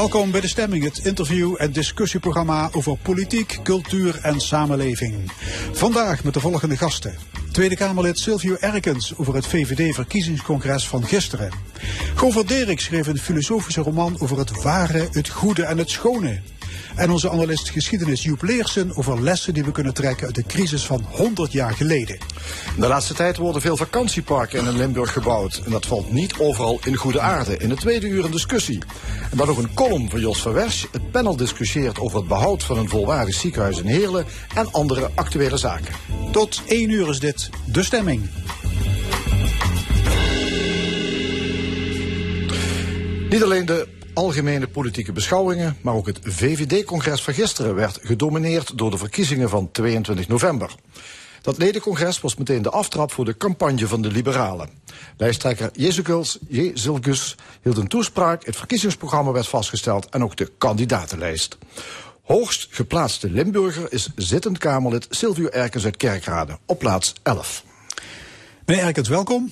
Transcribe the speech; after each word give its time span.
Welkom 0.00 0.30
bij 0.30 0.40
De 0.40 0.48
Stemming, 0.48 0.84
het 0.84 0.98
interview- 0.98 1.54
en 1.58 1.72
discussieprogramma 1.72 2.68
over 2.72 2.96
politiek, 2.96 3.58
cultuur 3.62 4.18
en 4.22 4.40
samenleving. 4.40 5.32
Vandaag 5.72 6.24
met 6.24 6.34
de 6.34 6.40
volgende 6.40 6.76
gasten. 6.76 7.14
Tweede 7.52 7.76
Kamerlid 7.76 8.18
Silvio 8.18 8.56
Erkens 8.60 9.16
over 9.16 9.34
het 9.34 9.46
VVD-verkiezingscongres 9.46 10.88
van 10.88 11.04
gisteren. 11.04 11.50
Govert 12.14 12.48
Derik 12.48 12.80
schreef 12.80 13.06
een 13.06 13.18
filosofische 13.18 13.80
roman 13.80 14.16
over 14.20 14.38
het 14.38 14.62
ware, 14.62 15.08
het 15.12 15.28
goede 15.28 15.64
en 15.64 15.78
het 15.78 15.90
schone. 15.90 16.40
En 17.00 17.10
onze 17.10 17.30
analist 17.30 17.70
geschiedenis 17.70 18.22
Joep 18.22 18.42
Leersen 18.42 18.96
over 18.96 19.22
lessen 19.22 19.54
die 19.54 19.64
we 19.64 19.72
kunnen 19.72 19.94
trekken 19.94 20.26
uit 20.26 20.34
de 20.34 20.44
crisis 20.46 20.86
van 20.86 21.04
100 21.10 21.52
jaar 21.52 21.72
geleden. 21.72 22.18
De 22.78 22.86
laatste 22.86 23.14
tijd 23.14 23.36
worden 23.36 23.62
veel 23.62 23.76
vakantieparken 23.76 24.66
in 24.66 24.76
Limburg 24.76 25.12
gebouwd. 25.12 25.62
En 25.64 25.70
dat 25.70 25.86
valt 25.86 26.12
niet 26.12 26.38
overal 26.38 26.80
in 26.84 26.94
goede 26.94 27.20
aarde. 27.20 27.56
In 27.56 27.70
het 27.70 27.80
tweede 27.80 28.06
uur 28.06 28.24
een 28.24 28.30
discussie. 28.30 28.82
En 29.30 29.36
dan 29.36 29.46
nog 29.46 29.58
een 29.58 29.74
column 29.74 30.10
van 30.10 30.20
Jos 30.20 30.42
van 30.42 30.52
Wersch. 30.52 30.84
Het 30.92 31.10
panel 31.10 31.36
discussieert 31.36 31.98
over 31.98 32.18
het 32.18 32.28
behoud 32.28 32.62
van 32.62 32.78
een 32.78 32.88
volwaardig 32.88 33.34
ziekenhuis 33.34 33.78
in 33.78 33.86
Heerlen 33.86 34.26
en 34.54 34.72
andere 34.72 35.10
actuele 35.14 35.56
zaken. 35.56 35.94
Tot 36.32 36.62
1 36.66 36.90
uur 36.90 37.08
is 37.08 37.20
dit 37.20 37.50
De 37.64 37.82
Stemming. 37.82 38.28
Niet 43.30 43.42
alleen 43.42 43.66
de 43.66 43.98
algemene 44.20 44.68
politieke 44.68 45.12
beschouwingen, 45.12 45.76
maar 45.80 45.94
ook 45.94 46.06
het 46.06 46.18
VVD-congres 46.22 47.22
van 47.22 47.34
gisteren 47.34 47.74
werd 47.74 47.98
gedomineerd 48.02 48.78
door 48.78 48.90
de 48.90 48.98
verkiezingen 48.98 49.48
van 49.48 49.70
22 49.70 50.28
november. 50.28 50.74
Dat 51.42 51.58
ledencongres 51.58 52.20
was 52.20 52.36
meteen 52.36 52.62
de 52.62 52.70
aftrap 52.70 53.12
voor 53.12 53.24
de 53.24 53.36
campagne 53.36 53.86
van 53.86 54.02
de 54.02 54.10
liberalen. 54.10 54.68
Lijsttrekker 55.16 55.70
Jezus 55.72 57.36
hield 57.62 57.76
een 57.76 57.88
toespraak, 57.88 58.46
het 58.46 58.56
verkiezingsprogramma 58.56 59.32
werd 59.32 59.48
vastgesteld 59.48 60.08
en 60.08 60.22
ook 60.22 60.36
de 60.36 60.52
kandidatenlijst. 60.58 61.58
Hoogst 62.22 62.66
geplaatste 62.70 63.30
Limburger 63.30 63.92
is 63.92 64.08
zittend 64.16 64.58
Kamerlid 64.58 65.06
Silvio 65.10 65.48
Erkens 65.48 65.84
uit 65.84 65.96
Kerkrade 65.96 66.58
op 66.66 66.78
plaats 66.78 67.12
11. 67.22 67.64
Meneer 68.64 68.84
Erkens, 68.84 69.08
welkom. 69.08 69.50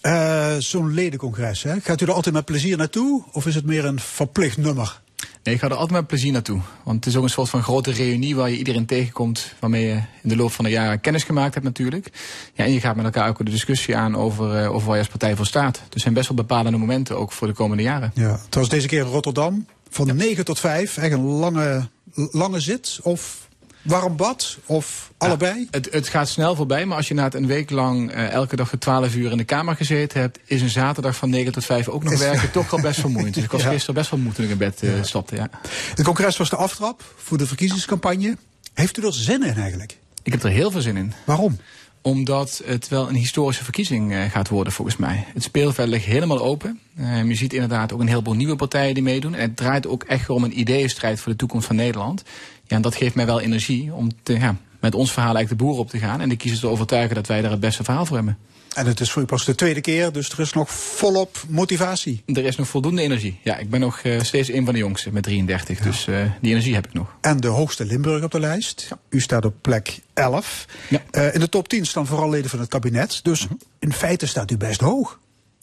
Eh, 0.00 0.54
Zo'n 0.58 0.94
ledencongres, 0.94 1.62
hè? 1.62 1.80
gaat 1.80 2.00
u 2.00 2.04
er 2.06 2.12
altijd 2.12 2.34
met 2.34 2.44
plezier 2.44 2.76
naartoe 2.76 3.24
of 3.32 3.46
is 3.46 3.54
het 3.54 3.66
meer 3.66 3.84
een 3.84 4.00
verplicht 4.00 4.56
nummer? 4.56 5.00
Nee, 5.42 5.54
ik 5.54 5.60
ga 5.60 5.66
er 5.66 5.72
altijd 5.74 5.90
met 5.98 6.06
plezier 6.06 6.32
naartoe. 6.32 6.60
Want 6.84 6.96
het 6.96 7.06
is 7.06 7.16
ook 7.16 7.22
een 7.24 7.30
soort 7.30 7.48
van 7.48 7.62
grote 7.62 7.90
reunie 7.90 8.36
waar 8.36 8.50
je 8.50 8.56
iedereen 8.56 8.86
tegenkomt. 8.86 9.54
Waarmee 9.60 9.86
je 9.86 10.00
in 10.22 10.28
de 10.28 10.36
loop 10.36 10.52
van 10.52 10.64
de 10.64 10.70
jaren 10.70 11.00
kennis 11.00 11.24
gemaakt 11.24 11.54
hebt 11.54 11.66
natuurlijk. 11.66 12.10
Ja, 12.54 12.64
en 12.64 12.72
je 12.72 12.80
gaat 12.80 12.96
met 12.96 13.04
elkaar 13.04 13.28
ook 13.28 13.38
de 13.38 13.44
discussie 13.44 13.96
aan 13.96 14.16
over, 14.16 14.62
uh, 14.62 14.72
over 14.72 14.86
waar 14.86 14.94
je 14.96 15.02
als 15.02 15.10
partij 15.10 15.36
voor 15.36 15.46
staat. 15.46 15.74
Dus 15.74 15.82
het 15.90 16.00
zijn 16.02 16.14
best 16.14 16.28
wel 16.28 16.36
bepalende 16.36 16.78
momenten 16.78 17.16
ook 17.18 17.32
voor 17.32 17.46
de 17.46 17.52
komende 17.52 17.82
jaren. 17.82 18.10
Ja, 18.14 18.40
het 18.44 18.54
was 18.54 18.68
deze 18.68 18.86
keer 18.86 19.00
in 19.00 19.10
Rotterdam. 19.10 19.66
Van 19.90 20.06
ja. 20.06 20.12
9 20.12 20.44
tot 20.44 20.58
5. 20.58 20.96
Echt 20.96 21.12
een 21.12 21.20
lange, 21.24 21.88
lange 22.14 22.60
zit. 22.60 22.98
Of 23.02 23.48
warm 23.82 24.16
bad? 24.16 24.58
Of 24.66 25.12
allebei? 25.16 25.58
Ja, 25.58 25.66
het, 25.70 25.92
het, 25.92 26.08
gaat 26.08 26.28
snel 26.28 26.56
voorbij, 26.56 26.86
maar 26.86 26.96
als 26.96 27.08
je 27.08 27.14
na 27.14 27.24
het 27.24 27.34
een 27.34 27.46
week 27.46 27.70
lang 27.70 28.14
uh, 28.14 28.30
elke 28.30 28.56
dag 28.56 28.68
voor 28.68 28.78
12 28.78 29.14
uur 29.14 29.30
in 29.30 29.36
de 29.36 29.44
kamer 29.44 29.76
gezeten 29.76 30.20
hebt, 30.20 30.38
is 30.44 30.62
een 30.62 30.68
zaterdag 30.68 31.16
van 31.16 31.30
9 31.30 31.52
tot 31.52 31.64
5 31.64 31.88
ook 31.88 32.04
nog 32.04 32.12
is, 32.12 32.18
werken 32.18 32.50
toch 32.50 32.72
al 32.72 32.80
best 32.80 33.00
vermoeiend. 33.00 33.34
Dus 33.34 33.44
ik 33.44 33.50
was 33.50 33.62
ja. 33.70 33.70
gisteren 33.70 33.94
best 33.94 34.10
wel 34.10 34.20
moe 34.20 34.32
toen 34.32 34.44
ik 34.44 34.50
in 34.50 34.58
bed 34.58 34.82
uh, 34.82 34.92
stapte. 35.02 35.36
Ja. 35.36 35.50
Het 35.94 36.04
congres 36.04 36.36
was 36.36 36.50
de 36.50 36.56
aftrap 36.56 37.14
voor 37.16 37.38
de 37.38 37.46
verkiezingscampagne. 37.46 38.36
Heeft 38.74 38.98
u 38.98 39.06
er 39.06 39.12
zin 39.12 39.44
in 39.44 39.54
eigenlijk? 39.54 39.98
Ik 40.22 40.32
heb 40.32 40.42
er 40.42 40.50
heel 40.50 40.70
veel 40.70 40.80
zin 40.80 40.96
in. 40.96 41.12
Waarom? 41.24 41.58
Omdat 42.02 42.62
het 42.64 42.88
wel 42.88 43.08
een 43.08 43.14
historische 43.14 43.64
verkiezing 43.64 44.12
uh, 44.12 44.24
gaat 44.24 44.48
worden 44.48 44.72
volgens 44.72 44.96
mij. 44.96 45.26
Het 45.34 45.42
speelveld 45.42 45.88
ligt 45.88 46.04
helemaal 46.04 46.40
open. 46.40 46.80
Uh, 46.98 47.24
je 47.24 47.34
ziet 47.34 47.52
inderdaad 47.52 47.92
ook 47.92 48.00
een 48.00 48.08
heleboel 48.08 48.34
nieuwe 48.34 48.56
partijen 48.56 48.94
die 48.94 49.02
meedoen. 49.02 49.34
En 49.34 49.40
het 49.40 49.56
draait 49.56 49.86
ook 49.86 50.02
echt 50.02 50.30
om 50.30 50.44
een 50.44 50.58
ideeënstrijd 50.58 51.20
voor 51.20 51.32
de 51.32 51.38
toekomst 51.38 51.66
van 51.66 51.76
Nederland. 51.76 52.22
Ja, 52.70 52.76
en 52.76 52.82
dat 52.82 52.94
geeft 52.94 53.14
mij 53.14 53.26
wel 53.26 53.40
energie 53.40 53.92
om 53.92 54.10
te, 54.22 54.32
ja, 54.32 54.56
met 54.80 54.94
ons 54.94 55.12
verhaal 55.12 55.34
eigenlijk 55.34 55.60
de 55.60 55.66
boer 55.68 55.78
op 55.78 55.90
te 55.90 55.98
gaan. 55.98 56.20
En 56.20 56.28
de 56.28 56.36
kiezers 56.36 56.60
te 56.60 56.68
overtuigen 56.68 57.14
dat 57.14 57.26
wij 57.26 57.40
daar 57.40 57.50
het 57.50 57.60
beste 57.60 57.84
verhaal 57.84 58.06
voor 58.06 58.16
hebben. 58.16 58.38
En 58.74 58.86
het 58.86 59.00
is 59.00 59.10
voor 59.10 59.22
u 59.22 59.24
pas 59.24 59.44
de 59.44 59.54
tweede 59.54 59.80
keer, 59.80 60.12
dus 60.12 60.30
er 60.30 60.40
is 60.40 60.52
nog 60.52 60.70
volop 60.70 61.42
motivatie. 61.48 62.22
Er 62.26 62.44
is 62.44 62.56
nog 62.56 62.68
voldoende 62.68 63.02
energie. 63.02 63.38
Ja, 63.42 63.56
ik 63.56 63.70
ben 63.70 63.80
nog 63.80 64.02
uh, 64.02 64.20
steeds 64.20 64.52
een 64.52 64.64
van 64.64 64.74
de 64.74 64.80
jongsten 64.80 65.12
met 65.12 65.22
33, 65.22 65.78
ja. 65.78 65.84
dus 65.84 66.06
uh, 66.06 66.22
die 66.40 66.50
energie 66.50 66.74
heb 66.74 66.86
ik 66.86 66.92
nog. 66.92 67.14
En 67.20 67.40
de 67.40 67.48
hoogste 67.48 67.84
Limburg 67.84 68.22
op 68.24 68.30
de 68.30 68.40
lijst. 68.40 68.86
Ja. 68.90 68.98
U 69.08 69.20
staat 69.20 69.44
op 69.44 69.54
plek 69.60 69.98
11. 70.14 70.66
Ja. 70.88 71.02
Uh, 71.12 71.34
in 71.34 71.40
de 71.40 71.48
top 71.48 71.68
10 71.68 71.86
staan 71.86 72.06
vooral 72.06 72.30
leden 72.30 72.50
van 72.50 72.58
het 72.60 72.68
kabinet. 72.68 73.20
Dus 73.22 73.40
-huh. 73.40 73.50
in 73.78 73.92
feite 73.92 74.26
staat 74.26 74.50
u 74.50 74.56
best 74.56 74.80
hoog. 74.80 75.18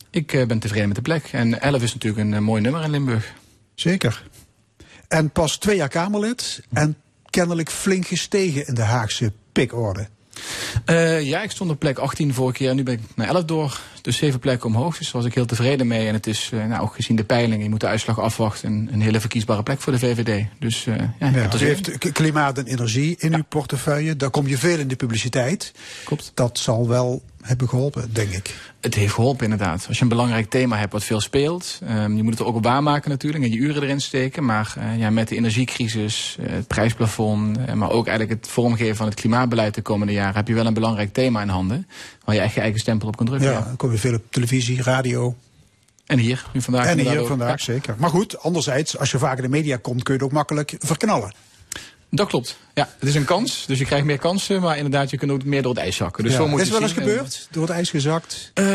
Ik 0.09 0.47
ben 0.47 0.59
tevreden 0.59 0.87
met 0.87 0.97
de 0.97 1.03
plek. 1.03 1.29
En 1.31 1.61
11 1.61 1.81
is 1.81 1.93
natuurlijk 1.93 2.31
een 2.35 2.43
mooi 2.43 2.61
nummer 2.61 2.83
in 2.83 2.89
Limburg. 2.89 3.33
Zeker. 3.75 4.23
En 5.07 5.29
pas 5.29 5.57
twee 5.57 5.75
jaar 5.75 5.87
Kamerlid. 5.87 6.61
En 6.73 6.97
kennelijk 7.29 7.71
flink 7.71 8.07
gestegen 8.07 8.67
in 8.67 8.73
de 8.73 8.81
Haagse 8.81 9.31
pikorde. 9.51 10.07
Uh, 10.85 11.21
ja, 11.21 11.41
ik 11.41 11.51
stond 11.51 11.71
op 11.71 11.79
plek 11.79 11.97
18 11.97 12.33
vorige 12.33 12.57
keer. 12.57 12.75
Nu 12.75 12.83
ben 12.83 12.93
ik 12.93 12.99
naar 13.15 13.27
11 13.27 13.45
door. 13.45 13.79
Dus 14.01 14.17
zeven 14.17 14.39
plekken 14.39 14.69
omhoog. 14.69 14.97
Dus 14.97 15.11
daar 15.11 15.21
was 15.21 15.25
ik 15.25 15.35
heel 15.35 15.45
tevreden 15.45 15.87
mee. 15.87 16.07
En 16.07 16.13
het 16.13 16.27
is, 16.27 16.51
uh, 16.53 16.65
nou, 16.65 16.81
ook 16.81 16.95
gezien 16.95 17.15
de 17.15 17.23
peiling, 17.23 17.63
je 17.63 17.69
moet 17.69 17.79
de 17.79 17.87
uitslag 17.87 18.19
afwachten. 18.19 18.71
Een, 18.71 18.89
een 18.91 19.01
hele 19.01 19.19
verkiesbare 19.19 19.63
plek 19.63 19.81
voor 19.81 19.93
de 19.93 19.99
VVD. 19.99 20.45
Dus 20.59 20.85
uh, 20.85 20.95
ja, 21.19 21.27
ja 21.27 21.49
u 21.53 21.57
heeft 21.57 22.11
klimaat 22.11 22.57
en 22.57 22.65
energie 22.65 23.15
in 23.19 23.31
ja. 23.31 23.37
uw 23.37 23.43
portefeuille. 23.49 24.15
Daar 24.15 24.29
kom 24.29 24.47
je 24.47 24.57
veel 24.57 24.79
in 24.79 24.87
de 24.87 24.95
publiciteit. 24.95 25.73
Klopt. 26.03 26.31
Dat 26.33 26.57
zal 26.57 26.87
wel 26.87 27.21
hebben 27.47 27.69
geholpen, 27.69 28.13
denk 28.13 28.31
ik. 28.31 28.55
Het 28.81 28.95
heeft 28.95 29.13
geholpen, 29.13 29.43
inderdaad. 29.43 29.85
Als 29.87 29.97
je 29.97 30.03
een 30.03 30.09
belangrijk 30.09 30.49
thema 30.49 30.77
hebt 30.77 30.91
wat 30.91 31.03
veel 31.03 31.21
speelt. 31.21 31.79
Um, 31.89 32.15
je 32.15 32.23
moet 32.23 32.31
het 32.31 32.41
er 32.41 32.45
ook 32.45 32.55
op 32.55 32.63
waarmaken 32.63 33.09
natuurlijk 33.09 33.43
en 33.43 33.51
je 33.51 33.57
uren 33.57 33.83
erin 33.83 34.01
steken. 34.01 34.45
Maar 34.45 34.75
uh, 34.77 34.99
ja, 34.99 35.09
met 35.09 35.27
de 35.27 35.35
energiecrisis, 35.35 36.37
uh, 36.39 36.49
het 36.49 36.67
prijsplafond... 36.67 37.57
Uh, 37.57 37.73
maar 37.73 37.91
ook 37.91 38.07
eigenlijk 38.07 38.41
het 38.41 38.51
vormgeven 38.51 38.95
van 38.95 39.05
het 39.05 39.15
klimaatbeleid 39.15 39.75
de 39.75 39.81
komende 39.81 40.13
jaren... 40.13 40.35
heb 40.35 40.47
je 40.47 40.53
wel 40.53 40.65
een 40.65 40.73
belangrijk 40.73 41.13
thema 41.13 41.41
in 41.41 41.49
handen... 41.49 41.87
waar 42.23 42.35
je 42.35 42.41
echt 42.41 42.53
je 42.53 42.61
eigen 42.61 42.79
stempel 42.79 43.07
op 43.07 43.17
kunt 43.17 43.29
drukken. 43.29 43.51
Ja, 43.51 43.61
dan 43.61 43.75
kom 43.75 43.91
je 43.91 43.97
veel 43.97 44.13
op 44.15 44.23
televisie, 44.29 44.83
radio... 44.83 45.35
En 46.05 46.17
hier, 46.17 46.45
nu 46.53 46.61
vandaag. 46.61 46.85
En 46.85 46.99
hier 46.99 47.25
vandaag, 47.25 47.61
zeker. 47.61 47.95
Maar 47.97 48.09
goed, 48.09 48.39
anderzijds, 48.39 48.97
als 48.97 49.11
je 49.11 49.17
vaak 49.17 49.37
in 49.37 49.43
de 49.43 49.49
media 49.49 49.77
komt... 49.77 50.03
kun 50.03 50.13
je 50.13 50.19
het 50.19 50.29
ook 50.29 50.35
makkelijk 50.35 50.75
verknallen. 50.79 51.31
Dat 52.09 52.27
klopt. 52.27 52.57
Ja, 52.73 52.89
het 52.99 53.09
is 53.09 53.15
een 53.15 53.25
kans. 53.25 53.65
Dus 53.65 53.79
je 53.79 53.85
krijgt 53.85 54.05
meer 54.05 54.17
kansen. 54.17 54.61
Maar 54.61 54.75
inderdaad, 54.75 55.09
je 55.09 55.17
kunt 55.17 55.31
ook 55.31 55.43
meer 55.43 55.61
door 55.61 55.73
het 55.73 55.81
ijs 55.81 55.95
zakken. 55.95 56.23
Dus 56.23 56.31
ja. 56.33 56.37
zo 56.37 56.47
moet 56.47 56.59
is 56.59 56.65
het 56.65 56.73
wel 56.73 56.87
eens 56.87 56.97
gebeurd? 56.97 57.47
Door 57.51 57.63
het 57.63 57.71
ijs 57.71 57.89
gezakt? 57.89 58.51
Uh, 58.53 58.65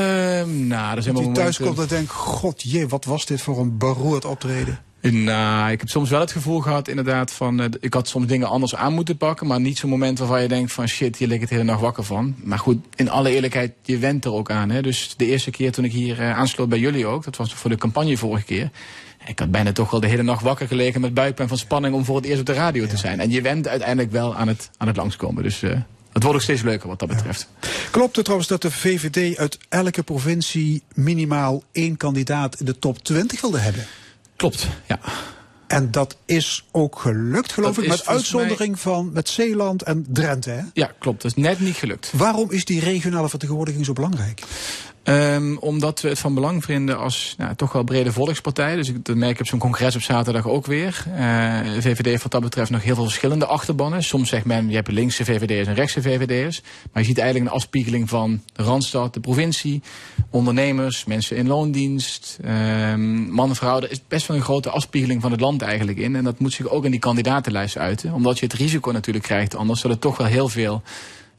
nou, 0.44 0.88
dat 0.88 0.98
is 0.98 1.04
helemaal 1.04 1.32
thuis 1.32 1.59
komt 1.59 1.78
en 1.78 1.87
denkt, 1.87 2.10
god 2.10 2.62
jee, 2.62 2.88
wat 2.88 3.04
was 3.04 3.26
dit 3.26 3.41
voor 3.41 3.59
een 3.59 3.78
beroerd 3.78 4.25
optreden? 4.25 4.81
Nou, 5.10 5.70
ik 5.70 5.81
heb 5.81 5.88
soms 5.88 6.10
wel 6.10 6.20
het 6.20 6.32
gevoel 6.32 6.60
gehad 6.60 6.88
inderdaad 6.88 7.32
van... 7.32 7.60
Uh, 7.60 7.66
ik 7.81 7.94
had 7.94 8.09
soms 8.09 8.26
dingen 8.26 8.48
anders 8.48 8.75
aan 8.75 8.93
moeten 8.93 9.16
pakken... 9.16 9.47
maar 9.47 9.60
niet 9.60 9.78
zo'n 9.78 9.91
moment 9.91 10.19
waarvan 10.19 10.43
je 10.43 10.49
denkt 10.49 10.72
van... 10.72 10.88
shit, 10.88 11.16
hier 11.16 11.28
lig 11.28 11.37
ik 11.37 11.43
het 11.43 11.50
hele 11.50 11.64
nacht 11.64 11.81
wakker 11.81 12.04
van. 12.04 12.34
Maar 12.44 12.59
goed, 12.59 12.78
in 12.94 13.10
alle 13.10 13.31
eerlijkheid, 13.31 13.72
je 13.82 13.99
went 13.99 14.25
er 14.25 14.32
ook 14.32 14.50
aan. 14.50 14.70
Hè? 14.70 14.82
Dus 14.82 15.14
de 15.16 15.26
eerste 15.26 15.50
keer 15.50 15.72
toen 15.72 15.84
ik 15.84 15.93
hier 15.93 16.20
uh, 16.20 16.38
aansloot 16.38 16.69
bij 16.69 16.78
jullie 16.78 17.06
ook... 17.06 17.25
dat 17.25 17.37
was 17.37 17.54
voor 17.54 17.70
de 17.70 17.76
campagne 17.76 18.16
vorige 18.16 18.44
keer... 18.44 18.70
Ik 19.27 19.38
had 19.38 19.50
bijna 19.50 19.72
toch 19.72 19.91
wel 19.91 20.00
de 20.00 20.06
hele 20.06 20.22
nacht 20.22 20.43
wakker 20.43 20.66
gelegen 20.66 21.00
met 21.00 21.15
buikpijn 21.15 21.49
van 21.49 21.59
spanning 21.59 21.94
om 21.94 22.05
voor 22.05 22.17
het 22.17 22.25
eerst 22.25 22.41
op 22.41 22.47
de 22.47 22.52
radio 22.52 22.82
ja. 22.82 22.88
te 22.88 22.97
zijn. 22.97 23.20
En 23.20 23.31
je 23.31 23.41
went 23.41 23.69
uiteindelijk 23.69 24.12
wel 24.12 24.37
aan 24.37 24.49
het, 24.49 24.70
aan 24.76 24.87
het 24.87 24.97
langskomen. 24.97 25.43
Dus 25.43 25.62
uh, 25.62 25.70
het 26.12 26.23
wordt 26.23 26.38
ook 26.38 26.44
steeds 26.44 26.62
leuker 26.62 26.88
wat 26.88 26.99
dat 26.99 27.08
betreft. 27.08 27.49
Ja. 27.61 27.69
Klopt 27.91 28.14
het 28.14 28.25
trouwens 28.25 28.50
dat 28.50 28.62
de 28.62 28.70
VVD 28.70 29.38
uit 29.38 29.58
elke 29.69 30.02
provincie 30.02 30.82
minimaal 30.94 31.62
één 31.73 31.97
kandidaat 31.97 32.61
in 32.61 32.67
de 32.67 32.79
top 32.79 32.99
20 33.05 33.41
wilde 33.41 33.58
hebben? 33.58 33.87
Klopt, 34.37 34.69
ja. 34.87 34.99
En 35.67 35.91
dat 35.91 36.17
is 36.25 36.64
ook 36.70 36.99
gelukt, 36.99 37.52
geloof 37.52 37.75
dat 37.75 37.85
ik, 37.85 37.91
met 37.91 38.06
uitzondering 38.06 38.70
mij... 38.70 38.79
van 38.79 39.11
met 39.12 39.29
Zeeland 39.29 39.82
en 39.82 40.06
Drenthe. 40.08 40.50
Hè? 40.50 40.62
Ja, 40.73 40.91
klopt. 40.99 41.23
Dat 41.23 41.37
is 41.37 41.43
net 41.43 41.61
niet 41.61 41.76
gelukt. 41.76 42.11
Waarom 42.12 42.50
is 42.50 42.64
die 42.64 42.81
regionale 42.81 43.29
vertegenwoordiging 43.29 43.85
zo 43.85 43.93
belangrijk? 43.93 44.43
Um, 45.04 45.58
omdat 45.58 46.00
we 46.00 46.08
het 46.08 46.19
van 46.19 46.34
belang 46.34 46.64
vinden 46.64 46.99
als 46.99 47.34
nou, 47.38 47.54
toch 47.54 47.72
wel 47.72 47.82
brede 47.82 48.12
volkspartij. 48.12 48.76
Dus 48.76 48.88
ik, 48.88 49.04
dat 49.04 49.16
merk 49.16 49.32
ik 49.32 49.40
op 49.40 49.46
zo'n 49.46 49.58
congres 49.58 49.94
op 49.94 50.02
zaterdag 50.02 50.49
ook 50.49 50.66
weer. 50.66 51.04
Uh, 51.08 51.60
VVD 51.78 52.04
heeft 52.04 52.22
wat 52.22 52.32
dat 52.32 52.40
betreft 52.40 52.70
nog 52.70 52.82
heel 52.82 52.94
veel 52.94 53.04
verschillende 53.04 53.46
achterbannen. 53.46 54.02
Soms 54.02 54.28
zegt 54.28 54.44
men, 54.44 54.69
je 54.69 54.75
hebt 54.75 54.90
linkse 54.90 55.25
VVD'ers 55.25 55.66
en 55.66 55.75
rechtse 55.75 56.02
VVD'ers. 56.02 56.62
Maar 56.93 57.02
je 57.02 57.08
ziet 57.08 57.19
eigenlijk 57.19 57.50
een 57.50 57.56
afspiegeling 57.56 58.08
van 58.08 58.43
de 58.52 58.62
Randstad, 58.62 59.14
de 59.14 59.20
provincie, 59.20 59.82
ondernemers, 60.31 61.04
mensen 61.04 61.37
in 61.37 61.46
loondienst, 61.46 62.38
um, 62.44 63.31
mannen, 63.31 63.56
vrouwen. 63.56 63.84
Er 63.84 63.90
is 63.90 64.00
best 64.08 64.26
wel 64.26 64.37
een 64.37 64.43
grote 64.43 64.70
afspiegeling 64.70 65.22
van 65.22 65.31
het 65.31 65.40
land 65.40 65.62
eigenlijk 65.62 65.99
in. 65.99 66.16
En 66.16 66.25
dat 66.25 66.38
moet 66.38 66.52
zich 66.52 66.69
ook 66.69 66.84
in 66.84 66.90
die 66.90 67.00
kandidatenlijst 67.00 67.76
uiten. 67.76 68.12
Omdat 68.12 68.38
je 68.38 68.44
het 68.44 68.54
risico 68.54 68.90
natuurlijk 68.90 69.25
krijgt 69.25 69.56
anders, 69.56 69.82
het 69.82 70.00
toch 70.00 70.16
wel 70.16 70.26
heel 70.26 70.49
veel 70.49 70.82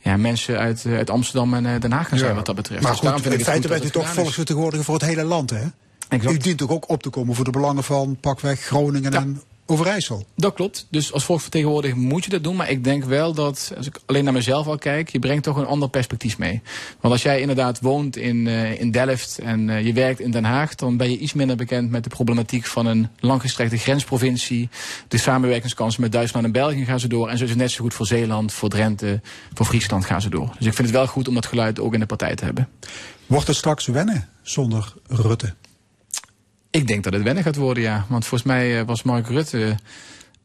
ja, 0.03 0.17
mensen 0.17 0.59
uit, 0.59 0.85
uit 0.85 1.09
Amsterdam 1.09 1.53
en 1.53 1.79
Den 1.79 1.91
Haag 1.91 2.07
gaan 2.07 2.17
zijn 2.17 2.35
wat 2.35 2.45
dat 2.45 2.55
betreft. 2.55 2.81
Maar 2.81 2.91
dus 3.01 3.09
goed, 3.09 3.25
in 3.25 3.43
feite 3.43 3.67
bent 3.67 3.85
u 3.85 3.89
toch 3.89 4.13
volksvertegenwoordiger 4.13 4.85
voor 4.85 4.95
het 4.95 5.05
hele 5.05 5.23
land, 5.23 5.49
hè? 5.49 5.63
Exact. 6.09 6.35
U 6.35 6.37
dient 6.37 6.61
ook, 6.61 6.71
ook 6.71 6.89
op 6.89 7.03
te 7.03 7.09
komen 7.09 7.35
voor 7.35 7.45
de 7.45 7.51
belangen 7.51 7.83
van 7.83 8.17
pakweg 8.19 8.59
Groningen 8.59 9.13
en 9.13 9.41
Overijssel. 9.65 10.25
Dat 10.35 10.53
klopt. 10.53 10.87
Dus 10.89 11.13
als 11.13 11.23
volksvertegenwoordiger 11.23 11.97
moet 11.97 12.23
je 12.23 12.29
dat 12.29 12.43
doen. 12.43 12.55
Maar 12.55 12.69
ik 12.69 12.83
denk 12.83 13.03
wel 13.03 13.33
dat, 13.33 13.73
als 13.77 13.87
ik 13.87 13.99
alleen 14.05 14.23
naar 14.23 14.33
mezelf 14.33 14.67
al 14.67 14.77
kijk, 14.77 15.09
je 15.09 15.19
brengt 15.19 15.43
toch 15.43 15.57
een 15.57 15.65
ander 15.65 15.89
perspectief 15.89 16.37
mee. 16.37 16.61
Want 16.99 17.13
als 17.13 17.23
jij 17.23 17.39
inderdaad 17.41 17.81
woont 17.81 18.15
in, 18.17 18.45
uh, 18.45 18.79
in 18.79 18.91
Delft 18.91 19.39
en 19.39 19.67
uh, 19.67 19.85
je 19.85 19.93
werkt 19.93 20.19
in 20.19 20.31
Den 20.31 20.43
Haag, 20.43 20.75
dan 20.75 20.97
ben 20.97 21.11
je 21.11 21.17
iets 21.17 21.33
minder 21.33 21.55
bekend 21.55 21.89
met 21.89 22.03
de 22.03 22.09
problematiek 22.09 22.65
van 22.65 22.85
een 22.85 23.07
langgestrekte 23.19 23.77
grensprovincie. 23.77 24.69
De 25.07 25.17
samenwerkingskansen 25.17 26.01
met 26.01 26.11
Duitsland 26.11 26.45
en 26.45 26.51
België 26.51 26.85
gaan 26.85 26.99
ze 26.99 27.07
door. 27.07 27.29
En 27.29 27.37
zo 27.37 27.43
is 27.43 27.49
het 27.49 27.59
net 27.59 27.71
zo 27.71 27.83
goed 27.83 27.93
voor 27.93 28.05
Zeeland, 28.05 28.53
voor 28.53 28.69
Drenthe, 28.69 29.21
voor 29.53 29.65
Friesland 29.65 30.05
gaan 30.05 30.21
ze 30.21 30.29
door. 30.29 30.47
Dus 30.57 30.67
ik 30.67 30.73
vind 30.73 30.87
het 30.87 30.97
wel 30.97 31.07
goed 31.07 31.27
om 31.27 31.33
dat 31.33 31.45
geluid 31.45 31.79
ook 31.79 31.93
in 31.93 31.99
de 31.99 32.05
partij 32.05 32.35
te 32.35 32.45
hebben. 32.45 32.69
Wordt 33.25 33.47
het 33.47 33.55
straks 33.55 33.85
wennen 33.85 34.29
zonder 34.41 34.93
Rutte? 35.07 35.53
Ik 36.73 36.87
denk 36.87 37.03
dat 37.03 37.13
het 37.13 37.23
wennen 37.23 37.43
gaat 37.43 37.55
worden, 37.55 37.83
ja. 37.83 38.05
Want 38.09 38.25
volgens 38.25 38.51
mij 38.51 38.79
eh, 38.79 38.85
was 38.85 39.03
Mark 39.03 39.27
Rutte 39.27 39.75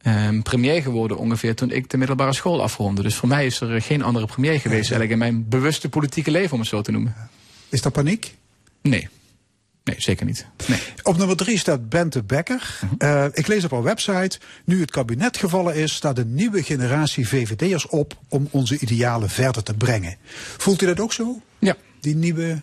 uh, 0.02 0.42
premier 0.42 0.82
geworden 0.82 1.16
ongeveer 1.16 1.54
toen 1.54 1.70
ik 1.70 1.90
de 1.90 1.96
middelbare 1.96 2.32
school 2.32 2.62
afronde. 2.62 3.02
Dus 3.02 3.14
voor 3.14 3.28
mij 3.28 3.46
is 3.46 3.60
er 3.60 3.82
geen 3.82 4.02
andere 4.02 4.26
premier 4.26 4.60
geweest 4.60 4.90
eigenlijk 4.90 5.10
in 5.10 5.19
mijn 5.19 5.48
bewuste 5.48 5.88
politieke 5.88 6.30
leven, 6.30 6.52
om 6.52 6.58
het 6.58 6.69
zo 6.69 6.82
te 6.82 6.90
noemen. 6.90 7.14
Is 7.69 7.82
dat 7.82 7.92
paniek? 7.92 8.34
Nee. 8.82 9.08
Nee, 9.84 10.00
zeker 10.00 10.26
niet. 10.26 10.46
Nee. 10.66 10.78
Op 11.02 11.16
nummer 11.16 11.36
drie 11.36 11.58
staat 11.58 11.88
Bente 11.88 12.22
Becker. 12.22 12.80
Uh, 12.98 13.25
ik 13.32 13.46
lees 13.46 13.64
op 13.64 13.70
haar 13.70 13.82
website. 13.82 14.38
Nu 14.64 14.80
het 14.80 14.90
kabinet 14.90 15.36
gevallen 15.36 15.75
is, 15.75 15.94
staat 15.94 16.19
een 16.19 16.34
nieuwe 16.34 16.62
generatie 16.62 17.28
VVD'ers 17.28 17.86
op 17.86 18.19
om 18.28 18.48
onze 18.50 18.78
idealen 18.78 19.30
verder 19.30 19.62
te 19.62 19.75
brengen. 19.75 20.16
Voelt 20.56 20.82
u 20.82 20.86
dat 20.86 21.00
ook 21.00 21.12
zo? 21.12 21.40
Ja. 21.58 21.76
Die 22.00 22.16
nieuwe 22.16 22.62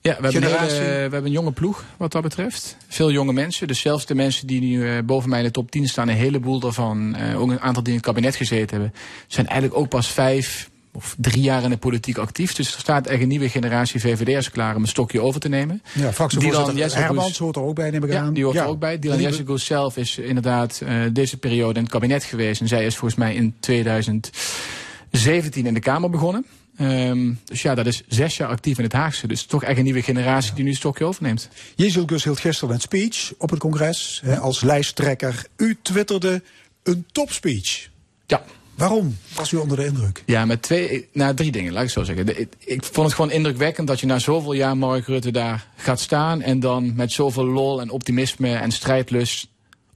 ja, 0.00 0.16
we 0.20 0.30
hebben, 0.30 0.42
hele, 0.42 0.68
we 0.68 0.84
hebben, 0.84 1.24
een 1.24 1.30
jonge 1.30 1.52
ploeg 1.52 1.84
wat 1.96 2.12
dat 2.12 2.22
betreft. 2.22 2.76
Veel 2.88 3.10
jonge 3.10 3.32
mensen. 3.32 3.66
Dus 3.66 3.80
zelfs 3.80 4.06
de 4.06 4.14
mensen 4.14 4.46
die 4.46 4.60
nu 4.60 4.76
uh, 4.76 4.98
boven 5.04 5.28
mij 5.28 5.38
in 5.38 5.44
de 5.44 5.50
top 5.50 5.70
10 5.70 5.88
staan, 5.88 6.08
een 6.08 6.16
heleboel 6.16 6.60
daarvan, 6.60 7.16
uh, 7.16 7.40
ook 7.40 7.50
een 7.50 7.60
aantal 7.60 7.82
die 7.82 7.92
in 7.92 7.98
het 7.98 8.06
kabinet 8.06 8.36
gezeten 8.36 8.70
hebben, 8.70 8.94
zijn 9.26 9.46
eigenlijk 9.46 9.80
ook 9.80 9.88
pas 9.88 10.08
vijf 10.08 10.70
of 10.92 11.14
drie 11.18 11.42
jaar 11.42 11.62
in 11.62 11.70
de 11.70 11.76
politiek 11.76 12.18
actief. 12.18 12.54
Dus 12.54 12.74
er 12.74 12.80
staat 12.80 13.06
echt 13.06 13.22
een 13.22 13.28
nieuwe 13.28 13.48
generatie 13.48 14.00
VVD'ers 14.00 14.50
klaar 14.50 14.76
om 14.76 14.82
een 14.82 14.88
stokje 14.88 15.20
over 15.20 15.40
te 15.40 15.48
nemen. 15.48 15.82
Ja, 15.92 16.12
fractievoorzitter 16.12 17.02
Hermans 17.02 17.38
hoort 17.38 17.56
er 17.56 17.62
ook 17.62 17.74
bij, 17.74 17.90
neem 17.90 18.04
ik 18.04 18.14
aan. 18.14 18.34
die 18.34 18.44
hoort 18.44 18.56
ja. 18.56 18.62
er 18.62 18.68
ook 18.68 18.78
bij. 18.78 18.98
Dylan 18.98 19.20
Jessicus 19.20 19.64
zelf 19.64 19.96
is 19.96 20.18
inderdaad 20.18 20.80
uh, 20.82 21.02
deze 21.12 21.36
periode 21.36 21.74
in 21.74 21.82
het 21.82 21.92
kabinet 21.92 22.24
geweest. 22.24 22.60
En 22.60 22.68
zij 22.68 22.86
is 22.86 22.96
volgens 22.96 23.20
mij 23.20 23.34
in 23.34 23.54
2017 23.60 25.66
in 25.66 25.74
de 25.74 25.80
Kamer 25.80 26.10
begonnen. 26.10 26.46
Um, 26.80 27.40
dus 27.44 27.62
ja, 27.62 27.74
dat 27.74 27.86
is 27.86 28.02
zes 28.08 28.36
jaar 28.36 28.48
actief 28.48 28.78
in 28.78 28.84
het 28.84 28.92
Haagse. 28.92 29.26
Dus 29.26 29.42
toch 29.42 29.64
echt 29.64 29.78
een 29.78 29.84
nieuwe 29.84 30.02
generatie 30.02 30.54
die 30.54 30.64
nu 30.64 30.70
een 30.70 30.76
stokje 30.76 31.04
overneemt. 31.04 31.48
Jezel 31.74 32.06
Gus 32.06 32.24
hield 32.24 32.40
gisteren 32.40 32.74
een 32.74 32.80
speech 32.80 33.32
op 33.38 33.50
het 33.50 33.58
congres 33.58 34.22
als 34.40 34.60
lijsttrekker. 34.60 35.46
U 35.56 35.78
twitterde 35.82 36.42
een 36.82 37.06
topspeech. 37.12 37.88
Ja. 38.26 38.44
Waarom 38.74 39.18
was 39.34 39.52
u 39.52 39.56
onder 39.56 39.76
de 39.76 39.84
indruk? 39.84 40.22
Ja, 40.26 40.44
met 40.44 40.62
twee, 40.62 41.08
nou, 41.12 41.34
drie 41.34 41.52
dingen, 41.52 41.72
laat 41.72 41.82
ik 41.82 41.90
zo 41.90 42.02
zeggen. 42.02 42.40
Ik, 42.40 42.48
ik 42.58 42.84
vond 42.84 43.06
het 43.06 43.16
gewoon 43.16 43.30
indrukwekkend 43.30 43.88
dat 43.88 44.00
je 44.00 44.06
na 44.06 44.18
zoveel 44.18 44.52
jaar 44.52 44.76
Mark 44.76 45.06
Rutte 45.06 45.30
daar 45.30 45.66
gaat 45.76 46.00
staan. 46.00 46.42
En 46.42 46.60
dan 46.60 46.94
met 46.94 47.12
zoveel 47.12 47.46
lol 47.46 47.80
en 47.80 47.90
optimisme 47.90 48.54
en 48.54 48.70
strijdlust 48.70 49.48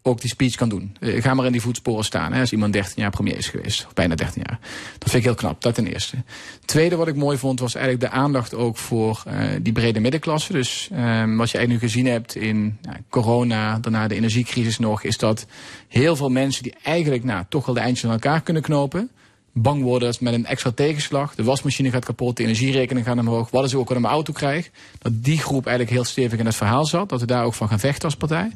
ook 0.02 0.20
die 0.20 0.30
speech 0.30 0.54
kan 0.54 0.68
doen. 0.68 0.96
Uh, 1.00 1.22
ga 1.22 1.34
maar 1.34 1.46
in 1.46 1.52
die 1.52 1.60
voetsporen 1.60 2.04
staan. 2.04 2.32
Hè, 2.32 2.40
als 2.40 2.52
iemand 2.52 2.72
13 2.72 2.92
jaar 2.96 3.10
premier 3.10 3.36
is 3.36 3.48
geweest. 3.48 3.86
Of 3.86 3.92
bijna 3.92 4.14
13 4.14 4.42
jaar. 4.46 4.58
Dat 4.98 5.10
vind 5.10 5.14
ik 5.14 5.22
heel 5.22 5.34
knap. 5.34 5.62
Dat 5.62 5.74
ten 5.74 5.86
eerste. 5.86 6.16
Tweede 6.64 6.96
wat 6.96 7.08
ik 7.08 7.16
mooi 7.16 7.38
vond 7.38 7.60
was 7.60 7.74
eigenlijk 7.74 8.04
de 8.04 8.18
aandacht 8.18 8.54
ook 8.54 8.76
voor 8.76 9.22
uh, 9.26 9.34
die 9.60 9.72
brede 9.72 10.00
middenklasse. 10.00 10.52
Dus 10.52 10.88
um, 10.92 11.36
wat 11.36 11.50
je 11.50 11.58
eigenlijk 11.58 11.68
nu 11.68 11.78
gezien 11.78 12.06
hebt 12.06 12.34
in 12.34 12.78
nou, 12.82 12.96
corona, 13.08 13.78
daarna 13.78 14.08
de 14.08 14.14
energiecrisis 14.14 14.78
nog, 14.78 15.02
is 15.02 15.18
dat 15.18 15.46
heel 15.88 16.16
veel 16.16 16.30
mensen 16.30 16.62
die 16.62 16.74
eigenlijk 16.82 17.24
nou, 17.24 17.44
toch 17.48 17.66
wel 17.66 17.74
de 17.74 17.80
eindjes 17.80 18.04
aan 18.04 18.12
elkaar 18.12 18.40
kunnen 18.40 18.62
knopen 18.62 19.10
bang 19.52 19.82
worden 19.82 20.14
met 20.20 20.34
een 20.34 20.46
extra 20.46 20.70
tegenslag, 20.70 21.34
de 21.34 21.44
wasmachine 21.44 21.90
gaat 21.90 22.04
kapot, 22.04 22.36
de 22.36 22.42
energierekening 22.42 23.06
gaat 23.06 23.18
omhoog, 23.18 23.50
wat 23.50 23.64
is 23.64 23.74
ook 23.74 23.90
al 23.90 23.96
een 23.96 24.04
auto 24.04 24.32
krijg, 24.32 24.70
dat 24.98 25.12
die 25.14 25.38
groep 25.38 25.66
eigenlijk 25.66 25.96
heel 25.96 26.04
stevig 26.04 26.38
in 26.38 26.46
het 26.46 26.54
verhaal 26.54 26.84
zat, 26.84 27.08
dat 27.08 27.20
we 27.20 27.26
daar 27.26 27.44
ook 27.44 27.54
van 27.54 27.68
gaan 27.68 27.78
vechten 27.78 28.04
als 28.04 28.16
partij. 28.16 28.50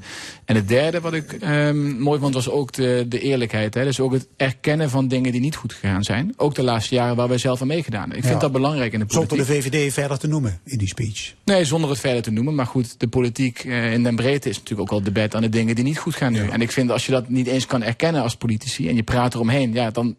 En 0.44 0.54
het 0.54 0.68
derde 0.68 1.00
wat 1.00 1.12
ik 1.12 1.36
um, 1.42 1.98
mooi 2.00 2.20
vond 2.20 2.34
was 2.34 2.50
ook 2.50 2.72
de, 2.72 3.04
de 3.08 3.20
eerlijkheid, 3.20 3.74
hè? 3.74 3.84
dus 3.84 4.00
ook 4.00 4.12
het 4.12 4.28
erkennen 4.36 4.90
van 4.90 5.08
dingen 5.08 5.32
die 5.32 5.40
niet 5.40 5.56
goed 5.56 5.72
gegaan 5.72 6.02
zijn, 6.02 6.32
ook 6.36 6.54
de 6.54 6.62
laatste 6.62 6.94
jaren 6.94 7.16
waar 7.16 7.28
wij 7.28 7.38
zelf 7.38 7.60
aan 7.60 7.66
meegedaan. 7.66 8.08
Ik 8.08 8.22
vind 8.22 8.34
ja. 8.34 8.38
dat 8.38 8.52
belangrijk 8.52 8.92
in 8.92 8.98
de 8.98 9.06
politiek. 9.06 9.28
Zonder 9.28 9.46
de 9.46 9.62
VVD 9.62 9.92
verder 9.92 10.18
te 10.18 10.26
noemen 10.26 10.60
in 10.64 10.78
die 10.78 10.88
speech? 10.88 11.34
Nee, 11.44 11.64
zonder 11.64 11.90
het 11.90 12.00
verder 12.00 12.22
te 12.22 12.30
noemen, 12.30 12.54
maar 12.54 12.66
goed, 12.66 13.00
de 13.00 13.08
politiek 13.08 13.64
uh, 13.64 13.92
in 13.92 14.02
den 14.02 14.16
breedte 14.16 14.48
is 14.48 14.56
natuurlijk 14.58 14.92
ook 14.92 14.98
al 14.98 15.04
debat 15.04 15.34
aan 15.34 15.42
de 15.42 15.48
dingen 15.48 15.74
die 15.74 15.84
niet 15.84 15.98
goed 15.98 16.14
gaan 16.14 16.32
nu. 16.32 16.44
Ja. 16.44 16.50
En 16.50 16.60
ik 16.60 16.72
vind 16.72 16.90
als 16.90 17.06
je 17.06 17.12
dat 17.12 17.28
niet 17.28 17.46
eens 17.46 17.66
kan 17.66 17.82
erkennen 17.82 18.22
als 18.22 18.36
politici 18.36 18.88
en 18.88 18.96
je 18.96 19.02
praat 19.02 19.34
eromheen, 19.34 19.72
ja, 19.72 19.90
dan 19.90 20.16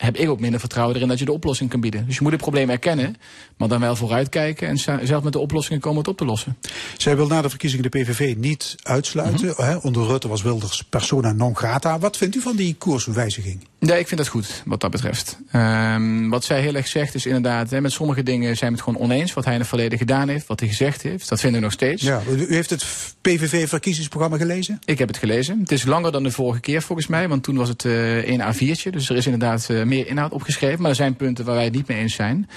heb 0.00 0.16
ik 0.16 0.28
ook 0.28 0.40
minder 0.40 0.60
vertrouwen 0.60 0.96
erin 0.96 1.08
dat 1.08 1.18
je 1.18 1.24
de 1.24 1.32
oplossing 1.32 1.70
kan 1.70 1.80
bieden. 1.80 2.06
Dus 2.06 2.14
je 2.14 2.22
moet 2.22 2.32
het 2.32 2.40
probleem 2.40 2.70
erkennen, 2.70 3.16
maar 3.56 3.68
dan 3.68 3.80
wel 3.80 3.96
vooruitkijken 3.96 4.68
en 4.68 4.78
zelf 5.06 5.22
met 5.22 5.32
de 5.32 5.38
oplossingen 5.38 5.80
komen 5.80 5.98
het 5.98 6.08
op 6.08 6.16
te 6.16 6.24
lossen. 6.24 6.56
Zij 6.96 7.16
wil 7.16 7.26
na 7.26 7.42
de 7.42 7.48
verkiezingen 7.48 7.90
de 7.90 7.98
PVV 7.98 8.34
niet 8.36 8.76
uitsluiten. 8.82 9.46
Mm 9.46 9.52
-hmm. 9.56 9.78
Onder 9.82 10.06
Rutte 10.06 10.28
was 10.28 10.42
Wilders 10.42 10.82
persona 10.82 11.32
non 11.32 11.56
grata. 11.56 11.98
Wat 11.98 12.16
vindt 12.16 12.36
u 12.36 12.40
van 12.40 12.56
die 12.56 12.74
koerswijziging? 12.74 13.66
Ja, 13.78 13.94
ik 13.94 14.08
vind 14.08 14.20
dat 14.20 14.28
goed, 14.28 14.62
wat 14.64 14.80
dat 14.80 14.90
betreft. 14.90 15.38
Um, 15.52 16.30
wat 16.30 16.44
zij 16.44 16.60
heel 16.60 16.74
erg 16.74 16.86
zegt 16.86 17.14
is 17.14 17.26
inderdaad, 17.26 17.70
hè, 17.70 17.80
met 17.80 17.92
sommige 17.92 18.22
dingen 18.22 18.56
zijn 18.56 18.70
we 18.70 18.76
het 18.76 18.86
gewoon 18.86 19.02
oneens. 19.02 19.32
Wat 19.32 19.44
hij 19.44 19.52
in 19.52 19.60
het 19.60 19.68
verleden 19.68 19.98
gedaan 19.98 20.28
heeft, 20.28 20.46
wat 20.46 20.60
hij 20.60 20.68
gezegd 20.68 21.02
heeft. 21.02 21.28
Dat 21.28 21.40
vinden 21.40 21.58
we 21.58 21.64
nog 21.64 21.74
steeds. 21.74 22.02
Ja, 22.02 22.22
u 22.30 22.54
heeft 22.54 22.70
het 22.70 22.84
PVV-verkiezingsprogramma 23.20 24.36
gelezen? 24.36 24.78
Ik 24.84 24.98
heb 24.98 25.08
het 25.08 25.16
gelezen. 25.16 25.60
Het 25.60 25.72
is 25.72 25.84
langer 25.84 26.12
dan 26.12 26.22
de 26.22 26.30
vorige 26.30 26.60
keer 26.60 26.82
volgens 26.82 27.06
mij, 27.06 27.28
want 27.28 27.42
toen 27.42 27.56
was 27.56 27.68
het 27.68 27.84
uh, 27.84 28.16
één 28.16 28.40
A4'tje. 28.40 28.90
Dus 28.90 29.10
er 29.10 29.16
is 29.16 29.24
inderdaad 29.24 29.68
uh, 29.70 29.82
meer 29.90 30.06
inhoud 30.06 30.32
opgeschreven. 30.32 30.80
Maar 30.80 30.90
er 30.90 30.96
zijn 30.96 31.16
punten 31.16 31.44
waar 31.44 31.54
wij 31.54 31.64
het 31.64 31.74
niet 31.74 31.88
mee 31.88 31.98
eens 31.98 32.14
zijn. 32.14 32.48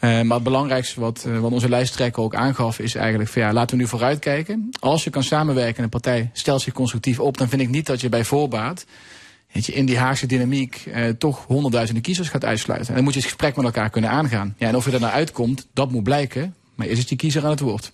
Uh, 0.00 0.20
maar 0.22 0.34
het 0.34 0.42
belangrijkste 0.42 1.00
wat, 1.00 1.24
uh, 1.26 1.38
wat 1.38 1.52
onze 1.52 1.68
lijsttrekker 1.68 2.22
ook 2.22 2.34
aangaf 2.34 2.78
is 2.78 2.94
eigenlijk 2.94 3.30
van 3.30 3.42
ja, 3.42 3.52
laten 3.52 3.76
we 3.76 3.82
nu 3.82 3.88
vooruitkijken. 3.88 4.68
Als 4.80 5.04
je 5.04 5.10
kan 5.10 5.22
samenwerken 5.22 5.76
en 5.76 5.82
een 5.82 5.88
partij 5.88 6.30
stelt 6.32 6.60
zich 6.60 6.72
constructief 6.72 7.20
op, 7.20 7.38
dan 7.38 7.48
vind 7.48 7.62
ik 7.62 7.68
niet 7.68 7.86
dat 7.86 8.00
je 8.00 8.08
bij 8.08 8.24
voorbaat 8.24 8.84
je, 9.52 9.72
in 9.72 9.86
die 9.86 9.98
Haagse 9.98 10.26
dynamiek 10.26 10.84
uh, 10.86 11.08
toch 11.08 11.44
honderdduizenden 11.46 12.02
kiezers 12.02 12.28
gaat 12.28 12.44
uitsluiten. 12.44 12.88
En 12.88 12.94
dan 12.94 13.04
moet 13.04 13.12
je 13.12 13.18
het 13.18 13.28
gesprek 13.28 13.56
met 13.56 13.64
elkaar 13.64 13.90
kunnen 13.90 14.10
aangaan. 14.10 14.54
Ja, 14.58 14.68
en 14.68 14.76
of 14.76 14.84
je 14.84 14.92
er 14.92 15.00
nou 15.00 15.12
uitkomt, 15.12 15.66
dat 15.72 15.90
moet 15.90 16.02
blijken. 16.02 16.54
Maar 16.74 16.86
is 16.86 16.98
het 16.98 17.08
die 17.08 17.16
kiezer 17.16 17.44
aan 17.44 17.50
het 17.50 17.60
woord? 17.60 17.92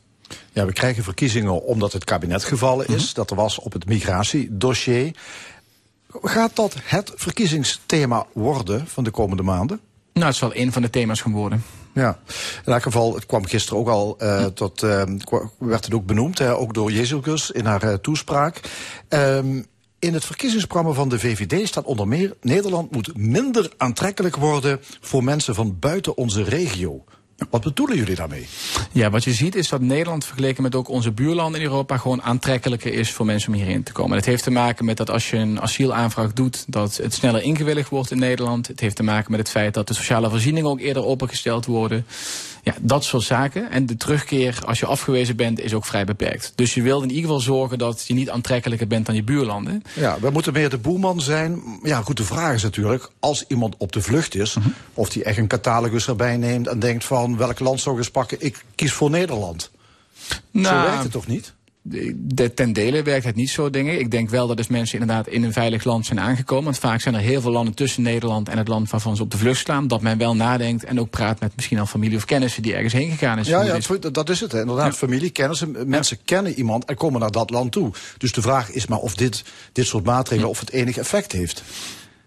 Ja, 0.52 0.66
we 0.66 0.72
krijgen 0.72 1.02
verkiezingen 1.02 1.62
omdat 1.62 1.92
het 1.92 2.04
kabinet 2.04 2.44
gevallen 2.44 2.87
is. 2.87 2.92
Mm 2.92 2.99
-hmm. 2.99 3.14
Dat 3.14 3.30
er 3.30 3.37
was 3.37 3.58
op 3.58 3.72
het 3.72 3.87
migratiedossier. 3.87 5.14
Gaat 6.08 6.56
dat 6.56 6.74
het 6.82 7.12
verkiezingsthema 7.14 8.26
worden 8.32 8.86
van 8.86 9.04
de 9.04 9.10
komende 9.10 9.42
maanden? 9.42 9.80
Nou, 10.12 10.26
het 10.26 10.34
is 10.34 10.40
wel 10.40 10.56
een 10.56 10.72
van 10.72 10.82
de 10.82 10.90
thema's 10.90 11.20
geworden. 11.20 11.62
Ja, 11.94 12.18
in 12.64 12.72
elk 12.72 12.82
geval, 12.82 13.14
het 13.14 13.26
kwam 13.26 13.44
gisteren 13.44 13.78
ook 13.78 13.88
al 13.88 14.16
uh, 14.22 14.44
hm. 14.44 14.52
tot, 14.52 14.82
uh, 14.82 15.02
werd 15.58 15.84
het 15.84 15.94
ook 15.94 16.06
benoemd, 16.06 16.38
hè, 16.38 16.56
ook 16.56 16.74
door 16.74 16.92
Jezus 16.92 17.50
in 17.50 17.64
haar 17.64 17.84
uh, 17.84 17.94
toespraak. 17.94 18.60
Um, 19.08 19.66
in 19.98 20.14
het 20.14 20.24
verkiezingsprogramma 20.24 20.92
van 20.92 21.08
de 21.08 21.18
VVD 21.18 21.68
staat 21.68 21.84
onder 21.84 22.08
meer... 22.08 22.36
Nederland 22.40 22.90
moet 22.90 23.16
minder 23.16 23.72
aantrekkelijk 23.76 24.36
worden 24.36 24.80
voor 25.00 25.24
mensen 25.24 25.54
van 25.54 25.78
buiten 25.78 26.16
onze 26.16 26.42
regio. 26.42 27.04
Wat 27.50 27.62
bedoelen 27.62 27.97
jullie 27.97 28.14
daarmee? 28.14 28.47
Ja, 28.92 29.11
wat 29.11 29.25
je 29.25 29.33
ziet 29.33 29.54
is 29.54 29.68
dat 29.68 29.80
Nederland 29.80 30.25
vergeleken 30.25 30.62
met 30.62 30.75
ook 30.75 30.88
onze 30.88 31.12
buurlanden 31.12 31.61
in 31.61 31.66
Europa 31.66 31.97
gewoon 31.97 32.23
aantrekkelijker 32.23 32.92
is 32.92 33.12
voor 33.12 33.26
mensen 33.26 33.52
om 33.52 33.59
hierheen 33.59 33.83
te 33.83 33.92
komen. 33.92 34.16
Het 34.16 34.26
heeft 34.26 34.42
te 34.42 34.50
maken 34.50 34.85
met 34.85 34.97
dat 34.97 35.11
als 35.11 35.30
je 35.30 35.37
een 35.37 35.61
asielaanvraag 35.61 36.33
doet, 36.33 36.64
dat 36.66 36.97
het 36.97 37.14
sneller 37.14 37.42
ingewilligd 37.42 37.88
wordt 37.88 38.11
in 38.11 38.18
Nederland. 38.18 38.66
Het 38.66 38.80
heeft 38.80 38.97
te 38.97 39.02
maken 39.02 39.30
met 39.30 39.40
het 39.40 39.50
feit 39.50 39.75
dat 39.75 39.88
de 39.88 39.95
sociale 39.95 40.30
voorzieningen 40.30 40.71
ook 40.71 40.80
eerder 40.80 41.04
opengesteld 41.04 41.66
worden. 41.66 42.07
Ja, 42.68 42.75
dat 42.80 43.04
soort 43.04 43.22
zaken. 43.22 43.70
En 43.70 43.87
de 43.87 43.96
terugkeer 43.96 44.58
als 44.66 44.78
je 44.78 44.87
afgewezen 44.87 45.37
bent 45.37 45.60
is 45.60 45.75
ook 45.75 45.84
vrij 45.84 46.04
beperkt. 46.04 46.52
Dus 46.54 46.75
je 46.75 46.82
wilt 46.82 47.02
in 47.02 47.08
ieder 47.08 47.25
geval 47.25 47.40
zorgen 47.40 47.78
dat 47.78 48.04
je 48.06 48.14
niet 48.14 48.30
aantrekkelijker 48.30 48.87
bent 48.87 49.06
dan 49.06 49.14
je 49.14 49.22
buurlanden. 49.22 49.82
Ja, 49.94 50.16
we 50.20 50.30
moeten 50.30 50.52
meer 50.52 50.70
de 50.70 50.78
boeman 50.78 51.20
zijn. 51.20 51.62
Ja, 51.82 52.02
goed, 52.02 52.16
de 52.16 52.25
vraag 52.25 52.54
is 52.54 52.62
natuurlijk, 52.62 53.10
als 53.20 53.44
iemand 53.46 53.75
op 53.78 53.92
de 53.92 54.02
vlucht 54.02 54.34
is... 54.34 54.54
Mhm. 54.54 54.68
of 54.94 55.08
die 55.08 55.25
echt 55.25 55.38
een 55.38 55.46
catalogus 55.46 56.08
erbij 56.08 56.37
neemt 56.37 56.66
en 56.66 56.78
denkt 56.78 57.04
van... 57.04 57.37
welk 57.37 57.58
land 57.58 57.80
zou 57.80 57.94
ik 57.94 58.00
eens 58.00 58.10
pakken? 58.10 58.37
Ik 58.40 58.64
kies 58.75 58.92
voor 58.92 59.10
Nederland. 59.10 59.70
Nou, 60.50 60.76
Zo 60.76 60.82
werkt 60.82 61.02
het 61.02 61.12
toch 61.12 61.26
niet? 61.26 61.52
De, 62.16 62.54
ten 62.54 62.73
dele 62.73 63.02
werkt 63.02 63.25
het 63.25 63.35
niet 63.35 63.50
zo, 63.50 63.71
denk 63.71 63.88
ik. 63.88 64.11
Denk 64.11 64.30
wel 64.30 64.47
dat 64.47 64.57
dus 64.57 64.68
mensen 64.68 64.99
inderdaad 64.99 65.28
in 65.28 65.42
een 65.42 65.52
veilig 65.52 65.85
land 65.85 66.07
zijn 66.07 66.21
aangekomen. 66.21 66.64
Want 66.64 66.78
vaak 66.78 67.00
zijn 67.00 67.14
er 67.14 67.21
heel 67.21 67.40
veel 67.40 67.50
landen 67.50 67.75
tussen 67.75 68.02
Nederland 68.02 68.49
en 68.49 68.59
het 68.59 68.68
land 68.68 68.90
waarvan 68.90 69.16
ze 69.16 69.23
op 69.23 69.30
de 69.30 69.38
vlucht 69.38 69.61
slaan. 69.61 69.88
Dat 69.88 70.02
men 70.02 70.18
wel 70.18 70.37
nadenkt 70.37 70.85
en 70.85 71.00
ook 71.00 71.11
praat 71.11 71.40
met 71.40 71.52
misschien 71.57 71.78
al 71.78 71.87
familie 71.87 72.16
of 72.16 72.25
kennissen 72.25 72.62
die 72.62 72.75
ergens 72.75 72.92
heen 72.92 73.11
gegaan 73.11 73.38
is. 73.38 73.49
Ja, 73.49 73.62
ja, 73.62 73.75
het 73.75 74.14
dat 74.14 74.30
is 74.30 74.40
het. 74.40 74.52
Hè. 74.52 74.61
Inderdaad, 74.61 74.97
familie, 74.97 75.30
kennissen. 75.30 75.88
Mensen 75.88 76.18
kennen 76.25 76.52
iemand 76.54 76.85
en 76.85 76.97
komen 76.97 77.21
naar 77.21 77.30
dat 77.30 77.50
land 77.50 77.73
toe. 77.73 77.90
Dus 78.18 78.33
de 78.33 78.42
vraag 78.42 78.71
is 78.71 78.87
maar 78.87 78.99
of 78.99 79.14
dit, 79.14 79.45
dit 79.73 79.87
soort 79.87 80.04
maatregelen... 80.04 80.50
of 80.50 80.61
het 80.61 80.71
enig 80.71 80.97
effect 80.97 81.33
heeft. 81.33 81.62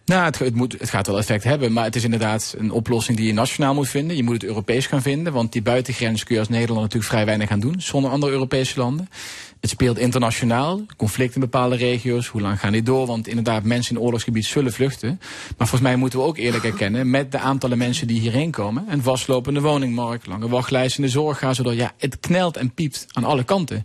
Nou, 0.06 0.24
het, 0.24 0.39
het, 0.39 0.56
moet, 0.56 0.75
het 0.80 0.89
gaat 0.89 1.08
wel 1.08 1.18
effect 1.18 1.44
hebben, 1.44 1.74
maar 1.74 1.84
het 1.84 1.96
is 1.96 2.03
inderdaad 2.03 2.56
een 2.58 2.72
oplossing 2.72 3.18
die 3.18 3.27
je 3.27 3.34
nationaal 3.34 3.74
moet 3.74 3.89
vinden. 3.89 4.15
Je 4.15 4.24
moet 4.24 4.34
het 4.34 4.44
Europees 4.44 4.86
gaan 4.88 5.01
vinden, 5.01 5.34
want 5.34 5.51
die 5.51 5.62
buitengrens 5.62 6.24
kun 6.24 6.34
je 6.34 6.39
als 6.39 6.50
Nederland 6.50 6.82
natuurlijk 6.82 7.12
vrij 7.12 7.25
weinig 7.25 7.48
gaan 7.48 7.60
doen, 7.60 7.82
zonder 7.82 8.12
andere 8.12 8.32
Europese 8.32 8.80
landen. 8.80 9.10
Het 9.62 9.70
speelt 9.70 9.98
internationaal, 9.98 10.82
conflict 10.98 11.36
in 11.36 11.41
bepaalde 11.41 11.75
regio's, 11.75 12.27
hoe 12.27 12.41
lang 12.41 12.60
gaan 12.60 12.72
die 12.72 12.84
door? 12.84 13.08
Want 13.08 13.27
inderdaad, 13.27 13.63
mensen 13.63 13.96
in 13.96 14.01
oorlogsgebied 14.01 14.46
zullen 14.46 14.74
vluchten. 14.74 15.10
Maar 15.58 15.68
volgens 15.68 15.82
mij 15.82 15.96
moeten 15.96 16.20
we 16.20 16.25
ook 16.25 16.38
eerlijk 16.38 16.63
erkennen, 16.63 17.10
met 17.10 17.32
de 17.32 17.38
aantallen 17.38 17.77
mensen 17.77 18.08
die 18.08 18.20
hierheen 18.20 18.51
komen, 18.51 18.86
een 18.89 19.01
vastlopende 19.01 19.62
woningmarkt, 19.62 20.27
lange 20.27 20.48
wachtlijsten 20.48 21.01
de 21.01 21.10
zorg, 21.10 21.38
gaan 21.38 21.53
door. 21.53 21.74
Ja, 21.74 21.91
het 21.98 22.20
knelt 22.20 22.58
en 22.58 22.74
piept 22.74 23.06
aan 23.12 23.24
alle 23.24 23.44
kanten. 23.44 23.84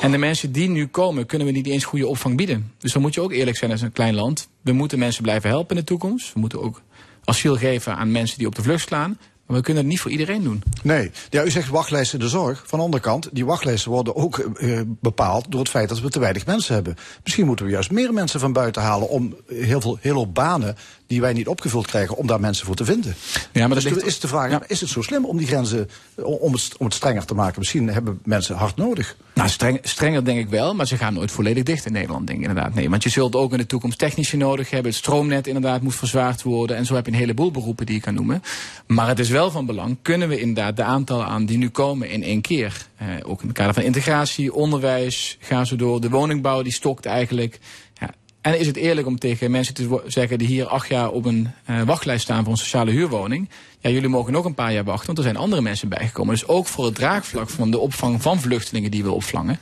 En 0.00 0.10
de 0.10 0.18
mensen 0.18 0.52
die 0.52 0.68
nu 0.68 0.86
komen, 0.86 1.26
kunnen 1.26 1.46
we 1.46 1.52
niet 1.52 1.66
eens 1.66 1.84
goede 1.84 2.06
opvang 2.06 2.36
bieden. 2.36 2.72
Dus 2.78 2.92
dan 2.92 3.02
moet 3.02 3.14
je 3.14 3.20
ook 3.20 3.32
eerlijk 3.32 3.56
zijn 3.56 3.70
als 3.70 3.82
een 3.82 3.92
klein 3.92 4.14
land. 4.14 4.48
We 4.62 4.72
moeten 4.72 4.98
mensen 4.98 5.22
blijven 5.22 5.50
helpen 5.50 5.76
in 5.76 5.82
de 5.82 5.88
toekomst. 5.88 6.32
We 6.32 6.40
moeten 6.40 6.62
ook 6.62 6.82
asiel 7.24 7.56
geven 7.56 7.96
aan 7.96 8.12
mensen 8.12 8.38
die 8.38 8.46
op 8.46 8.54
de 8.54 8.62
vlucht 8.62 8.86
slaan. 8.86 9.18
Maar 9.48 9.56
we 9.56 9.62
kunnen 9.62 9.82
het 9.82 9.92
niet 9.92 10.00
voor 10.00 10.10
iedereen 10.10 10.42
doen. 10.42 10.62
Nee, 10.82 11.10
ja, 11.30 11.44
u 11.44 11.50
zegt 11.50 11.68
wachtlijsten 11.68 12.18
de 12.18 12.28
zorg. 12.28 12.62
Van 12.66 12.78
de 12.78 12.84
andere 12.84 13.02
kant, 13.02 13.28
die 13.32 13.44
wachtlijsten 13.46 13.90
worden 13.90 14.16
ook 14.16 14.38
eh, 14.38 14.80
bepaald 15.00 15.44
door 15.48 15.60
het 15.60 15.68
feit 15.68 15.88
dat 15.88 16.00
we 16.00 16.08
te 16.10 16.18
weinig 16.18 16.46
mensen 16.46 16.74
hebben. 16.74 16.96
Misschien 17.24 17.46
moeten 17.46 17.64
we 17.66 17.70
juist 17.70 17.90
meer 17.90 18.12
mensen 18.12 18.40
van 18.40 18.52
buiten 18.52 18.82
halen 18.82 19.08
om 19.08 19.36
heel 19.46 19.80
veel 19.80 19.98
heel 20.00 20.12
veel 20.14 20.32
banen 20.32 20.76
die 21.06 21.20
wij 21.20 21.32
niet 21.32 21.48
opgevuld 21.48 21.86
krijgen, 21.86 22.16
om 22.16 22.26
daar 22.26 22.40
mensen 22.40 22.66
voor 22.66 22.74
te 22.74 22.84
vinden. 22.84 23.14
Ja, 23.52 23.66
maar 23.66 23.68
dat 23.74 23.82
dus 23.82 23.92
ligt- 23.92 24.06
is 24.06 24.20
de 24.20 24.28
vraag, 24.28 24.50
Ja. 24.50 24.62
is 24.66 24.80
het 24.80 24.90
zo 24.90 25.02
slim 25.02 25.24
om 25.24 25.36
die 25.38 25.46
grenzen, 25.46 25.88
om 26.16 26.52
het, 26.52 26.68
om 26.78 26.84
het 26.86 26.94
strenger 26.94 27.24
te 27.24 27.34
maken? 27.34 27.58
Misschien 27.58 27.88
hebben 27.88 28.20
mensen 28.24 28.56
hard 28.56 28.76
nodig. 28.76 29.16
Nou, 29.34 29.48
streng, 29.50 29.78
strenger 29.82 30.24
denk 30.24 30.38
ik 30.38 30.48
wel, 30.48 30.74
maar 30.74 30.86
ze 30.86 30.96
gaan 30.96 31.14
nooit 31.14 31.30
volledig 31.30 31.62
dicht 31.62 31.86
in 31.86 31.92
Nederland, 31.92 32.26
denk 32.26 32.38
ik 32.42 32.48
inderdaad. 32.48 32.74
Nee, 32.74 32.90
want 32.90 33.02
je 33.02 33.08
zult 33.08 33.36
ook 33.36 33.52
in 33.52 33.58
de 33.58 33.66
toekomst 33.66 33.98
technische 33.98 34.36
nodig 34.36 34.70
hebben. 34.70 34.90
Het 34.90 35.00
stroomnet 35.00 35.46
inderdaad 35.46 35.82
moet 35.82 35.94
verzwaard 35.94 36.42
worden. 36.42 36.76
En 36.76 36.86
zo 36.86 36.94
heb 36.94 37.06
je 37.06 37.12
een 37.12 37.18
heleboel 37.18 37.50
beroepen 37.50 37.86
die 37.86 37.94
je 37.94 38.00
kan 38.00 38.14
noemen. 38.14 38.42
Maar 38.86 39.08
het 39.08 39.18
is 39.18 39.28
wel 39.28 39.37
van 39.46 39.66
belang, 39.66 39.96
kunnen 40.02 40.28
we 40.28 40.40
inderdaad 40.40 40.76
de 40.76 40.82
aantallen 40.82 41.26
aan 41.26 41.46
die 41.46 41.58
nu 41.58 41.68
komen 41.68 42.10
in 42.10 42.22
één 42.22 42.40
keer. 42.40 42.86
Eh, 42.96 43.06
ook 43.22 43.40
in 43.40 43.48
het 43.48 43.56
kader 43.56 43.74
van 43.74 43.82
integratie, 43.82 44.54
onderwijs, 44.54 45.36
ga 45.40 45.64
zo 45.64 45.76
door. 45.76 46.00
De 46.00 46.08
woningbouw 46.08 46.62
die 46.62 46.72
stokt 46.72 47.06
eigenlijk. 47.06 47.58
Ja, 48.00 48.10
en 48.40 48.58
is 48.58 48.66
het 48.66 48.76
eerlijk 48.76 49.06
om 49.06 49.18
tegen 49.18 49.50
mensen 49.50 49.74
te 49.74 50.02
zeggen 50.06 50.38
die 50.38 50.46
hier 50.46 50.66
acht 50.66 50.88
jaar 50.88 51.10
op 51.10 51.24
een 51.24 51.50
eh, 51.64 51.82
wachtlijst 51.82 52.22
staan 52.22 52.42
voor 52.42 52.52
een 52.52 52.58
sociale 52.58 52.90
huurwoning. 52.90 53.48
Ja, 53.80 53.90
jullie 53.90 54.08
mogen 54.08 54.32
nog 54.32 54.44
een 54.44 54.54
paar 54.54 54.72
jaar 54.72 54.84
wachten, 54.84 55.06
want 55.06 55.18
er 55.18 55.24
zijn 55.24 55.36
andere 55.36 55.62
mensen 55.62 55.88
bijgekomen. 55.88 56.34
Dus 56.34 56.46
ook 56.46 56.66
voor 56.66 56.84
het 56.84 56.94
draagvlak 56.94 57.50
van 57.50 57.70
de 57.70 57.78
opvang 57.78 58.22
van 58.22 58.40
vluchtelingen 58.40 58.90
die 58.90 59.02
we 59.02 59.12
opvangen, 59.12 59.58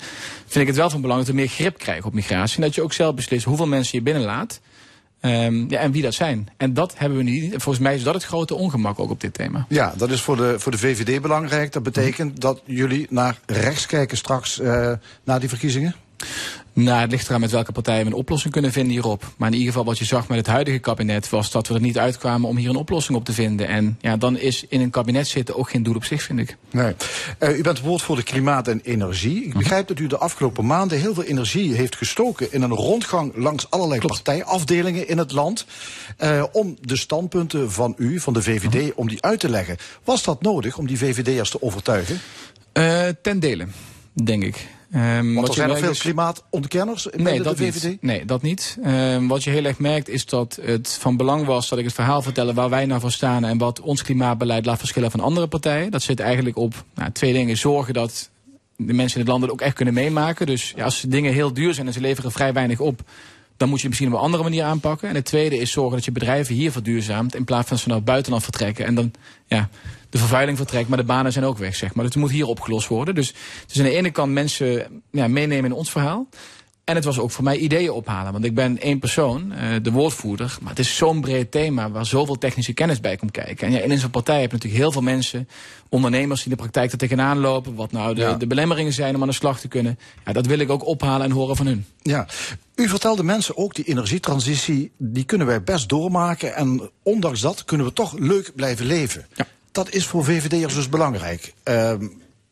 vind 0.47 0.54
ik 0.54 0.66
het 0.66 0.76
wel 0.76 0.90
van 0.90 1.00
belang 1.00 1.18
dat 1.18 1.28
we 1.28 1.35
meer 1.35 1.49
grip 1.49 1.78
krijgen 1.78 2.04
op 2.04 2.14
migratie. 2.14 2.56
En 2.56 2.62
dat 2.62 2.75
je 2.75 2.83
ook 2.83 2.92
zelf 2.92 3.14
beslist 3.14 3.45
hoeveel 3.45 3.66
mensen 3.66 3.99
je 3.99 4.04
binnenlaat. 4.04 4.61
Ehm, 5.21 5.71
ja, 5.71 5.79
en 5.79 5.93
wie 5.93 6.03
dat 6.03 6.15
zijn. 6.15 6.49
En 6.57 6.75
dat 6.75 6.95
hebben 6.97 7.19
we 7.19 7.25
niet. 7.25 7.53
En 7.53 7.61
volgens 7.61 7.85
mij 7.85 7.95
is 7.95 8.03
dat 8.03 8.15
het 8.15 8.25
grote 8.25 8.55
ongemak 8.55 8.99
ook 8.99 9.11
op 9.11 9.21
dit 9.21 9.35
thema. 9.35 9.67
Ja, 9.69 9.95
dat 9.97 10.11
is 10.11 10.21
voor 10.21 10.37
de, 10.37 10.55
voor 10.59 10.73
de 10.73 10.79
VVD 10.79 11.23
belangrijk. 11.23 11.73
Dat 11.73 11.83
betekent 11.83 12.41
dat 12.41 12.63
jullie 12.65 13.07
naar 13.11 13.41
rechts 13.47 13.87
kijken 13.87 14.17
straks 14.17 14.61
eh, 14.61 14.93
na 15.25 15.39
die 15.39 15.49
verkiezingen? 15.49 15.95
Nou, 16.76 17.00
het 17.00 17.11
ligt 17.11 17.28
eraan 17.28 17.40
met 17.40 17.50
welke 17.50 17.73
partijen 17.73 18.04
we 18.04 18.11
een 18.11 18.16
oplossing 18.16 18.52
kunnen 18.52 18.73
vinden 18.73 18.92
hierop. 18.92 19.33
Maar 19.37 19.49
in 19.49 19.54
ieder 19.54 19.68
geval 19.68 19.85
wat 19.85 19.99
je 19.99 20.04
zag 20.04 20.28
met 20.28 20.38
het 20.38 20.47
huidige 20.47 20.78
kabinet 20.78 21.28
was 21.28 21.50
dat 21.50 21.68
we 21.68 21.75
er 21.75 21.80
niet 21.80 21.99
uitkwamen 21.99 22.49
om 22.49 22.56
hier 22.56 22.68
een 22.68 22.76
oplossing 22.76 23.18
op 23.18 23.25
te 23.25 23.33
vinden. 23.33 23.68
En 23.68 23.99
ja, 24.00 24.16
dan 24.16 24.38
is 24.38 24.64
in 24.68 24.80
een 24.80 24.90
kabinet 24.90 25.28
zitten 25.28 25.56
ook 25.56 25.71
geen 25.71 25.83
doel 25.83 25.95
op 25.95 26.04
zich, 26.04 26.23
vind 26.23 26.38
ik. 26.38 26.56
Nee. 26.71 26.95
Eh, 27.38 27.59
u 27.59 27.62
bent 27.62 27.80
woordvoerder 27.80 28.25
klimaat 28.25 28.68
en 28.68 28.80
energie. 28.85 29.45
Ik 29.45 29.54
begrijp 29.54 29.88
dat 29.88 29.99
u 29.99 30.06
de 30.06 30.16
afgelopen 30.18 30.66
maanden 30.66 30.99
heel 31.00 31.14
veel 31.14 31.23
energie 31.25 31.75
heeft 31.75 31.97
gestoken 31.97 32.52
in 32.52 32.62
een 32.62 32.75
rondgang 32.75 33.33
langs 33.37 33.71
allerlei 33.71 34.00
partijafdelingen 34.00 35.09
in 35.09 35.18
het 35.18 35.33
land. 35.33 35.66
eh, 36.16 36.45
om 36.52 36.76
de 36.80 36.97
standpunten 36.97 37.73
van 37.73 37.95
u, 37.99 38.21
van 38.21 38.33
de 38.33 38.42
VVD, 38.42 38.95
om 38.95 39.09
die 39.09 39.23
uit 39.23 39.40
te 39.40 39.49
leggen. 39.49 39.76
Was 40.04 40.23
dat 40.23 40.42
nodig 40.42 40.78
om 40.78 40.87
die 40.87 40.99
VVD'ers 40.99 41.50
te 41.50 41.62
overtuigen? 41.62 42.21
Eh, 42.73 43.09
ten 43.23 43.40
dele, 43.40 43.66
denk 44.12 44.42
ik. 44.45 44.66
Ehm, 44.93 45.35
Want 45.35 45.49
er 45.49 45.55
zijn 45.55 45.66
er 45.66 45.73
merkt 45.73 45.81
veel 45.85 45.90
is- 45.95 45.99
klimaatontkenners 46.00 47.05
Nee, 47.05 47.25
binnen 47.25 47.43
dat 47.43 47.57
de 47.57 47.73
VVD. 47.73 47.83
niet. 47.83 48.02
Nee, 48.02 48.25
dat 48.25 48.43
niet. 48.43 48.78
Ehm, 48.83 49.26
wat 49.26 49.45
je 49.45 49.50
heel 49.50 49.64
erg 49.64 49.78
merkt 49.78 50.09
is 50.09 50.26
dat 50.26 50.59
het 50.62 50.97
van 51.00 51.16
belang 51.16 51.45
was 51.47 51.69
dat 51.69 51.78
ik 51.78 51.85
het 51.85 51.95
verhaal 51.95 52.23
vertelde 52.23 52.55
waar 52.55 52.71
wij 52.71 52.87
nou 52.87 53.00
voor 53.00 53.12
staan 53.12 53.45
en 53.45 53.59
wat 53.59 53.81
ons 53.81 54.02
klimaatbeleid 54.02 54.66
laat 54.66 54.78
verschillen 54.78 55.11
van 55.11 55.21
andere 55.21 55.47
partijen. 55.47 55.90
Dat 55.90 56.02
zit 56.02 56.21
eigenlijk 56.21 56.57
op 56.57 56.85
nou, 56.95 57.11
twee 57.12 57.33
dingen. 57.33 57.57
Zorgen 57.57 57.95
dat 57.95 58.31
de 58.76 58.93
mensen 58.93 59.14
in 59.21 59.21
het 59.25 59.31
land 59.31 59.43
het 59.43 59.52
ook 59.52 59.61
echt 59.61 59.75
kunnen 59.75 59.95
meemaken. 59.95 60.47
Dus 60.47 60.73
ja, 60.76 60.85
als 60.85 61.00
dingen 61.09 61.33
heel 61.33 61.52
duur 61.52 61.75
zijn 61.75 61.87
en 61.87 61.93
ze 61.93 62.00
leveren 62.00 62.33
vrij 62.33 62.52
weinig 62.52 62.81
op, 62.81 63.00
dan 63.57 63.69
moet 63.69 63.81
je 63.81 63.88
misschien 63.88 64.09
op 64.09 64.14
een 64.14 64.25
andere 64.25 64.43
manier 64.43 64.64
aanpakken. 64.64 65.09
En 65.09 65.14
het 65.14 65.25
tweede 65.25 65.59
is 65.59 65.71
zorgen 65.71 65.95
dat 65.97 66.05
je 66.05 66.12
bedrijven 66.12 66.55
hier 66.55 66.73
verduurzaamt 66.73 67.35
in 67.35 67.45
plaats 67.45 67.69
van 67.69 67.78
ze 67.78 67.88
naar 67.88 67.97
het 67.97 68.07
buitenland 68.07 68.43
vertrekken. 68.43 68.87
En 68.87 68.95
dan 68.95 69.12
ja, 69.47 69.69
de 70.17 70.23
vervuiling 70.23 70.57
vertrekt, 70.57 70.89
maar 70.89 70.99
de 70.99 71.05
banen 71.05 71.33
zijn 71.33 71.45
ook 71.45 71.59
weg, 71.59 71.77
zeg 71.77 71.95
maar. 71.95 72.05
Dus 72.05 72.15
het 72.15 72.23
moet 72.23 72.33
hier 72.33 72.47
opgelost 72.47 72.89
worden. 72.89 73.15
Dus, 73.15 73.35
dus 73.67 73.79
aan 73.79 73.85
de 73.85 73.97
ene 73.97 74.11
kant 74.11 74.33
mensen 74.33 75.03
ja, 75.11 75.29
meenemen 75.29 75.65
in 75.71 75.77
ons 75.77 75.91
verhaal. 75.91 76.29
En 76.85 76.95
het 76.95 77.05
was 77.05 77.19
ook 77.19 77.31
voor 77.31 77.45
mij 77.45 77.57
ideeën 77.57 77.91
ophalen. 77.91 78.33
Want 78.33 78.45
ik 78.45 78.55
ben 78.55 78.81
één 78.81 78.99
persoon, 78.99 79.53
eh, 79.53 79.69
de 79.83 79.91
woordvoerder. 79.91 80.57
Maar 80.61 80.71
het 80.71 80.79
is 80.79 80.97
zo'n 80.97 81.21
breed 81.21 81.51
thema 81.51 81.91
waar 81.91 82.07
zoveel 82.07 82.39
technische 82.39 82.73
kennis 82.73 83.01
bij 83.01 83.17
komt 83.17 83.31
kijken. 83.31 83.67
En 83.67 83.73
ja, 83.73 83.81
in 83.81 83.99
zo'n 83.99 84.11
partij 84.11 84.41
heb 84.41 84.51
je 84.51 84.57
natuurlijk 84.57 84.83
heel 84.83 84.93
veel 84.93 85.03
mensen, 85.03 85.49
ondernemers 85.89 86.43
die 86.43 86.51
in 86.51 86.57
de 86.57 86.63
praktijk 86.63 86.93
er 86.93 86.99
tegenaan 86.99 87.39
lopen. 87.39 87.75
Wat 87.75 87.93
nou 87.93 88.15
de, 88.15 88.21
Ja. 88.21 88.35
de 88.35 88.47
belemmeringen 88.47 88.93
zijn 88.93 89.15
om 89.15 89.21
aan 89.23 89.29
de 89.29 89.35
slag 89.35 89.61
te 89.61 89.69
kunnen. 89.69 89.99
Ja, 90.25 90.33
dat 90.33 90.47
wil 90.47 90.59
ik 90.59 90.71
ook 90.71 90.87
ophalen 90.87 91.27
en 91.27 91.33
horen 91.33 91.57
van 91.57 91.67
hun. 91.67 91.87
Ja, 92.03 92.27
u 92.75 92.89
vertelde 92.89 93.23
mensen 93.23 93.57
ook 93.57 93.75
die 93.75 93.85
energietransitie, 93.85 94.93
die 94.99 95.25
kunnen 95.25 95.47
wij 95.47 95.63
best 95.63 95.89
doormaken. 95.89 96.55
En 96.55 96.91
ondanks 97.03 97.41
dat 97.41 97.65
kunnen 97.65 97.87
we 97.87 97.93
toch 97.93 98.19
leuk 98.19 98.53
blijven 98.55 98.87
leven. 98.87 99.27
Ja. 99.35 99.47
Dat 99.76 99.90
is 99.90 100.06
voor 100.06 100.25
VVD'ers 100.25 100.75
dus 100.75 100.88
belangrijk. 100.88 101.54
Ehm, 101.62 102.09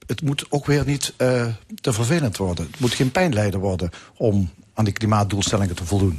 het 0.06 0.22
moet 0.22 0.46
ook 0.48 0.66
weer 0.66 0.82
niet 0.86 1.14
eh, 1.16 1.46
te 1.80 1.92
vervelend 1.92 2.36
worden. 2.36 2.66
Het 2.70 2.80
moet 2.80 2.94
geen 2.94 3.10
pijnlijder 3.10 3.60
worden 3.60 3.90
om 4.16 4.50
aan 4.74 4.84
die 4.84 4.94
klimaatdoelstellingen 4.94 5.74
te 5.74 5.84
voldoen. 5.84 6.18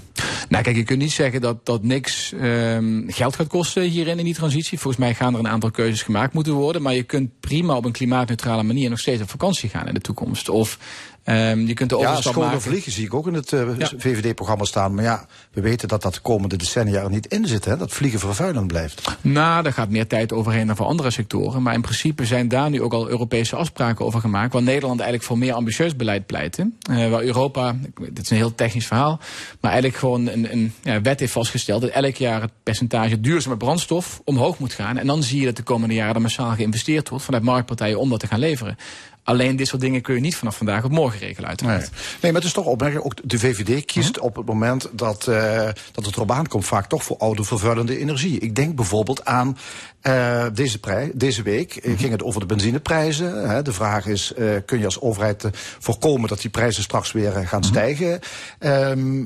Nou, 0.50 0.64
kijk, 0.64 0.76
je 0.76 0.84
kunt 0.84 1.00
niet 1.00 1.12
zeggen 1.12 1.42
dat, 1.42 1.66
dat 1.66 1.84
niks 1.84 2.34
ehm, 2.34 3.10
geld 3.10 3.36
gaat 3.36 3.48
kosten 3.48 3.84
hierin 3.84 4.20
in 4.20 4.26
die 4.26 4.34
transitie. 4.34 4.80
Volgens 4.80 5.04
mij 5.04 5.14
gaan 5.14 5.34
er 5.34 5.40
een 5.40 5.48
aantal 5.48 5.72
keuzes 5.72 6.02
gemaakt 6.02 6.34
moeten 6.34 6.54
worden. 6.54 6.82
Maar 6.82 6.94
je 6.94 7.04
kunt 7.04 7.40
prima 7.40 7.76
op 7.76 7.86
een 7.86 7.92
klimaatneutrale 7.92 8.64
manier 8.64 8.90
nog 8.90 9.00
steeds 9.00 9.22
op 9.22 9.30
vakantie 9.30 9.70
gaan 9.70 9.88
in 9.88 9.94
de 9.94 10.02
toekomst. 10.02 10.50
Of 10.50 10.78
ehm, 11.26 11.60
je 11.60 11.74
kunt 11.74 11.90
de 11.90 11.96
Ja, 11.98 12.02
overstap 12.02 12.32
schoner 12.32 12.50
maken. 12.52 12.70
vliegen 12.70 12.92
zie 12.92 13.06
ik 13.06 13.14
ook 13.14 13.28
in 13.28 13.34
het 13.34 13.54
eh, 13.54 13.78
Ja. 13.78 13.90
VVD-programma 13.98 14.64
staan. 14.64 14.94
Maar 14.96 15.04
ja, 15.04 15.26
we 15.54 15.62
weten 15.62 15.88
dat 15.88 16.02
dat 16.02 16.14
de 16.14 16.20
komende 16.20 16.56
decennia 16.56 17.02
er 17.04 17.10
niet 17.10 17.28
in 17.28 17.48
zit. 17.48 17.66
Hè? 17.66 17.78
Dat 17.78 17.92
vliegen 17.92 18.20
vervuilend 18.20 18.68
blijft. 18.68 19.02
Nou, 19.22 19.64
daar 19.64 19.74
gaat 19.74 19.90
meer 19.90 20.08
tijd 20.08 20.34
overheen 20.34 20.68
dan 20.68 20.76
voor 20.76 20.86
andere 20.86 21.12
sectoren. 21.12 21.62
Maar 21.62 21.74
in 21.74 21.82
principe 21.82 22.26
zijn 22.26 22.48
daar 22.48 22.70
nu 22.70 22.82
ook 22.82 22.94
al 22.94 23.10
Europese 23.10 23.56
afspraken 23.56 24.06
over 24.06 24.20
gemaakt. 24.20 24.54
Waar 24.54 24.64
Nederland 24.64 25.00
eigenlijk 25.00 25.28
voor 25.30 25.38
meer 25.38 25.54
ambitieus 25.54 25.96
beleid 25.96 26.26
pleiten. 26.26 26.78
Eh, 26.90 27.10
waar 27.10 27.22
Europa, 27.24 27.76
dit 28.10 28.20
is 28.24 28.30
een 28.30 28.38
heel 28.38 28.56
technisch 28.56 28.88
verhaal. 28.88 29.20
Maar 29.62 29.72
eigenlijk 29.72 30.00
gewoon 30.00 30.28
een, 30.28 30.52
een 30.52 30.74
ja, 30.82 31.02
wet 31.02 31.20
heeft 31.20 31.32
vastgesteld. 31.32 31.82
dat 31.82 31.90
elk 31.90 32.16
jaar 32.16 32.42
het 32.42 32.52
percentage 32.64 33.20
duurzame 33.20 33.58
brandstof 33.58 34.22
omhoog 34.24 34.60
moet 34.60 34.74
gaan. 34.74 34.98
En 34.98 35.08
dan 35.08 35.24
zie 35.24 35.40
je 35.40 35.46
dat 35.46 35.56
de 35.56 35.64
komende 35.64 35.94
jaren 35.96 36.16
er 36.16 36.22
massaal 36.22 36.52
geïnvesteerd 36.52 37.10
wordt 37.10 37.26
vanuit 37.26 37.44
marktpartijen 37.44 38.00
om 38.00 38.10
dat 38.10 38.20
te 38.20 38.28
gaan 38.28 38.40
leveren. 38.40 38.78
Alleen 39.26 39.56
dit 39.56 39.68
soort 39.68 39.82
dingen 39.82 40.02
kun 40.02 40.16
je 40.16 40.22
niet 40.22 40.36
vanaf 40.36 40.58
vandaag 40.58 40.84
op 40.84 40.92
morgen 40.92 41.20
regelen, 41.20 41.50
uiteraard. 41.50 41.80
Nee. 41.80 41.90
nee, 42.22 42.32
maar 42.32 42.42
het 42.42 42.50
is 42.50 42.56
toch 42.56 42.66
opmerkelijk. 42.66 43.06
Ook 43.06 43.30
de 43.30 43.40
VVD 43.40 43.86
kiest 43.86 44.20
op 44.20 44.36
het 44.36 44.46
moment 44.46 44.90
dat, 44.92 45.28
eh, 45.28 45.70
dat 45.92 46.06
het 46.06 46.16
erop 46.16 46.32
aankomt, 46.32 46.66
vaak 46.66 46.88
toch 46.88 47.04
voor 47.04 47.18
oude 47.18 47.44
vervuilende 47.44 47.98
energie. 48.00 48.40
Ik 48.40 48.56
denk 48.56 48.76
bijvoorbeeld 48.76 49.26
aan 49.26 49.58
eh, 50.02 50.46
deze, 50.54 50.80
prij- 50.80 51.12
deze 51.14 51.42
week 51.42 51.76
eh, 51.76 51.98
ging 51.98 52.12
het 52.12 52.24
over 52.24 52.40
de 52.40 52.46
benzineprijzen. 52.46 53.50
Hè. 53.50 53.62
De 53.62 53.74
vraag 53.74 54.06
is: 54.06 54.34
eh, 54.34 54.48
kun 54.66 54.80
je 54.80 54.86
als 54.86 55.02
overheid 55.02 55.50
voorkomen 55.80 56.30
dat 56.30 56.42
die 56.42 56.50
prijzen 56.50 56.84
straks 56.84 57.12
weer 57.12 57.32
gaan 57.32 57.64
stijgen? 57.64 58.20
Ehm, 58.60 59.26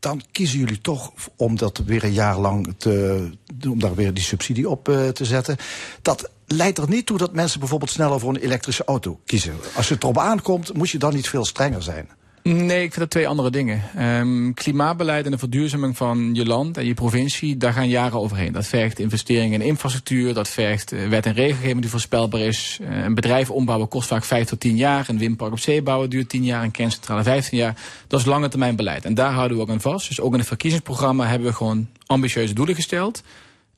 dan 0.00 0.22
kiezen 0.32 0.58
jullie 0.58 0.80
toch 0.80 1.12
om 1.36 1.56
dat 1.56 1.78
weer 1.86 2.04
een 2.04 2.12
jaar 2.12 2.38
lang 2.38 2.74
te, 2.76 3.30
om 3.68 3.78
daar 3.78 3.94
weer 3.94 4.14
die 4.14 4.24
subsidie 4.24 4.68
op 4.68 4.88
uh, 4.88 5.08
te 5.08 5.24
zetten. 5.24 5.56
Dat 6.02 6.30
leidt 6.46 6.78
er 6.78 6.88
niet 6.88 7.06
toe 7.06 7.18
dat 7.18 7.32
mensen 7.32 7.60
bijvoorbeeld 7.60 7.90
sneller 7.90 8.20
voor 8.20 8.34
een 8.34 8.40
elektrische 8.40 8.84
auto 8.84 9.20
kiezen. 9.24 9.54
Als 9.74 9.88
het 9.88 10.02
erop 10.02 10.18
aankomt, 10.18 10.74
moet 10.74 10.90
je 10.90 10.98
dan 10.98 11.14
niet 11.14 11.28
veel 11.28 11.44
strenger 11.44 11.82
zijn. 11.82 12.08
Nee, 12.42 12.82
ik 12.82 12.88
vind 12.92 12.94
dat 12.94 13.10
twee 13.10 13.28
andere 13.28 13.50
dingen. 13.50 13.82
Um, 13.98 14.54
klimaatbeleid 14.54 15.24
en 15.24 15.30
de 15.30 15.38
verduurzaming 15.38 15.96
van 15.96 16.34
je 16.34 16.46
land 16.46 16.76
en 16.76 16.86
je 16.86 16.94
provincie, 16.94 17.56
daar 17.56 17.72
gaan 17.72 17.88
jaren 17.88 18.20
overheen. 18.20 18.52
Dat 18.52 18.66
vergt 18.66 18.98
investeringen 18.98 19.60
in 19.60 19.66
infrastructuur, 19.66 20.34
dat 20.34 20.48
vergt 20.48 20.92
uh, 20.92 21.08
wet 21.08 21.26
en 21.26 21.32
regelgeving 21.32 21.80
die 21.80 21.90
voorspelbaar 21.90 22.40
is. 22.40 22.78
Uh, 22.80 23.04
een 23.04 23.14
bedrijf 23.14 23.50
ombouwen 23.50 23.88
kost 23.88 24.08
vaak 24.08 24.24
vijf 24.24 24.46
tot 24.46 24.60
tien 24.60 24.76
jaar. 24.76 25.08
Een 25.08 25.18
windpark 25.18 25.52
op 25.52 25.58
zee 25.58 25.82
bouwen 25.82 26.10
duurt 26.10 26.28
tien 26.28 26.44
jaar, 26.44 26.62
een 26.62 26.70
kerncentrale 26.70 27.22
vijftien 27.22 27.58
jaar. 27.58 27.76
Dat 28.06 28.20
is 28.20 28.26
lange 28.26 28.48
termijn 28.48 28.76
beleid. 28.76 29.04
En 29.04 29.14
daar 29.14 29.32
houden 29.32 29.56
we 29.56 29.62
ook 29.62 29.70
aan 29.70 29.80
vast. 29.80 30.08
Dus 30.08 30.20
ook 30.20 30.32
in 30.32 30.38
het 30.38 30.48
verkiezingsprogramma 30.48 31.26
hebben 31.26 31.48
we 31.48 31.54
gewoon 31.54 31.88
ambitieuze 32.06 32.54
doelen 32.54 32.74
gesteld 32.74 33.22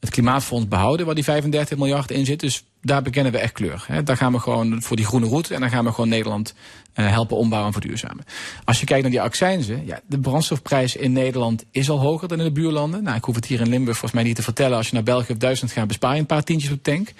het 0.02 0.10
klimaatfonds 0.10 0.68
behouden 0.68 1.06
waar 1.06 1.14
die 1.14 1.24
35 1.24 1.78
miljard 1.78 2.10
in 2.10 2.24
zit. 2.24 2.40
Dus 2.40 2.64
daar 2.82 3.02
bekennen 3.02 3.32
we 3.32 3.38
echt 3.38 3.52
kleur. 3.52 3.84
Hè. 3.86 4.02
Daar 4.02 4.16
gaan 4.16 4.32
we 4.32 4.38
gewoon 4.38 4.82
voor 4.82 4.96
die 4.96 5.04
groene 5.04 5.26
route 5.26 5.54
en 5.54 5.60
dan 5.60 5.70
gaan 5.70 5.84
we 5.84 5.92
gewoon 5.92 6.08
Nederland 6.08 6.54
uh, 6.94 7.08
helpen 7.08 7.36
ombouwen 7.36 7.72
en 7.72 7.80
verduurzamen. 7.80 8.24
Als 8.64 8.80
je 8.80 8.86
kijkt 8.86 9.02
naar 9.02 9.10
die 9.10 9.20
accijnzen, 9.20 9.86
ja, 9.86 10.00
de 10.06 10.18
brandstofprijs 10.18 10.96
in 10.96 11.12
Nederland 11.12 11.64
is 11.70 11.90
al 11.90 12.00
hoger 12.00 12.28
dan 12.28 12.38
in 12.38 12.44
de 12.44 12.52
buurlanden. 12.52 13.02
Nou, 13.02 13.16
ik 13.16 13.24
hoef 13.24 13.34
het 13.34 13.46
hier 13.46 13.60
in 13.60 13.68
Limburg 13.68 13.98
volgens 13.98 14.20
mij 14.20 14.22
niet 14.22 14.36
te 14.36 14.42
vertellen. 14.42 14.76
Als 14.76 14.88
je 14.88 14.94
naar 14.94 15.02
België 15.02 15.32
of 15.32 15.38
Duitsland 15.38 15.72
gaat, 15.72 15.86
bespaar 15.86 16.14
je 16.14 16.20
een 16.20 16.26
paar 16.26 16.42
tientjes 16.42 16.72
op 16.72 16.82
tank. 16.82 17.12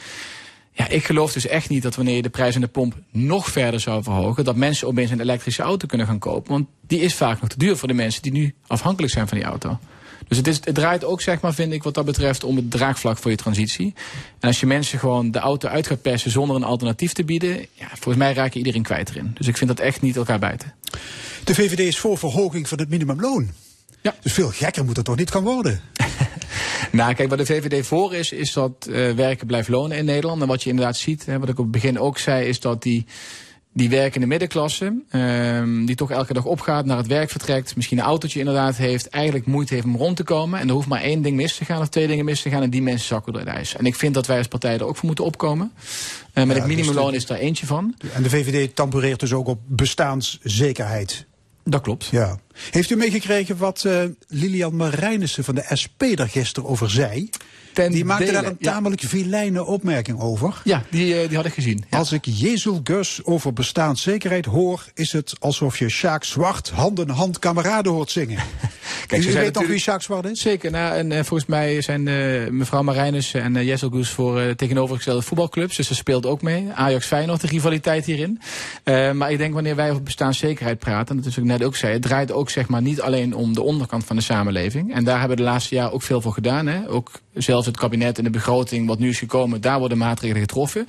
Ja, 0.73 0.89
ik 0.89 1.05
geloof 1.05 1.33
dus 1.33 1.47
echt 1.47 1.69
niet 1.69 1.83
dat 1.83 1.97
wanneer 1.97 2.17
je 2.17 2.23
de 2.23 2.29
prijs 2.29 2.55
aan 2.55 2.61
de 2.61 2.67
pomp 2.67 2.95
nog 3.11 3.47
verder 3.47 3.81
zou 3.81 4.03
verhogen, 4.03 4.45
dat 4.45 4.57
mensen 4.57 4.89
opeens 4.89 5.11
een 5.11 5.21
elektrische 5.21 5.63
auto 5.63 5.87
kunnen 5.87 6.07
gaan 6.07 6.19
kopen. 6.19 6.53
Want 6.53 6.67
die 6.87 7.01
is 7.01 7.15
vaak 7.15 7.41
nog 7.41 7.51
te 7.51 7.59
duur 7.59 7.77
voor 7.77 7.89
de 7.89 7.95
mensen 7.95 8.23
die 8.23 8.33
nu 8.33 8.55
afhankelijk 8.67 9.13
zijn 9.13 9.29
van 9.29 9.39
die 9.39 9.47
auto. 9.47 9.79
Dus 10.29 10.37
het, 10.37 10.47
is, 10.47 10.61
het 10.65 10.75
draait 10.75 11.05
ook, 11.05 11.21
zeg 11.21 11.41
maar, 11.41 11.55
vind 11.55 11.73
ik, 11.73 11.83
wat 11.83 11.95
dat 11.95 12.05
betreft, 12.05 12.45
om 12.45 12.57
het 12.57 12.71
draagvlak 12.71 13.19
voor 13.19 13.31
je 13.31 13.37
transitie. 13.37 13.95
En 14.41 14.49
als 14.49 14.61
je 14.61 14.67
mensen 14.67 14.99
gewoon 14.99 15.31
de 15.31 15.39
auto 15.39 15.69
uit 15.69 15.87
gaat 15.87 16.03
persen 16.03 16.31
zonder 16.31 16.57
een 16.57 16.65
alternatief 16.65 17.13
te 17.13 17.25
bieden, 17.25 17.67
ja, 17.73 17.87
volgens 17.87 18.17
mij 18.17 18.33
raak 18.33 18.53
je 18.53 18.59
iedereen 18.59 18.83
kwijt 18.83 19.11
erin. 19.11 19.31
Dus 19.35 19.47
ik 19.47 19.57
vind 19.57 19.71
dat 19.71 19.81
echt 19.81 20.01
niet 20.01 20.17
elkaar 20.17 20.39
bijten. 20.39 20.75
De 21.45 21.55
VVD 21.55 21.79
is 21.79 21.99
voor 21.99 22.19
verhoging 22.19 22.69
van 22.69 22.79
het 22.79 22.89
minimumloon. 22.89 23.51
Ja. 24.01 24.15
Dus 24.23 24.33
veel 24.33 24.49
gekker 24.49 24.85
moet 24.85 24.97
het 24.97 25.05
toch 25.05 25.17
niet 25.17 25.31
gaan 25.31 25.43
worden? 25.43 25.81
nou, 26.93 27.15
kijk, 27.15 27.29
wat 27.29 27.39
de 27.39 27.47
VVD 27.47 27.87
voor 27.87 28.15
is, 28.15 28.33
is 28.33 28.53
dat 28.53 28.87
uh, 28.89 29.13
werken 29.13 29.47
blijft 29.47 29.69
lonen 29.69 29.97
in 29.97 30.05
Nederland. 30.05 30.43
En 30.43 30.49
wat 30.49 30.63
je 30.63 30.71
inderdaad 30.71 30.97
ziet, 30.97 31.27
hè, 31.27 31.39
wat 31.39 31.49
ik 31.49 31.59
op 31.59 31.65
het 31.65 31.73
begin 31.73 31.99
ook 31.99 32.19
zei, 32.19 32.47
is 32.47 32.61
dat 32.61 32.83
die 32.83 33.07
die 33.73 33.89
werkende 33.89 34.27
middenklasse, 34.27 35.03
um, 35.13 35.87
die 35.87 35.97
toch 35.97 36.11
elke 36.11 36.33
dag 36.33 36.45
opgaat, 36.45 36.85
naar 36.85 36.97
het 36.97 37.07
werk 37.07 37.31
vertrekt, 37.31 37.77
misschien 37.77 37.99
een 37.99 38.05
autootje 38.05 38.39
inderdaad 38.39 38.77
heeft, 38.77 39.09
eigenlijk 39.09 39.47
moeite 39.47 39.75
heeft 39.75 39.87
om 39.87 39.97
rond 39.97 40.17
te 40.17 40.23
komen. 40.23 40.61
En 40.61 40.69
er 40.69 40.75
hoeft 40.75 40.89
maar 40.89 41.03
één 41.03 41.23
ding 41.23 41.37
mis 41.37 41.57
te 41.57 41.65
gaan 41.65 41.81
of 41.81 41.89
twee 41.89 42.07
dingen 42.07 42.25
mis 42.25 42.43
te 42.43 42.51
gaan 42.51 42.63
en 42.63 42.71
die 42.71 42.83
mensen 42.83 43.07
zakken 43.07 43.33
door 43.33 43.43
het 43.43 43.51
ijs. 43.51 43.77
En 43.77 43.85
ik 43.87 43.95
vind 43.95 44.15
dat 44.15 44.27
wij 44.27 44.39
als 44.39 44.49
partij 44.49 44.75
er 44.75 44.85
ook 44.85 44.97
voor 44.97 45.07
moeten 45.07 45.25
opkomen. 45.25 45.73
Uh, 45.75 46.45
met 46.45 46.57
ja, 46.57 46.63
het 46.63 46.67
minimumloon 46.67 47.07
dus 47.07 47.17
is 47.17 47.27
daar 47.27 47.39
eentje 47.39 47.67
van. 47.67 47.95
En 48.13 48.23
de 48.23 48.31
VVD 48.31 48.75
tampereert 48.75 49.21
dus 49.21 49.33
ook 49.33 49.47
op 49.47 49.61
bestaanszekerheid. 49.67 51.27
Dat 51.65 51.81
klopt. 51.81 52.07
Ja. 52.07 52.39
Heeft 52.71 52.91
u 52.91 52.97
meegekregen 52.97 53.57
wat 53.57 53.85
uh, 53.87 54.03
Lilian 54.29 54.77
Marijnissen 54.77 55.45
van 55.45 55.55
de 55.55 55.65
SP 55.83 56.03
daar 56.15 56.29
gisteren 56.29 56.69
over 56.69 56.91
zei? 56.91 57.31
Die 57.75 58.05
maakte 58.05 58.33
daar 58.33 58.45
een 58.45 58.59
tamelijk 58.59 59.01
ja. 59.01 59.09
vilijne 59.09 59.65
opmerking 59.65 60.21
over. 60.21 60.61
Ja, 60.65 60.83
die, 60.91 61.23
uh, 61.23 61.29
die 61.29 61.37
had 61.37 61.47
ik 61.47 61.53
gezien. 61.53 61.85
Ja. 61.91 61.99
Als 61.99 62.13
ik 62.13 62.25
Jezel 62.25 62.81
Gus 62.85 63.21
over 63.25 63.53
bestaanszekerheid 63.53 64.45
hoor, 64.45 64.85
is 64.95 65.13
het 65.13 65.35
alsof 65.39 65.79
je 65.79 65.89
Sjaak 65.89 66.25
Zwart 66.25 66.71
hand 66.71 66.99
in 66.99 67.09
hand 67.09 67.39
kameraden 67.39 67.93
hoort 67.93 68.11
zingen. 68.11 68.39
Kijk, 69.07 69.25
u 69.25 69.33
weet 69.33 69.55
nog 69.55 69.67
wie 69.67 69.79
Sjaak 69.79 70.03
Zwart 70.03 70.25
is? 70.25 70.41
Zeker. 70.41 70.71
Nou, 70.71 70.97
en 70.97 71.11
uh, 71.11 71.17
volgens 71.17 71.49
mij 71.49 71.81
zijn 71.81 72.07
uh, 72.07 72.49
mevrouw 72.49 72.83
Marijnus 72.83 73.35
en 73.35 73.55
uh, 73.55 73.63
Jessel 73.63 73.91
Gus 73.91 74.11
voor 74.11 74.55
tegenovergestelde 74.57 75.23
voetbalclubs. 75.23 75.77
Dus 75.77 75.87
ze 75.87 75.95
speelt 75.95 76.27
ook 76.27 76.43
mee. 76.43 76.69
Ajax 76.75 77.07
Feyenoord, 77.07 77.41
de 77.41 77.47
rivaliteit 77.47 78.05
hierin. 78.05 78.41
maar 79.15 79.31
ik 79.31 79.39
denk 79.39 79.55
wanneer 79.55 79.77
wij 79.77 79.91
over 79.91 80.03
bestaanszekerheid 80.03 80.79
praten, 80.79 81.17
dat 81.17 81.27
is 81.27 81.35
wat 81.35 81.45
ik 81.45 81.51
net 81.51 81.65
ook 81.65 81.77
zei, 81.77 81.93
het 81.93 82.03
draait 82.03 82.33
ook 82.33 82.51
zeg 82.51 82.69
maar 82.69 82.83
niet 82.83 83.01
alleen 83.01 83.35
om 83.35 83.55
de 83.55 83.63
onderkant 83.63 84.05
van 84.05 84.17
de 84.17 84.23
samenleving. 84.23 84.95
En 84.95 85.05
daar 85.05 85.19
hebben 85.19 85.37
we 85.37 85.43
de 85.43 85.49
laatste 85.49 85.75
jaren 85.75 85.93
ook 85.93 86.03
veel 86.03 86.21
voor 86.21 86.33
gedaan. 86.33 86.67
Hè? 86.67 86.89
Ook 86.89 87.11
zelfs 87.35 87.62
het 87.67 87.77
kabinet 87.77 88.19
en 88.19 88.25
de 88.25 88.31
begroting 88.31 88.87
wat 88.87 88.99
nu 88.99 89.09
is 89.09 89.19
gekomen, 89.19 89.61
daar 89.61 89.79
worden 89.79 89.99
maatregelen 89.99 90.43
getroffen. 90.43 90.87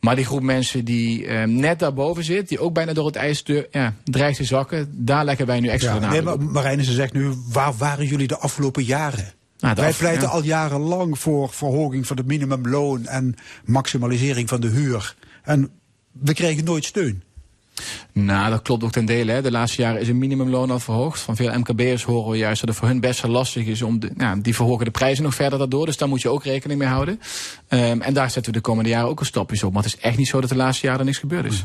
Maar 0.00 0.16
die 0.16 0.24
groep 0.24 0.42
mensen 0.42 0.84
die 0.84 1.24
uh, 1.24 1.44
net 1.44 1.78
daarboven 1.78 2.24
zit, 2.24 2.48
die 2.48 2.60
ook 2.60 2.74
bijna 2.74 2.92
door 2.92 3.06
het 3.06 3.16
ijs 3.16 3.42
ja, 3.70 3.94
dreigt 4.04 4.36
te 4.36 4.44
zakken, 4.44 5.04
daar 5.04 5.24
leggen 5.24 5.46
wij 5.46 5.60
nu 5.60 5.68
extra 5.68 5.94
ja, 5.94 6.00
naar. 6.00 6.10
Nee, 6.10 6.36
maar 6.36 6.82
ze 6.82 6.92
zegt 6.92 7.12
nu, 7.12 7.32
waar 7.52 7.76
waren 7.76 8.06
jullie 8.06 8.26
de 8.26 8.38
afgelopen 8.38 8.84
jaren? 8.84 9.32
Nou, 9.58 9.74
wij 9.74 9.92
pleiten 9.92 10.28
ja. 10.28 10.28
al 10.28 10.42
jarenlang 10.42 11.18
voor 11.18 11.50
verhoging 11.50 12.06
van 12.06 12.16
het 12.16 12.26
minimumloon 12.26 13.06
en 13.06 13.34
maximalisering 13.64 14.48
van 14.48 14.60
de 14.60 14.68
huur. 14.68 15.14
En 15.42 15.70
we 16.12 16.34
kregen 16.34 16.64
nooit 16.64 16.84
steun. 16.84 17.22
Nou, 18.12 18.50
dat 18.50 18.62
klopt 18.62 18.84
ook 18.84 18.92
ten 18.92 19.04
dele. 19.04 19.32
Hè. 19.32 19.42
De 19.42 19.50
laatste 19.50 19.82
jaren 19.82 20.00
is 20.00 20.08
een 20.08 20.18
minimumloon 20.18 20.70
al 20.70 20.80
verhoogd. 20.80 21.20
Van 21.20 21.36
veel 21.36 21.58
MKB'ers 21.58 22.02
horen 22.02 22.30
we 22.30 22.36
juist 22.36 22.60
dat 22.60 22.68
het 22.68 22.78
voor 22.78 22.88
hun 22.88 23.00
best 23.00 23.20
wel 23.20 23.30
lastig 23.30 23.66
is 23.66 23.82
om 23.82 24.00
de, 24.00 24.10
nou, 24.14 24.40
die 24.40 24.54
verhogen 24.54 24.84
de 24.84 24.90
prijzen 24.90 25.24
nog 25.24 25.34
verder 25.34 25.58
daardoor. 25.58 25.86
Dus 25.86 25.96
daar 25.96 26.08
moet 26.08 26.22
je 26.22 26.28
ook 26.28 26.44
rekening 26.44 26.78
mee 26.78 26.88
houden. 26.88 27.20
Um, 27.68 28.00
en 28.00 28.14
daar 28.14 28.30
zetten 28.30 28.52
we 28.52 28.58
de 28.58 28.64
komende 28.64 28.90
jaren 28.90 29.08
ook 29.08 29.20
een 29.20 29.26
stapjes 29.26 29.62
op. 29.62 29.72
Maar 29.72 29.82
het 29.82 29.94
is 29.94 30.00
echt 30.00 30.16
niet 30.16 30.28
zo 30.28 30.40
dat 30.40 30.50
de 30.50 30.56
laatste 30.56 30.86
jaren 30.86 31.04
niks 31.04 31.18
gebeurd 31.18 31.44
is. 31.44 31.64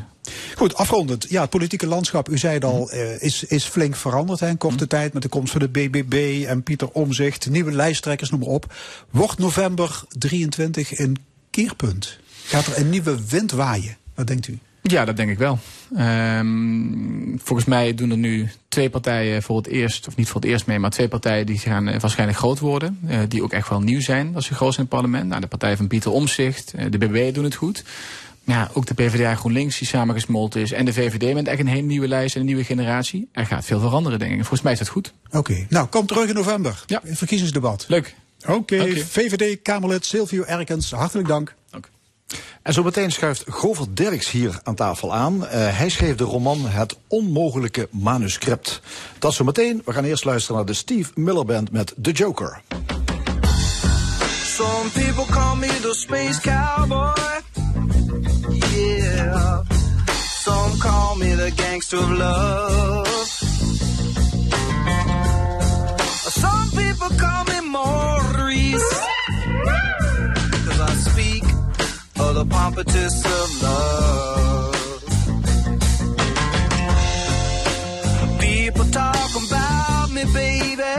Goed, 0.55 0.75
afrondend. 0.75 1.25
Ja, 1.29 1.41
het 1.41 1.49
politieke 1.49 1.87
landschap, 1.87 2.29
u 2.29 2.37
zei 2.37 2.53
het 2.53 2.63
al, 2.63 2.93
uh, 2.93 3.21
is, 3.21 3.43
is 3.43 3.65
flink 3.65 3.95
veranderd 3.95 4.39
hè, 4.39 4.47
in 4.47 4.57
korte 4.57 4.83
mm. 4.83 4.89
tijd 4.89 5.13
met 5.13 5.21
de 5.21 5.29
komst 5.29 5.51
van 5.51 5.61
de 5.61 5.69
BBB 5.69 6.43
en 6.47 6.63
Pieter 6.63 6.89
Omzicht, 6.89 7.49
nieuwe 7.49 7.71
lijsttrekkers, 7.71 8.29
noem 8.29 8.39
maar 8.39 8.49
op. 8.49 8.73
Wordt 9.09 9.39
november 9.39 10.03
23 10.17 10.99
een 10.99 11.17
keerpunt? 11.49 12.19
Gaat 12.45 12.65
er 12.65 12.77
een 12.77 12.89
nieuwe 12.89 13.17
wind 13.27 13.51
waaien? 13.51 13.97
Wat 14.15 14.27
denkt 14.27 14.47
u? 14.47 14.59
Ja, 14.87 15.05
dat 15.05 15.17
denk 15.17 15.29
ik 15.29 15.37
wel. 15.37 15.59
Um, 15.97 17.39
volgens 17.43 17.67
mij 17.67 17.93
doen 17.93 18.11
er 18.11 18.17
nu 18.17 18.49
twee 18.67 18.89
partijen 18.89 19.43
voor 19.43 19.57
het 19.57 19.67
eerst, 19.67 20.07
of 20.07 20.15
niet 20.15 20.27
voor 20.27 20.41
het 20.41 20.49
eerst 20.49 20.65
mee, 20.65 20.79
maar 20.79 20.89
twee 20.89 21.07
partijen 21.07 21.45
die 21.45 21.57
gaan 21.57 21.87
uh, 21.87 21.99
waarschijnlijk 21.99 22.37
groot 22.37 22.59
worden. 22.59 22.99
Uh, 23.09 23.19
die 23.27 23.43
ook 23.43 23.51
echt 23.51 23.69
wel 23.69 23.81
nieuw 23.81 24.01
zijn 24.01 24.35
als 24.35 24.45
ze 24.45 24.53
groot 24.53 24.73
zijn 24.73 24.85
in 24.85 24.91
het 24.91 25.01
parlement. 25.01 25.29
Nou, 25.29 25.41
de 25.41 25.47
partij 25.47 25.77
van 25.77 25.87
Pieter 25.87 26.11
Omzicht, 26.11 26.73
uh, 26.75 26.85
de 26.89 26.97
BBB 26.97 27.33
doen 27.33 27.43
het 27.43 27.55
goed. 27.55 27.83
Ja, 28.43 28.69
ook 28.73 28.85
de 28.85 28.93
PvdA 28.93 29.35
GroenLinks 29.35 29.77
die 29.77 29.87
samengesmolten 29.87 30.61
is. 30.61 30.71
En 30.71 30.85
de 30.85 30.93
VVD 30.93 31.33
met 31.33 31.47
echt 31.47 31.59
een 31.59 31.67
hele 31.67 31.87
nieuwe 31.87 32.07
lijst 32.07 32.35
en 32.35 32.39
een 32.39 32.47
nieuwe 32.47 32.63
generatie. 32.63 33.27
Er 33.31 33.45
gaat 33.45 33.65
veel 33.65 33.79
veranderen, 33.79 34.19
denk 34.19 34.31
ik. 34.31 34.37
Volgens 34.37 34.61
mij 34.61 34.71
is 34.71 34.79
dat 34.79 34.87
goed. 34.87 35.13
Oké, 35.27 35.37
okay. 35.37 35.65
nou, 35.69 35.87
kom 35.87 36.05
terug 36.05 36.29
in 36.29 36.35
november. 36.35 36.83
Ja. 36.85 37.01
Verkiezingsdebat. 37.03 37.85
Leuk. 37.87 38.15
Oké, 38.41 38.53
okay. 38.53 38.79
okay. 38.79 39.05
VVD-Kamerlid 39.05 40.05
Silvio 40.05 40.43
Erkens, 40.43 40.91
hartelijk 40.91 41.27
dank. 41.27 41.55
En 42.61 42.73
zo 42.73 42.83
meteen 42.83 43.11
schuift 43.11 43.43
Govert 43.47 43.97
Derks 43.97 44.31
hier 44.31 44.59
aan 44.63 44.75
tafel 44.75 45.13
aan. 45.13 45.35
Uh, 45.43 45.49
hij 45.51 45.89
schreef 45.89 46.15
de 46.15 46.23
roman 46.23 46.67
Het 46.67 46.97
Onmogelijke 47.07 47.87
Manuscript. 47.91 48.81
Dat 49.19 49.33
zo 49.33 49.43
meteen. 49.43 49.81
We 49.85 49.93
gaan 49.93 50.03
eerst 50.03 50.25
luisteren 50.25 50.55
naar 50.55 50.65
de 50.65 50.73
Steve 50.73 51.11
Miller 51.15 51.45
Band 51.45 51.71
met 51.71 51.93
The 52.01 52.11
Joker. 52.11 52.61
Some 54.43 54.89
people 54.93 55.25
call 55.33 55.55
me 55.55 55.67
the 55.67 55.93
space 55.93 56.41
cowboy. 56.41 57.41
Yeah. 58.75 59.59
Some 60.43 60.77
call 60.77 61.17
me 61.17 61.35
the 61.35 61.51
gangster 61.55 61.99
of 61.99 62.09
love. 62.09 63.07
Some 66.29 66.69
people 66.69 67.15
call 67.17 67.43
me 67.43 67.69
Maurice. 67.69 69.13
or 70.79 71.54
the 72.35 72.45
pompatus 72.47 73.17
of 73.37 73.47
love. 73.63 74.75
People 78.41 78.85
talk 78.91 79.31
about 79.43 80.07
me, 80.11 80.23
baby. 80.33 80.95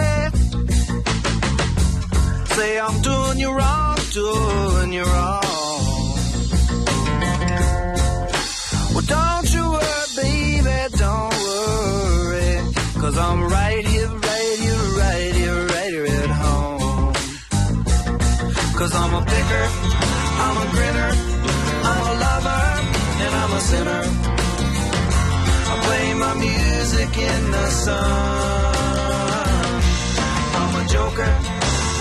Say 2.55 2.81
I'm 2.81 3.03
doing 3.03 3.39
you 3.39 3.51
wrong, 3.53 3.97
doing 4.13 4.93
you 4.95 5.05
wrong. 5.05 6.15
Well, 8.95 9.07
don't 9.17 9.49
you 9.55 9.65
worry, 9.77 10.07
baby, 10.17 10.79
don't 10.97 11.35
worry. 11.45 12.61
Cause 13.03 13.19
I'm 13.19 13.41
right 13.45 13.86
in 27.19 27.51
the 27.51 27.67
sun. 27.85 28.73
I'm 30.61 30.73
a 30.81 30.85
joker, 30.89 31.33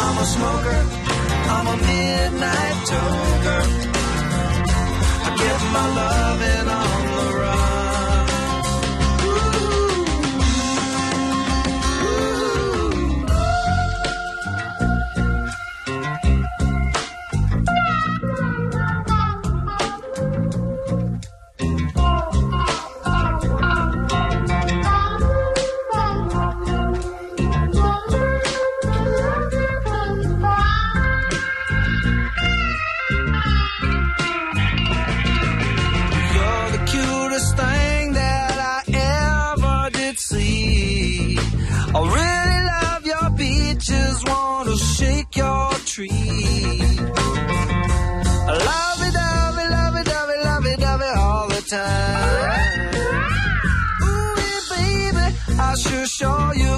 I'm 0.05 0.17
a 0.17 0.25
smoker, 0.35 0.79
I'm 1.55 1.67
a 1.67 1.77
midnight 1.89 2.77
toker. 2.91 3.61
I 5.27 5.29
get 5.41 5.59
my 5.75 5.85
loving 5.99 6.67
on 6.79 6.87
the 6.89 6.94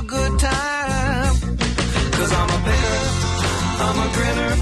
good 0.07 0.39
time. 0.39 1.35
Cause 2.17 2.31
I'm 2.39 2.49
a 2.49 2.59
bitter, 2.65 2.99
I'm 3.85 3.97
a 4.05 4.07
grinner, 4.15 4.53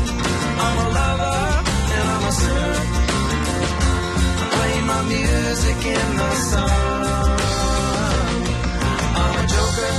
I'm 0.65 0.77
a 0.85 0.87
lover, 0.97 1.37
and 1.97 2.07
I'm 2.15 2.23
a 2.25 2.33
sinner. 2.41 2.75
Play 4.55 4.75
my 4.91 5.01
music 5.13 5.79
in 5.97 6.07
the 6.17 6.31
sun. 6.49 7.39
I'm 9.21 9.33
a 9.41 9.47
joker, 9.53 9.93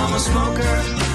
I'm 0.00 0.12
a 0.14 0.20
smoker. 0.20 1.05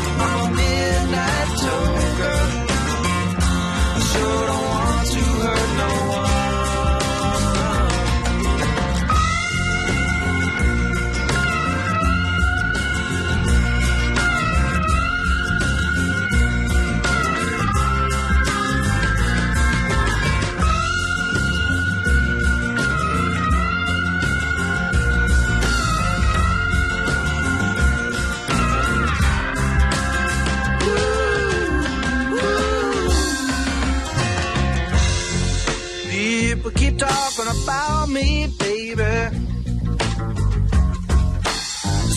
Talking 37.01 37.47
about 37.63 38.09
me, 38.09 38.45
baby. 38.59 39.13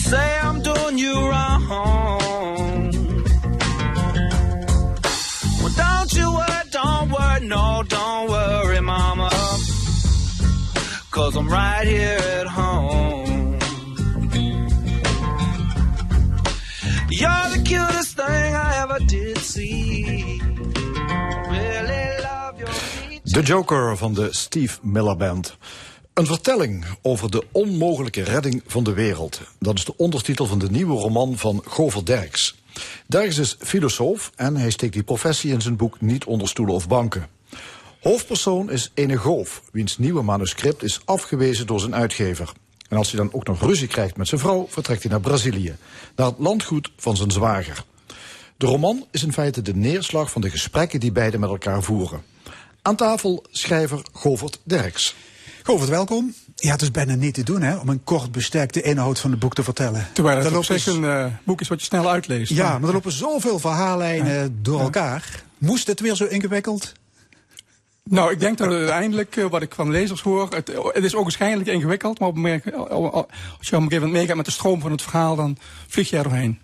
Say 0.09 0.39
I'm 0.43 0.61
doing 0.61 0.97
you 0.99 1.15
wrong. 1.29 2.91
Well, 5.61 5.73
don't 5.83 6.13
you 6.13 6.27
worry, 6.39 6.65
don't 6.69 7.09
worry, 7.09 7.47
no, 7.47 7.83
don't 7.87 8.29
worry, 8.29 8.81
mama. 8.81 9.31
Cause 11.09 11.35
I'm 11.35 11.47
right 11.47 11.87
here 11.87 12.19
at 12.39 12.47
home. 12.47 12.54
De 23.35 23.41
Joker 23.41 23.97
van 23.97 24.13
de 24.13 24.27
Steve 24.31 24.79
Miller 24.81 25.17
Band. 25.17 25.57
Een 26.13 26.25
vertelling 26.25 26.85
over 27.01 27.31
de 27.31 27.43
onmogelijke 27.51 28.23
redding 28.23 28.63
van 28.67 28.83
de 28.83 28.93
wereld. 28.93 29.41
Dat 29.59 29.77
is 29.77 29.85
de 29.85 29.97
ondertitel 29.97 30.45
van 30.45 30.59
de 30.59 30.69
nieuwe 30.69 30.99
roman 30.99 31.37
van 31.37 31.63
Gover 31.65 32.05
Derks. 32.05 32.55
Derks 33.07 33.37
is 33.37 33.55
filosoof 33.59 34.31
en 34.35 34.55
hij 34.55 34.69
steekt 34.69 34.93
die 34.93 35.03
professie 35.03 35.51
in 35.51 35.61
zijn 35.61 35.75
boek 35.75 36.01
niet 36.01 36.25
onder 36.25 36.47
stoelen 36.47 36.75
of 36.75 36.87
banken. 36.87 37.27
Hoofdpersoon 38.01 38.71
is 38.71 38.91
Ene 38.93 39.17
Goof, 39.17 39.61
wiens 39.71 39.97
nieuwe 39.97 40.21
manuscript 40.23 40.83
is 40.83 41.01
afgewezen 41.05 41.67
door 41.67 41.79
zijn 41.79 41.95
uitgever. 41.95 42.51
En 42.89 42.97
als 42.97 43.11
hij 43.11 43.19
dan 43.19 43.33
ook 43.33 43.47
nog 43.47 43.61
ruzie 43.61 43.87
krijgt 43.87 44.17
met 44.17 44.27
zijn 44.27 44.41
vrouw, 44.41 44.65
vertrekt 44.69 45.01
hij 45.01 45.11
naar 45.11 45.21
Brazilië. 45.21 45.75
Naar 46.15 46.27
het 46.27 46.39
landgoed 46.39 46.91
van 46.97 47.17
zijn 47.17 47.31
zwager. 47.31 47.83
De 48.57 48.65
roman 48.65 49.05
is 49.11 49.23
in 49.23 49.33
feite 49.33 49.61
de 49.61 49.75
neerslag 49.75 50.31
van 50.31 50.41
de 50.41 50.49
gesprekken 50.49 50.99
die 50.99 51.11
beiden 51.11 51.39
met 51.39 51.49
elkaar 51.49 51.83
voeren. 51.83 52.33
Aan 52.85 52.95
tafel 52.95 53.43
schrijver 53.51 54.01
Govert 54.13 54.59
Derks. 54.63 55.15
Govert, 55.63 55.89
welkom. 55.89 56.33
Ja, 56.55 56.71
het 56.71 56.81
is 56.81 56.91
bijna 56.91 57.15
niet 57.15 57.33
te 57.33 57.43
doen 57.43 57.61
hè, 57.61 57.75
om 57.75 57.89
een 57.89 58.03
kort 58.03 58.31
bestek 58.31 58.73
de 58.73 58.81
inhoud 58.81 59.19
van 59.19 59.31
het 59.31 59.39
boek 59.39 59.53
te 59.53 59.63
vertellen. 59.63 60.07
Terwijl 60.13 60.37
het 60.37 60.55
op 60.55 60.63
zich 60.63 60.85
een 60.85 61.05
eh, 61.05 61.25
boek 61.43 61.61
is 61.61 61.67
wat 61.67 61.79
je 61.79 61.85
snel 61.85 62.09
uitleest. 62.09 62.51
Ja, 62.51 62.79
maar 62.79 62.87
er 62.87 62.93
lopen 62.93 63.11
zoveel 63.11 63.59
verhaallijnen 63.59 64.59
door 64.61 64.79
elkaar. 64.79 65.43
Moest 65.57 65.87
het 65.87 65.99
weer 65.99 66.15
zo 66.15 66.25
ingewikkeld? 66.25 66.93
Nou, 68.03 68.31
ik 68.31 68.39
denk 68.39 68.57
dat 68.57 68.71
uiteindelijk, 68.71 69.35
eh, 69.35 69.45
wat 69.45 69.61
ik 69.61 69.73
van 69.75 69.91
lezers 69.91 70.21
hoor, 70.21 70.49
het, 70.49 70.71
het 70.93 71.03
is 71.03 71.15
ook 71.15 71.23
waarschijnlijk 71.23 71.69
ingewikkeld, 71.69 72.19
maar 72.19 72.29
op 72.29 72.37
als 72.37 72.45
je 72.53 73.75
op 73.75 73.81
een 73.81 73.81
gegeven 73.81 73.91
moment 73.91 74.11
meegaat 74.11 74.35
met 74.35 74.45
de 74.45 74.51
stroom 74.51 74.81
van 74.81 74.91
het 74.91 75.01
verhaal, 75.01 75.35
dan 75.35 75.57
vlieg 75.87 76.09
je 76.09 76.17
er 76.17 76.23
doorheen. 76.23 76.59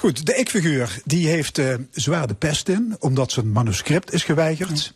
Goed, 0.00 0.26
de 0.26 0.34
ik-figuur 0.34 1.00
die 1.04 1.26
heeft 1.28 1.58
eh, 1.58 1.74
zwaar 1.90 2.26
de 2.26 2.34
pest 2.34 2.68
in, 2.68 2.96
omdat 2.98 3.32
zijn 3.32 3.52
manuscript 3.52 4.12
is 4.12 4.24
geweigerd. 4.24 4.92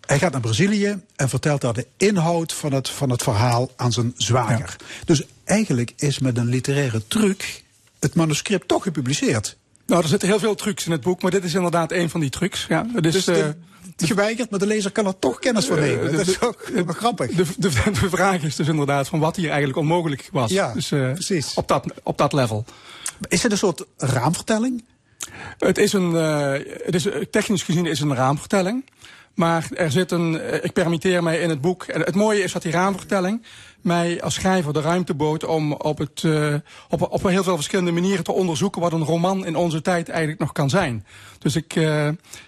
Hij 0.00 0.18
gaat 0.18 0.32
naar 0.32 0.40
Brazilië 0.40 1.00
en 1.16 1.28
vertelt 1.28 1.60
daar 1.60 1.72
de 1.72 1.86
inhoud 1.96 2.52
van 2.52 2.72
het, 2.72 2.88
van 2.88 3.10
het 3.10 3.22
verhaal 3.22 3.70
aan 3.76 3.92
zijn 3.92 4.12
zwager. 4.16 4.76
Dus 5.04 5.22
eigenlijk 5.44 5.92
is 5.96 6.18
met 6.18 6.36
een 6.38 6.48
literaire 6.48 7.02
truc 7.08 7.62
het 8.00 8.14
manuscript 8.14 8.68
toch 8.68 8.82
gepubliceerd. 8.82 9.56
Nou, 9.86 10.02
er 10.02 10.08
zitten 10.08 10.28
heel 10.28 10.38
veel 10.38 10.54
trucs 10.54 10.86
in 10.86 10.92
het 10.92 11.00
boek, 11.00 11.22
maar 11.22 11.30
dit 11.30 11.44
is 11.44 11.54
inderdaad 11.54 11.92
een 11.92 12.10
van 12.10 12.20
die 12.20 12.30
trucs. 12.30 12.66
Ja, 12.68 12.86
het 12.94 13.06
is, 13.06 13.12
Dus 13.12 13.26
eh, 13.26 13.34
de, 13.34 13.54
het 13.96 14.06
geweigerd, 14.06 14.50
maar 14.50 14.58
de 14.58 14.66
lezer 14.66 14.90
kan 14.90 15.06
er 15.06 15.18
toch 15.18 15.38
kennis 15.38 15.64
van 15.66 15.78
nemen. 15.80 16.10
de- 16.10 16.16
dat 16.16 16.26
is 16.26 16.38
de- 16.38 16.46
ook 16.46 16.68
wel 16.74 16.84
grappig. 16.94 17.30
de, 17.30 17.44
de, 17.56 17.70
de 18.00 18.08
vraag 18.10 18.42
is 18.42 18.56
dus 18.56 18.68
inderdaad 18.68 19.08
van 19.08 19.18
wat 19.18 19.36
hier 19.36 19.48
eigenlijk 19.48 19.78
onmogelijk 19.78 20.28
was. 20.32 20.50
Ja, 20.50 20.72
dus, 20.74 20.90
eh, 20.92 21.12
precies. 21.12 21.54
Op 21.54 21.68
dat, 21.68 21.86
op 22.02 22.18
dat 22.18 22.32
level. 22.32 22.64
Is 23.28 23.42
het 23.42 23.52
een 23.52 23.58
soort 23.58 23.84
raamvertelling? 23.96 24.84
Het 25.58 25.78
is 25.78 25.92
een, 25.92 26.16
eh, 26.16 26.52
het 26.84 26.94
is, 26.94 27.06
eh, 27.06 27.20
technisch 27.30 27.62
gezien 27.62 27.86
is 27.86 27.98
het 27.98 28.10
een 28.10 28.16
raamvertelling. 28.16 28.84
Maar 29.34 29.68
er 29.74 29.90
zit 29.90 30.10
een, 30.10 30.40
eh, 30.40 30.64
ik 30.64 30.72
permitteer 30.72 31.22
mij 31.22 31.38
in 31.40 31.48
het 31.48 31.60
boek. 31.60 31.84
En 31.84 32.00
het 32.00 32.14
mooie 32.14 32.42
is 32.42 32.52
dat 32.52 32.62
die 32.62 32.72
raamvertelling 32.72 33.42
mij 33.80 34.22
als 34.22 34.34
schrijver 34.34 34.72
de 34.72 34.80
ruimte 34.80 35.14
bood 35.14 35.44
om 35.44 35.72
op, 35.72 35.98
het, 35.98 36.24
eh, 36.24 36.54
op, 36.88 37.12
op 37.12 37.28
heel 37.28 37.42
veel 37.42 37.54
verschillende 37.54 37.92
manieren 37.92 38.24
te 38.24 38.32
onderzoeken 38.32 38.80
wat 38.80 38.92
een 38.92 39.04
roman 39.04 39.46
in 39.46 39.56
onze 39.56 39.82
tijd 39.82 40.08
eigenlijk 40.08 40.40
nog 40.40 40.52
kan 40.52 40.70
zijn. 40.70 41.06
Dus 41.38 41.56
ik, 41.56 41.74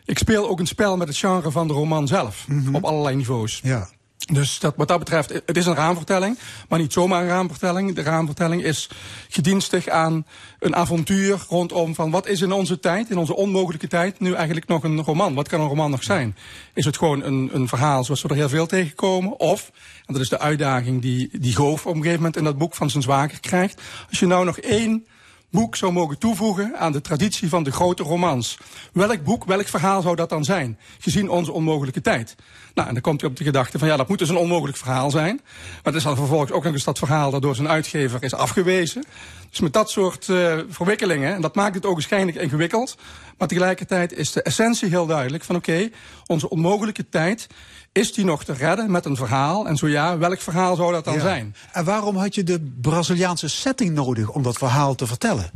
ik 0.04 0.18
speel 0.18 0.48
ook 0.48 0.60
een 0.60 0.66
spel 0.66 0.96
met 0.96 1.08
het 1.08 1.16
genre 1.16 1.50
van 1.50 1.66
de 1.66 1.72
roman 1.72 2.06
zelf. 2.06 2.46
Op 2.72 2.84
allerlei 2.84 3.16
niveaus. 3.16 3.60
Ja. 3.62 3.88
Dus 4.32 4.58
dat, 4.58 4.74
wat 4.76 4.88
dat 4.88 4.98
betreft, 4.98 5.32
het 5.46 5.56
is 5.56 5.66
een 5.66 5.74
raamvertelling, 5.74 6.38
maar 6.68 6.78
niet 6.78 6.92
zomaar 6.92 7.22
een 7.22 7.28
raamvertelling. 7.28 7.94
De 7.94 8.02
raamvertelling 8.02 8.62
is 8.62 8.90
gedienstig 9.28 9.88
aan 9.88 10.26
een 10.58 10.76
avontuur 10.76 11.44
rondom 11.48 11.94
van 11.94 12.10
wat 12.10 12.26
is 12.26 12.40
in 12.40 12.52
onze 12.52 12.80
tijd, 12.80 13.10
in 13.10 13.18
onze 13.18 13.36
onmogelijke 13.36 13.88
tijd, 13.88 14.20
nu 14.20 14.32
eigenlijk 14.32 14.66
nog 14.66 14.82
een 14.84 15.02
roman. 15.02 15.34
Wat 15.34 15.48
kan 15.48 15.60
een 15.60 15.68
roman 15.68 15.90
nog 15.90 16.02
zijn? 16.02 16.36
Is 16.74 16.84
het 16.84 16.96
gewoon 16.96 17.22
een, 17.22 17.50
een 17.52 17.68
verhaal 17.68 18.04
zoals 18.04 18.22
we 18.22 18.28
er 18.28 18.34
heel 18.34 18.48
veel 18.48 18.66
tegenkomen? 18.66 19.40
Of, 19.40 19.70
en 20.06 20.12
dat 20.12 20.22
is 20.22 20.28
de 20.28 20.38
uitdaging 20.38 21.02
die, 21.02 21.28
die 21.32 21.54
Goof 21.54 21.86
op 21.86 21.94
een 21.94 21.98
gegeven 21.98 22.16
moment 22.16 22.36
in 22.36 22.44
dat 22.44 22.58
boek 22.58 22.74
van 22.74 22.90
zijn 22.90 23.02
zwager 23.02 23.40
krijgt. 23.40 23.80
Als 24.08 24.18
je 24.18 24.26
nou 24.26 24.44
nog 24.44 24.58
één 24.58 25.06
boek 25.54 25.76
zou 25.76 25.92
mogen 25.92 26.18
toevoegen 26.18 26.76
aan 26.76 26.92
de 26.92 27.00
traditie 27.00 27.48
van 27.48 27.62
de 27.62 27.72
grote 27.72 28.02
romans. 28.02 28.58
Welk 28.92 29.24
boek, 29.24 29.44
welk 29.44 29.68
verhaal 29.68 30.02
zou 30.02 30.16
dat 30.16 30.28
dan 30.28 30.44
zijn? 30.44 30.78
Gezien 30.98 31.30
onze 31.30 31.52
onmogelijke 31.52 32.00
tijd. 32.00 32.34
Nou, 32.74 32.88
en 32.88 32.94
dan 32.94 33.02
komt 33.02 33.20
hij 33.20 33.30
op 33.30 33.36
de 33.36 33.44
gedachte 33.44 33.78
van 33.78 33.88
ja, 33.88 33.96
dat 33.96 34.08
moet 34.08 34.18
dus 34.18 34.28
een 34.28 34.36
onmogelijk 34.36 34.76
verhaal 34.76 35.10
zijn. 35.10 35.40
Maar 35.44 35.80
het 35.82 35.94
is 35.94 36.02
dan 36.02 36.16
vervolgens 36.16 36.50
ook 36.50 36.64
nog 36.64 36.72
eens 36.72 36.84
dat 36.84 36.98
verhaal 36.98 37.30
dat 37.30 37.42
door 37.42 37.54
zijn 37.54 37.68
uitgever 37.68 38.22
is 38.22 38.34
afgewezen. 38.34 39.04
Dus 39.50 39.60
met 39.60 39.72
dat 39.72 39.90
soort 39.90 40.28
uh, 40.28 40.58
verwikkelingen, 40.68 41.34
en 41.34 41.40
dat 41.40 41.54
maakt 41.54 41.74
het 41.74 41.86
ook 41.86 41.92
waarschijnlijk 41.92 42.36
ingewikkeld. 42.36 42.96
Maar 43.38 43.48
tegelijkertijd 43.48 44.12
is 44.12 44.32
de 44.32 44.42
essentie 44.42 44.88
heel 44.88 45.06
duidelijk 45.06 45.44
van 45.44 45.56
oké, 45.56 45.90
onze 46.26 46.50
onmogelijke 46.50 47.08
tijd, 47.08 47.46
is 47.94 48.12
die 48.12 48.24
nog 48.24 48.44
te 48.44 48.52
redden 48.52 48.90
met 48.90 49.04
een 49.04 49.16
verhaal? 49.16 49.66
En 49.66 49.76
zo 49.76 49.88
ja, 49.88 50.18
welk 50.18 50.40
verhaal 50.40 50.76
zou 50.76 50.92
dat 50.92 51.04
dan 51.04 51.14
Ja. 51.14 51.20
zijn? 51.20 51.54
En 51.72 51.84
waarom 51.84 52.16
had 52.16 52.34
je 52.34 52.42
de 52.42 52.72
Braziliaanse 52.80 53.48
setting 53.48 53.94
nodig 53.94 54.28
om 54.28 54.42
dat 54.42 54.58
verhaal 54.58 54.94
te 54.94 55.06
vertellen? 55.06 55.50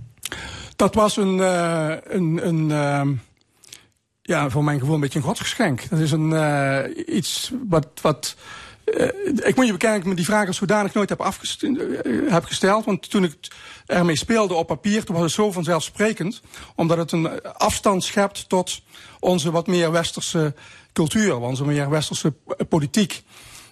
Dat 0.76 0.94
was 0.94 1.16
een, 1.16 1.36
uh, 1.36 1.94
een, 2.02 2.46
een 2.46 2.68
uh, 2.68 3.18
ja, 4.22 4.50
voor 4.50 4.64
mijn 4.64 4.78
gevoel 4.78 4.94
een 4.94 5.00
beetje 5.00 5.18
een 5.18 5.24
godsgeschenk. 5.24 5.88
Dat 5.88 5.98
is 5.98 6.10
een, 6.10 6.30
uh, 6.30 6.78
iets 7.06 7.52
wat, 7.68 7.86
wat 8.02 8.36
ik 9.44 9.56
moet 9.56 9.66
je 9.66 9.72
bekennen, 9.72 9.98
dat 9.98 10.00
ik 10.00 10.04
me 10.04 10.14
die 10.14 10.24
vraag 10.24 10.46
als 10.46 10.56
zodanig 10.56 10.94
nooit 10.94 11.08
heb, 11.08 11.18
heb 12.28 12.44
gesteld. 12.44 12.84
Want 12.84 13.10
toen 13.10 13.24
ik 13.24 13.34
ermee 13.86 14.16
speelde 14.16 14.54
op 14.54 14.66
papier, 14.66 15.04
toen 15.04 15.14
was 15.14 15.24
het 15.24 15.32
zo 15.34 15.52
vanzelfsprekend. 15.52 16.40
Omdat 16.74 16.98
het 16.98 17.12
een 17.12 17.42
afstand 17.42 18.04
schept 18.04 18.48
tot 18.48 18.80
onze 19.20 19.50
wat 19.50 19.66
meer 19.66 19.90
westerse 19.90 20.54
cultuur, 20.98 21.36
onze 21.36 21.64
meer 21.64 21.90
westerse 21.90 22.32
politiek. 22.68 23.22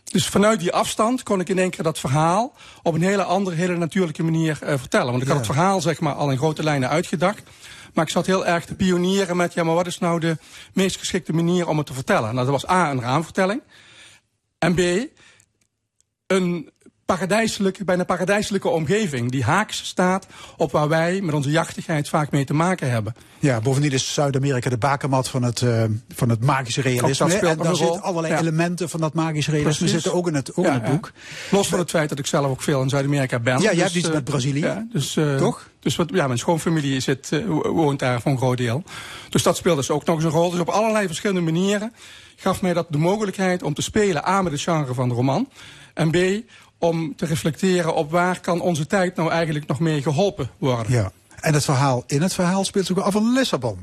Dus 0.05 0.27
vanuit 0.29 0.61
die 0.61 0.73
afstand 0.73 1.23
kon 1.23 1.41
ik 1.41 1.49
in 1.49 1.59
één 1.59 1.71
keer 1.71 1.85
dat 1.85 1.99
verhaal 1.99 2.55
op 2.83 2.95
een 2.95 3.03
hele 3.03 3.23
andere, 3.23 3.57
hele 3.57 3.77
natuurlijke 3.77 4.23
manier 4.23 4.59
uh, 4.63 4.69
vertellen. 4.79 5.11
Want 5.11 5.23
ik 5.23 5.29
had 5.29 5.37
Ja. 5.37 5.43
het 5.43 5.53
verhaal 5.53 5.81
zeg 5.81 6.01
maar 6.01 6.15
al 6.15 6.31
in 6.31 6.37
grote 6.39 6.63
lijnen 6.63 6.89
uitgedacht. 6.89 7.43
Maar 7.95 8.05
ik 8.05 8.11
zat 8.11 8.27
heel 8.27 8.47
erg 8.47 8.65
te 8.65 8.75
pionieren 8.75 9.37
met, 9.37 9.55
ja, 9.55 9.65
maar 9.65 9.75
wat 9.75 9.87
is 9.87 9.99
nou 9.99 10.21
de 10.21 10.37
meest 10.73 10.97
geschikte 10.99 11.33
manier 11.33 11.69
om 11.69 11.77
het 11.79 11.87
te 11.87 11.95
vertellen? 11.95 12.35
Nou, 12.35 12.47
dat 12.47 12.61
was 12.61 12.69
A, 12.71 12.91
een 12.91 13.01
raamvertelling. 13.01 13.63
En 14.59 14.75
B, 14.75 14.81
een 16.27 16.71
paradijselijke, 17.07 17.85
bijna 17.85 18.05
paradijselijke 18.05 18.69
omgeving 18.69 19.31
die 19.31 19.45
haaks 19.45 19.85
staat 19.87 20.27
op 20.57 20.73
waar 20.73 20.89
wij 20.89 21.21
met 21.21 21.35
onze 21.35 21.51
jachtigheid 21.51 22.09
vaak 22.09 22.31
mee 22.31 22.45
te 22.45 22.55
maken 22.55 22.91
hebben. 22.91 23.15
Ja, 23.39 23.61
bovendien 23.61 23.91
is 23.93 24.15
Zuid-Amerika 24.15 24.71
de 24.71 24.79
bakermat 24.79 25.29
van 25.29 25.43
het, 25.43 25.61
uh, 25.61 25.85
van 26.15 26.29
het 26.29 26.45
magische 26.45 26.81
realisme. 26.81 27.35
En 27.35 27.59
daar 27.59 27.77
zitten 27.77 28.03
allerlei 28.03 28.33
Ja. 28.35 28.41
elementen 28.41 28.89
van 28.89 29.01
dat 29.01 29.15
magische 29.15 29.51
realisme 29.51 29.77
Precies. 29.79 29.93
zitten 30.03 30.13
ook 30.15 30.27
in 30.29 30.35
het, 30.35 30.55
ook 30.55 30.65
Ja, 30.65 30.71
in 30.71 30.77
het 30.79 30.87
ja. 30.87 30.91
boek. 30.93 31.13
Los 31.51 31.69
van 31.69 31.79
het 31.79 31.91
feit 31.91 32.09
dat 32.09 32.19
ik 32.19 32.27
zelf 32.27 32.47
ook 32.51 32.63
veel 32.63 32.83
in 32.83 32.89
Zuid-Amerika 32.89 33.39
ben. 33.39 33.55
Ja, 33.61 33.61
jij 33.61 33.75
hebt 33.75 33.87
Dus, 33.87 33.97
iets 33.97 34.09
eh, 34.09 34.15
met 34.15 34.25
Brazilië. 34.25 34.61
Ja, 34.61 34.87
dus, 34.93 35.17
uh, 35.17 35.37
Toch? 35.37 35.69
Dus 35.81 35.97
wat, 35.97 36.11
ja, 36.13 36.27
mijn 36.27 36.39
schoonfamilie 36.39 37.01
zit, 37.01 37.43
woont 37.63 37.99
daar 37.99 38.21
voor 38.21 38.33
een 38.33 38.39
groot 38.39 38.57
deel. 38.57 38.83
Dus 39.29 39.43
dat 39.43 39.57
speelt 39.57 39.77
dus 39.77 39.91
ook 39.91 40.05
nog 40.05 40.17
eens 40.17 40.25
een 40.25 40.31
rol. 40.31 40.51
Dus 40.51 40.61
op 40.61 40.69
allerlei 40.69 41.07
verschillende 41.07 41.41
manieren 41.53 41.93
gaf 42.37 42.63
mij 42.63 42.73
dat 42.73 42.87
de 42.91 42.99
mogelijkheid 42.99 43.63
om 43.63 43.75
te 43.75 43.83
spelen 43.83 44.25
aan 44.25 44.43
met 44.45 44.53
het 44.53 44.63
genre 44.63 44.95
van 44.95 45.09
de 45.09 45.15
roman. 45.15 45.49
En 45.95 46.11
B, 46.11 46.17
om 46.79 47.17
te 47.17 47.27
reflecteren 47.27 47.95
op 47.95 48.11
waar 48.11 48.41
kan 48.41 48.61
onze 48.61 48.87
tijd 48.87 49.17
nou 49.17 49.31
eigenlijk 49.31 49.67
nog 49.67 49.81
mee 49.81 50.03
geholpen 50.03 50.51
worden. 50.59 50.93
Ja. 50.93 51.13
En 51.41 51.55
het 51.55 51.65
verhaal 51.65 52.05
in 52.07 52.23
het 52.23 52.35
verhaal 52.35 52.65
speelt 52.65 52.87
zich 52.87 53.01
af 53.01 53.15
in 53.15 53.33
Lissabon. 53.33 53.79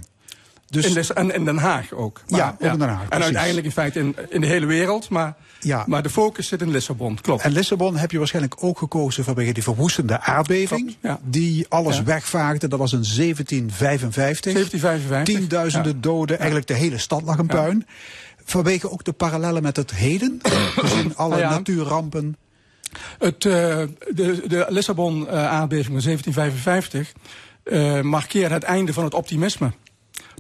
Dus 0.67 0.86
In 0.95 1.15
en 1.15 1.34
in 1.34 1.45
Den 1.45 1.58
Haag 1.58 1.91
ook. 1.91 2.21
Ja, 2.27 2.56
ook 2.60 2.71
in 2.71 2.79
Den 2.79 2.89
Haag, 2.89 3.10
En 3.10 3.23
uiteindelijk 3.23 3.65
in 3.65 3.71
feite 3.71 3.99
in, 3.99 4.15
in 4.29 4.41
de 4.41 4.47
hele 4.47 4.65
wereld. 4.65 5.10
Maar, 5.10 5.36
Ja. 5.60 5.84
maar 5.88 6.03
de 6.03 6.10
focus 6.10 6.47
zit 6.47 6.62
in 6.62 6.69
Lissabon, 6.71 7.21
klopt. 7.21 7.43
En 7.43 7.51
Lissabon 7.51 7.95
heb 7.97 8.12
je 8.12 8.17
waarschijnlijk 8.17 8.63
ook 8.63 8.77
gekozen 8.77 9.23
vanwege 9.23 9.53
die 9.53 9.63
verwoestende 9.63 10.19
aardbeving. 10.21 10.82
Klopt, 10.86 10.97
ja. 11.01 11.19
Die 11.29 11.65
alles 11.69 11.97
Ja. 11.97 12.03
wegvaagde. 12.03 12.67
Dat 12.67 12.79
was 12.79 12.93
in 12.93 13.03
1755. 13.03 14.53
1755. 14.53 15.36
Tienduizenden 15.36 15.93
Ja. 15.93 15.97
doden. 16.01 16.36
Eigenlijk 16.38 16.67
de 16.67 16.73
hele 16.73 16.97
stad 16.97 17.21
lag 17.21 17.38
in 17.38 17.47
puin. 17.47 17.88
Vanwege 18.45 18.91
ook 18.91 19.03
de 19.03 19.13
parallellen 19.13 19.62
met 19.63 19.75
het 19.75 19.91
heden. 19.91 20.39
Gezien 20.75 21.15
alle 21.15 21.38
ja. 21.38 21.49
natuurrampen. 21.49 22.38
Het, 23.19 23.45
eh, 23.45 23.51
de, 24.13 24.41
de 24.47 24.65
Lissabon-aardbeving 24.69 26.01
van 26.01 26.01
1755 26.01 27.13
eh, 27.63 28.01
markeerde 28.01 28.53
het 28.53 28.63
einde 28.63 28.93
van 28.93 29.03
het 29.03 29.13
optimisme. 29.13 29.71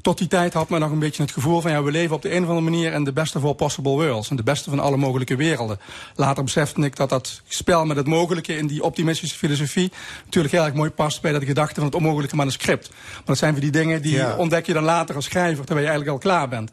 Tot 0.01 0.17
die 0.17 0.27
tijd 0.27 0.53
had 0.53 0.69
men 0.69 0.79
nog 0.79 0.91
een 0.91 0.99
beetje 0.99 1.21
het 1.21 1.31
gevoel 1.31 1.61
van 1.61 1.71
ja, 1.71 1.83
we 1.83 1.91
leven 1.91 2.15
op 2.15 2.21
de 2.21 2.31
een 2.35 2.43
of 2.43 2.49
andere 2.49 2.69
manier 2.69 2.93
in 2.93 3.03
de 3.03 3.13
best 3.13 3.35
of 3.35 3.43
all 3.43 3.53
possible 3.53 3.91
worlds. 3.91 4.29
In 4.29 4.35
de 4.35 4.43
beste 4.43 4.69
van 4.69 4.79
alle 4.79 4.97
mogelijke 4.97 5.35
werelden. 5.35 5.79
Later 6.15 6.43
besefte 6.43 6.81
ik 6.81 6.95
dat 6.95 7.09
dat 7.09 7.41
spel 7.47 7.85
met 7.85 7.97
het 7.97 8.07
mogelijke 8.07 8.57
in 8.57 8.67
die 8.67 8.83
optimistische 8.83 9.37
filosofie 9.37 9.91
natuurlijk 10.25 10.53
heel 10.53 10.63
erg 10.63 10.73
mooi 10.73 10.89
past 10.89 11.21
bij 11.21 11.31
dat 11.31 11.43
gedachte 11.43 11.75
van 11.75 11.83
het 11.83 11.95
onmogelijke 11.95 12.35
manuscript. 12.35 12.89
Maar 13.13 13.21
dat 13.25 13.37
zijn 13.37 13.51
weer 13.53 13.61
die 13.61 13.71
dingen 13.71 14.01
die 14.01 14.15
Ja. 14.15 14.35
ontdek 14.35 14.65
je 14.65 14.73
dan 14.73 14.83
later 14.83 15.15
als 15.15 15.25
schrijver 15.25 15.65
terwijl 15.65 15.85
je 15.87 15.91
eigenlijk 15.91 16.23
al 16.23 16.29
klaar 16.31 16.49
bent. 16.49 16.71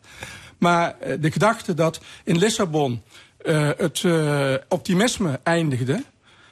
Maar 0.59 0.97
eh, 1.01 1.17
de 1.21 1.31
gedachte 1.31 1.75
dat 1.75 2.01
in 2.25 2.39
Lissabon 2.39 2.93
eh, 2.93 3.01
het 3.77 4.05
eh, 4.05 4.55
optimisme 4.69 5.41
eindigde. 5.43 6.05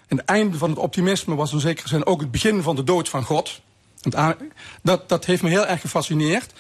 En 0.07 0.17
het 0.17 0.27
einde 0.27 0.59
van 0.59 0.71
het 0.71 0.79
optimisme 0.79 1.35
was 1.35 1.53
in 1.53 1.61
zekere 1.61 1.89
zin 1.89 2.07
ook 2.07 2.21
het 2.21 2.31
begin 2.31 2.63
van 2.63 2.77
de 2.77 2.85
dood 2.85 3.09
van 3.09 3.25
God. 3.25 3.61
Het 4.01 4.17
a- 4.17 4.37
Dat, 4.83 5.09
dat 5.09 5.25
heeft 5.25 5.43
me 5.43 5.49
heel 5.49 5.67
erg 5.67 5.81
gefascineerd. 5.81 6.53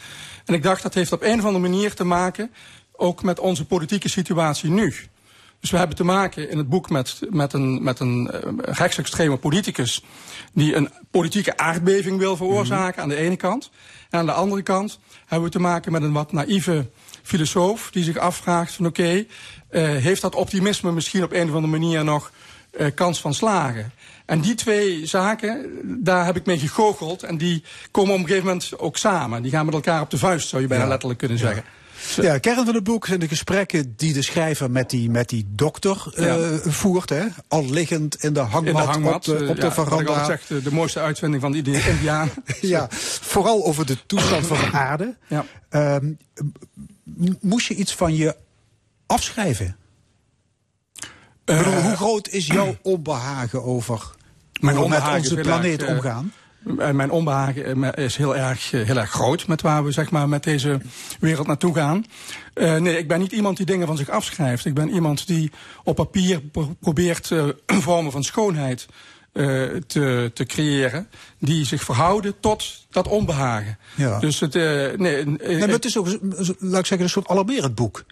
En 0.45 0.55
ik 0.55 0.63
dacht 0.63 0.83
dat 0.83 0.95
heeft 0.95 1.13
op 1.13 1.23
een 1.23 1.39
of 1.39 1.45
andere 1.45 1.69
manier 1.69 1.95
te 1.95 2.05
maken 2.05 2.51
ook 2.93 3.23
met 3.23 3.41
onze 3.41 3.65
politieke 3.65 4.09
situatie 4.09 4.71
nu. 4.71 4.95
Dus 5.61 5.71
we 5.71 5.77
hebben 5.77 5.97
te 5.97 6.05
maken 6.05 6.51
in 6.51 6.59
het 6.59 6.69
boek 6.69 6.91
met, 6.91 7.21
met 7.31 7.53
een, 7.53 7.83
met 7.83 8.01
een 8.01 8.31
eh, 8.31 8.53
rechtsextreme 8.59 9.37
politicus... 9.37 10.05
die 10.53 10.75
een 10.75 10.91
politieke 11.11 11.57
aardbeving 11.57 12.19
wil 12.19 12.37
veroorzaken 12.37 13.03
aan 13.03 13.09
de 13.09 13.17
ene 13.17 13.37
kant. 13.37 13.71
En 14.11 14.19
aan 14.19 14.27
de 14.27 14.33
andere 14.33 14.63
kant 14.63 14.99
hebben 15.27 15.49
we 15.49 15.55
te 15.55 15.61
maken 15.61 15.93
met 15.93 16.03
een 16.03 16.13
wat 16.13 16.33
naïeve 16.33 16.91
filosoof... 17.29 17.89
die 17.91 18.05
zich 18.05 18.17
afvraagt 18.17 18.73
van 18.73 18.87
oké, 18.87 19.25
eh, 19.69 19.83
heeft 19.83 20.21
dat 20.23 20.35
optimisme 20.35 20.93
misschien 20.93 21.23
op 21.25 21.33
een 21.33 21.49
of 21.49 21.55
andere 21.55 21.67
manier 21.79 22.05
nog 22.05 22.31
eh, 22.71 22.87
kans 22.95 23.21
van 23.21 23.35
slagen? 23.35 23.93
En 24.27 24.41
die 24.41 24.55
twee 24.55 25.07
zaken, 25.07 25.67
daar 26.05 26.25
heb 26.25 26.37
ik 26.37 26.47
mee 26.47 26.59
gegoocheld. 26.59 27.23
En 27.23 27.39
die 27.39 27.65
komen 27.91 28.13
op 28.15 28.19
een 28.21 28.27
gegeven 28.27 28.47
moment 28.47 28.79
ook 28.79 28.97
samen. 28.97 29.43
Die 29.43 29.51
gaan 29.51 29.65
met 29.65 29.75
elkaar 29.75 30.01
op 30.01 30.11
de 30.11 30.19
vuist, 30.19 30.49
zou 30.49 30.63
je 30.63 30.69
bijna 30.69 30.85
Ja. 30.85 30.89
letterlijk 30.91 31.19
kunnen 31.21 31.39
zeggen. 31.39 31.65
Ja, 32.21 32.39
kern 32.39 32.65
van 32.65 32.75
het 32.75 32.85
boek 32.85 33.07
zijn 33.07 33.21
de 33.21 33.29
gesprekken 33.29 33.95
die 33.97 34.13
de 34.13 34.23
schrijver 34.23 34.71
met 34.71 34.91
die, 34.91 35.11
met 35.11 35.29
die 35.29 35.47
dokter 35.49 36.13
eh, 36.15 36.25
Ja. 36.25 36.59
voert. 36.71 37.09
Hè? 37.09 37.25
Al 37.49 37.65
liggend 37.71 38.23
in 38.25 38.33
de 38.33 38.41
hangmat, 38.41 38.67
In 38.67 38.73
de 38.75 38.93
hangmat. 38.93 39.15
op 39.15 39.25
de, 39.39 39.45
eh, 39.45 39.51
op 39.51 39.57
de 39.57 39.63
ja, 39.63 39.73
veranda. 39.73 40.39
de, 40.49 40.73
mooiste 40.73 41.01
uitvinding 41.01 41.43
van 41.43 41.53
de 41.53 41.59
Indi- 41.59 41.83
Indiaan. 41.89 42.31
Ja, 42.61 42.87
vooral 43.21 43.65
over 43.65 43.87
de 43.87 43.97
toestand 44.07 44.47
van 44.47 44.57
de 44.59 44.73
aarde. 44.73 45.17
Ja. 45.29 45.45
Ehm, 45.69 46.11
moest 47.41 47.67
je 47.69 47.75
iets 47.75 47.95
van 47.95 48.15
je 48.17 48.37
afschrijven? 49.07 49.77
Bedoel, 51.45 51.73
hoe 51.83 51.97
groot 51.97 52.29
is 52.29 52.47
jouw 52.47 52.77
onbehagen 52.83 53.65
over 53.65 53.95
Eh. 53.95 54.17
Mijn 54.61 54.77
hoe 54.77 54.89
met 54.89 55.03
onze 55.17 55.35
planeet 55.35 55.81
erg, 55.81 55.89
eh, 55.91 55.95
omgaan? 55.97 56.33
Mijn 56.97 57.11
onbehagen 57.11 57.85
eh, 57.95 58.05
is 58.05 58.17
heel 58.17 58.37
erg, 58.37 58.73
eh, 58.73 58.83
heel 58.87 58.97
erg 58.99 59.11
groot 59.11 59.47
met 59.47 59.61
waar 59.63 59.85
we 59.85 59.93
zeg 59.93 60.11
maar, 60.11 60.29
met 60.29 60.43
deze 60.45 60.81
wereld 61.21 61.47
naartoe 61.47 61.75
gaan. 61.75 62.05
Eh, 62.55 62.77
nee, 62.77 62.99
ik 62.99 63.09
ben 63.09 63.19
niet 63.21 63.33
iemand 63.33 63.57
die 63.57 63.67
dingen 63.67 63.87
van 63.87 63.97
zich 63.97 64.09
afschrijft. 64.09 64.65
Ik 64.65 64.75
ben 64.75 64.89
iemand 64.89 65.27
die 65.27 65.51
op 65.85 65.97
papier 65.97 66.41
pro- 66.41 66.75
probeert 66.81 67.31
eh, 67.31 67.49
vormen 67.87 68.13
van 68.13 68.25
schoonheid 68.25 68.87
eh, 68.87 68.95
te, 69.33 70.31
te 70.35 70.45
creëren. 70.47 71.09
Die 71.39 71.65
zich 71.65 71.83
verhouden 71.83 72.41
tot 72.41 72.87
dat 72.91 73.09
onbehagen. 73.09 73.79
Ja. 73.95 74.19
Dus 74.19 74.41
het, 74.41 74.55
eh, 74.55 74.63
nee, 74.63 75.17
eh, 75.17 75.27
Nee, 75.27 75.59
maar 75.59 75.69
het 75.69 75.85
is 75.85 75.97
ook, 75.97 76.07
laat 76.59 76.81
ik 76.81 76.87
zeggen, 76.87 77.01
een 77.01 77.09
soort 77.09 77.29
alarmerend 77.29 77.75
boek. 77.75 78.05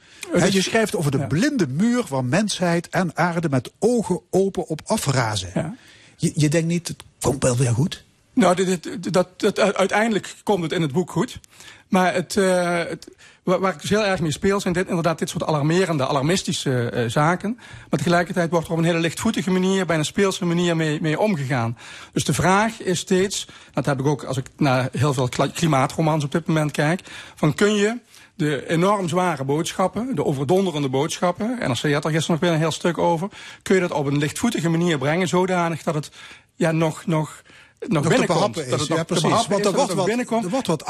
Je 0.51 0.63
schrijft 0.63 0.97
over 0.97 1.11
de 1.11 1.19
ja. 1.19 1.27
blinde 1.27 1.67
muur 1.67 2.05
waar 2.09 2.25
mensheid 2.25 2.89
en 2.89 3.17
aarde 3.17 3.49
met 3.49 3.71
ogen 3.79 4.21
open 4.31 4.67
op 4.67 4.81
afrazen. 4.85 5.51
Ja. 5.55 5.77
Je, 6.17 6.33
je 6.35 6.49
denkt 6.49 6.69
niet, 6.69 6.89
het 6.89 7.03
komt 7.21 7.43
wel 7.43 7.57
weer 7.57 7.73
goed. 7.73 8.05
Nou, 8.33 8.55
dit, 8.55 8.83
dit- 8.83 9.13
dat, 9.13 9.29
dat, 9.37 9.59
uiteindelijk 9.59 10.35
komt 10.43 10.63
het 10.63 10.73
in 10.73 10.83
het 10.83 10.93
boek 10.93 11.11
goed. 11.11 11.41
Maar 11.89 12.15
het, 12.15 12.37
eh, 12.37 12.79
het, 12.79 13.09
waar, 13.47 13.61
waar 13.61 13.73
ik 13.73 13.81
dus 13.81 13.91
heel 13.91 14.05
erg 14.05 14.21
mee 14.21 14.31
speel, 14.31 14.61
zijn 14.61 14.75
dit, 14.75 14.89
inderdaad 14.89 15.19
dit 15.19 15.29
soort 15.29 15.45
alarmerende, 15.45 16.07
alarmistische 16.07 16.91
eh, 16.91 17.05
zaken. 17.09 17.55
Maar 17.91 17.99
tegelijkertijd 17.99 18.51
wordt 18.51 18.67
er 18.67 18.73
op 18.73 18.79
een 18.79 18.85
hele 18.85 18.99
lichtvoetige 18.99 19.51
manier, 19.51 19.87
bijna 19.87 20.03
speelse 20.03 20.45
manier 20.45 20.77
mee, 20.77 21.01
mee 21.01 21.21
omgegaan. 21.21 21.79
Dus 22.13 22.25
de 22.25 22.35
vraag 22.35 22.83
is 22.83 22.99
steeds, 22.99 23.49
dat 23.73 23.87
heb 23.87 24.01
ik 24.01 24.07
ook 24.07 24.25
als 24.25 24.37
ik 24.37 24.47
naar 24.57 24.89
heel 24.93 25.15
veel 25.15 25.29
klimaatromans 25.55 26.25
op 26.25 26.33
dit 26.33 26.47
moment 26.47 26.71
kijk, 26.71 27.01
van 27.35 27.55
kun 27.55 27.75
je 27.75 27.99
de 28.35 28.69
enorm 28.69 29.09
zware 29.09 29.45
boodschappen, 29.45 30.15
de 30.15 30.25
overdonderende 30.25 30.89
boodschappen, 30.89 31.61
en 31.61 31.69
NRC 31.69 31.93
had 31.93 32.05
er 32.05 32.11
gisteren 32.11 32.31
nog 32.31 32.41
weer 32.41 32.51
een 32.51 32.59
heel 32.59 32.71
stuk 32.71 32.99
over, 32.99 33.29
kun 33.63 33.75
je 33.75 33.81
dat 33.81 33.93
op 33.93 34.07
een 34.07 34.19
lichtvoetige 34.19 34.69
manier 34.69 34.99
brengen, 34.99 35.29
zodanig 35.29 35.83
dat 35.83 35.95
het 35.95 36.11
ja, 36.55 36.73
nog, 36.73 37.07
nog, 37.07 37.43
nog, 37.81 38.09
binnenkomt. 38.09 38.71
Dat 38.71 38.81
het 38.81 38.89
nog 38.89 39.05
precies. 39.07 39.47
Want 39.47 39.65
er 39.65 39.73
wordt, 39.73 39.93
wat, 39.93 40.07
binnenkomt. 40.07 40.45
er 40.45 40.51
wordt 40.51 40.67
wat 40.67 40.85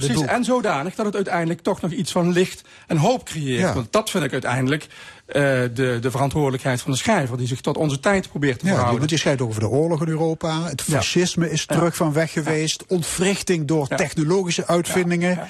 Ja, 0.00 0.08
in 0.08 0.14
boek. 0.14 0.24
En 0.26 0.44
zodanig 0.44 0.94
dat 0.94 1.06
het 1.06 1.14
uiteindelijk 1.14 1.60
toch 1.60 1.80
nog 1.80 1.90
iets 1.90 2.12
van 2.12 2.32
licht 2.32 2.62
en 2.86 2.96
hoop 2.96 3.24
creëert. 3.24 3.60
Ja. 3.60 3.74
Want 3.74 3.92
dat 3.92 4.10
vind 4.10 4.24
ik 4.24 4.32
uiteindelijk 4.32 4.86
eh, 5.26 5.42
de, 5.74 5.98
de 6.00 6.10
verantwoordelijkheid 6.10 6.80
van 6.80 6.92
de 6.92 6.98
schrijver... 6.98 7.36
die 7.36 7.46
zich 7.46 7.60
tot 7.60 7.76
onze 7.76 8.00
tijd 8.00 8.28
probeert 8.28 8.58
te 8.58 8.64
Ja, 8.64 8.70
verhouden. 8.70 8.98
want 8.98 9.10
je 9.10 9.16
schrijft 9.16 9.40
over 9.40 9.60
de 9.60 9.68
oorlog 9.68 10.02
in 10.02 10.08
Europa. 10.08 10.62
Het 10.62 10.82
fascisme 10.82 11.50
is 11.50 11.66
terug 11.66 11.96
van 11.96 12.12
weg 12.12 12.32
geweest. 12.32 12.84
Ontwrichting 12.86 13.66
door 13.66 13.88
technologische 13.88 14.66
uitvindingen. 14.66 15.48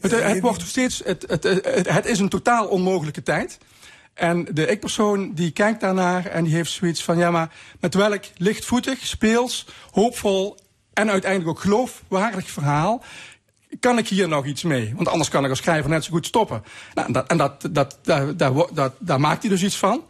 Het, 0.00 0.22
het 0.22 0.40
wordt 0.40 0.62
steeds, 0.62 1.02
het, 1.04 1.24
het, 1.28 1.42
het 1.88 2.06
is 2.06 2.18
een 2.18 2.28
totaal 2.28 2.66
onmogelijke 2.66 3.22
tijd. 3.22 3.58
En 4.14 4.44
de 4.50 4.66
ik-persoon 4.66 5.32
die 5.34 5.50
kijkt 5.50 5.80
daarnaar 5.80 6.26
en 6.26 6.44
die 6.44 6.54
heeft 6.54 6.70
zoiets 6.70 7.04
van... 7.04 7.18
ja, 7.18 7.30
maar 7.30 7.52
met 7.80 7.94
welk 7.94 8.24
lichtvoetig, 8.36 9.06
speels, 9.06 9.66
hoopvol 9.90 10.56
en 10.92 11.10
uiteindelijk 11.10 11.50
ook 11.50 11.60
geloofwaardig 11.60 12.50
verhaal... 12.50 13.02
kan 13.80 13.98
ik 13.98 14.08
hier 14.08 14.28
nog 14.28 14.46
iets 14.46 14.62
mee? 14.62 14.92
Want 14.96 15.08
anders 15.08 15.28
kan 15.28 15.44
ik 15.44 15.50
als 15.50 15.58
schrijver 15.58 15.90
net 15.90 16.04
zo 16.04 16.10
goed 16.10 16.26
stoppen. 16.26 16.62
Nou, 16.94 17.06
en 17.06 17.12
dat, 17.12 17.26
en 17.26 17.36
dat, 17.36 17.68
dat, 17.70 17.98
daar, 18.02 18.90
daar, 18.98 19.20
maakt 19.20 19.42
hij 19.42 19.50
dus 19.50 19.62
iets 19.62 19.76
van. 19.76 20.04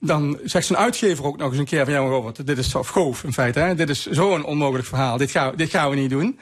Dan 0.00 0.38
zegt 0.44 0.66
zijn 0.66 0.78
uitgever 0.78 1.24
ook 1.24 1.36
nog 1.36 1.50
eens 1.50 1.58
een 1.58 1.64
keer 1.64 1.84
van... 1.84 1.92
ja, 1.92 2.00
maar 2.00 2.10
Robert, 2.10 2.46
dit 2.46 2.58
is 2.58 2.70
zo 2.70 2.82
goof 2.82 3.24
in 3.24 3.32
feite. 3.32 3.58
Hè? 3.58 3.74
Dit 3.74 3.88
is 3.88 4.06
zo'n 4.06 4.44
onmogelijk 4.44 4.86
verhaal. 4.86 5.16
Dit 5.16 5.30
gaan, 5.30 5.56
dit 5.56 5.70
gaan 5.70 5.90
we 5.90 5.96
niet 5.96 6.10
doen. 6.10 6.38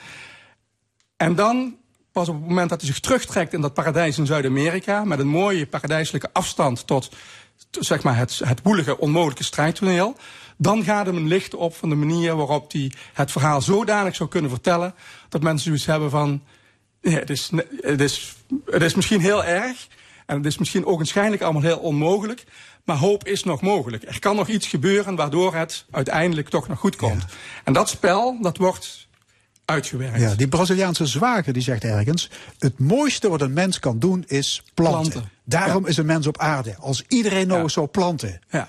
En 1.17 1.35
dan, 1.35 1.77
pas 2.13 2.29
op 2.29 2.35
het 2.35 2.49
moment 2.49 2.69
dat 2.69 2.81
hij 2.81 2.91
zich 2.91 3.01
terugtrekt 3.01 3.53
in 3.53 3.61
dat 3.61 3.75
paradijs 3.75 4.19
in 4.19 4.27
Zuid-Amerika... 4.27 5.05
met 5.05 5.19
een 5.19 5.29
mooie 5.29 5.67
paradijselijke 5.67 6.31
afstand 6.33 6.87
tot, 6.87 7.11
zeg 7.71 8.03
maar, 8.03 8.17
het, 8.17 8.41
het 8.45 8.61
woelige, 8.63 8.99
onmogelijke 8.99 9.45
strijdtoneel... 9.45 10.17
dan 10.57 10.85
gaat 10.85 11.07
hem 11.07 11.17
een 11.17 11.29
licht 11.29 11.55
op 11.55 11.77
van 11.77 11.89
de 11.89 11.95
manier 11.95 12.37
waarop 12.37 12.73
hij 12.73 12.93
het 13.13 13.31
verhaal 13.31 13.63
zodanig 13.63 14.17
zou 14.17 14.29
kunnen 14.29 14.51
vertellen... 14.51 14.95
dat 15.29 15.43
mensen 15.43 15.65
zoiets 15.65 15.87
hebben 15.87 16.11
van... 16.11 16.43
Ja, 17.01 17.19
het, 17.19 17.31
is, 17.31 17.51
het, 17.81 18.01
is, 18.01 18.37
het 18.67 18.83
is 18.83 18.95
misschien 18.95 19.21
heel 19.21 19.45
erg 19.45 19.87
en 20.27 20.37
het 20.37 20.47
is 20.47 20.59
misschien 20.59 20.87
ogenschijnlijk 20.87 21.43
allemaal 21.43 21.63
heel 21.63 21.79
onmogelijk... 21.79 22.45
maar 22.85 22.97
hoop 22.97 23.27
is 23.27 23.45
nog 23.45 23.61
mogelijk. 23.61 24.03
Er 24.03 24.19
kan 24.19 24.37
nog 24.37 24.49
iets 24.49 24.67
gebeuren 24.67 25.17
waardoor 25.17 25.55
het 25.55 25.85
uiteindelijk 25.91 26.49
toch 26.49 26.69
nog 26.69 26.79
goed 26.79 26.97
komt. 26.97 27.25
En 27.65 27.73
dat 27.73 27.89
spel, 27.89 28.39
dat 28.41 28.57
wordt 28.57 29.09
uitgewerkt. 29.71 30.21
Ja, 30.21 30.35
die 30.35 30.49
Braziliaanse 30.49 31.07
zwager 31.07 31.53
die 31.53 31.63
zegt 31.63 31.85
ergens: 31.85 32.31
het 32.59 32.79
mooiste 32.79 33.29
wat 33.29 33.41
een 33.41 33.53
mens 33.53 33.79
kan 33.79 33.99
doen 33.99 34.25
is 34.27 34.63
planten. 34.75 35.11
Planten. 35.11 35.31
Daarom 35.45 35.87
is 35.87 35.97
een 35.97 36.07
mens 36.07 36.27
op 36.27 36.39
aarde. 36.39 36.77
Als 36.79 37.05
iedereen 37.09 37.47
nou 37.47 37.63
eens 37.63 37.73
zou 37.73 37.87
planten. 37.87 38.41
Ja. 38.51 38.69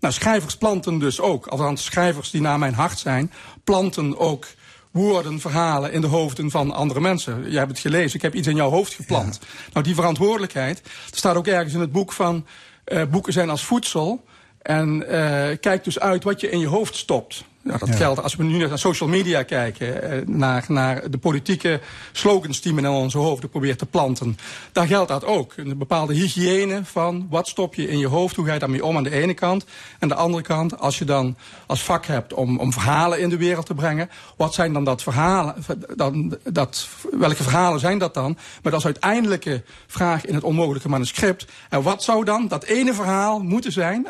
Nou, 0.00 0.14
schrijvers 0.14 0.56
planten 0.56 0.98
dus 0.98 1.20
ook. 1.20 1.46
Althans, 1.46 1.84
schrijvers 1.84 2.30
die 2.30 2.40
naar 2.40 2.58
mijn 2.58 2.74
hart 2.74 2.98
zijn, 2.98 3.32
planten 3.64 4.18
ook 4.18 4.46
woorden, 4.90 5.40
verhalen 5.40 5.92
in 5.92 6.00
de 6.00 6.06
hoofden 6.06 6.50
van 6.50 6.72
andere 6.72 7.00
mensen. 7.00 7.50
Jij 7.50 7.58
hebt 7.58 7.70
het 7.70 7.80
gelezen, 7.80 8.16
ik 8.16 8.22
heb 8.22 8.34
iets 8.34 8.48
in 8.48 8.56
jouw 8.56 8.70
hoofd 8.70 8.94
geplant. 8.94 9.40
Nou, 9.72 9.84
die 9.86 9.94
verantwoordelijkheid, 9.94 10.80
er 11.10 11.16
staat 11.16 11.36
ook 11.36 11.46
ergens 11.46 11.74
in 11.74 11.80
het 11.80 11.92
boek 11.92 12.12
van... 12.12 12.46
eh, 12.84 13.02
boeken 13.10 13.32
zijn 13.32 13.50
als 13.50 13.64
voedsel 13.64 14.24
en 14.62 15.08
eh, 15.08 15.58
kijk 15.60 15.84
dus 15.84 15.98
uit 15.98 16.24
wat 16.24 16.40
je 16.40 16.50
in 16.50 16.58
je 16.58 16.66
hoofd 16.66 16.96
stopt. 16.96 17.44
Nou, 17.64 17.78
dat 17.78 17.88
Ja. 17.88 17.94
geldt 17.94 18.22
als 18.22 18.36
we 18.36 18.44
nu 18.44 18.66
naar 18.66 18.78
social 18.78 19.08
media 19.08 19.42
kijken, 19.42 20.02
eh, 20.02 20.26
naar, 20.26 20.64
naar 20.68 21.10
de 21.10 21.18
politieke 21.18 21.80
slogans 22.12 22.60
die 22.60 22.72
men 22.72 22.84
in 22.84 22.90
onze 22.90 23.18
hoofden 23.18 23.48
probeert 23.50 23.78
te 23.78 23.86
planten. 23.86 24.38
Daar 24.72 24.86
geldt 24.86 25.08
dat 25.08 25.24
ook. 25.24 25.52
Een 25.56 25.78
bepaalde 25.78 26.14
hygiëne 26.14 26.80
van 26.84 27.26
wat 27.30 27.48
stop 27.48 27.74
je 27.74 27.88
in 27.88 27.98
je 27.98 28.06
hoofd, 28.06 28.36
hoe 28.36 28.46
ga 28.46 28.52
je 28.52 28.58
daarmee 28.58 28.84
om 28.84 28.96
aan 28.96 29.02
de 29.02 29.10
ene 29.10 29.34
kant. 29.34 29.64
En 29.98 30.08
de 30.08 30.14
andere 30.14 30.42
kant, 30.42 30.78
als 30.78 30.98
je 30.98 31.04
dan 31.04 31.36
als 31.66 31.82
vak 31.82 32.06
hebt 32.06 32.32
om, 32.34 32.58
om 32.58 32.72
verhalen 32.72 33.20
in 33.20 33.28
de 33.28 33.36
wereld 33.36 33.66
te 33.66 33.74
brengen, 33.74 34.10
wat 34.36 34.54
zijn 34.54 34.72
dan 34.72 34.84
dat 34.84 35.02
verhalen, 35.02 35.54
dan, 35.96 36.36
dat, 36.42 36.88
welke 37.10 37.42
verhalen 37.42 37.80
zijn 37.80 37.98
dat 37.98 38.14
dan? 38.14 38.36
Met 38.62 38.72
als 38.72 38.84
uiteindelijke 38.84 39.62
vraag 39.86 40.24
in 40.24 40.34
het 40.34 40.44
onmogelijke 40.44 40.88
manuscript. 40.88 41.46
En 41.70 41.82
wat 41.82 42.02
zou 42.02 42.24
dan 42.24 42.48
dat 42.48 42.64
ene 42.64 42.94
verhaal 42.94 43.40
moeten 43.42 43.72
zijn 43.72 44.06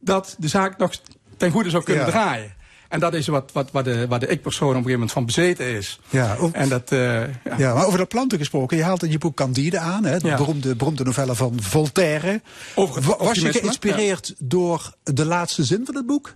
dat 0.00 0.36
de 0.38 0.48
zaak 0.48 0.78
nog 0.78 0.90
ten 1.36 1.50
goede 1.50 1.70
zou 1.70 1.82
kunnen 1.82 2.04
Ja. 2.04 2.10
draaien? 2.10 2.58
En 2.90 3.00
dat 3.00 3.14
is 3.14 3.26
wat, 3.26 3.50
wat, 3.52 3.70
waar, 3.70 3.82
de, 3.84 4.06
waar 4.08 4.18
de 4.18 4.26
ik-persoon 4.26 4.68
op 4.68 4.74
een 4.74 4.82
gegeven 4.82 4.98
moment 5.00 5.12
van 5.12 5.26
bezeten 5.26 5.66
is. 5.66 6.00
Ja, 6.08 6.36
En 6.52 6.68
dat, 6.68 6.92
eh, 6.92 6.98
ja. 7.20 7.28
Ja, 7.58 7.74
maar 7.74 7.86
over 7.86 7.98
dat 7.98 8.08
planten 8.08 8.38
gesproken. 8.38 8.76
Je 8.76 8.82
haalt 8.82 9.02
in 9.02 9.10
je 9.10 9.18
boek 9.18 9.36
Candide 9.36 9.78
aan, 9.78 10.04
hè, 10.04 10.18
de 10.18 10.26
Ja. 10.26 10.36
beroemde, 10.36 10.76
beroemde 10.76 11.04
novelle 11.04 11.34
van 11.34 11.58
Voltaire. 11.62 12.40
Over 12.74 13.16
Was 13.18 13.38
je 13.38 13.52
geïnspireerd 13.52 14.34
door 14.38 14.92
de 15.02 15.24
laatste 15.24 15.64
zin 15.64 15.82
van 15.86 15.94
het 15.94 16.06
boek? 16.06 16.34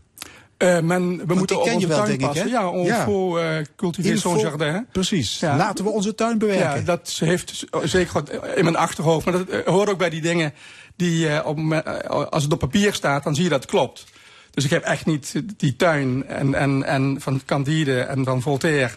Eh, 0.56 0.80
men, 0.80 1.26
we 1.26 1.34
moeten 1.34 1.60
op 1.60 1.70
onze 1.72 1.86
wel, 1.86 1.98
tuin 1.98 2.12
ik, 2.12 2.20
passen. 2.20 2.48
Ja, 2.48 2.68
on 2.68 2.84
Ja. 2.84 3.04
faut 3.04 3.40
cultiver 3.76 4.18
son 4.18 4.38
jardin. 4.38 4.86
Precies. 4.92 5.38
Ja. 5.38 5.56
Laten 5.56 5.84
we 5.84 5.90
onze 5.90 6.14
tuin 6.14 6.38
bewerken. 6.38 6.78
Ja, 6.78 6.84
dat 6.84 7.16
heeft 7.18 7.64
zeker 7.82 8.12
wat 8.12 8.30
in 8.54 8.64
mijn 8.64 8.76
achterhoofd. 8.76 9.24
Maar 9.24 9.34
dat 9.34 9.48
eh, 9.48 9.66
hoort 9.66 9.88
ook 9.88 9.98
bij 9.98 10.10
die 10.10 10.20
dingen 10.22 10.52
die, 10.96 11.28
eh, 11.28 11.46
op, 11.46 11.58
als 12.30 12.42
het 12.42 12.52
op 12.52 12.58
papier 12.58 12.94
staat, 12.94 13.24
dan 13.24 13.34
zie 13.34 13.44
je 13.44 13.50
dat 13.50 13.62
het 13.62 13.70
klopt. 13.70 14.04
Dus 14.54 14.64
ik 14.64 14.70
heb 14.70 14.82
echt 14.82 15.06
niet 15.06 15.42
die 15.56 15.76
tuin 15.76 16.26
en, 16.26 16.54
en, 16.54 16.82
en 16.84 17.16
van 17.20 17.40
Candide 17.46 18.00
en 18.00 18.24
van 18.24 18.42
Voltaire 18.42 18.94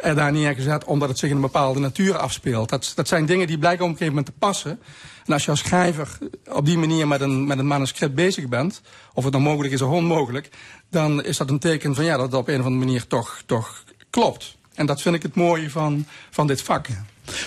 er 0.00 0.14
daar 0.14 0.32
neergezet 0.32 0.84
omdat 0.84 1.08
het 1.08 1.18
zich 1.18 1.28
in 1.30 1.34
een 1.36 1.42
bepaalde 1.42 1.80
natuur 1.80 2.16
afspeelt. 2.16 2.68
Dat, 2.68 2.92
dat 2.94 3.08
zijn 3.08 3.26
dingen 3.26 3.46
die 3.46 3.58
blijken 3.58 3.84
op 3.84 3.90
een 3.90 3.96
gegeven 3.96 4.14
moment 4.14 4.32
te 4.34 4.46
passen. 4.46 4.80
En 5.26 5.32
als 5.32 5.44
je 5.44 5.50
als 5.50 5.60
schrijver 5.60 6.18
op 6.52 6.64
die 6.66 6.78
manier 6.78 7.08
met 7.08 7.20
een, 7.20 7.46
met 7.46 7.58
een 7.58 7.66
manuscript 7.66 8.14
bezig 8.14 8.48
bent, 8.48 8.80
of 9.14 9.24
het 9.24 9.32
dan 9.32 9.42
mogelijk 9.42 9.74
is 9.74 9.82
of 9.82 9.90
onmogelijk, 9.90 10.48
dan 10.90 11.24
is 11.24 11.36
dat 11.36 11.50
een 11.50 11.58
teken 11.58 11.94
van 11.94 12.04
ja, 12.04 12.16
dat 12.16 12.26
het 12.26 12.34
op 12.34 12.48
een 12.48 12.60
of 12.60 12.64
andere 12.66 12.84
manier 12.84 13.06
toch, 13.06 13.42
toch 13.46 13.84
klopt. 14.10 14.56
En 14.74 14.86
dat 14.86 15.02
vind 15.02 15.14
ik 15.14 15.22
het 15.22 15.34
mooie 15.34 15.70
van, 15.70 16.06
van 16.30 16.46
dit 16.46 16.62
vak. 16.62 16.86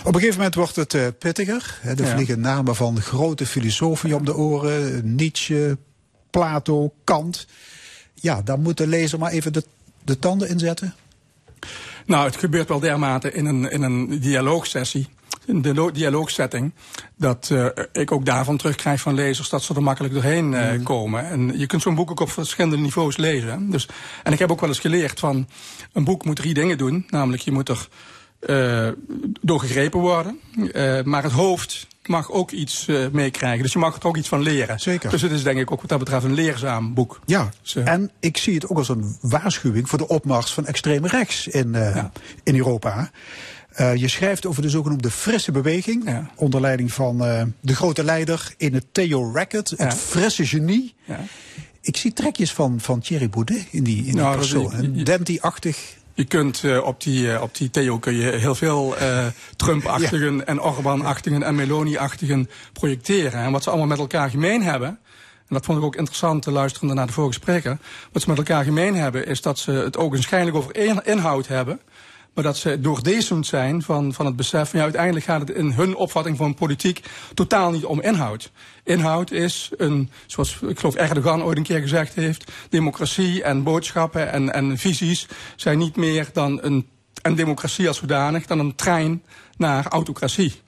Op 0.03 0.13
een 0.13 0.13
gegeven 0.13 0.35
moment 0.37 0.55
wordt 0.55 0.75
het 0.75 0.93
eh, 0.93 1.07
pittiger. 1.19 1.77
Hè, 1.81 1.91
er 1.91 2.05
Ja. 2.05 2.15
vliegen 2.15 2.39
namen 2.39 2.75
van 2.75 3.01
grote 3.01 3.45
filosofen 3.45 4.13
om 4.13 4.25
de 4.25 4.35
oren. 4.35 5.15
Nietzsche, 5.15 5.77
Plato, 6.31 6.93
Kant. 7.03 7.47
Ja, 8.13 8.41
daar 8.41 8.59
moet 8.59 8.77
de 8.77 8.87
lezer 8.87 9.19
maar 9.19 9.31
even 9.31 9.53
de, 9.53 9.63
de 10.03 10.19
tanden 10.19 10.49
inzetten. 10.49 10.95
Nou, 12.05 12.25
het 12.25 12.35
gebeurt 12.35 12.67
wel 12.67 12.79
dermate 12.79 13.31
in 13.33 13.45
een, 13.45 13.71
in 13.71 13.81
een 13.81 14.19
dialoogsessie, 14.19 15.07
in 15.45 15.61
de 15.61 15.73
lo- 15.73 15.91
dialoogsetting, 15.91 16.73
dat 17.15 17.49
eh, 17.51 17.65
ik 17.91 18.11
ook 18.11 18.25
daarvan 18.25 18.57
terugkrijg 18.57 19.01
van 19.01 19.13
lezers 19.13 19.49
dat 19.49 19.63
ze 19.63 19.73
er 19.75 19.83
makkelijk 19.83 20.13
doorheen 20.13 20.53
eh, 20.53 20.83
komen. 20.83 21.25
En 21.29 21.59
je 21.59 21.65
kunt 21.65 21.81
zo'n 21.81 21.95
boek 21.95 22.11
ook 22.11 22.19
op 22.19 22.31
verschillende 22.31 22.77
niveaus 22.77 23.17
lezen. 23.17 23.69
Dus, 23.69 23.87
en 24.23 24.33
ik 24.33 24.39
heb 24.39 24.51
ook 24.51 24.59
wel 24.59 24.69
eens 24.69 24.79
geleerd 24.79 25.19
van, 25.19 25.47
een 25.93 26.03
boek 26.03 26.25
moet 26.25 26.35
drie 26.35 26.53
dingen 26.53 26.77
doen. 26.77 27.05
Namelijk, 27.09 27.41
je 27.41 27.51
moet 27.51 27.69
er 27.69 27.87
eh 28.39 28.89
door 29.41 29.59
gegrepen 29.59 29.99
worden, 29.99 30.39
maar 31.03 31.23
het 31.23 31.31
hoofd 31.31 31.87
mag 32.07 32.31
ook 32.31 32.51
iets 32.51 32.87
eh, 32.87 33.05
meekrijgen. 33.11 33.63
Dus 33.63 33.73
je 33.73 33.79
mag 33.79 33.95
er 33.95 34.05
ook 34.07 34.17
iets 34.17 34.27
van 34.27 34.41
leren. 34.41 34.79
Zeker. 34.79 35.09
Dus 35.09 35.21
het 35.21 35.31
is 35.31 35.43
denk 35.43 35.59
ik 35.59 35.71
ook 35.71 35.79
wat 35.81 35.89
dat 35.89 35.99
betreft 35.99 36.23
een 36.25 36.33
leerzaam 36.33 36.93
boek. 36.93 37.19
Ja, 37.25 37.49
en 37.83 38.11
ik 38.19 38.37
zie 38.37 38.53
het 38.53 38.67
ook 38.69 38.77
als 38.77 38.89
een 38.89 39.17
waarschuwing 39.21 39.89
voor 39.89 39.97
de 39.97 40.07
opmars 40.07 40.53
van 40.53 40.65
extreme 40.65 41.07
rechts 41.07 41.47
in, 41.47 41.75
eh, 41.75 41.95
Ja. 41.95 42.11
in 42.43 42.55
Europa. 42.55 43.11
Eh, 43.71 43.95
je 43.95 44.07
schrijft 44.07 44.45
over 44.45 44.61
de 44.61 44.69
zogenoemde 44.69 45.11
frisse 45.11 45.51
beweging. 45.51 46.05
Ja. 46.05 46.31
Onder 46.35 46.61
leiding 46.61 46.93
van 46.93 47.17
de 47.61 47.75
grote 47.75 48.03
leider 48.03 48.53
in 48.57 48.73
het 48.73 48.85
Theo 48.91 49.31
Racket, 49.33 49.69
het 49.69 49.79
Ja. 49.79 49.91
frisse 49.91 50.45
genie. 50.45 50.93
Ja. 51.05 51.19
Ik 51.81 51.97
zie 51.97 52.13
trekjes 52.13 52.53
van, 52.53 52.79
van 52.79 52.99
Thierry 52.99 53.29
Baudet 53.29 53.65
in 53.71 53.83
die, 53.83 53.97
in 53.97 54.03
die 54.03 54.13
Nou, 54.13 54.35
persoon. 54.37 54.73
Een 54.73 55.03
Denti-achtig. 55.03 55.99
Je 56.13 56.23
kunt 56.25 56.63
eh, 56.63 56.83
op, 56.83 57.01
die, 57.01 57.33
eh, 57.33 57.41
op 57.41 57.55
die 57.57 57.69
Theo 57.69 57.99
kun 57.99 58.15
je 58.15 58.31
heel 58.31 58.55
veel 58.55 58.97
eh, 58.97 59.25
Trump-achtigen 59.55 60.47
en 60.47 60.61
Orbán-achtigen 60.61 61.43
en 61.43 61.55
Meloni-achtigen 61.55 62.49
projecteren. 62.73 63.41
En 63.41 63.51
wat 63.51 63.63
ze 63.63 63.69
allemaal 63.69 63.87
met 63.87 63.99
elkaar 63.99 64.29
gemeen 64.29 64.63
hebben, 64.63 64.87
en 64.87 65.57
dat 65.57 65.65
vond 65.65 65.77
ik 65.77 65.83
ook 65.83 65.95
interessant 65.95 66.41
te 66.41 66.51
luisteren 66.51 66.95
naar 66.95 67.07
de 67.07 67.13
vorige 67.13 67.33
spreker, 67.33 67.77
wat 68.11 68.21
ze 68.21 68.29
met 68.29 68.37
elkaar 68.37 68.63
gemeen 68.63 68.95
hebben 68.95 69.25
is 69.25 69.41
dat 69.41 69.59
ze 69.59 69.71
het 69.71 69.97
ook 69.97 70.13
waarschijnlijk 70.13 70.57
over 70.57 70.75
in- 70.75 71.03
inhoud 71.03 71.47
hebben. 71.47 71.79
Maar 72.33 72.43
dat 72.43 72.57
ze 72.57 72.79
doordezemd 72.79 73.45
zijn 73.45 73.81
van, 73.81 74.13
van 74.13 74.25
het 74.25 74.35
besef 74.35 74.69
van 74.69 74.79
ja, 74.79 74.85
uiteindelijk 74.85 75.25
gaat 75.25 75.39
het 75.39 75.49
in 75.49 75.71
hun 75.71 75.95
opvatting 75.95 76.37
van 76.37 76.53
politiek 76.53 77.01
totaal 77.33 77.71
niet 77.71 77.85
om 77.85 78.01
inhoud. 78.01 78.51
Inhoud 78.83 79.31
is 79.31 79.69
een, 79.77 80.09
zoals 80.25 80.59
ik 80.61 80.79
geloof 80.79 80.95
Erdogan 80.95 81.43
ooit 81.43 81.57
een 81.57 81.63
keer 81.63 81.81
gezegd 81.81 82.15
heeft, 82.15 82.51
democratie 82.69 83.43
en 83.43 83.63
boodschappen 83.63 84.31
en, 84.31 84.53
en 84.53 84.77
visies 84.77 85.27
zijn 85.55 85.77
niet 85.77 85.95
meer 85.95 86.29
dan 86.33 86.59
een, 86.61 86.87
en 87.21 87.35
democratie 87.35 87.87
als 87.87 87.97
zodanig, 87.97 88.45
dan 88.45 88.59
een 88.59 88.75
trein 88.75 89.23
naar 89.57 89.87
autocratie. 89.87 90.61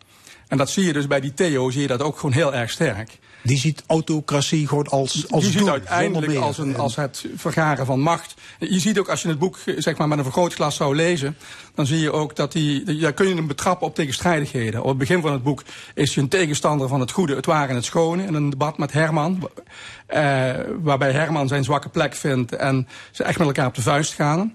En 0.47 0.57
dat 0.57 0.69
zie 0.69 0.85
je 0.85 0.93
dus 0.93 1.07
bij 1.07 1.19
die 1.19 1.33
Theo, 1.33 1.69
zie 1.69 1.81
je 1.81 1.87
dat 1.87 2.01
ook 2.01 2.15
gewoon 2.15 2.35
heel 2.35 2.53
erg 2.53 2.69
sterk. 2.69 3.19
Die 3.43 3.57
ziet 3.57 3.83
autocratie 3.87 4.67
gewoon 4.67 4.87
als, 4.87 5.25
als 5.31 5.45
je 5.45 5.51
ziet 5.51 5.67
uiteindelijk 5.67 6.35
als, 6.35 6.57
een, 6.57 6.73
En- 6.73 6.79
als 6.79 6.95
het 6.95 7.25
vergaren 7.35 7.85
van 7.85 7.99
macht. 7.99 8.33
Je 8.59 8.79
ziet 8.79 8.99
ook 8.99 9.09
als 9.09 9.21
je 9.21 9.27
het 9.27 9.39
boek 9.39 9.57
zeg 9.77 9.97
maar, 9.97 10.07
met 10.07 10.17
een 10.17 10.23
vergrootglas 10.23 10.75
zou 10.75 10.95
lezen, 10.95 11.37
dan 11.75 11.85
zie 11.85 11.99
je 11.99 12.11
ook 12.11 12.35
dat 12.35 12.51
die, 12.51 12.99
daar 12.99 13.13
kun 13.13 13.27
je 13.27 13.35
hem 13.35 13.47
betrappen 13.47 13.87
op 13.87 13.95
tegenstrijdigheden. 13.95 14.81
Op 14.81 14.87
het 14.89 14.97
begin 14.97 15.21
van 15.21 15.31
het 15.31 15.43
boek 15.43 15.63
is 15.93 16.13
hij 16.13 16.23
een 16.23 16.29
tegenstander 16.29 16.87
van 16.87 16.99
het 16.99 17.11
goede, 17.11 17.35
het 17.35 17.45
ware 17.45 17.67
en 17.69 17.75
het 17.75 17.85
schone. 17.85 18.25
In 18.25 18.33
een 18.33 18.49
debat 18.49 18.77
met 18.77 18.91
Herman, 18.91 19.49
eh, 20.05 20.51
waarbij 20.81 21.11
Herman 21.11 21.47
zijn 21.47 21.63
zwakke 21.63 21.89
plek 21.89 22.15
vindt 22.15 22.55
en 22.55 22.87
ze 23.11 23.23
echt 23.23 23.37
met 23.37 23.47
elkaar 23.47 23.67
op 23.67 23.75
de 23.75 23.81
vuist 23.81 24.13
gaan. 24.13 24.53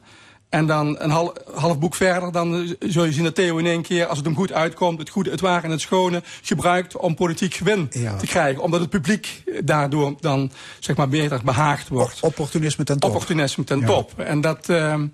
En 0.49 0.67
dan 0.67 0.97
een 1.01 1.11
half, 1.11 1.33
half 1.55 1.79
boek 1.79 1.95
verder, 1.95 2.33
dan 2.33 2.55
eh, 2.55 2.75
zul 2.91 3.05
je 3.05 3.13
zien 3.13 3.25
dat 3.25 3.35
Theo 3.35 3.57
in 3.57 3.67
één 3.67 3.83
keer, 3.83 4.07
als 4.07 4.17
het 4.17 4.27
hem 4.27 4.37
goed 4.37 4.53
uitkomt, 4.53 4.99
het 4.99 5.09
goede, 5.09 5.31
het 5.31 5.41
ware 5.41 5.63
en 5.65 5.71
het 5.71 5.81
schone, 5.81 6.23
gebruikt 6.43 6.97
om 6.97 7.15
politiek 7.15 7.55
gewin 7.55 7.87
Ja. 7.91 8.17
te 8.17 8.27
krijgen. 8.27 8.63
Omdat 8.63 8.81
het 8.81 8.91
publiek 8.91 9.43
daardoor 9.65 10.15
dan, 10.21 10.51
zeg 10.79 10.97
maar, 10.97 11.09
beter 11.09 11.41
behaagd 11.45 11.89
wordt. 11.89 12.21
Opportunisme 12.21 12.85
ten 12.85 12.99
top. 12.99 13.11
Opportunisme 13.11 13.65
ten 13.65 13.81
Ja. 13.81 13.87
top. 13.87 14.19
En, 14.21 14.41
dat, 14.41 14.69
ehm, 14.69 15.07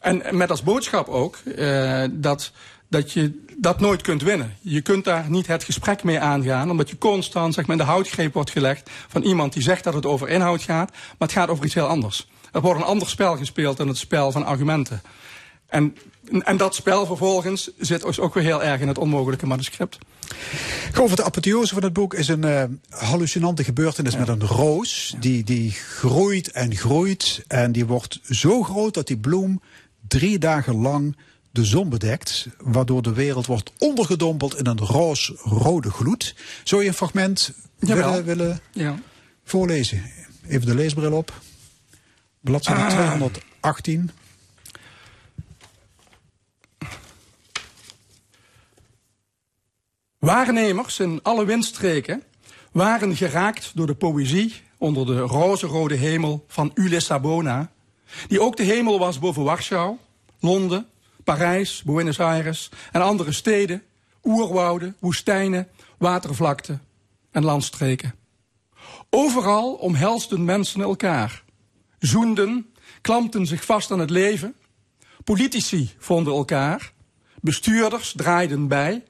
en 0.00 0.22
met 0.30 0.50
als 0.50 0.62
boodschap 0.62 1.08
ook 1.08 1.36
eh, 1.56 2.04
dat, 2.10 2.52
dat 2.88 3.12
je 3.12 3.44
dat 3.58 3.80
nooit 3.80 4.02
kunt 4.02 4.22
winnen. 4.22 4.56
Je 4.60 4.80
kunt 4.80 5.04
daar 5.04 5.24
niet 5.28 5.46
het 5.46 5.64
gesprek 5.64 6.02
mee 6.04 6.20
aangaan, 6.20 6.70
omdat 6.70 6.90
je 6.90 6.98
constant 6.98 7.54
zeg 7.54 7.66
maar, 7.66 7.76
in 7.76 7.82
de 7.84 7.88
houtgreep 7.90 8.34
wordt 8.34 8.50
gelegd 8.50 8.90
van 9.08 9.22
iemand 9.22 9.52
die 9.52 9.62
zegt 9.62 9.84
dat 9.84 9.94
het 9.94 10.06
over 10.06 10.28
inhoud 10.28 10.62
gaat, 10.62 10.90
maar 10.90 11.28
het 11.28 11.32
gaat 11.32 11.48
over 11.48 11.64
iets 11.64 11.74
heel 11.74 11.86
anders. 11.86 12.28
Er 12.56 12.62
wordt 12.62 12.80
een 12.80 12.86
ander 12.86 13.08
spel 13.08 13.36
gespeeld 13.36 13.76
dan 13.76 13.88
het 13.88 13.96
spel 13.96 14.32
van 14.32 14.44
argumenten. 14.44 15.02
En, 15.66 15.96
en 16.42 16.56
dat 16.56 16.74
spel 16.74 17.06
vervolgens 17.06 17.70
zit 17.78 18.02
dus 18.02 18.20
ook 18.20 18.34
weer 18.34 18.42
heel 18.42 18.62
erg 18.62 18.80
in 18.80 18.88
het 18.88 18.98
onmogelijke 18.98 19.46
manuscript. 19.46 19.98
Over 20.98 21.16
de 21.16 21.24
apotheose 21.24 21.74
van 21.74 21.82
het 21.82 21.92
boek 21.92 22.14
is 22.14 22.28
een 22.28 22.44
eh, 22.44 22.64
hallucinante 22.88 23.64
gebeurtenis 23.64 24.16
met 24.16 24.28
een 24.28 24.46
roos. 24.46 25.14
Die, 25.20 25.44
die 25.44 25.70
groeit 25.70 26.50
en 26.50 26.76
groeit. 26.76 27.44
En 27.48 27.72
die 27.72 27.86
wordt 27.86 28.20
zo 28.30 28.62
groot 28.62 28.94
dat 28.94 29.06
die 29.06 29.18
bloem 29.18 29.60
drie 30.08 30.38
dagen 30.38 30.74
lang 30.80 31.16
de 31.50 31.64
zon 31.64 31.88
bedekt. 31.88 32.46
Waardoor 32.58 33.02
de 33.02 33.12
wereld 33.12 33.46
wordt 33.46 33.72
ondergedompeld 33.78 34.58
in 34.58 34.66
een 34.66 34.80
roos-rode 34.80 35.90
gloed. 35.90 36.34
Zou 36.64 36.82
je 36.82 36.88
een 36.88 36.94
fragment 36.94 37.52
willen, 37.78 38.24
willen 38.24 38.60
Ja. 38.72 38.98
voorlezen? 39.44 40.02
Even 40.48 40.66
de 40.66 40.74
leesbril 40.74 41.12
op. 41.12 41.32
Bladzijde 42.46 42.86
218. 42.86 44.10
Waarnemers 50.18 50.98
in 50.98 51.20
alle 51.22 51.44
windstreken 51.44 52.22
waren 52.72 53.16
geraakt 53.16 53.70
door 53.74 53.86
de 53.86 53.94
poëzie 53.94 54.54
onder 54.78 55.06
de 55.06 55.18
roze-rode 55.18 55.94
hemel 55.94 56.44
van 56.48 56.70
Ulysse 56.74 57.06
Sabona, 57.06 57.70
die 58.28 58.40
ook 58.40 58.56
de 58.56 58.62
hemel 58.62 58.98
was 58.98 59.18
boven 59.18 59.44
Warschau, 59.44 59.96
Londen, 60.40 60.86
Parijs, 61.24 61.82
Buenos 61.82 62.20
Aires 62.20 62.70
en 62.92 63.02
andere 63.02 63.32
steden, 63.32 63.82
oerwouden, 64.22 64.96
woestijnen, 64.98 65.68
watervlakten 65.98 66.82
en 67.30 67.44
landstreken. 67.44 68.14
Overal 69.10 69.72
omhelsden 69.72 70.44
mensen 70.44 70.80
elkaar, 70.80 71.44
zoenden, 72.06 72.74
klampten 73.00 73.46
zich 73.46 73.64
vast 73.64 73.90
aan 73.90 74.00
het 74.00 74.10
leven, 74.10 74.54
politici 75.24 75.94
vonden 75.98 76.34
elkaar, 76.34 76.92
bestuurders 77.40 78.12
draaiden 78.16 78.68
bij, 78.68 79.02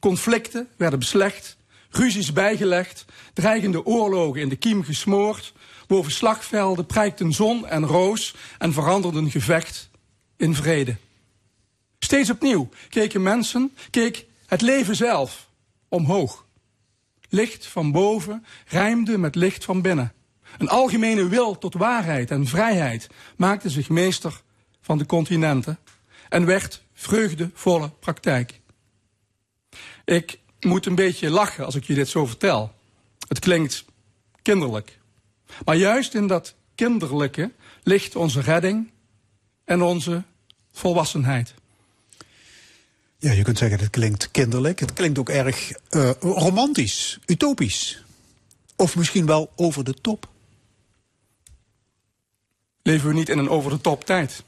Conflicten 0.00 0.68
werden 0.76 0.98
beslecht, 0.98 1.56
ruzies 1.90 2.32
bijgelegd, 2.32 3.04
dreigende 3.32 3.84
oorlogen 3.84 4.40
in 4.40 4.48
de 4.48 4.56
kiem 4.56 4.84
gesmoord. 4.84 5.52
Boven 5.86 6.12
slagvelden 6.12 6.86
prijkten 6.86 7.32
zon 7.32 7.66
en 7.66 7.86
roos 7.86 8.34
en 8.58 8.72
veranderden 8.72 9.30
gevecht 9.30 9.90
in 10.36 10.54
vrede. 10.54 10.96
Steeds 11.98 12.30
opnieuw 12.30 12.68
keken 12.88 13.22
mensen, 13.22 13.72
keek 13.90 14.26
het 14.46 14.60
leven 14.60 14.96
zelf 14.96 15.48
omhoog. 15.88 16.46
Licht 17.28 17.66
van 17.66 17.92
boven 17.92 18.44
rijmde 18.66 19.18
met 19.18 19.34
licht 19.34 19.64
van 19.64 19.82
binnen. 19.82 20.12
Een 20.58 20.68
algemene 20.68 21.28
wil 21.28 21.58
tot 21.58 21.74
waarheid 21.74 22.30
en 22.30 22.46
vrijheid 22.46 23.08
maakte 23.36 23.70
zich 23.70 23.88
meester 23.88 24.42
van 24.80 24.98
de 24.98 25.06
continenten 25.06 25.78
en 26.28 26.46
werd 26.46 26.82
vreugdevolle 26.94 27.90
praktijk. 27.90 28.60
Ik 30.04 30.38
moet 30.60 30.86
een 30.86 30.94
beetje 30.94 31.30
lachen 31.30 31.64
als 31.64 31.74
ik 31.74 31.84
je 31.84 31.94
dit 31.94 32.08
zo 32.08 32.26
vertel. 32.26 32.72
Het 33.28 33.38
klinkt 33.38 33.84
kinderlijk. 34.42 34.98
Maar 35.64 35.76
juist 35.76 36.14
in 36.14 36.26
dat 36.26 36.54
kinderlijke 36.74 37.52
ligt 37.82 38.16
onze 38.16 38.40
redding 38.40 38.90
en 39.64 39.82
onze 39.82 40.22
volwassenheid. 40.72 41.54
Ja, 43.18 43.32
je 43.32 43.42
kunt 43.42 43.58
zeggen, 43.58 43.78
het 43.78 43.90
klinkt 43.90 44.30
kinderlijk. 44.30 44.80
Het 44.80 44.92
klinkt 44.92 45.18
ook 45.18 45.28
erg 45.28 45.72
uh, 45.90 46.10
romantisch, 46.20 47.18
utopisch. 47.26 48.04
Of 48.76 48.96
misschien 48.96 49.26
wel 49.26 49.52
over 49.56 49.84
de 49.84 49.94
top. 49.94 50.28
Leven 52.86 53.08
we 53.08 53.14
niet 53.14 53.28
in 53.28 53.38
een 53.38 53.48
over 53.48 53.70
de 53.70 53.80
top 53.80 54.04
tijd? 54.04 54.42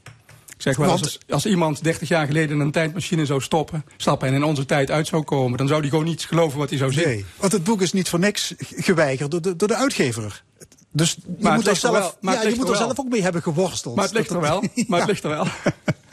Ik 0.47 0.61
zeg 0.61 0.77
wel, 0.77 0.89
als, 0.89 1.19
als, 1.29 1.45
iemand 1.45 1.83
30 1.83 2.07
jaar 2.07 2.25
geleden 2.25 2.55
in 2.55 2.59
een 2.59 2.71
tijdmachine 2.71 3.25
zou 3.25 3.41
stoppen, 3.41 3.85
stappen 3.97 4.27
en 4.27 4.33
in 4.33 4.43
onze 4.43 4.65
tijd 4.65 4.91
uit 4.91 5.07
zou 5.07 5.23
komen, 5.23 5.57
dan 5.57 5.67
zou 5.67 5.81
die 5.81 5.89
gewoon 5.89 6.05
niet 6.05 6.25
geloven 6.25 6.59
wat 6.59 6.69
hij 6.69 6.77
zou 6.77 6.93
zien. 6.93 7.07
Nee, 7.07 7.25
want 7.37 7.51
het 7.51 7.63
boek 7.63 7.81
is 7.81 7.93
niet 7.93 8.09
voor 8.09 8.19
niks 8.19 8.53
geweigerd 8.57 9.31
door 9.31 9.41
de, 9.41 9.55
door 9.55 9.67
de 9.67 9.75
uitgever. 9.75 10.43
Dus 10.91 11.17
je 11.25 11.35
maar 11.39 11.53
moet, 11.53 11.67
er 11.67 11.75
zelf, 11.75 11.97
wel, 11.97 12.13
maar 12.21 12.33
ja, 12.33 12.49
je 12.49 12.55
moet 12.55 12.69
er 12.69 12.75
zelf 12.75 12.99
ook 12.99 13.09
mee 13.09 13.21
hebben 13.21 13.41
geworsteld. 13.41 13.95
Maar 13.95 14.05
het 14.05 14.13
ligt 14.13 14.29
er 14.29 14.41
wel. 14.41 14.63
Maar 14.87 14.99
het 14.99 15.09
ligt 15.13 15.23
er 15.23 15.29
wel. 15.29 15.47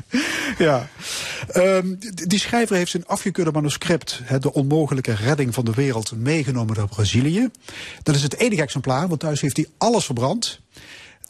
ja. 0.67 0.89
Um, 1.55 1.99
die 2.13 2.39
schrijver 2.39 2.77
heeft 2.77 2.91
zijn 2.91 3.07
afgekeurde 3.07 3.53
manuscript, 3.53 4.23
De 4.41 4.53
onmogelijke 4.53 5.15
redding 5.15 5.55
van 5.55 5.65
de 5.65 5.75
wereld, 5.75 6.13
meegenomen 6.17 6.77
naar 6.77 6.89
Brazilië. 6.89 7.51
Dat 8.03 8.15
is 8.15 8.23
het 8.23 8.37
enige 8.37 8.63
exemplaar, 8.63 9.09
want 9.09 9.21
thuis 9.21 9.41
heeft 9.41 9.57
hij 9.57 9.67
alles 9.79 10.05
verbrand. 10.05 10.61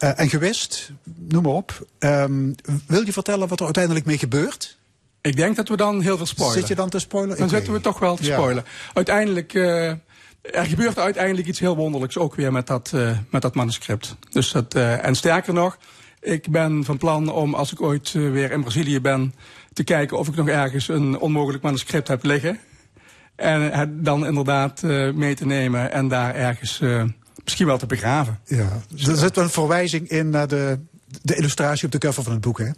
Uh, 0.04 0.20
en 0.20 0.28
gewist, 0.28 0.90
noem 1.28 1.42
maar 1.42 1.52
op. 1.52 1.86
Um, 1.98 2.54
wil 2.86 3.04
je 3.04 3.12
vertellen 3.12 3.48
wat 3.48 3.58
er 3.58 3.64
uiteindelijk 3.64 4.06
mee 4.06 4.18
gebeurt? 4.18 4.76
Ik 5.20 5.36
denk 5.36 5.56
dat 5.56 5.68
we 5.68 5.76
dan 5.76 6.00
heel 6.00 6.16
veel 6.16 6.26
spoilen. 6.26 6.58
Zit 6.58 6.68
je 6.68 6.74
dan 6.74 6.88
te 6.88 6.98
spoilen? 6.98 7.36
Dan 7.36 7.48
zitten 7.48 7.72
we 7.72 7.80
toch 7.80 7.98
wel 7.98 8.16
te 8.16 8.24
spoilen. 8.24 8.64
Ja. 8.66 8.90
Uiteindelijk, 8.92 9.54
uh, 9.54 9.88
er 10.40 10.66
gebeurt 10.66 10.98
uiteindelijk 10.98 11.46
iets 11.46 11.58
heel 11.58 11.76
wonderlijks 11.76 12.18
ook 12.18 12.34
weer 12.34 12.52
met 12.52 12.66
dat, 12.66 12.92
uh, 12.94 13.18
met 13.30 13.42
dat 13.42 13.54
manuscript. 13.54 14.16
Dus 14.30 14.52
dat, 14.52 14.74
en 14.74 15.14
sterker 15.14 15.54
nog, 15.54 15.78
ik 16.20 16.50
ben 16.50 16.84
van 16.84 16.98
plan 16.98 17.28
om, 17.28 17.54
als 17.54 17.72
ik 17.72 17.82
ooit 17.82 18.12
weer 18.12 18.50
in 18.50 18.60
Brazilië 18.60 19.00
ben, 19.00 19.34
te 19.72 19.84
kijken 19.84 20.18
of 20.18 20.28
ik 20.28 20.34
nog 20.34 20.48
ergens 20.48 20.88
een 20.88 21.18
onmogelijk 21.18 21.62
manuscript 21.62 22.08
heb 22.08 22.24
liggen. 22.24 22.58
En 23.36 23.78
het 23.78 24.04
dan 24.04 24.26
inderdaad 24.26 24.82
mee 25.14 25.34
te 25.34 25.46
nemen 25.46 25.92
en 25.92 26.08
daar 26.08 26.34
ergens 26.34 26.80
misschien 27.44 27.66
wel 27.66 27.78
te 27.78 27.86
begraven. 27.86 28.40
Ja, 28.44 28.68
er 29.06 29.16
zit 29.16 29.36
een 29.36 29.50
verwijzing 29.50 30.08
in 30.08 30.30
naar 30.30 30.48
de, 30.48 30.78
de 31.22 31.36
illustratie 31.36 31.84
op 31.84 31.92
de 31.92 31.98
cover 31.98 32.22
van 32.22 32.32
het 32.32 32.40
boek, 32.40 32.58
hè? 32.58 32.70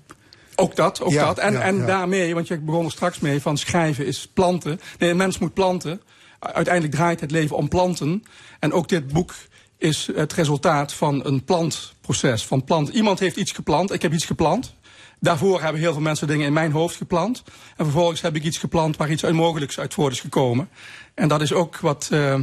Ook 0.54 0.76
dat, 0.76 1.00
ook 1.00 1.12
ja, 1.12 1.24
dat. 1.24 1.38
En, 1.38 1.52
ja, 1.52 1.60
en 1.60 1.76
ja. 1.76 1.86
daarmee, 1.86 2.34
want 2.34 2.48
je 2.48 2.58
begon 2.58 2.84
er 2.84 2.90
straks 2.90 3.18
mee 3.18 3.40
van 3.40 3.58
schrijven 3.58 4.06
is 4.06 4.28
planten. 4.34 4.80
Nee, 4.98 5.10
een 5.10 5.16
mens 5.16 5.38
moet 5.38 5.54
planten. 5.54 6.00
Uiteindelijk 6.38 6.94
draait 6.94 7.20
het 7.20 7.30
leven 7.30 7.56
om 7.56 7.68
planten. 7.68 8.24
En 8.58 8.72
ook 8.72 8.88
dit 8.88 9.12
boek 9.12 9.34
is 9.78 10.08
het 10.14 10.32
resultaat 10.32 10.92
van 10.92 11.26
een 11.26 11.44
plantproces. 11.44 12.46
Van 12.46 12.64
plant. 12.64 12.88
Iemand 12.88 13.18
heeft 13.18 13.36
iets 13.36 13.52
geplant, 13.52 13.92
ik 13.92 14.02
heb 14.02 14.12
iets 14.12 14.24
geplant. 14.24 14.74
Daarvoor 15.20 15.62
hebben 15.62 15.80
heel 15.80 15.92
veel 15.92 16.02
mensen 16.02 16.26
dingen 16.26 16.46
in 16.46 16.52
mijn 16.52 16.72
hoofd 16.72 16.96
geplant. 16.96 17.42
En 17.76 17.84
vervolgens 17.84 18.20
heb 18.20 18.36
ik 18.36 18.44
iets 18.44 18.58
geplant 18.58 18.96
waar 18.96 19.10
iets 19.10 19.24
onmogelijks 19.24 19.78
uit 19.78 19.94
voort 19.94 20.12
is 20.12 20.20
gekomen. 20.20 20.68
En 21.14 21.28
dat 21.28 21.40
is 21.40 21.52
ook 21.52 21.78
wat, 21.78 22.08
uh, 22.12 22.34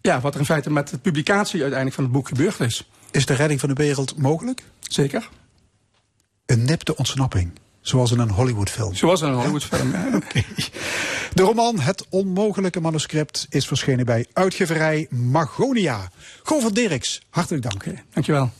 ja, 0.00 0.20
wat 0.20 0.34
er 0.34 0.40
in 0.40 0.46
feite 0.46 0.70
met 0.70 0.88
de 0.88 0.98
publicatie 0.98 1.60
uiteindelijk 1.60 1.94
van 1.94 2.04
het 2.04 2.12
boek 2.12 2.28
gebeurd 2.28 2.60
is. 2.60 2.90
Is 3.10 3.26
de 3.26 3.34
redding 3.34 3.60
van 3.60 3.68
de 3.68 3.74
wereld 3.74 4.16
mogelijk? 4.16 4.62
Zeker. 4.80 5.28
Een 6.46 6.64
nipte 6.64 6.96
ontsnapping. 6.96 7.50
Zoals 7.80 8.12
in 8.12 8.18
een 8.18 8.30
Hollywoodfilm. 8.30 8.94
Zoals 8.94 9.20
in 9.20 9.28
een 9.28 9.34
Hollywoodfilm, 9.34 9.92
ja. 9.92 10.06
okay. 10.16 10.44
De 11.34 11.42
roman 11.42 11.80
Het 11.80 12.06
Onmogelijke 12.08 12.80
Manuscript 12.80 13.46
is 13.50 13.66
verschenen 13.66 14.04
bij 14.04 14.26
uitgeverij 14.32 15.06
Magonia. 15.10 16.10
Govert 16.42 16.74
Dirks, 16.74 17.22
hartelijk 17.30 17.62
dank. 17.62 17.74
Okay, 17.74 18.02
dankjewel. 18.12 18.50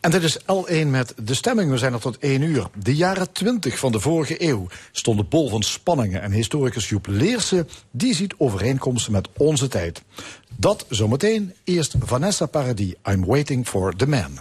En 0.00 0.10
dit 0.10 0.22
is 0.22 0.38
L1 0.38 0.86
met 0.86 1.14
de 1.16 1.34
stemming. 1.34 1.70
We 1.70 1.78
zijn 1.78 1.92
er 1.92 2.00
tot 2.00 2.18
1 2.18 2.42
uur. 2.42 2.66
De 2.74 2.96
jaren 2.96 3.32
20 3.32 3.78
van 3.78 3.92
de 3.92 4.00
vorige 4.00 4.42
eeuw 4.42 4.66
stonden 4.92 5.28
bol 5.28 5.48
van 5.48 5.62
spanningen. 5.62 6.22
En 6.22 6.32
historicus 6.32 6.88
Joep 6.88 7.06
Leerse 7.06 7.66
die 7.90 8.14
ziet 8.14 8.34
overeenkomsten 8.36 9.12
met 9.12 9.28
onze 9.36 9.68
tijd. 9.68 10.02
Dat 10.56 10.86
zometeen. 10.88 11.54
Eerst 11.64 11.94
Vanessa 12.00 12.46
Paradis. 12.46 12.94
I'm 13.04 13.24
waiting 13.24 13.68
for 13.68 13.96
the 13.96 14.06
man. 14.06 14.38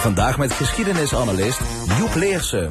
Vandaag 0.00 0.38
met 0.38 0.52
geschiedenisanalist 0.52 1.60
Joep 1.98 2.14
Leersen. 2.14 2.68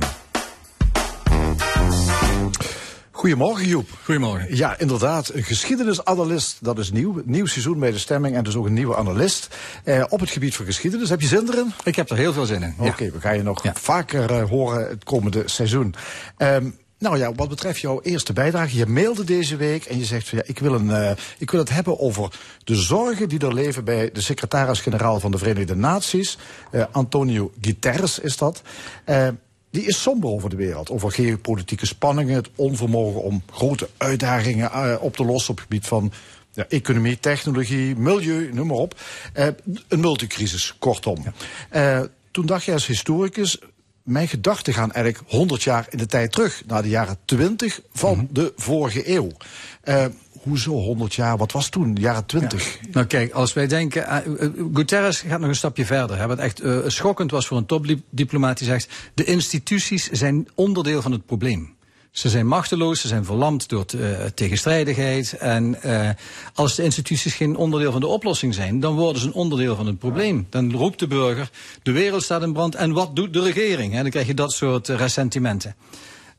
Goedemorgen 3.11 3.67
Joep. 3.67 3.89
Goedemorgen. 4.03 4.55
Ja, 4.55 4.79
inderdaad. 4.79 5.29
Een 5.33 5.43
geschiedenisanalist, 5.43 6.57
dat 6.61 6.79
is 6.79 6.91
nieuw. 6.91 7.21
Nieuw 7.25 7.45
seizoen 7.45 7.79
bij 7.79 7.91
de 7.91 7.97
stemming 7.97 8.35
en 8.35 8.43
dus 8.43 8.55
ook 8.55 8.65
een 8.65 8.73
nieuwe 8.73 8.95
analist. 8.95 9.55
Eh, 9.83 10.03
op 10.09 10.19
het 10.19 10.29
gebied 10.29 10.55
van 10.55 10.65
geschiedenis. 10.65 11.09
Heb 11.09 11.21
je 11.21 11.27
zin 11.27 11.47
erin? 11.51 11.73
Ik 11.83 11.95
heb 11.95 12.09
er 12.09 12.17
heel 12.17 12.33
veel 12.33 12.45
zin 12.45 12.63
in. 12.63 12.75
ja. 12.79 12.87
Oké, 12.87 13.11
we 13.11 13.19
gaan 13.21 13.35
je 13.37 13.43
nog 13.43 13.63
Ja. 13.63 13.73
vaker 13.79 14.31
eh, 14.31 14.49
horen 14.49 14.87
het 14.89 15.03
komende 15.03 15.43
seizoen. 15.45 15.95
Ehm, 16.37 16.69
nou 17.03 17.17
ja, 17.17 17.33
wat 17.33 17.49
betreft 17.49 17.79
jouw 17.79 18.01
eerste 18.01 18.33
bijdrage. 18.33 18.77
Je 18.77 18.85
mailde 18.85 19.23
deze 19.23 19.55
week 19.55 19.85
en 19.85 19.97
je 19.97 20.05
zegt 20.05 20.29
van 20.29 20.37
ja, 20.37 20.43
ik 20.47 20.59
wil, 20.59 20.73
een, 20.73 20.91
eh, 20.91 21.11
ik 21.37 21.51
wil 21.51 21.59
het 21.59 21.69
hebben 21.69 21.99
over 21.99 22.39
de 22.63 22.75
zorgen 22.75 23.29
die 23.29 23.39
er 23.39 23.53
leven 23.53 23.83
bij 23.83 24.09
de 24.11 24.21
secretaris-generaal 24.21 25.19
van 25.19 25.31
de 25.31 25.37
Verenigde 25.37 25.75
Naties. 25.75 26.37
Eh, 26.71 26.85
Antonio 26.91 27.51
Guterres 27.61 28.19
is 28.19 28.37
dat. 28.37 28.61
Eh, 29.05 29.27
die 29.69 29.85
is 29.85 30.01
somber 30.01 30.29
over 30.29 30.49
de 30.49 30.55
wereld. 30.55 30.89
Over 30.89 31.11
geopolitieke 31.11 31.85
spanningen, 31.85 32.35
het 32.35 32.49
onvermogen 32.55 33.21
om 33.21 33.43
grote 33.51 33.89
uitdagingen 33.97 35.01
op 35.01 35.15
te 35.15 35.25
lossen 35.25 35.49
op 35.49 35.55
het 35.55 35.65
gebied 35.65 35.87
van 35.87 36.11
ja, 36.53 36.65
economie, 36.69 37.19
technologie, 37.19 37.95
milieu, 37.95 38.53
noem 38.53 38.67
maar 38.67 38.77
op. 38.77 38.99
Eh, 39.33 39.47
een 39.87 39.99
multicrisis, 39.99 40.75
kortom. 40.79 41.23
Eh, 41.69 42.01
toen 42.31 42.45
dacht 42.45 42.63
je 42.63 42.71
als 42.71 42.87
historicus, 42.87 43.59
mijn 44.03 44.27
gedachten 44.27 44.73
gaan 44.73 44.91
eigenlijk 44.91 45.31
100 45.31 45.63
jaar 45.63 45.87
in 45.89 45.97
de 45.97 46.05
tijd 46.05 46.31
terug, 46.31 46.63
naar 46.67 46.81
de 46.81 46.89
jaren 46.89 47.17
20 47.25 47.81
van 47.93 48.27
de 48.31 48.53
vorige 48.55 49.09
eeuw. 49.09 49.31
Eh, 49.81 50.05
hoezo 50.41 50.71
100 50.71 51.13
jaar? 51.13 51.37
Wat 51.37 51.51
was 51.51 51.69
toen, 51.69 51.93
de 51.93 52.01
jaren 52.01 52.25
20? 52.25 52.79
Nou 52.91 53.05
kijk, 53.05 53.31
als 53.31 53.53
wij 53.53 53.67
denken... 53.67 54.07
eh, 54.07 54.49
Guterres 54.73 55.19
gaat 55.19 55.39
nog 55.39 55.49
een 55.49 55.55
stapje 55.55 55.85
verder. 55.85 56.17
Hè, 56.17 56.27
wat 56.27 56.39
echt 56.39 56.61
schokkend 56.85 57.31
was 57.31 57.47
voor 57.47 57.57
een 57.57 57.65
topdiplomaat 57.65 58.57
die 58.57 58.67
zegt... 58.67 58.89
de 59.13 59.23
instituties 59.23 60.09
zijn 60.09 60.47
onderdeel 60.55 61.01
van 61.01 61.11
het 61.11 61.25
probleem. 61.25 61.75
Ze 62.13 62.29
zijn 62.29 62.47
machteloos, 62.47 63.01
ze 63.01 63.07
zijn 63.07 63.25
verlamd 63.25 63.69
door 63.69 63.85
eh, 63.85 64.25
tegenstrijdigheid. 64.35 65.33
En 65.33 65.81
eh, 65.81 66.09
als 66.53 66.75
de 66.75 66.83
instituties 66.83 67.33
geen 67.33 67.55
onderdeel 67.55 67.91
van 67.91 68.01
de 68.01 68.07
oplossing 68.07 68.53
zijn... 68.53 68.79
dan 68.79 68.95
worden 68.95 69.21
ze 69.21 69.27
een 69.27 69.33
onderdeel 69.33 69.75
van 69.75 69.85
het 69.85 69.99
probleem. 69.99 70.47
Dan 70.49 70.71
roept 70.71 70.99
de 70.99 71.07
burger, 71.07 71.49
de 71.83 71.91
wereld 71.91 72.23
staat 72.23 72.41
in 72.41 72.53
brand... 72.53 72.75
en 72.75 72.91
wat 72.91 73.15
doet 73.15 73.33
de 73.33 73.41
regering? 73.41 73.93
Hè? 73.93 74.01
Dan 74.01 74.11
krijg 74.11 74.27
je 74.27 74.33
dat 74.33 74.53
soort 74.53 74.89
eh, 74.89 74.97
ressentimenten. 74.97 75.75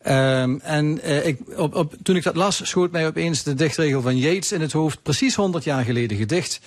Ehm, 0.05 0.57
en 0.63 1.03
eh, 1.03 1.27
ik, 1.27 1.41
op, 1.57 1.75
op, 1.75 1.95
toen 2.03 2.17
ik 2.17 2.23
dat 2.23 2.37
las, 2.37 2.69
schoot 2.69 2.91
mij 2.91 3.07
opeens 3.07 3.43
de 3.43 3.55
dichtregel 3.55 4.03
van 4.03 4.19
Yeats 4.19 4.53
in 4.53 4.61
het 4.61 4.73
hoofd. 4.73 5.03
Precies 5.03 5.35
100 5.35 5.65
jaar 5.65 5.85
geleden 5.85 6.17
gedicht. 6.17 6.61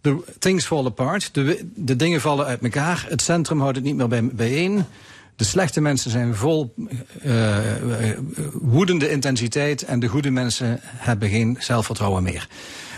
The 0.00 0.24
things 0.38 0.64
fall 0.66 0.84
apart. 0.84 1.34
De, 1.34 1.70
de 1.74 1.96
dingen 1.96 2.20
vallen 2.20 2.46
uit 2.46 2.62
elkaar. 2.62 3.06
Het 3.08 3.22
centrum 3.22 3.60
houdt 3.60 3.76
het 3.76 3.84
niet 3.84 3.96
meer 3.96 4.08
bij, 4.08 4.24
bijeen. 4.24 4.84
De 5.36 5.44
slechte 5.44 5.80
mensen 5.80 6.10
zijn 6.10 6.34
vol 6.34 6.74
eh, 7.22 7.58
woedende 8.52 9.10
intensiteit. 9.10 9.82
En 9.82 10.00
de 10.00 10.06
goede 10.06 10.30
mensen 10.30 10.78
hebben 10.82 11.28
geen 11.28 11.56
zelfvertrouwen 11.60 12.22
meer. 12.22 12.48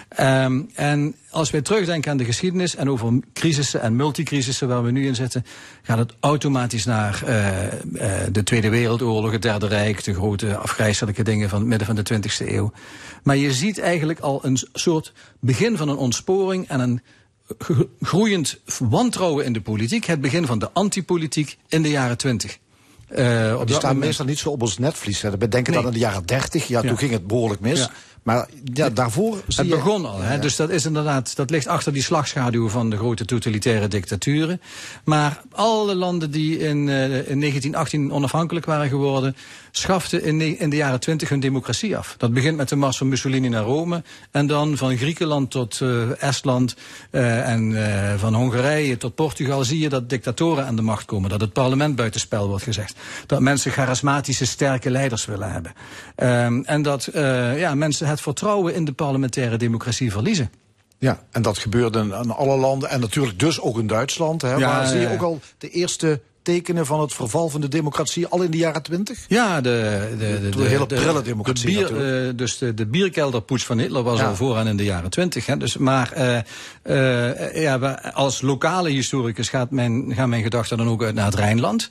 Ehm, 0.08 0.62
en 0.74 1.14
als 1.30 1.50
wij 1.50 1.62
terugdenken 1.62 2.10
aan 2.10 2.16
de 2.16 2.24
geschiedenis 2.24 2.76
en 2.76 2.90
over 2.90 3.20
crisissen 3.32 3.80
en 3.80 3.96
multicrisissen 3.96 4.68
waar 4.68 4.82
we 4.82 4.90
nu 4.90 5.06
in 5.06 5.14
zitten, 5.14 5.44
gaat 5.82 5.98
het 5.98 6.14
automatisch 6.20 6.84
naar 6.84 7.22
eh, 7.24 7.48
de 8.32 8.42
Tweede 8.42 8.68
Wereldoorlog, 8.68 9.30
het 9.32 9.42
Derde 9.42 9.66
Rijk, 9.66 10.04
de 10.04 10.14
grote 10.14 10.56
afgrijzelijke 10.56 11.22
dingen 11.22 11.48
van 11.48 11.58
het 11.58 11.68
midden 11.68 11.86
van 11.86 11.96
de 11.96 12.14
20e 12.14 12.46
eeuw. 12.46 12.72
Maar 13.22 13.36
je 13.36 13.52
ziet 13.52 13.78
eigenlijk 13.78 14.20
al 14.20 14.44
een 14.44 14.58
soort 14.72 15.12
begin 15.40 15.76
van 15.76 15.88
een 15.88 15.96
ontsporing 15.96 16.68
en 16.68 16.80
een 16.80 17.00
groeiend 18.00 18.58
wantrouwen 18.78 19.44
in 19.44 19.52
de 19.52 19.60
politiek. 19.60 20.04
Het 20.04 20.20
begin 20.20 20.46
van 20.46 20.58
de 20.58 20.70
antipolitiek 20.72 21.58
in 21.68 21.82
de 21.82 21.90
jaren 21.90 22.16
20. 22.18 22.58
Eh, 23.08 23.16
Die 23.16 23.74
staan 23.74 23.80
moment- 23.82 23.98
meestal 23.98 24.26
niet 24.26 24.38
zo 24.38 24.50
op 24.50 24.62
ons 24.62 24.78
netvlies. 24.78 25.22
hè. 25.22 25.30
We 25.30 25.48
denken 25.48 25.72
Nee. 25.72 25.82
dan 25.82 25.92
in 25.92 25.98
de 25.98 26.04
jaren 26.04 26.26
30. 26.26 26.66
Ja, 26.68 26.82
Ja. 26.82 26.88
toen 26.88 26.98
ging 26.98 27.10
het 27.12 27.26
behoorlijk 27.26 27.60
mis. 27.60 27.78
Ja. 27.78 27.90
Maar 28.26 28.48
ja, 28.74 28.90
daarvoor 28.90 29.42
zie 29.46 29.64
Het 29.64 29.66
je... 29.66 29.74
begon 29.74 30.06
al, 30.06 30.20
hè? 30.20 30.38
dus 30.38 30.56
dat 30.56 30.70
is 30.70 30.84
inderdaad, 30.84 31.36
dat 31.36 31.50
ligt 31.50 31.66
achter 31.66 31.92
die 31.92 32.02
slagschaduw 32.02 32.68
van 32.68 32.90
de 32.90 32.96
grote 32.96 33.24
totalitaire 33.24 33.88
dictaturen. 33.88 34.60
Maar 35.04 35.42
alle 35.52 35.94
landen 35.94 36.30
die 36.30 36.58
in, 36.58 36.88
eh, 36.88 37.04
in 37.04 37.40
1918 37.40 38.12
onafhankelijk 38.12 38.66
waren 38.66 38.88
geworden, 38.88 39.36
schaften 39.70 40.22
in, 40.22 40.58
in 40.58 40.70
de 40.70 40.76
jaren 40.76 41.00
20 41.00 41.28
hun 41.28 41.40
democratie 41.40 41.96
af. 41.96 42.14
Dat 42.18 42.32
begint 42.32 42.56
met 42.56 42.68
de 42.68 42.76
mars 42.76 42.96
van 42.96 43.08
Mussolini 43.08 43.48
naar 43.48 43.62
Rome 43.62 44.02
en 44.30 44.46
dan 44.46 44.76
van 44.76 44.96
Griekenland 44.96 45.50
tot 45.50 45.80
eh, 45.80 46.22
Estland 46.22 46.76
eh, 47.10 47.48
en 47.50 47.74
van 48.18 48.34
Hongarije 48.34 48.96
tot 48.96 49.14
Portugal 49.14 49.64
zie 49.64 49.78
je 49.78 49.88
dat 49.88 50.10
dictatoren 50.10 50.66
aan 50.66 50.76
de 50.76 50.82
macht 50.82 51.04
komen, 51.04 51.30
dat 51.30 51.40
het 51.40 51.52
parlement 51.52 51.96
buitenspel 51.96 52.48
wordt 52.48 52.64
gezegd, 52.64 52.94
dat 53.26 53.40
mensen 53.40 53.70
charismatische, 53.70 54.46
sterke 54.46 54.90
leiders 54.90 55.24
willen 55.24 55.52
hebben. 55.52 55.72
Ehm, 56.14 56.60
en 56.64 56.82
dat 56.82 57.08
ja, 57.56 57.74
mensen 57.74 58.06
het 58.16 58.24
vertrouwen 58.24 58.74
in 58.74 58.84
de 58.84 58.92
parlementaire 58.92 59.56
democratie 59.56 60.12
verliezen. 60.12 60.50
Ja, 60.98 61.22
en 61.30 61.42
dat 61.42 61.58
gebeurde 61.58 61.98
in, 61.98 62.12
alle 62.30 62.56
landen 62.56 62.88
en 62.90 63.00
natuurlijk 63.00 63.38
dus 63.38 63.60
ook 63.60 63.78
in 63.78 63.86
Duitsland. 63.86 64.42
Hè, 64.42 64.54
Ja, 64.54 64.86
zie 64.86 65.00
je 65.00 65.08
ook 65.12 65.22
al 65.22 65.40
de 65.58 65.70
eerste 65.70 66.20
tekenen 66.42 66.86
van 66.86 67.00
het 67.00 67.12
verval 67.14 67.48
van 67.48 67.60
de 67.60 67.68
democratie 67.68 68.26
al 68.26 68.42
in 68.42 68.50
de 68.50 68.56
jaren 68.56 68.82
20? 68.82 69.24
Ja, 69.28 69.60
de, 69.60 70.08
de, 70.18 70.50
de, 70.50 70.60
een 70.60 70.66
hele 70.66 70.86
prille 70.86 71.22
democratie 71.22 71.66
De 71.66 71.72
bier, 71.72 71.82
natuurlijk. 71.82 72.30
eh, 72.32 72.38
dus 72.38 72.58
de, 72.58 72.74
de 72.74 72.86
bierkelderpoets 72.86 73.64
van 73.64 73.78
Hitler 73.78 74.02
was 74.02 74.18
Ja. 74.20 74.26
al 74.28 74.36
vooraan 74.36 74.66
in 74.66 74.76
de 74.76 74.84
jaren 74.84 75.10
twintig. 75.10 75.44
Dus, 75.44 75.76
maar 75.76 76.12
eh, 76.12 76.38
eh, 76.82 77.62
ja, 77.62 77.76
als 78.14 78.40
lokale 78.40 78.90
historicus 78.90 79.48
gaat 79.48 79.70
mijn, 79.70 80.14
gaan 80.14 80.28
mijn 80.28 80.42
gedachten 80.42 80.76
dan 80.76 80.88
ook 80.88 81.02
uit 81.02 81.14
naar 81.14 81.24
het 81.24 81.34
Rijnland. 81.34 81.90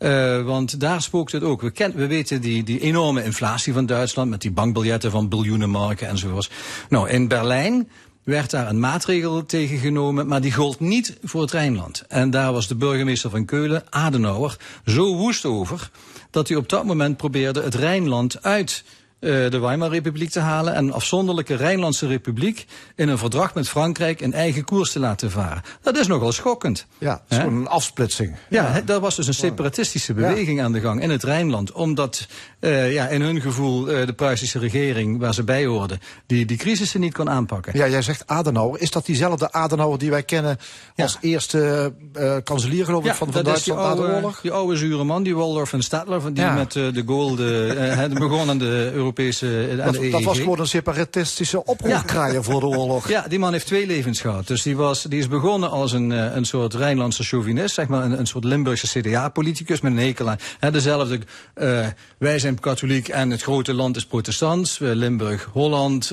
Eh, 0.00 0.42
want 0.42 0.80
daar 0.80 1.02
spookt 1.02 1.32
het 1.32 1.42
ook. 1.42 1.60
We, 1.60 1.70
ken, 1.70 1.92
we 1.94 2.06
weten 2.06 2.40
die, 2.40 2.62
die 2.62 2.80
enorme 2.80 3.24
inflatie 3.24 3.72
van 3.72 3.86
Duitsland 3.86 4.30
met 4.30 4.40
die 4.40 4.50
bankbiljetten 4.50 5.10
van 5.10 5.28
biljoenen 5.28 5.70
marken 5.70 6.08
enzovoorts. 6.08 6.50
Nou, 6.88 7.08
in 7.08 7.28
Berlijn 7.28 7.88
werd 8.22 8.50
daar 8.50 8.68
een 8.68 8.80
maatregel 8.80 9.46
tegen 9.46 9.78
genomen, 9.78 10.26
maar 10.26 10.40
die 10.40 10.52
gold 10.52 10.80
niet 10.80 11.16
voor 11.22 11.40
het 11.40 11.50
Rijnland. 11.50 12.04
En 12.08 12.30
daar 12.30 12.52
was 12.52 12.68
de 12.68 12.74
burgemeester 12.74 13.30
van 13.30 13.44
Keulen, 13.44 13.84
Adenauer, 13.90 14.56
zo 14.86 15.16
woest 15.16 15.44
over 15.44 15.90
dat 16.30 16.48
hij 16.48 16.56
op 16.56 16.68
dat 16.68 16.84
moment 16.84 17.16
probeerde 17.16 17.62
het 17.62 17.74
Rijnland 17.74 18.42
uit 18.42 18.84
de 19.20 19.58
Weimarrepubliek 19.60 20.30
te 20.30 20.40
halen 20.40 20.74
en 20.74 20.84
een 20.86 20.92
afzonderlijke 20.92 21.54
Rijnlandse 21.54 22.06
republiek 22.06 22.66
in 22.96 23.08
een 23.08 23.18
verdrag 23.18 23.54
met 23.54 23.68
Frankrijk 23.68 24.20
een 24.20 24.32
eigen 24.32 24.64
koers 24.64 24.92
te 24.92 24.98
laten 24.98 25.30
varen. 25.30 25.62
Dat 25.82 25.96
is 25.96 26.06
nogal 26.06 26.32
schokkend. 26.32 26.86
Ja, 26.98 27.12
het 27.12 27.20
is 27.28 27.36
gewoon 27.36 27.56
een 27.60 27.68
afsplitsing. 27.68 28.36
Ja, 28.48 28.80
daar 28.84 29.00
was 29.00 29.16
dus 29.16 29.26
een 29.26 29.34
separatistische 29.34 30.14
beweging 30.14 30.62
aan 30.62 30.72
de 30.72 30.80
gang 30.80 31.02
in 31.02 31.10
het 31.10 31.22
Rijnland. 31.22 31.72
Omdat 31.72 32.26
eh, 32.60 32.92
ja, 32.92 33.08
in 33.08 33.20
hun 33.20 33.40
gevoel 33.40 33.88
eh, 33.88 34.06
de 34.06 34.12
Pruisische 34.12 34.58
regering, 34.58 35.18
waar 35.18 35.34
ze 35.34 35.44
bij 35.44 35.66
hoorden, 35.66 35.98
die, 36.26 36.46
die 36.46 36.56
crisissen 36.56 37.00
niet 37.00 37.14
kon 37.14 37.30
aanpakken. 37.30 37.72
Ja, 37.76 37.88
jij 37.88 38.02
zegt 38.02 38.26
Adenauer. 38.26 38.80
Is 38.80 38.90
dat 38.90 39.06
diezelfde 39.06 39.52
Adenauer 39.52 39.98
die 39.98 40.10
wij 40.10 40.22
kennen 40.22 40.58
Ja. 40.94 41.02
als 41.04 41.18
eerste 41.20 41.92
eh 42.12 42.36
kanselier, 42.44 42.84
geloof 42.84 43.04
ik, 43.04 43.14
van, 43.14 43.32
van 43.32 43.44
Duitsland 43.44 43.80
na 43.80 43.94
de 43.94 44.00
oude, 44.00 44.14
oorlog? 44.14 44.40
die 44.40 44.52
oude 44.52 44.76
zure 44.76 45.04
man, 45.04 45.22
die 45.22 45.36
Waldorf 45.36 45.72
en 45.72 45.82
Stadler, 45.82 46.34
die 46.34 46.44
Ja. 46.44 46.54
met 46.54 46.76
eh, 46.76 46.92
de 46.92 47.02
Gaulle 47.06 47.36
de, 47.42 47.74
eh, 47.78 47.96
hè, 47.96 48.08
begon 48.08 48.48
aan 48.48 48.58
de 48.58 48.90
Europese 48.92 49.08
eh, 49.18 49.76
Dat, 49.84 49.94
de 49.94 50.10
dat 50.10 50.22
was 50.22 50.36
EEG. 50.36 50.42
gewoon 50.42 50.58
een 50.60 50.66
separatistische 50.66 51.64
oproerkraaier 51.64 52.44
voor 52.44 52.60
de 52.60 52.66
oorlog. 52.66 53.08
Ja, 53.08 53.24
die 53.28 53.38
man 53.38 53.52
heeft 53.52 53.66
twee 53.66 53.86
levens 53.86 54.20
gehad. 54.20 54.46
Dus 54.46 54.62
die, 54.62 54.76
was, 54.76 55.02
die 55.02 55.18
is 55.18 55.28
begonnen 55.28 55.70
als 55.70 55.92
een, 55.92 56.12
eh, 56.12 56.34
een 56.34 56.44
soort 56.44 56.74
Rijnlandse 56.74 57.22
chauvinist, 57.22 57.74
zeg 57.74 57.88
maar, 57.88 58.04
een, 58.04 58.18
een 58.18 58.26
soort 58.26 58.44
Limburgse 58.44 59.00
CDA-politicus 59.00 59.80
met 59.80 59.92
een 59.92 59.98
hekel 59.98 60.28
aan. 60.28 60.72
Dezelfde, 60.72 61.18
eh, 61.54 61.86
wij 62.18 62.38
zijn 62.38 62.60
katholiek 62.60 63.08
en 63.08 63.30
het 63.30 63.42
grote 63.42 63.74
land 63.74 63.96
is 63.96 64.06
protestants. 64.06 64.78
Limburg, 64.78 65.48
Holland, 65.52 66.12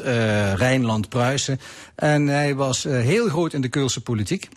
Rijnland, 0.56 1.10
Pruisen. 1.10 1.60
En 1.96 2.28
hij 2.28 2.56
was 2.56 2.84
heel 2.84 3.28
groot 3.28 3.54
in 3.54 3.62
de 3.62 3.68
Keulse 3.70 4.02
politiek. 4.02 4.50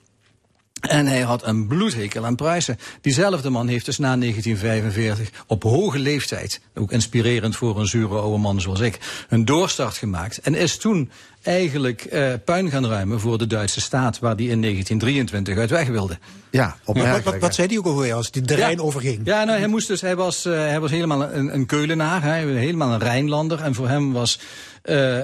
En 0.80 1.06
hij 1.06 1.20
had 1.20 1.46
een 1.46 1.66
bloedhekel 1.66 2.24
aan 2.24 2.36
Pruisen. 2.36 2.78
Diezelfde 3.00 3.50
man 3.50 3.68
heeft 3.68 3.84
dus 3.84 3.98
na 3.98 4.16
1945 4.16 5.44
op 5.46 5.62
hoge 5.62 5.98
leeftijd, 5.98 6.60
ook 6.74 6.92
inspirerend 6.92 7.56
voor 7.56 7.80
een 7.80 7.86
zure 7.86 8.18
oude 8.18 8.38
man 8.38 8.60
zoals 8.60 8.80
ik, 8.80 8.98
een 9.28 9.44
doorstart 9.44 9.96
gemaakt. 9.96 10.38
En 10.38 10.54
is 10.54 10.76
toen 10.76 11.10
eigenlijk 11.42 12.04
eh, 12.04 12.32
puin 12.44 12.70
gaan 12.70 12.86
ruimen 12.86 13.20
voor 13.20 13.38
de 13.38 13.46
Duitse 13.46 13.80
staat, 13.80 14.18
waar 14.18 14.36
die 14.36 14.50
in 14.50 14.60
1923 14.60 15.56
uit 15.56 15.70
weg 15.70 15.88
wilde. 15.88 16.18
Ja, 16.50 16.66
Wat, 16.66 16.76
opmerkelijk. 16.84 17.24
wat, 17.24 17.38
wat 17.38 17.54
zei 17.54 17.68
die 17.68 17.78
ook 17.78 17.84
alweer 17.84 18.14
als 18.14 18.30
die 18.30 18.42
de 18.42 18.56
Ja. 18.56 18.58
Rijn 18.66 18.80
overging? 18.80 19.20
Ja, 19.24 19.44
nou, 19.44 19.58
hij, 19.58 19.68
moest 19.68 19.88
dus, 19.88 20.00
hij, 20.00 20.16
was, 20.16 20.44
eh, 20.44 20.52
hij 20.52 20.80
was 20.80 20.90
helemaal 20.90 21.32
een, 21.32 21.54
een 21.54 21.66
Keulenaar, 21.66 22.22
hij, 22.22 22.44
helemaal 22.44 22.92
een 22.92 22.98
Rijnlander. 23.00 23.60
En 23.60 23.74
voor 23.74 23.88
hem 23.88 24.12
was 24.12 24.38
eh, 24.82 25.18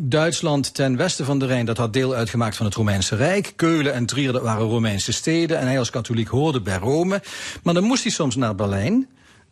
Duitsland 0.00 0.74
ten 0.74 0.96
westen 0.96 1.24
van 1.24 1.38
de 1.38 1.46
Rijn, 1.46 1.66
dat 1.66 1.76
had 1.76 1.92
deel 1.92 2.14
uitgemaakt 2.14 2.56
van 2.56 2.66
het 2.66 2.74
Romeinse 2.74 3.16
Rijk. 3.16 3.52
Keulen 3.56 3.92
en 3.94 4.06
Trier, 4.06 4.32
dat 4.32 4.42
waren 4.42 4.66
Romeinse 4.66 5.12
steden. 5.12 5.58
En 5.58 5.66
hij 5.66 5.78
als 5.78 5.90
katholiek 5.90 6.28
hoorde 6.28 6.60
bij 6.60 6.76
Rome. 6.76 7.22
Maar 7.62 7.74
dan 7.74 7.84
moest 7.84 8.02
hij 8.02 8.12
soms 8.12 8.36
naar 8.36 8.54
Berlijn. 8.54 9.08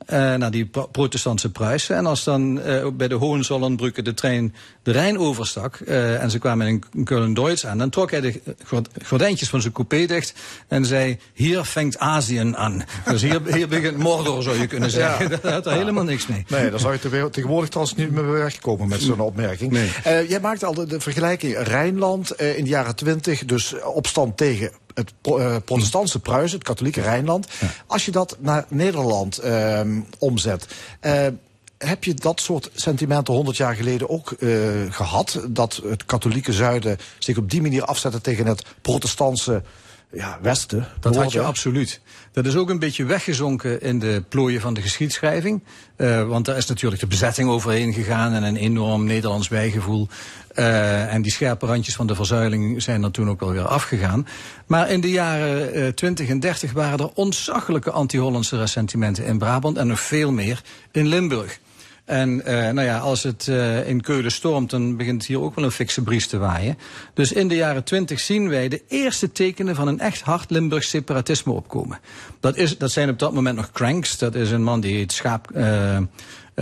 Eh, 0.07 0.35
naar 0.35 0.51
die 0.51 0.67
pro- 0.67 0.87
protestantse 0.87 1.51
Pruisen. 1.51 1.97
En 1.97 2.07
als 2.07 2.25
dan 2.25 2.61
eh, 2.61 2.87
bij 2.93 3.09
de 3.09 3.15
Hohenzollernbrücke 3.15 4.03
de 4.03 4.15
trein 4.15 4.55
de 4.83 4.91
Rijn 4.91 5.19
overstak... 5.19 5.77
eh, 5.77 6.23
en 6.23 6.31
ze 6.31 6.39
kwamen 6.39 6.67
in 6.67 7.05
Keulen-Duits 7.05 7.67
aan... 7.67 7.79
dan 7.79 7.91
trok 7.91 8.11
hij 8.11 8.21
de 8.21 8.41
gord- 8.65 8.89
gordijntjes 9.05 9.49
van 9.49 9.61
zijn 9.61 9.73
coupé 9.73 10.07
dicht 10.07 10.35
en 10.69 10.85
zei... 10.85 11.19
hier 11.33 11.65
vangt 11.65 11.99
Azië 11.99 12.53
aan. 12.55 12.85
Dus 13.05 13.23
hier, 13.23 13.41
hier 13.55 13.69
begint 13.69 13.97
Mordor, 13.97 14.43
zou 14.43 14.59
je 14.61 14.67
kunnen 14.67 14.91
zeggen. 14.91 15.31
Daar 15.43 15.53
had 15.53 15.67
er 15.67 15.73
helemaal 15.73 16.05
niks 16.05 16.27
mee. 16.27 16.45
Nee, 16.49 16.71
daar 16.71 16.81
zou 16.81 16.93
je 16.93 16.99
te- 16.99 17.29
tegenwoordig 17.31 17.69
trouwens 17.69 17.97
niet 17.97 18.11
meer 18.11 18.31
wegkomen 18.33 18.89
met 18.89 19.01
zo'n 19.01 19.21
opmerking. 19.21 19.73
Nee. 19.73 20.27
Jij 20.29 20.41
maakt 20.41 20.65
al 20.65 20.75
de, 20.75 20.87
de 20.87 21.01
vergelijking 21.01 21.57
Rijnland 21.59 22.33
in 22.41 22.65
de 22.65 22.71
jaren 22.71 22.97
twintig, 22.97 23.45
dus 23.45 23.75
opstand 23.83 24.37
tegen 24.37 24.71
het 24.99 25.13
eh, 25.23 25.57
protestantse 25.65 26.19
Pruisen, 26.19 26.59
het 26.59 26.67
katholieke 26.67 27.01
Rijnland. 27.01 27.47
Als 27.87 28.05
je 28.05 28.11
dat 28.11 28.37
naar 28.41 28.65
Nederland 28.69 29.39
ehm, 29.39 30.01
omzet, 30.19 30.67
eh, 31.01 31.27
heb 31.79 32.05
je 32.05 32.15
dat 32.15 32.41
soort 32.41 32.71
sentimenten 32.75 33.35
100 33.35 33.57
jaar 33.57 33.75
geleden 33.75 34.09
ook 34.09 34.33
eh, 34.33 34.49
gehad? 34.91 35.41
Dat 35.49 35.81
het 35.85 36.05
katholieke 36.05 36.53
zuiden 36.53 36.99
zich 37.19 37.37
op 37.37 37.51
die 37.51 37.63
manier 37.63 37.85
afzette 37.85 38.21
tegen 38.21 38.47
het 38.47 38.65
protestantse 38.83 39.63
ja, 40.13 40.39
westen? 40.43 40.89
Dat 41.01 41.17
had 41.17 41.33
je 41.33 41.41
absoluut. 41.41 42.01
Dat 42.39 42.47
is 42.47 42.57
ook 42.57 42.71
een 42.71 42.79
beetje 42.79 43.05
weggezonken 43.05 43.81
in 43.81 43.99
de 43.99 44.23
plooien 44.29 44.61
van 44.61 44.75
de 44.75 44.83
geschiedschrijving. 44.83 45.63
Eh, 45.97 46.29
want 46.29 46.45
daar 46.45 46.57
is 46.57 46.67
natuurlijk 46.67 47.01
de 47.01 47.07
bezetting 47.07 47.49
overheen 47.49 47.93
gegaan 47.93 48.33
en 48.33 48.43
een 48.43 48.57
enorm 48.57 49.05
Nederlands 49.05 49.49
bijgevoel. 49.49 50.09
Eh, 50.55 51.15
en 51.15 51.23
die 51.23 51.33
scherpe 51.33 51.67
randjes 51.67 51.95
van 51.95 52.07
de 52.07 52.15
verzuiling 52.15 52.83
zijn 52.83 53.03
er 53.03 53.11
toen 53.11 53.29
ook 53.29 53.41
wel 53.41 53.53
weer 53.53 53.67
afgegaan. 53.67 54.27
Maar 54.67 54.91
in 54.91 55.01
de 55.01 55.11
jaren 55.11 55.73
eh 55.73 55.89
20 55.89 56.29
en 56.29 56.41
30 56.41 56.73
waren 56.73 56.99
er 56.99 57.11
ontzaglijke 57.15 57.91
anti-Hollandse 57.91 58.57
ressentimenten 58.57 59.25
in 59.25 59.39
Brabant 59.39 59.77
en 59.77 59.87
nog 59.87 60.01
veel 60.01 60.33
meer 60.33 60.63
in 60.93 61.07
Limburg. 61.07 61.59
En 62.09 62.45
eh, 62.45 62.55
nou 62.55 62.87
ja, 62.87 62.99
als 62.99 63.23
het 63.23 63.49
eh, 63.49 63.89
in 63.89 64.01
Keulen 64.01 64.33
stormt, 64.33 64.71
dan 64.71 64.97
begint 64.97 65.27
hier 65.27 65.41
ook 65.41 65.55
wel 65.55 65.65
een 65.65 65.71
fikse 65.71 66.03
bries 66.03 66.27
te 66.27 66.39
waaien. 66.39 66.79
Dus 67.15 67.33
in 67.33 67.49
de 67.49 67.55
jaren 67.55 67.85
twintig 67.85 68.21
zien 68.21 68.49
wij 68.49 68.69
de 68.69 68.83
eerste 68.89 69.33
tekenen 69.33 69.75
van 69.75 69.89
een 69.89 70.01
echt 70.01 70.21
hard 70.21 70.51
Limburgs 70.51 70.89
separatisme 70.89 71.53
opkomen. 71.53 71.99
Dat, 72.41 72.57
is, 72.57 72.79
dat 72.79 72.91
zijn 72.91 73.09
op 73.09 73.19
dat 73.19 73.33
moment 73.33 73.57
nog 73.57 73.71
cranks. 73.71 74.19
Dat 74.19 74.35
is 74.35 74.51
een 74.51 74.63
man 74.63 74.81
die 74.81 74.95
heet 74.95 75.13
Schaap, 75.13 75.51
eh, 75.51 75.99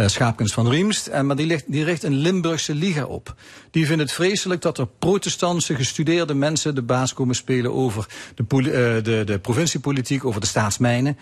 Schaapkens 0.06 0.52
van 0.52 0.68
Riemst. 0.68 1.06
En, 1.06 1.26
maar 1.26 1.36
die, 1.36 1.46
ligt, 1.46 1.64
die 1.66 1.84
richt 1.84 2.02
een 2.02 2.16
Limburgse 2.16 2.74
liga 2.74 3.04
op. 3.04 3.34
Die 3.70 3.86
vindt 3.86 4.02
het 4.02 4.12
vreselijk 4.12 4.62
dat 4.62 4.78
er 4.78 4.86
protestantse 4.98 5.74
gestudeerde 5.74 6.34
mensen 6.34 6.74
de 6.74 6.82
baas 6.82 7.14
komen 7.14 7.34
spelen 7.34 7.72
over 7.72 8.06
de, 8.34 9.00
de, 9.02 9.22
de 9.24 9.38
provinciepolitiek, 9.38 10.24
over 10.24 10.40
de 10.40 10.46
staatsmijnen. 10.46 11.16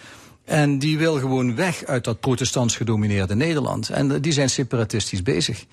En 0.44 0.78
die 0.78 0.98
wil 0.98 1.18
gewoon 1.18 1.54
weg 1.54 1.84
uit 1.84 2.04
dat 2.04 2.20
protestants 2.20 2.76
gedomineerde 2.76 3.34
Nederland. 3.34 3.88
En 3.88 4.12
eh, 4.12 4.16
die 4.20 4.32
zijn 4.32 4.50
separatistisch 4.50 5.22
bezig. 5.22 5.64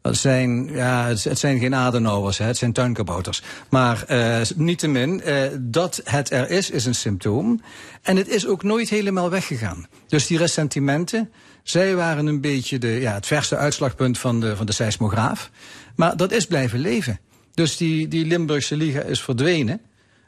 Dat 0.00 0.16
zijn, 0.16 0.68
ja, 0.72 1.06
het, 1.06 1.24
het 1.24 1.38
zijn 1.38 1.58
geen 1.58 1.74
Adenauers, 1.74 2.38
hè, 2.38 2.44
het 2.44 2.56
zijn 2.56 2.72
tuinkabouters. 2.72 3.42
Maar 3.68 4.04
eh 4.06 4.40
niettemin, 4.56 5.22
eh, 5.22 5.42
dat 5.60 6.00
het 6.04 6.30
er 6.30 6.50
is, 6.50 6.70
is 6.70 6.84
een 6.84 6.94
symptoom. 6.94 7.60
En 8.02 8.16
het 8.16 8.28
is 8.28 8.46
ook 8.46 8.62
nooit 8.62 8.88
helemaal 8.88 9.30
weggegaan. 9.30 9.86
Dus 10.06 10.26
die 10.26 10.38
ressentimenten, 10.38 11.30
zij 11.62 11.94
waren 11.94 12.26
een 12.26 12.40
beetje 12.40 12.78
de, 12.78 12.88
ja, 12.88 13.14
het 13.14 13.26
verste 13.26 13.56
uitslagpunt 13.56 14.18
van 14.18 14.40
de, 14.40 14.56
van 14.56 14.66
de 14.66 14.72
seismograaf. 14.72 15.50
Maar 15.96 16.16
dat 16.16 16.32
is 16.32 16.46
blijven 16.46 16.78
leven. 16.78 17.20
Dus 17.54 17.76
die, 17.76 18.08
die 18.08 18.26
Limburgse 18.26 18.76
Liga 18.76 19.00
is 19.00 19.22
verdwenen. 19.22 19.80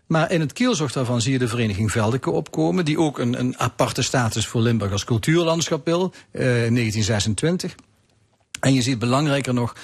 Maar 0.06 0.30
in 0.32 0.40
het 0.40 0.52
kielzog 0.52 0.92
daarvan 0.92 1.20
zie 1.20 1.32
je 1.32 1.38
de 1.38 1.48
vereniging 1.48 1.92
Veldeke 1.92 2.30
opkomen... 2.30 2.84
die 2.84 2.98
ook 2.98 3.18
een, 3.18 3.38
een 3.38 3.58
aparte 3.58 4.02
status 4.02 4.46
voor 4.46 4.60
Limburg 4.60 4.92
als 4.92 5.04
cultuurlandschap 5.04 5.84
wil, 5.84 6.12
eh, 6.30 6.42
in 6.42 6.74
1926. 6.74 7.74
En 8.60 8.74
je 8.74 8.82
ziet 8.82 8.98
belangrijker 8.98 9.54
nog 9.54 9.74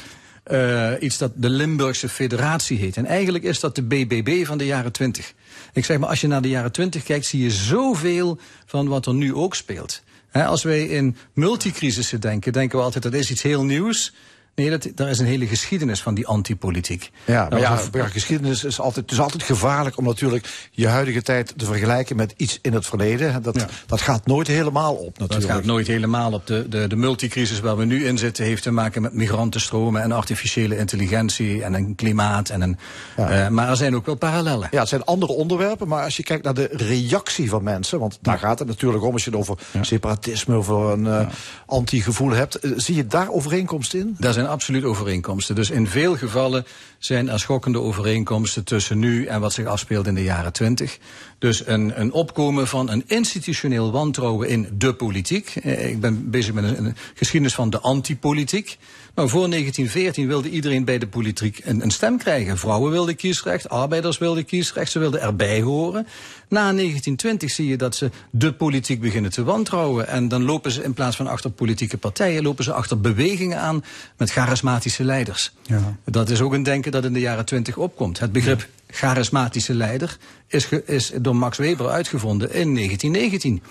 eh, 0.42 0.90
iets 1.00 1.18
dat 1.18 1.32
de 1.34 1.50
Limburgse 1.50 2.08
Federatie 2.08 2.78
heet. 2.78 2.96
En 2.96 3.06
eigenlijk 3.06 3.44
is 3.44 3.60
dat 3.60 3.74
de 3.74 3.82
BBB 3.82 4.46
van 4.46 4.58
de 4.58 4.66
jaren 4.66 4.92
20. 4.92 5.32
Ik 5.72 5.84
zeg 5.84 5.98
maar, 5.98 6.08
als 6.08 6.20
je 6.20 6.26
naar 6.26 6.42
de 6.42 6.48
jaren 6.48 6.72
20 6.72 7.02
kijkt, 7.02 7.26
zie 7.26 7.42
je 7.42 7.50
zoveel 7.50 8.38
van 8.66 8.88
wat 8.88 9.06
er 9.06 9.14
nu 9.14 9.34
ook 9.34 9.54
speelt. 9.54 10.02
Als 10.32 10.62
wij 10.62 10.86
in 10.86 11.16
multicrisissen 11.32 12.20
denken, 12.20 12.52
denken 12.52 12.78
we 12.78 12.84
altijd 12.84 13.02
dat 13.02 13.14
is 13.14 13.30
iets 13.30 13.42
heel 13.42 13.64
nieuws. 13.64 14.12
Nee, 14.54 14.70
dat, 14.70 14.88
daar 14.94 15.08
is 15.10 15.18
een 15.18 15.26
hele 15.26 15.46
geschiedenis 15.46 16.02
van 16.02 16.14
die 16.14 16.26
antipolitiek. 16.26 17.10
Ja, 17.24 17.40
maar 17.50 17.60
Dat 17.60 17.88
ja, 17.92 18.06
geschiedenis 18.06 18.64
is 18.64 18.80
altijd, 18.80 19.04
het 19.04 19.14
is 19.14 19.20
altijd 19.20 19.42
gevaarlijk 19.42 19.96
om 19.98 20.04
natuurlijk 20.04 20.68
je 20.70 20.88
huidige 20.88 21.22
tijd 21.22 21.54
te 21.56 21.64
vergelijken 21.64 22.16
met 22.16 22.34
iets 22.36 22.58
in 22.62 22.72
het 22.72 22.86
verleden. 22.86 23.42
Dat, 23.42 23.54
Ja. 23.56 23.66
dat 23.86 24.00
gaat 24.00 24.26
nooit 24.26 24.46
helemaal 24.46 24.94
op 24.94 25.18
Dat 25.18 25.28
natuurlijk. 25.28 25.52
gaat 25.52 25.64
nooit 25.64 25.86
helemaal 25.86 26.32
op. 26.32 26.46
De, 26.46 26.68
de, 26.68 26.86
de 26.86 26.96
multicrisis 26.96 27.60
waar 27.60 27.76
we 27.76 27.84
nu 27.84 28.06
in 28.06 28.18
zitten 28.18 28.44
heeft 28.44 28.62
te 28.62 28.70
maken 28.70 29.02
met 29.02 29.12
migrantenstromen 29.14 30.02
en 30.02 30.12
artificiële 30.12 30.76
intelligentie 30.78 31.62
en 31.62 31.74
een 31.74 31.94
klimaat. 31.94 32.48
En 32.48 32.60
een, 32.60 32.78
eh, 33.16 33.48
maar 33.48 33.68
er 33.68 33.76
zijn 33.76 33.94
ook 33.96 34.06
wel 34.06 34.14
parallellen. 34.14 34.68
Ja, 34.70 34.80
het 34.80 34.88
zijn 34.88 35.04
andere 35.04 35.32
onderwerpen, 35.32 35.88
maar 35.88 36.04
als 36.04 36.16
je 36.16 36.22
kijkt 36.22 36.44
naar 36.44 36.54
de 36.54 36.68
reactie 36.72 37.48
van 37.50 37.62
mensen, 37.62 37.98
want 37.98 38.18
daar 38.20 38.38
gaat 38.38 38.58
het 38.58 38.68
natuurlijk 38.68 39.04
om 39.04 39.12
als 39.12 39.24
je 39.24 39.30
het 39.30 39.38
over 39.38 39.58
separatisme, 39.80 40.54
over 40.54 40.76
een 40.92 41.06
eh, 41.06 41.26
anti-gevoel 41.66 42.30
hebt, 42.30 42.54
eh, 42.54 42.70
zie 42.76 42.94
je 42.94 43.06
daar 43.06 43.30
overeenkomst 43.30 43.94
in? 43.94 44.16
Daar 44.18 44.32
zijn 44.32 44.41
absoluut 44.46 44.84
overeenkomsten. 44.84 45.54
Dus 45.54 45.70
in 45.70 45.86
veel 45.86 46.16
gevallen 46.16 46.64
zijn 46.98 47.28
er 47.28 47.40
schokkende 47.40 47.80
overeenkomsten 47.80 48.64
tussen 48.64 48.98
nu 48.98 49.26
en 49.26 49.40
wat 49.40 49.52
zich 49.52 49.66
afspeelt 49.66 50.06
in 50.06 50.14
de 50.14 50.22
jaren 50.22 50.52
twintig. 50.52 50.98
Dus 51.38 51.66
een, 51.66 52.00
een 52.00 52.12
opkomen 52.12 52.68
van 52.68 52.90
een 52.90 53.04
institutioneel 53.06 53.90
wantrouwen 53.90 54.48
in 54.48 54.68
de 54.78 54.94
politiek. 54.94 55.54
Eh, 55.62 55.90
Ik 55.90 56.00
ben 56.00 56.30
bezig 56.30 56.54
met 56.54 56.64
een, 56.64 56.84
een 56.84 56.96
geschiedenis 57.14 57.54
van 57.54 57.70
de 57.70 57.80
antipolitiek. 57.80 58.78
Nou, 59.14 59.28
voor 59.28 59.48
1914 59.50 60.26
wilde 60.26 60.50
iedereen 60.50 60.84
bij 60.84 60.98
de 60.98 61.06
politiek 61.06 61.60
een, 61.64 61.82
een 61.82 61.90
stem 61.90 62.18
krijgen. 62.18 62.58
Vrouwen 62.58 62.90
wilden 62.90 63.16
kiesrecht, 63.16 63.68
arbeiders 63.68 64.18
wilden 64.18 64.44
kiesrecht, 64.44 64.90
ze 64.92 64.98
wilden 64.98 65.20
erbij 65.20 65.60
horen. 65.62 66.06
Na 66.48 66.60
1920 66.60 67.50
zie 67.50 67.66
je 67.68 67.76
dat 67.76 67.94
ze 67.96 68.10
de 68.30 68.52
politiek 68.52 69.00
beginnen 69.00 69.30
te 69.30 69.44
wantrouwen. 69.44 70.08
En 70.08 70.28
dan 70.28 70.42
lopen 70.44 70.70
ze 70.70 70.82
in 70.82 70.94
plaats 70.94 71.16
van 71.16 71.26
achter 71.26 71.50
politieke 71.50 71.96
partijen, 71.98 72.42
lopen 72.42 72.64
ze 72.64 72.72
achter 72.72 73.00
bewegingen 73.00 73.58
aan 73.60 73.84
met 74.16 74.30
charismatische 74.30 75.04
leiders. 75.04 75.52
Ja. 75.62 75.96
Dat 76.04 76.30
is 76.30 76.40
ook 76.40 76.52
een 76.52 76.62
denken 76.62 76.92
dat 76.92 77.04
in 77.04 77.12
de 77.12 77.20
jaren 77.20 77.44
20 77.44 77.76
opkomt. 77.76 78.18
Het 78.18 78.32
begrip 78.32 78.68
charismatische 78.86 79.74
leider 79.74 80.16
is, 80.46 80.64
ge- 80.64 80.82
is 80.86 81.12
door 81.20 81.36
Max 81.36 81.58
Weber 81.58 81.88
uitgevonden 81.88 82.48
in 82.52 82.74
1919. 82.74 83.62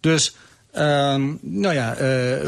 Dus, 0.00 0.36
nou 1.40 1.74
ja. 1.74 1.94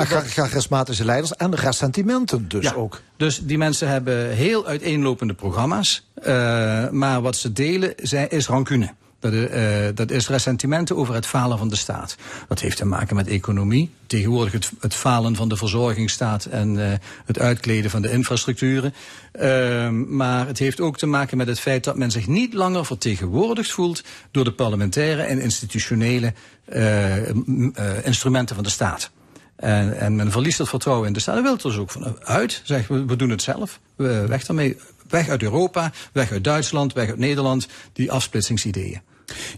cha- 0.04 0.20
charismatische 0.22 1.04
leiders 1.04 1.32
en 1.36 1.54
ressentimenten 1.54 2.48
dus 2.48 2.64
ja, 2.64 2.72
ook. 2.72 3.00
Dus 3.16 3.38
die 3.42 3.58
mensen 3.58 3.88
hebben 3.88 4.30
heel 4.30 4.66
uiteenlopende 4.66 5.34
programma's. 5.34 6.06
eh, 6.22 6.88
maar 6.90 7.20
wat 7.22 7.36
ze 7.36 7.52
delen 7.52 7.92
zijn, 7.96 8.28
is 8.30 8.46
rancune. 8.46 8.90
Dat, 9.20 9.32
eh, 9.32 9.64
dat 9.94 10.10
is 10.10 10.28
ressentimenten 10.28 10.96
over 10.96 11.14
het 11.14 11.26
falen 11.26 11.58
van 11.58 11.68
de 11.68 11.76
staat. 11.76 12.16
Dat 12.48 12.60
heeft 12.60 12.76
te 12.76 12.84
maken 12.84 13.16
met 13.16 13.26
economie. 13.26 13.90
Tegenwoordig 14.06 14.52
het, 14.80 14.94
falen 14.94 15.36
van 15.36 15.48
de 15.48 15.56
verzorgingsstaat 15.56 16.44
en 16.44 16.90
eh, 16.90 16.98
het 17.24 17.38
uitkleden 17.38 17.90
van 17.90 18.02
de 18.02 18.10
infrastructuren. 18.10 18.94
Ehm, 19.32 20.16
maar 20.16 20.46
het 20.46 20.58
heeft 20.58 20.80
ook 20.80 20.98
te 20.98 21.06
maken 21.06 21.36
met 21.36 21.46
het 21.46 21.60
feit 21.60 21.84
dat 21.84 21.96
men 21.96 22.10
zich 22.10 22.26
niet 22.26 22.54
langer 22.54 22.84
vertegenwoordigd 22.84 23.70
voelt 23.70 24.04
door 24.30 24.44
de 24.44 24.52
parlementaire 24.52 25.22
en 25.22 25.40
institutionele 25.40 26.32
eh, 26.64 28.04
instrumenten 28.04 28.54
van 28.54 28.64
de 28.64 28.70
staat. 28.70 29.10
En, 29.56 29.98
en 29.98 30.16
men 30.16 30.30
verliest 30.30 30.58
het 30.58 30.68
vertrouwen 30.68 31.06
in 31.06 31.12
de 31.12 31.20
staat. 31.20 31.34
Daar 31.34 31.42
wil 31.42 31.52
het 31.52 31.62
dus 31.62 31.76
ook 31.76 31.90
van 31.90 32.16
uit. 32.24 32.60
Zeg, 32.64 32.88
we, 32.88 33.04
we 33.04 33.16
doen 33.16 33.30
het 33.30 33.42
zelf. 33.42 33.80
We, 33.96 34.26
weg 34.26 34.44
daarmee. 34.44 34.76
Weg 35.08 35.28
uit 35.28 35.42
Europa, 35.42 35.92
weg 36.12 36.32
uit 36.32 36.44
Duitsland, 36.44 36.92
weg 36.92 37.08
uit 37.08 37.18
Nederland. 37.18 37.68
Die 37.92 38.12
afsplitsingsideeën. 38.12 39.00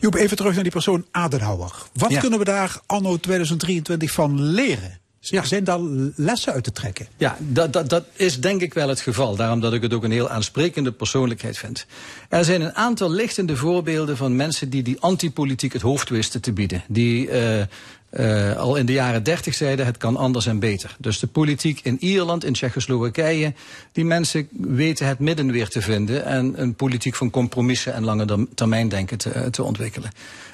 Joep, 0.00 0.14
even 0.14 0.36
terug 0.36 0.54
naar 0.54 0.62
die 0.62 0.72
persoon 0.72 1.06
Adenauer. 1.10 1.74
Wat 1.92 2.10
Ja. 2.10 2.20
kunnen 2.20 2.38
we 2.38 2.44
daar 2.44 2.80
anno 2.86 3.16
2023 3.16 4.10
van 4.10 4.42
leren? 4.42 4.99
Ja. 5.22 5.44
Zijn 5.44 5.64
daar 5.64 5.78
lessen 6.14 6.52
uit 6.52 6.64
te 6.64 6.72
trekken? 6.72 7.06
Ja, 7.16 7.36
dat, 7.38 7.72
dat, 7.72 7.88
dat 7.88 8.04
is 8.12 8.40
denk 8.40 8.60
ik 8.60 8.74
wel 8.74 8.88
het 8.88 9.00
geval. 9.00 9.36
Daarom 9.36 9.60
dat 9.60 9.72
ik 9.72 9.82
het 9.82 9.94
ook 9.94 10.04
een 10.04 10.10
heel 10.10 10.28
aansprekende 10.28 10.92
persoonlijkheid 10.92 11.58
vind. 11.58 11.86
Er 12.28 12.44
zijn 12.44 12.60
een 12.60 12.74
aantal 12.74 13.10
lichtende 13.10 13.56
voorbeelden 13.56 14.16
van 14.16 14.36
mensen 14.36 14.70
die 14.70 14.82
die 14.82 15.00
antipolitiek 15.00 15.72
het 15.72 15.82
hoofd 15.82 16.08
wisten 16.08 16.40
te 16.40 16.52
bieden. 16.52 16.84
Die 16.88 17.28
eh, 17.28 17.60
eh, 18.10 18.56
al 18.56 18.76
in 18.76 18.86
de 18.86 18.92
jaren 18.92 19.22
dertig 19.22 19.54
zeiden 19.54 19.86
het 19.86 19.96
kan 19.96 20.16
anders 20.16 20.46
en 20.46 20.58
beter. 20.58 20.96
Dus 20.98 21.18
de 21.18 21.26
politiek 21.26 21.80
in 21.82 21.96
Ierland, 22.00 22.44
in 22.44 22.52
Tsjechoslowakije, 22.52 23.54
die 23.92 24.04
mensen 24.04 24.48
weten 24.52 25.06
het 25.06 25.18
midden 25.18 25.50
weer 25.52 25.68
te 25.68 25.82
vinden 25.82 26.24
en 26.24 26.62
een 26.62 26.74
politiek 26.74 27.14
van 27.14 27.30
compromissen 27.30 27.94
en 27.94 28.04
lange 28.04 28.24
term- 28.24 28.48
termijn 28.54 28.88
denken 28.88 29.18
te, 29.18 29.50
te 29.50 29.62
ontwikkelen. 29.62 30.10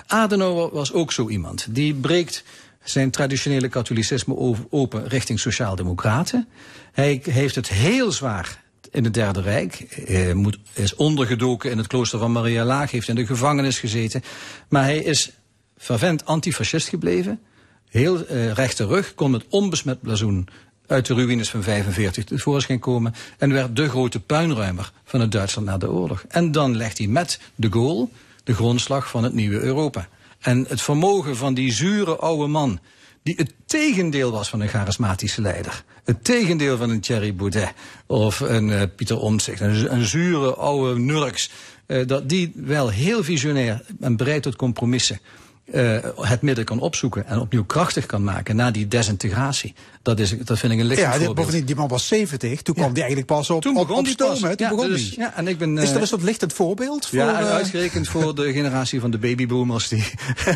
Adenauer 0.07 0.71
was 0.73 0.93
ook 0.93 1.13
zo 1.13 1.29
iemand. 1.29 1.67
Die 1.71 1.95
breekt 1.95 2.45
zijn 2.89 3.11
traditionele 3.11 3.69
katholicisme 3.69 4.37
open 4.71 5.09
richting 5.09 5.41
sociaaldemocraten. 5.41 6.49
Hij 6.93 7.21
heeft 7.31 7.55
het 7.55 7.69
heel 7.69 8.13
zwaar 8.13 8.65
in 8.91 9.05
het 9.05 9.15
Derde 9.15 9.41
Rijk. 9.41 9.87
Hij 10.05 10.35
moet, 10.35 10.59
is 10.73 10.95
ondergedoken 10.95 11.71
in 11.71 11.79
het 11.79 11.87
klooster 11.87 12.19
van 12.19 12.33
Maria 12.33 12.65
Laag, 12.65 12.91
heeft 12.91 13.09
in 13.09 13.15
de 13.15 13.27
gevangenis 13.27 13.79
gezeten. 13.79 14.23
Maar 14.69 14.83
hij 14.83 14.99
is 14.99 15.31
fervent 15.79 16.25
antifascist 16.25 16.89
gebleven. 16.89 17.41
heel 17.89 18.27
eh, 18.27 18.69
rug, 18.77 19.15
kon 19.15 19.31
met 19.31 19.45
onbesmet 19.49 20.01
blazoen 20.01 20.49
uit 20.87 21.07
de 21.07 21.15
ruïnes 21.15 21.51
van 21.51 21.63
45 21.63 22.25
tevoorschijn 22.25 22.79
komen 22.79 23.15
en 23.39 23.53
werd 23.53 23.77
de 23.77 23.89
grote 23.89 24.21
puinruimer 24.21 24.93
van 25.05 25.21
het 25.21 25.33
Duitsland 25.33 25.67
na 25.67 25.79
de 25.79 25.91
oorlog. 25.91 26.25
En 26.29 26.53
dan 26.53 26.77
legt 26.77 26.99
hij 26.99 27.07
met 27.07 27.41
de 27.55 27.71
Gaulle 27.71 28.09
de 28.45 28.55
grondslag 28.55 29.09
van 29.09 29.25
het 29.25 29.35
nieuwe 29.35 29.61
Europa. 29.61 30.09
En 30.47 30.65
het 30.69 30.83
vermogen 30.83 31.37
van 31.37 31.55
die 31.55 31.73
zure 31.73 32.17
oude 32.17 32.47
man, 32.47 32.79
die 33.23 33.35
het 33.37 33.53
tegendeel 33.65 34.31
was 34.31 34.49
van 34.49 34.61
een 34.61 34.69
charismatische 34.69 35.41
leider. 35.41 35.85
Het 36.05 36.25
tegendeel 36.25 36.77
van 36.77 36.91
een 36.91 37.01
Thierry 37.01 37.35
Baudet 37.35 37.73
of 38.07 38.41
een 38.41 38.71
eh, 38.71 38.83
Pieter 38.97 39.19
Omtzigt, 39.19 39.61
een, 39.61 39.93
een 39.93 40.07
zure 40.07 40.55
oude 40.55 40.99
nurks. 40.99 41.51
eh, 41.87 42.07
dat 42.07 42.29
die 42.29 42.53
wel 42.55 42.89
heel 42.89 43.25
visionair 43.25 43.85
en 44.01 44.17
bereid 44.17 44.43
tot 44.43 44.57
compromissen 44.57 45.21
eh, 45.65 45.99
het 46.21 46.43
midden 46.43 46.65
kan 46.65 46.81
opzoeken 46.81 47.27
en 47.27 47.39
opnieuw 47.39 47.65
krachtig 47.65 48.07
kan 48.07 48.25
maken 48.25 48.57
na 48.57 48.71
die 48.71 48.89
desintegratie. 48.89 49.75
Dat, 50.07 50.19
is, 50.21 50.35
dat 50.45 50.59
vind 50.59 50.73
ik 50.73 50.79
een 50.79 50.87
licht 50.87 51.01
Ja, 51.01 51.11
voorbeeld. 51.11 51.35
bovendien, 51.35 51.65
die 51.65 51.75
man 51.75 51.89
was 51.89 52.07
70. 52.07 52.63
Toen 52.63 52.75
kwam 52.75 52.89
die 52.93 53.03
eigenlijk 53.03 53.27
pas 53.33 53.51
op, 53.51 53.63
Toen 53.63 53.77
op, 53.77 53.83
begon 53.87 53.99
op 53.99 54.05
die 54.05 54.13
stoom. 54.13 54.29
pas. 54.29 54.39
Toen 54.41 54.55
Ja, 54.57 54.69
begon 54.69 54.89
dus- 54.89 55.11
die. 55.11 55.19
ja, 55.21 55.37
en 55.37 55.49
ik 55.49 55.59
ben, 55.59 55.79
is 55.79 55.87
dat 55.89 55.97
eh, 55.97 56.03
is 56.03 56.11
dat 56.11 56.23
lichtend 56.23 56.53
voorbeeld? 56.53 57.07
Voor, 57.07 57.19
Ja, 57.19 57.41
eh, 57.41 57.51
uitgerekend 57.51 58.09
voor 58.09 58.35
de 58.35 58.53
generatie 58.53 59.01
van 59.01 59.11
de 59.11 59.19
babyboomers 59.19 59.89
die, 59.89 60.05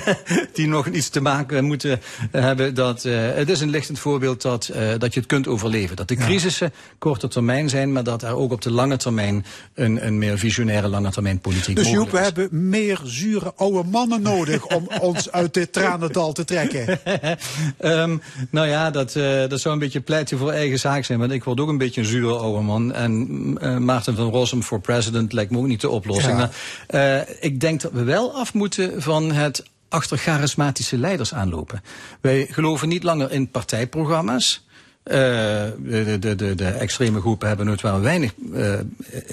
die 0.52 0.66
nog 0.68 0.86
iets 0.86 1.08
te 1.08 1.20
maken 1.20 1.64
moeten 1.64 2.00
hebben. 2.30 2.74
Dat, 2.74 3.04
eh, 3.04 3.14
het 3.34 3.48
is 3.50 3.60
een 3.60 3.70
lichtend 3.70 3.98
voorbeeld 3.98 4.42
dat, 4.42 4.68
eh, 4.68 4.88
dat 4.98 5.14
je 5.14 5.20
het 5.20 5.28
kunt 5.28 5.48
overleven. 5.48 5.96
Dat 5.96 6.08
de 6.08 6.16
crisissen 6.16 6.72
korte 6.98 7.28
termijn 7.28 7.68
zijn, 7.68 7.92
maar 7.92 8.04
dat 8.04 8.22
er 8.22 8.34
ook 8.34 8.52
op 8.52 8.62
de 8.62 8.70
lange 8.72 8.96
termijn 8.96 9.44
een, 9.74 10.06
een 10.06 10.18
meer 10.18 10.38
visionaire 10.38 10.88
lange 10.88 11.10
termijn 11.10 11.38
politiek 11.40 11.76
dus 11.76 11.90
Joep, 11.90 12.10
we 12.10 12.18
hebben 12.18 12.68
meer 12.68 13.00
zure 13.04 13.52
oude 13.56 13.88
mannen 13.88 14.22
nodig 14.22 14.66
om 14.66 14.88
ons 15.10 15.32
uit 15.32 15.54
dit 15.54 15.72
tranendal 15.72 16.32
te 16.32 16.44
trekken. 16.44 16.98
Ehm, 17.78 18.16
nou 18.50 18.66
ja, 18.68 18.90
dat, 18.90 19.12
eh, 19.42 19.48
dat 19.48 19.60
zou 19.60 19.74
een 19.74 19.80
beetje 19.80 20.00
pleiten 20.00 20.38
voor 20.38 20.50
eigen 20.52 20.78
zaak 20.78 21.04
zijn. 21.04 21.18
Want 21.18 21.32
ik 21.32 21.44
word 21.44 21.60
ook 21.60 21.68
een 21.68 21.78
beetje 21.78 22.00
een 22.00 22.06
zure 22.06 22.34
oude 22.34 22.60
man. 22.60 22.92
En 22.92 23.56
eh, 23.60 23.76
Maarten 23.76 24.16
van 24.16 24.30
Rossum 24.30 24.62
voor 24.62 24.80
president 24.80 25.32
lijkt 25.32 25.50
me 25.50 25.58
ook 25.58 25.66
niet 25.66 25.80
de 25.80 25.88
oplossing. 25.88 26.38
Ja. 26.38 26.50
Maar, 26.86 27.26
eh, 27.26 27.34
ik 27.40 27.60
denk 27.60 27.80
dat 27.80 27.92
we 27.92 28.04
wel 28.04 28.34
af 28.34 28.54
moeten 28.54 29.02
van 29.02 29.32
het 29.32 29.64
achter 29.88 30.18
charismatische 30.18 30.98
leiders 30.98 31.34
aanlopen. 31.34 31.82
Wij 32.20 32.46
geloven 32.50 32.88
niet 32.88 33.02
langer 33.02 33.32
in 33.32 33.50
partijprogramma's. 33.50 34.64
Eh, 35.02 35.16
de, 35.82 36.16
de, 36.20 36.34
de, 36.34 36.54
de 36.54 36.66
extreme 36.68 37.20
groepen 37.20 37.48
hebben 37.48 37.66
nooit 37.66 37.80
wel 37.80 38.00
weinig 38.00 38.34
eh, 38.54 38.72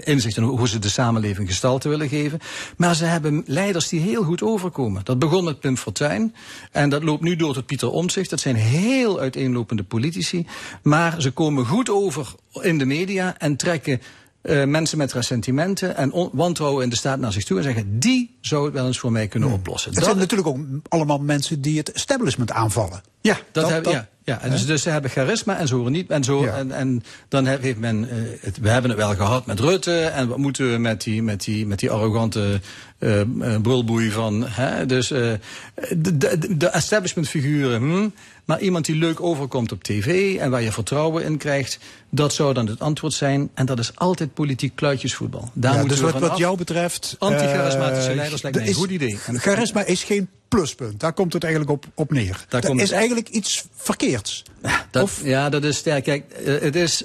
inzicht 0.04 0.38
in 0.38 0.44
hoe 0.44 0.68
ze 0.68 0.80
de 0.80 0.90
samenleving 0.90 1.48
gestalte 1.48 1.90
willen 1.90 2.10
geven. 2.10 2.40
Maar 2.78 2.96
ze 2.96 3.06
hebben 3.06 3.44
leiders 3.46 3.88
die 3.88 4.00
heel 4.00 4.24
goed 4.24 4.42
overkomen. 4.42 5.02
Dat 5.04 5.20
begon 5.20 5.44
met 5.44 5.60
Pim 5.60 5.78
Fortuyn 5.78 6.36
en 6.72 6.90
dat 6.90 7.04
loopt 7.04 7.22
nu 7.24 7.36
door 7.36 7.54
tot 7.54 7.66
Pieter 7.66 7.90
Omtzigt. 7.90 8.30
Dat 8.30 8.40
zijn 8.40 8.56
heel 8.56 9.20
uiteenlopende 9.20 9.84
politici. 9.84 10.46
Maar 10.84 11.22
ze 11.22 11.32
komen 11.32 11.66
goed 11.66 11.90
over 11.90 12.34
in 12.62 12.78
de 12.78 12.86
media 12.86 13.36
en 13.38 13.56
trekken 13.56 14.02
eh, 14.42 14.64
mensen 14.64 14.98
met 14.98 15.14
ressentimenten 15.14 15.96
en 15.98 16.30
wantrouwen 16.34 16.84
in 16.84 16.90
de 16.90 16.96
staat 16.96 17.20
naar 17.20 17.32
zich 17.32 17.44
toe 17.44 17.58
en 17.58 17.64
zeggen: 17.64 18.00
die 18.00 18.38
zou 18.42 18.66
het 18.66 18.74
wel 18.74 18.86
eens 18.88 19.00
voor 19.00 19.12
mij 19.12 19.28
kunnen 19.28 19.52
oplossen. 19.52 19.94
Het 19.94 20.04
zijn 20.04 20.18
natuurlijk 20.18 20.48
ook 20.48 20.60
allemaal 20.88 21.20
mensen 21.20 21.62
die 21.62 21.78
het 21.78 21.92
establishment 21.92 22.52
aanvallen. 22.52 23.02
Ja, 23.22 23.34
dat, 23.34 23.44
Dat- 23.52 23.64
hebben, 23.72 23.92
dat- 23.94 24.02
ja, 24.02 24.08
ja. 24.28 24.42
En 24.42 24.50
dus, 24.52 24.66
dus 24.66 24.82
ze 24.82 24.90
hebben 24.90 25.12
charisma 25.12 25.58
en 25.58 25.68
ze 25.68 25.76
horen 25.76 25.92
niet. 25.92 26.10
En, 26.10 26.24
zo, 26.24 26.44
Ja. 26.44 26.56
en, 26.58 26.72
en 26.72 27.04
dan 27.28 27.46
heeft 27.46 27.78
men, 27.78 28.10
eh, 28.10 28.18
het, 28.42 28.58
we 28.60 28.70
hebben 28.70 28.92
het 28.92 29.00
wel 29.00 29.16
gehad 29.16 29.46
met 29.46 29.60
Rutte. 29.60 30.00
En 30.00 30.28
wat 30.28 30.38
moeten 30.38 30.72
we 30.72 30.78
met 30.78 31.04
die, 31.04 31.24
met 31.24 31.44
die, 31.44 31.66
met 31.68 31.80
die 31.80 31.92
arrogante 31.92 32.60
eh, 33.00 33.22
brulboei 33.62 34.12
van. 34.12 34.46
Hè? 34.48 34.86
Dus 34.86 35.12
eh, 35.12 35.32
de, 35.98 36.18
de, 36.18 36.58
de 36.58 36.68
establishment 36.68 37.30
figuren. 37.30 37.82
Hm? 37.82 38.10
Maar 38.48 38.60
iemand 38.60 38.86
die 38.86 38.96
leuk 38.96 39.22
overkomt 39.22 39.72
op 39.72 39.84
tv 39.84 40.38
en 40.38 40.50
waar 40.50 40.62
je 40.62 40.72
vertrouwen 40.72 41.24
in 41.24 41.38
krijgt, 41.38 41.80
dat 42.10 42.34
zou 42.34 42.54
dan 42.54 42.68
het 42.68 42.80
antwoord 42.80 43.14
zijn. 43.14 43.50
En 43.54 43.66
dat 43.66 43.80
is 43.80 43.92
altijd 43.96 44.34
politiek 44.34 44.76
kluitjesvoetbal. 44.76 45.50
Daar 45.54 45.74
Ja, 45.76 45.84
dus 45.84 46.00
we 46.00 46.12
wat, 46.12 46.22
wat 46.22 46.38
jou 46.38 46.58
betreft... 46.58 47.16
Anti-charismatische 47.20 48.10
eh, 48.10 48.16
leiders 48.16 48.42
lijkt 48.42 48.58
mij 48.58 48.68
een 48.68 48.74
goed 48.74 48.90
idee. 48.90 49.18
Charisma 49.18 49.86
is 49.86 50.04
geen 50.04 50.30
pluspunt. 50.48 51.00
Daar 51.00 51.14
komt 51.14 51.34
het 51.34 51.44
eigenlijk 51.44 51.74
op, 51.74 51.86
op 51.94 52.12
neer. 52.12 52.46
Daar 52.50 52.62
dat 52.62 52.70
komt 52.70 52.82
is 52.82 52.92
eigenlijk 52.92 53.30
iets 53.30 53.66
verkeerds. 53.76 54.44
Dat, 54.92 55.04
Of- 55.04 55.22
Ja, 55.24 55.50
dat 55.50 55.64
is 55.64 55.78
sterk. 55.78 56.04
Kijk, 56.04 56.32
eh, 56.32 56.62
het 56.62 56.76
is, 56.76 57.04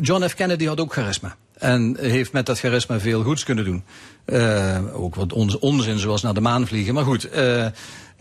John 0.00 0.26
F. 0.28 0.34
Kennedy 0.34 0.64
had 0.66 0.80
ook 0.80 0.92
charisma. 0.92 1.36
En 1.58 1.96
heeft 2.00 2.32
met 2.32 2.46
dat 2.46 2.58
charisma 2.58 3.00
veel 3.00 3.22
goeds 3.22 3.44
kunnen 3.44 3.64
doen. 3.64 3.84
Eh, 4.24 4.78
ook 4.92 5.14
wat 5.14 5.32
onzin, 5.60 5.98
zoals 5.98 6.22
naar 6.22 6.34
de 6.34 6.40
maan 6.40 6.66
vliegen. 6.66 6.94
Maar 6.94 7.04
goed, 7.04 7.28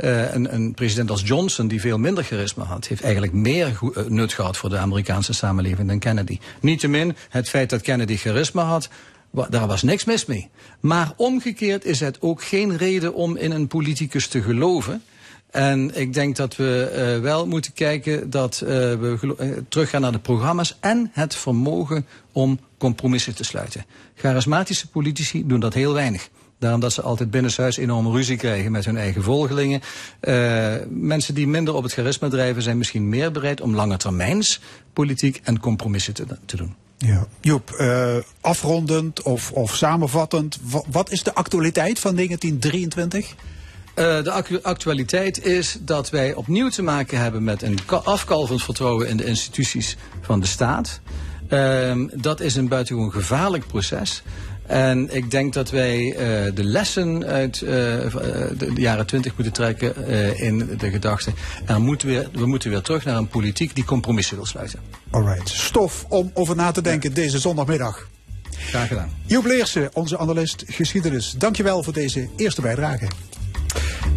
eh, 0.01 0.33
een, 0.33 0.53
een 0.53 0.73
president 0.73 1.09
als 1.09 1.21
Johnson, 1.25 1.67
die 1.67 1.81
veel 1.81 1.97
minder 1.97 2.23
charisma 2.23 2.63
had, 2.63 2.87
heeft 2.87 3.03
eigenlijk 3.03 3.33
meer 3.33 3.65
eh, 3.67 4.03
nut 4.05 4.33
gehad 4.33 4.57
voor 4.57 4.69
de 4.69 4.77
Amerikaanse 4.77 5.33
samenleving 5.33 5.87
dan 5.87 5.99
Kennedy. 5.99 6.39
Niettemin, 6.61 7.15
het 7.29 7.49
feit 7.49 7.69
dat 7.69 7.81
Kennedy 7.81 8.17
charisma 8.17 8.63
had, 8.63 8.89
daar 9.49 9.67
was 9.67 9.81
niks 9.81 10.05
mis 10.05 10.25
mee. 10.25 10.49
Maar 10.79 11.13
omgekeerd 11.15 11.85
is 11.85 11.99
het 11.99 12.21
ook 12.21 12.43
geen 12.43 12.77
reden 12.77 13.13
om 13.13 13.37
in 13.37 13.51
een 13.51 13.67
politicus 13.67 14.27
te 14.27 14.41
geloven. 14.41 15.03
En 15.49 15.99
ik 15.99 16.13
denk 16.13 16.35
dat 16.35 16.55
we 16.55 16.91
eh, 16.95 17.21
wel 17.21 17.47
moeten 17.47 17.73
kijken 17.73 18.29
dat 18.29 18.59
we 18.59 19.63
teruggaan 19.69 20.01
naar 20.01 20.11
de 20.11 20.19
programma's 20.19 20.77
en 20.79 21.11
het 21.13 21.35
vermogen 21.35 22.05
om 22.31 22.59
compromissen 22.77 23.35
te 23.35 23.43
sluiten. 23.43 23.85
Charismatische 24.15 24.87
politici 24.87 25.47
doen 25.47 25.59
dat 25.59 25.73
heel 25.73 25.93
weinig. 25.93 26.29
Daarom 26.61 26.79
dat 26.79 26.93
ze 26.93 27.01
altijd 27.01 27.31
binnenshuis 27.31 27.77
enorm 27.77 28.11
ruzie 28.11 28.37
krijgen 28.37 28.71
met 28.71 28.85
hun 28.85 28.97
eigen 28.97 29.23
volgelingen. 29.23 29.81
Eh, 30.19 30.73
mensen 30.89 31.33
die 31.33 31.47
minder 31.47 31.73
op 31.73 31.83
het 31.83 31.93
charisma 31.93 32.29
drijven 32.29 32.61
zijn 32.61 32.77
misschien 32.77 33.09
meer 33.09 33.31
bereid 33.31 33.61
om 33.61 33.75
lange 33.75 33.97
termijns 33.97 34.59
politiek 34.93 35.39
en 35.43 35.59
compromissen 35.59 36.13
te, 36.13 36.25
te 36.45 36.55
doen. 36.57 36.75
Ja. 36.97 37.27
Joep, 37.39 37.69
eh, 37.71 38.15
afrondend 38.41 39.21
of, 39.21 39.51
of 39.51 39.75
samenvattend, 39.75 40.57
wa- 40.63 40.83
wat 40.91 41.11
is 41.11 41.23
de 41.23 41.33
actualiteit 41.33 41.99
van 41.99 42.15
1923? 42.15 43.35
Eh, 43.93 44.23
de 44.23 44.31
actu- 44.31 44.59
actualiteit 44.61 45.45
is 45.45 45.77
dat 45.81 46.09
wij 46.09 46.33
opnieuw 46.33 46.69
te 46.69 46.81
maken 46.81 47.19
hebben 47.19 47.43
met 47.43 47.61
een 47.61 47.85
ka- 47.85 47.95
afkalvend 47.95 48.63
vertrouwen 48.63 49.07
in 49.07 49.17
de 49.17 49.25
instituties 49.25 49.97
van 50.21 50.39
de 50.39 50.47
staat. 50.47 50.99
Ehm, 51.47 52.07
dat 52.13 52.39
is 52.39 52.55
een 52.55 52.67
buitengewoon 52.67 53.11
gevaarlijk 53.11 53.67
proces. 53.67 54.23
En 54.71 55.15
ik 55.15 55.31
denk 55.31 55.53
dat 55.53 55.69
wij 55.69 56.15
eh, 56.15 56.55
de 56.55 56.63
lessen 56.63 57.25
uit 57.25 57.61
eh, 57.61 58.05
eh, 58.05 58.11
de, 58.57 58.71
jaren 58.75 59.05
twintig 59.05 59.35
moeten 59.35 59.53
trekken 59.53 60.07
eh, 60.07 60.41
in 60.41 60.77
de 60.77 60.89
gedachte. 60.89 61.31
Er 61.65 61.81
moet 61.81 62.01
weer, 62.01 62.29
we 62.33 62.45
moeten 62.45 62.69
weer 62.69 62.81
terug 62.81 63.05
naar 63.05 63.15
een 63.15 63.27
politiek 63.27 63.75
die 63.75 63.83
compromissen 63.83 64.35
wil 64.35 64.45
sluiten. 64.45 64.79
Alright, 65.09 65.49
stof 65.49 66.05
om 66.09 66.31
over 66.33 66.55
na 66.55 66.71
te 66.71 66.81
denken 66.81 67.13
deze 67.13 67.39
zondagmiddag. 67.39 68.07
Graag 68.57 68.87
gedaan. 68.87 69.11
Joep 69.25 69.45
Leersen, 69.45 69.89
onze 69.93 70.17
analist 70.17 70.63
geschiedenis. 70.67 71.35
Dankjewel 71.37 71.83
voor 71.83 71.93
deze 71.93 72.29
eerste 72.35 72.61
bijdrage. 72.61 73.07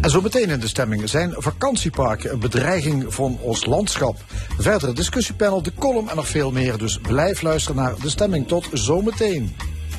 En 0.01 0.09
zo 0.09 0.21
meteen 0.21 0.49
in 0.49 0.59
de 0.59 0.67
stemming 0.67 1.09
zijn 1.09 1.33
vakantieparken 1.37 2.31
een 2.31 2.39
bedreiging 2.39 3.13
van 3.13 3.37
ons 3.41 3.65
landschap. 3.65 4.23
Verder 4.57 4.87
het 4.87 4.97
discussiepanel, 4.97 5.61
de 5.61 5.73
column 5.79 6.09
en 6.09 6.15
nog 6.15 6.27
veel 6.27 6.51
meer. 6.51 6.77
Dus 6.77 6.99
blijf 6.99 7.41
luisteren 7.41 7.81
naar 7.81 7.93
de 8.01 8.09
stemming. 8.09 8.47
Tot 8.47 8.69
zometeen. 8.73 9.55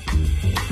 Thank 0.06 0.60
you. 0.60 0.65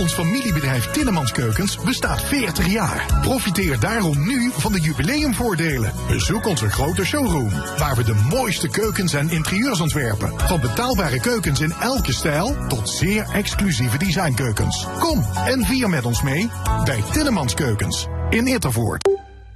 Ons 0.00 0.14
familiebedrijf 0.14 0.90
Tinnemans 0.90 1.32
Keukens 1.32 1.78
bestaat 1.84 2.22
40 2.22 2.68
jaar. 2.68 3.18
Profiteer 3.20 3.80
daarom 3.80 4.26
nu 4.26 4.50
van 4.56 4.72
de 4.72 4.80
jubileumvoordelen. 4.80 5.92
Bezoek 6.08 6.46
onze 6.46 6.70
grote 6.70 7.04
showroom, 7.04 7.50
waar 7.78 7.96
we 7.96 8.04
de 8.04 8.26
mooiste 8.30 8.68
keukens 8.68 9.12
en 9.12 9.30
interieurs 9.30 9.80
ontwerpen. 9.80 10.32
Van 10.36 10.60
betaalbare 10.60 11.20
keukens 11.20 11.60
in 11.60 11.72
elke 11.72 12.12
stijl 12.12 12.56
tot 12.68 12.88
zeer 12.88 13.26
exclusieve 13.32 13.98
designkeukens. 13.98 14.86
Kom 14.98 15.24
en 15.46 15.64
vier 15.64 15.88
met 15.88 16.04
ons 16.04 16.22
mee 16.22 16.50
bij 16.84 17.02
Tinnemans 17.12 17.54
Keukens 17.54 18.06
in 18.30 18.46
Ittervoort. 18.46 19.08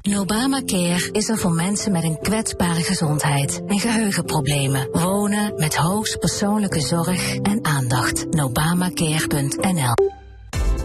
Nobama 0.02 0.62
Care 0.66 1.08
is 1.12 1.28
er 1.28 1.38
voor 1.38 1.52
mensen 1.52 1.92
met 1.92 2.02
een 2.02 2.18
kwetsbare 2.22 2.82
gezondheid 2.82 3.62
en 3.66 3.78
geheugenproblemen. 3.78 4.88
Wonen 4.92 5.52
met 5.56 5.76
hoogst 5.76 6.18
persoonlijke 6.18 6.80
zorg 6.80 7.36
en 7.36 7.64
aandacht. 7.64 8.26
Nobamacare.nl 8.30 9.94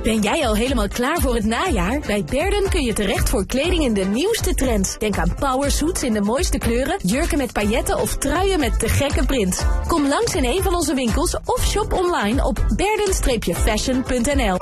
Ben 0.03 0.21
jij 0.21 0.47
al 0.47 0.55
helemaal 0.55 0.87
klaar 0.87 1.21
voor 1.21 1.35
het 1.35 1.45
najaar? 1.45 1.99
Bij 1.99 2.23
Berden 2.23 2.69
kun 2.69 2.83
je 2.83 2.93
terecht 2.93 3.29
voor 3.29 3.45
kleding 3.45 3.83
in 3.83 3.93
de 3.93 4.05
nieuwste 4.05 4.53
trends. 4.53 4.97
Denk 4.97 5.17
aan 5.17 5.35
powersuits 5.35 6.03
in 6.03 6.13
de 6.13 6.21
mooiste 6.21 6.57
kleuren, 6.57 6.99
jurken 7.03 7.37
met 7.37 7.53
pailletten 7.53 7.99
of 7.99 8.17
truien 8.17 8.59
met 8.59 8.79
te 8.79 8.89
gekke 8.89 9.25
prints. 9.25 9.63
Kom 9.87 10.07
langs 10.07 10.35
in 10.35 10.45
een 10.45 10.63
van 10.63 10.75
onze 10.75 10.93
winkels 10.93 11.37
of 11.45 11.65
shop 11.65 11.93
online 11.93 12.45
op 12.45 12.65
berden-fashion.nl. 12.75 14.57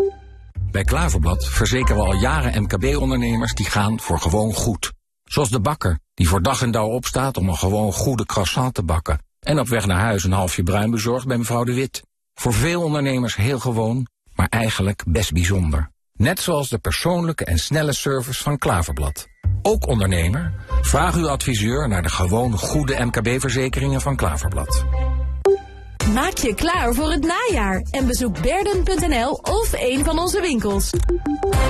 Bij 0.71 0.83
Klaverblad 0.83 1.45
verzekeren 1.45 2.01
we 2.01 2.07
al 2.07 2.15
jaren 2.15 2.61
MKB-ondernemers 2.61 3.53
die 3.53 3.65
gaan 3.65 3.99
voor 3.99 4.19
gewoon 4.19 4.53
goed. 4.53 4.91
Zoals 5.23 5.49
de 5.49 5.59
bakker, 5.59 5.99
die 6.13 6.29
voor 6.29 6.41
dag 6.41 6.61
en 6.61 6.71
dauw 6.71 6.89
opstaat 6.89 7.37
om 7.37 7.49
een 7.49 7.57
gewoon 7.57 7.93
goede 7.93 8.25
croissant 8.25 8.73
te 8.73 8.83
bakken. 8.83 9.19
En 9.39 9.59
op 9.59 9.67
weg 9.67 9.85
naar 9.85 9.99
huis 9.99 10.23
een 10.23 10.31
halfje 10.31 10.63
bruin 10.63 10.91
bezorgt 10.91 11.27
bij 11.27 11.37
mevrouw 11.37 11.63
De 11.63 11.73
Wit. 11.73 12.03
Voor 12.33 12.53
veel 12.53 12.83
ondernemers 12.83 13.35
heel 13.35 13.59
gewoon, 13.59 14.07
maar 14.37 14.47
eigenlijk 14.49 15.03
best 15.07 15.33
bijzonder. 15.33 15.89
Net 16.13 16.39
zoals 16.39 16.69
de 16.69 16.77
persoonlijke 16.77 17.45
en 17.45 17.57
snelle 17.57 17.93
service 17.93 18.43
van 18.43 18.57
Klaverblad. 18.57 19.27
Ook 19.61 19.87
ondernemer? 19.87 20.53
Vraag 20.81 21.15
uw 21.15 21.29
adviseur 21.29 21.87
naar 21.87 22.01
de 22.01 22.09
gewoon 22.09 22.57
goede 22.57 23.05
MKB-verzekeringen 23.05 24.01
van 24.01 24.15
Klaverblad. 24.15 24.85
Maak 26.13 26.37
je 26.37 26.53
klaar 26.55 26.93
voor 26.93 27.11
het 27.11 27.25
najaar 27.25 27.85
en 27.91 28.07
bezoek 28.07 28.41
berden.nl 28.41 29.31
of 29.31 29.73
een 29.73 30.03
van 30.03 30.19
onze 30.19 30.41
winkels. 30.41 30.89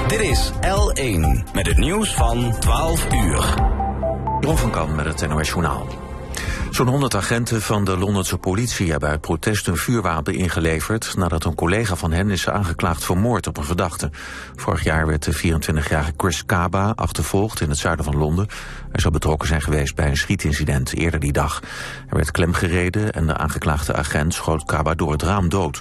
Dit 0.07 0.19
is 0.19 0.51
L1 0.51 1.53
met 1.53 1.67
het 1.67 1.77
nieuws 1.77 2.13
van 2.13 2.59
12 2.59 3.13
uur. 3.13 3.53
Ron 4.39 4.57
van 4.57 4.71
Kan 4.71 4.95
met 4.95 5.05
het 5.05 5.29
NOS 5.29 5.49
Journaal. 5.49 6.06
Zo'n 6.77 6.87
100 6.87 7.15
agenten 7.15 7.61
van 7.61 7.83
de 7.83 7.97
Londense 7.97 8.37
politie 8.37 8.91
hebben 8.91 9.09
uit 9.09 9.21
protest 9.21 9.67
een 9.67 9.77
vuurwapen 9.77 10.33
ingeleverd 10.33 11.15
nadat 11.15 11.43
een 11.43 11.55
collega 11.55 11.95
van 11.95 12.11
hen 12.11 12.29
is 12.29 12.49
aangeklaagd 12.49 13.03
voor 13.03 13.17
moord 13.17 13.47
op 13.47 13.57
een 13.57 13.63
verdachte. 13.63 14.09
Vorig 14.55 14.83
jaar 14.83 15.07
werd 15.07 15.23
de 15.23 15.37
24-jarige 15.37 16.13
Chris 16.17 16.45
Kaba 16.45 16.93
achtervolgd 16.95 17.61
in 17.61 17.69
het 17.69 17.77
zuiden 17.77 18.05
van 18.05 18.17
Londen. 18.17 18.47
Hij 18.91 18.99
zou 18.99 19.13
betrokken 19.13 19.47
zijn 19.47 19.61
geweest 19.61 19.95
bij 19.95 20.09
een 20.09 20.17
schietincident 20.17 20.93
eerder 20.93 21.19
die 21.19 21.31
dag. 21.31 21.61
Er 22.09 22.15
werd 22.15 22.31
klemgereden 22.31 23.11
en 23.11 23.27
de 23.27 23.37
aangeklaagde 23.37 23.93
agent 23.93 24.33
schoot 24.33 24.65
Kaba 24.65 24.93
door 24.93 25.11
het 25.11 25.21
raam 25.21 25.49
dood. 25.49 25.79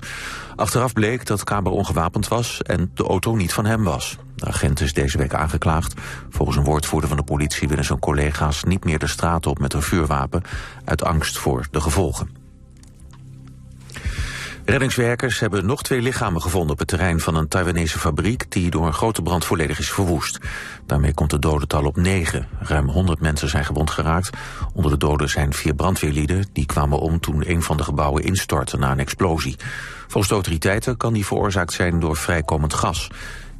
Achteraf 0.56 0.92
bleek 0.92 1.26
dat 1.26 1.44
Kaba 1.44 1.70
ongewapend 1.70 2.28
was 2.28 2.62
en 2.62 2.90
de 2.94 3.04
auto 3.04 3.34
niet 3.34 3.52
van 3.52 3.64
hem 3.64 3.84
was. 3.84 4.16
De 4.34 4.46
agent 4.46 4.80
is 4.80 4.92
deze 4.92 5.18
week 5.18 5.34
aangeklaagd. 5.34 5.94
Volgens 6.30 6.56
een 6.56 6.64
woordvoerder 6.64 7.08
van 7.08 7.18
de 7.18 7.24
politie 7.24 7.68
willen 7.68 7.84
zijn 7.84 7.98
collega's 7.98 8.64
niet 8.64 8.84
meer 8.84 8.98
de 8.98 9.06
straat 9.06 9.46
op 9.46 9.58
met 9.58 9.72
een 9.72 9.82
vuurwapen 9.82 10.42
uit 10.84 11.04
angst 11.04 11.38
voor 11.38 11.66
de 11.70 11.80
gevolgen. 11.80 12.44
Reddingswerkers 14.64 15.38
hebben 15.38 15.66
nog 15.66 15.82
twee 15.82 16.02
lichamen 16.02 16.42
gevonden 16.42 16.70
op 16.70 16.78
het 16.78 16.88
terrein 16.88 17.20
van 17.20 17.34
een 17.34 17.48
Taiwanese 17.48 17.98
fabriek 17.98 18.50
die 18.50 18.70
door 18.70 18.86
een 18.86 18.92
grote 18.92 19.22
brand 19.22 19.44
volledig 19.44 19.78
is 19.78 19.90
verwoest. 19.90 20.38
Daarmee 20.86 21.14
komt 21.14 21.32
het 21.32 21.42
dodental 21.42 21.84
op 21.84 21.96
negen. 21.96 22.48
Ruim 22.58 22.88
100 22.88 23.20
mensen 23.20 23.48
zijn 23.48 23.64
gewond 23.64 23.90
geraakt. 23.90 24.30
Onder 24.72 24.90
de 24.90 24.96
doden 24.96 25.28
zijn 25.28 25.52
vier 25.52 25.74
brandweerlieden. 25.74 26.46
Die 26.52 26.66
kwamen 26.66 26.98
om 26.98 27.20
toen 27.20 27.50
een 27.50 27.62
van 27.62 27.76
de 27.76 27.82
gebouwen 27.82 28.24
instortte 28.24 28.76
na 28.76 28.90
een 28.90 28.98
explosie. 28.98 29.56
Volgens 30.06 30.28
de 30.28 30.34
autoriteiten 30.34 30.96
kan 30.96 31.12
die 31.12 31.26
veroorzaakt 31.26 31.72
zijn 31.72 32.00
door 32.00 32.16
vrijkomend 32.16 32.74
gas. 32.74 33.10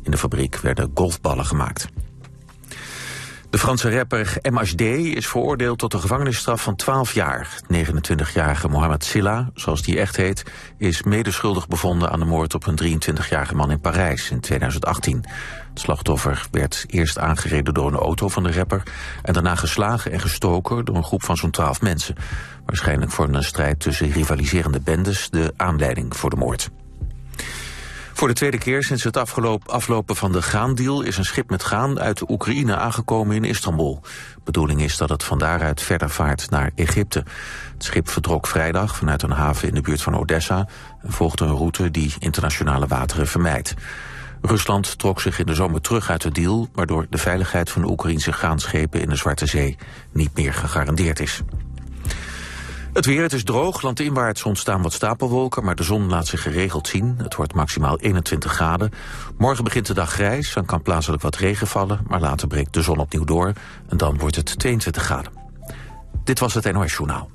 In 0.03 0.11
de 0.11 0.19
fabriek 0.19 0.57
werden 0.57 0.91
golfballen 0.95 1.45
gemaakt. 1.45 1.89
De 3.57 3.63
Franse 3.63 3.97
rapper 3.97 4.37
MHD 4.43 4.81
is 4.81 5.27
veroordeeld 5.27 5.79
tot 5.79 5.93
een 5.93 6.01
gevangenisstraf 6.01 6.63
van 6.63 6.77
12 6.77 7.15
jaar. 7.15 7.61
29-jarige 7.73 8.69
Mohamed 8.69 9.05
Silla, 9.05 9.51
zoals 9.55 9.83
die 9.83 9.99
echt 9.99 10.17
heet, 10.17 10.43
is 10.79 11.03
medeschuldig 11.03 11.69
bevonden 11.69 12.11
aan 12.11 12.19
de 12.19 12.25
moord 12.25 12.55
op 12.55 12.67
een 12.67 13.01
23-jarige 13.01 13.55
man 13.55 13.71
in 13.71 13.81
Parijs 13.81 14.31
in 14.31 14.41
2018. 14.41 15.25
Het 15.69 15.81
slachtoffer 15.81 16.47
werd 16.51 16.85
eerst 16.89 17.19
aangereden 17.19 17.75
door 17.75 17.87
een 17.87 17.99
auto 17.99 18.29
van 18.29 18.43
de 18.43 18.53
rapper 18.53 18.83
en 19.23 19.33
daarna 19.33 19.55
geslagen 19.55 20.13
en 20.13 20.21
gestoken 20.21 20.85
door 20.85 20.97
een 20.97 21.05
groep 21.05 21.23
van 21.23 21.37
zo'n 21.37 21.51
12 21.51 21.81
mensen. 21.81 22.15
Waarschijnlijk 22.65 23.11
vormde 23.11 23.37
een 23.37 23.45
strijd 23.45 23.81
tussen 23.81 24.11
rivaliserende 24.11 24.81
bendes 24.81 25.31
de 25.31 25.53
aanleiding 25.57 26.17
voor 26.17 26.31
de 26.31 26.37
moord. 26.37 26.71
Voor 28.17 28.29
de 28.29 28.35
tweede 28.35 28.59
keer 28.59 28.83
sinds 28.83 29.05
het 29.05 29.17
aflopen 29.67 30.17
van 30.17 30.33
de 30.33 30.43
graandeal 30.43 31.03
is 31.03 31.17
een 31.17 31.25
schip 31.25 31.51
met 31.51 31.63
graan 31.63 32.01
uit 32.01 32.19
de 32.19 32.27
Oekraïne 32.29 32.77
aangekomen 32.77 33.37
in 33.37 33.45
Istanbul. 33.45 34.01
Bedoeling 34.45 34.83
is 34.83 34.97
dat 34.97 35.09
het 35.09 35.25
van 35.25 35.39
daaruit 35.39 35.83
verder 35.83 36.11
vaart 36.11 36.51
naar 36.51 36.71
Egypte. 36.75 37.25
Het 37.73 37.85
schip 37.85 38.09
vertrok 38.09 38.47
vrijdag 38.47 38.97
vanuit 38.97 39.23
een 39.23 39.31
haven 39.31 39.69
in 39.69 39.75
de 39.75 39.81
buurt 39.81 40.03
van 40.03 40.17
Odessa 40.19 40.69
en 41.03 41.13
volgde 41.13 41.45
een 41.45 41.57
route 41.57 41.91
die 41.91 42.15
internationale 42.19 42.87
wateren 42.87 43.27
vermijdt. 43.27 43.75
Rusland 44.41 44.99
trok 44.99 45.21
zich 45.21 45.39
in 45.39 45.47
de 45.47 45.55
zomer 45.55 45.81
terug 45.81 46.11
uit 46.11 46.23
de 46.23 46.31
deal, 46.31 46.69
waardoor 46.73 47.07
de 47.11 47.19
veiligheid 47.19 47.71
van 47.71 47.83
de 47.83 47.89
Oekraïnse 47.91 48.33
graanschepen 48.33 49.01
in 49.01 49.09
de 49.09 49.17
Zwarte 49.17 49.47
Zee 49.47 49.77
niet 50.13 50.35
meer 50.35 50.55
gegarandeerd 50.55 51.21
is. 51.21 51.43
Het 52.97 53.07
weer, 53.07 53.23
het 53.23 53.33
is 53.33 53.45
droog. 53.45 53.83
Landinwaarts 53.83 54.43
ontstaan 54.43 54.83
wat 54.83 54.93
stapelwolken, 54.93 55.65
maar 55.65 55.75
de 55.75 55.83
zon 55.83 56.09
laat 56.09 56.27
zich 56.27 56.43
geregeld 56.43 56.89
zien. 56.89 57.15
Het 57.19 57.35
wordt 57.35 57.55
maximaal 57.55 57.99
21 57.99 58.53
graden. 58.53 58.91
Morgen 59.39 59.65
begint 59.65 59.87
de 59.87 59.95
dag 59.95 60.13
grijs, 60.13 60.55
dan 60.55 60.65
kan 60.65 60.83
plaatselijk 60.83 61.23
wat 61.23 61.37
regen 61.37 61.67
vallen, 61.67 62.01
maar 62.07 62.21
later 62.21 62.49
breekt 62.49 62.73
de 62.73 62.83
zon 62.83 62.99
opnieuw 62.99 63.25
door 63.25 63.53
en 63.89 63.97
dan 63.97 64.19
wordt 64.19 64.37
het 64.37 64.59
22 64.59 65.03
graden. 65.03 65.33
Dit 66.25 66.39
was 66.39 66.55
het 66.55 66.73
NOS 66.73 66.93
Journaal. 66.93 67.31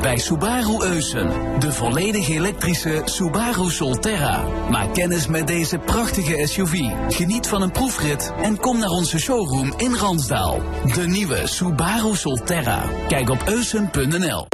Bij 0.00 0.18
Subaru 0.18 0.84
Eusen. 0.84 1.30
De 1.60 1.72
volledig 1.72 2.28
elektrische 2.28 3.02
Subaru 3.04 3.70
Solterra. 3.70 4.44
Maak 4.70 4.94
kennis 4.94 5.26
met 5.26 5.46
deze 5.46 5.78
prachtige 5.78 6.46
SUV. 6.46 6.80
Geniet 7.08 7.48
van 7.48 7.62
een 7.62 7.70
proefrit 7.70 8.32
en 8.42 8.60
kom 8.60 8.78
naar 8.78 8.90
onze 8.90 9.18
showroom 9.18 9.72
in 9.76 9.94
Ransdaal. 9.94 10.60
De 10.94 11.06
nieuwe 11.06 11.40
Subaru 11.44 12.16
Solterra. 12.16 12.82
Kijk 13.08 13.30
op 13.30 13.42
eusen.nl. 13.46 14.46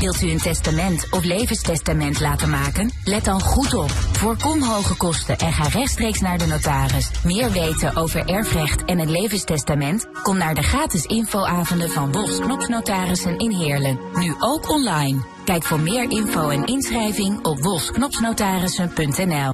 Wilt 0.00 0.22
u 0.22 0.30
een 0.30 0.38
testament 0.38 1.06
of 1.10 1.24
levenstestament 1.24 2.20
laten 2.20 2.50
maken? 2.50 2.90
Let 3.04 3.24
dan 3.24 3.40
goed 3.40 3.74
op. 3.74 3.90
Voorkom 3.90 4.62
hoge 4.62 4.96
kosten 4.96 5.38
en 5.38 5.52
ga 5.52 5.68
rechtstreeks 5.68 6.20
naar 6.20 6.38
de 6.38 6.46
notaris. 6.46 7.10
Meer 7.24 7.50
weten 7.50 7.96
over 7.96 8.28
erfrecht 8.28 8.84
en 8.84 8.98
een 8.98 9.10
levenstestament? 9.10 10.06
Kom 10.22 10.36
naar 10.36 10.54
de 10.54 10.62
gratis 10.62 11.04
infoavonden 11.04 11.90
van 11.90 12.10
Bos 12.10 12.38
Knopsnotarissen 12.38 13.38
in 13.38 13.50
Heerlen. 13.50 13.98
Nu 14.14 14.34
ook 14.38 14.70
online. 14.70 15.24
Kijk 15.44 15.62
voor 15.64 15.80
meer 15.80 16.10
info 16.10 16.48
en 16.48 16.64
inschrijving 16.64 17.44
op 17.44 17.58
bosknopsnotarissen.nl. 17.60 19.52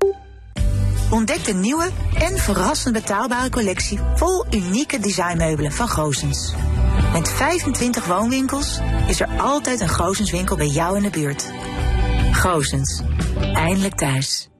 Ontdek 1.10 1.44
de 1.44 1.54
nieuwe 1.54 1.90
en 2.14 2.38
verrassend 2.38 2.94
betaalbare 2.94 3.50
collectie 3.50 3.98
vol 4.14 4.44
unieke 4.50 4.98
designmeubelen 4.98 5.72
van 5.72 5.88
Goosens. 5.88 6.54
Met 7.12 7.30
25 7.30 8.06
woonwinkels 8.06 8.80
is 9.06 9.20
er 9.20 9.28
altijd 9.38 9.80
een 9.80 9.88
Goosens 9.88 10.30
winkel 10.30 10.56
bij 10.56 10.66
jou 10.66 10.96
in 10.96 11.02
de 11.02 11.10
buurt. 11.10 11.52
Goosens, 12.32 13.02
eindelijk 13.52 13.94
thuis. 13.94 14.50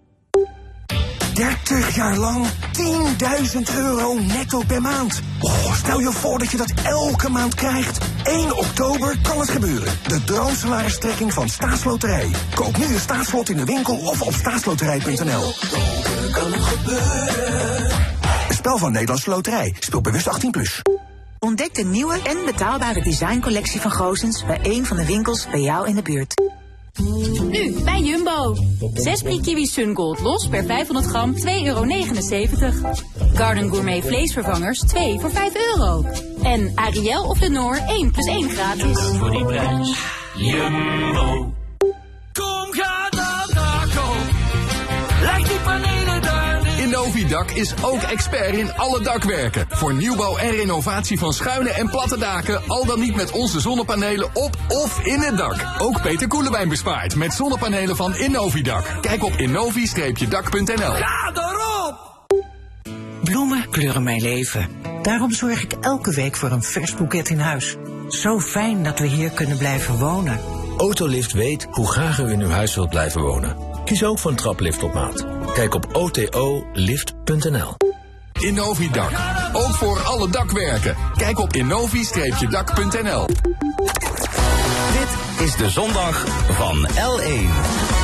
30 1.34 1.94
jaar 1.94 2.16
lang 2.16 2.46
10.000 2.46 3.76
euro 3.76 4.14
netto 4.14 4.62
per 4.66 4.80
maand. 4.80 5.20
Oh, 5.40 5.74
stel 5.74 6.00
je 6.00 6.12
voor 6.12 6.38
dat 6.38 6.50
je 6.50 6.56
dat 6.56 6.72
elke 6.84 7.30
maand 7.30 7.54
krijgt. 7.54 7.98
1 8.24 8.56
oktober 8.56 9.16
kan 9.22 9.40
het 9.40 9.50
gebeuren. 9.50 9.92
De 10.06 10.24
droomsalaristrekking 10.24 11.32
van 11.32 11.48
Staatsloterij. 11.48 12.30
Koop 12.54 12.76
nu 12.76 12.84
een 12.84 13.00
staatslot 13.00 13.48
in 13.48 13.56
de 13.56 13.64
winkel 13.64 13.96
of 13.96 14.22
op 14.22 14.32
staatsloterij.nl. 14.32 15.52
Spel 18.50 18.78
van 18.78 18.92
Nederlandse 18.92 19.30
Loterij. 19.30 19.76
Speel 19.78 20.00
bewust 20.00 20.28
18+. 20.46 20.50
Plus. 20.50 20.82
Ontdek 21.40 21.74
de 21.74 21.84
nieuwe 21.84 22.20
en 22.22 22.44
betaalbare 22.44 23.02
designcollectie 23.02 23.80
van 23.80 23.90
Goosens 23.90 24.44
bij 24.44 24.58
een 24.62 24.86
van 24.86 24.96
de 24.96 25.06
winkels 25.06 25.48
bij 25.50 25.60
jou 25.60 25.88
in 25.88 25.94
de 25.94 26.02
buurt. 26.02 26.42
Nu 27.42 27.82
bij 27.84 28.00
Jumbo. 28.00 28.56
6 28.94 29.22
brie 29.22 29.40
kiwi 29.40 29.66
Sungold 29.66 30.20
los 30.20 30.48
per 30.48 30.64
500 30.64 31.06
gram 31.06 31.34
2,79 31.36 31.42
euro. 31.62 31.84
Garden 33.34 33.70
Gourmet 33.70 34.04
vleesvervangers 34.04 34.78
2 34.78 35.20
voor 35.20 35.30
5 35.30 35.54
euro. 35.54 36.04
En 36.42 36.72
Ariel 36.74 37.24
of 37.24 37.40
Lenore 37.40 37.80
1 37.80 38.10
plus 38.10 38.26
1 38.26 38.50
gratis. 38.50 38.98
Voor 38.98 39.30
die 39.30 39.44
prijs. 39.44 39.98
Jumbo. 40.36 41.54
Kom, 42.32 42.72
ga 42.72 43.08
naar 43.10 43.46
Daco. 43.54 44.12
Leg 45.20 45.48
die 45.48 45.58
panelen 45.58 45.99
Innovidak 46.90 47.50
is 47.50 47.74
ook 47.82 48.02
expert 48.02 48.56
in 48.56 48.72
alle 48.74 49.00
dakwerken. 49.00 49.66
Voor 49.68 49.94
nieuwbouw 49.94 50.36
en 50.36 50.50
renovatie 50.50 51.18
van 51.18 51.32
schuine 51.32 51.70
en 51.70 51.90
platte 51.90 52.18
daken, 52.18 52.62
al 52.66 52.86
dan 52.86 53.00
niet 53.00 53.14
met 53.14 53.30
onze 53.30 53.60
zonnepanelen 53.60 54.30
op 54.32 54.56
of 54.68 55.04
in 55.04 55.20
het 55.20 55.36
dak. 55.36 55.56
Ook 55.78 56.02
Peter 56.02 56.28
Koelewijn 56.28 56.68
bespaart 56.68 57.16
met 57.16 57.32
zonnepanelen 57.32 57.96
van 57.96 58.16
Innovidak. 58.16 58.84
Kijk 59.00 59.24
op 59.24 59.32
innovi-dak.nl. 59.32 60.92
Ga 60.92 61.32
erop! 61.34 62.26
Bloemen 63.24 63.70
kleuren 63.70 64.02
mijn 64.02 64.22
leven. 64.22 64.68
Daarom 65.02 65.32
zorg 65.32 65.62
ik 65.62 65.72
elke 65.80 66.14
week 66.14 66.36
voor 66.36 66.50
een 66.50 66.62
vers 66.62 66.94
boeket 66.94 67.28
in 67.28 67.38
huis. 67.38 67.76
Zo 68.08 68.40
fijn 68.40 68.82
dat 68.82 68.98
we 68.98 69.06
hier 69.06 69.30
kunnen 69.30 69.58
blijven 69.58 69.98
wonen. 69.98 70.40
Autolift 70.78 71.32
weet 71.32 71.66
hoe 71.70 71.86
graag 71.86 72.18
u 72.18 72.30
in 72.30 72.40
uw 72.40 72.50
huis 72.50 72.74
wilt 72.74 72.90
blijven 72.90 73.20
wonen. 73.20 73.69
Kies 73.84 74.04
ook 74.04 74.18
voor 74.18 74.30
een 74.30 74.36
traplift 74.36 74.82
op 74.82 74.94
maat. 74.94 75.26
Kijk 75.54 75.74
op 75.74 75.88
otolift.nl. 75.92 77.74
Innovidak. 78.32 79.10
Ook 79.52 79.74
voor 79.74 80.00
alle 80.00 80.30
dakwerken. 80.30 80.96
Kijk 81.16 81.38
op 81.38 81.52
innovi-dak.nl. 81.52 83.26
Dit 84.92 85.46
is 85.46 85.56
de 85.56 85.70
zondag 85.70 86.24
van 86.50 86.88
L1. 86.88 87.99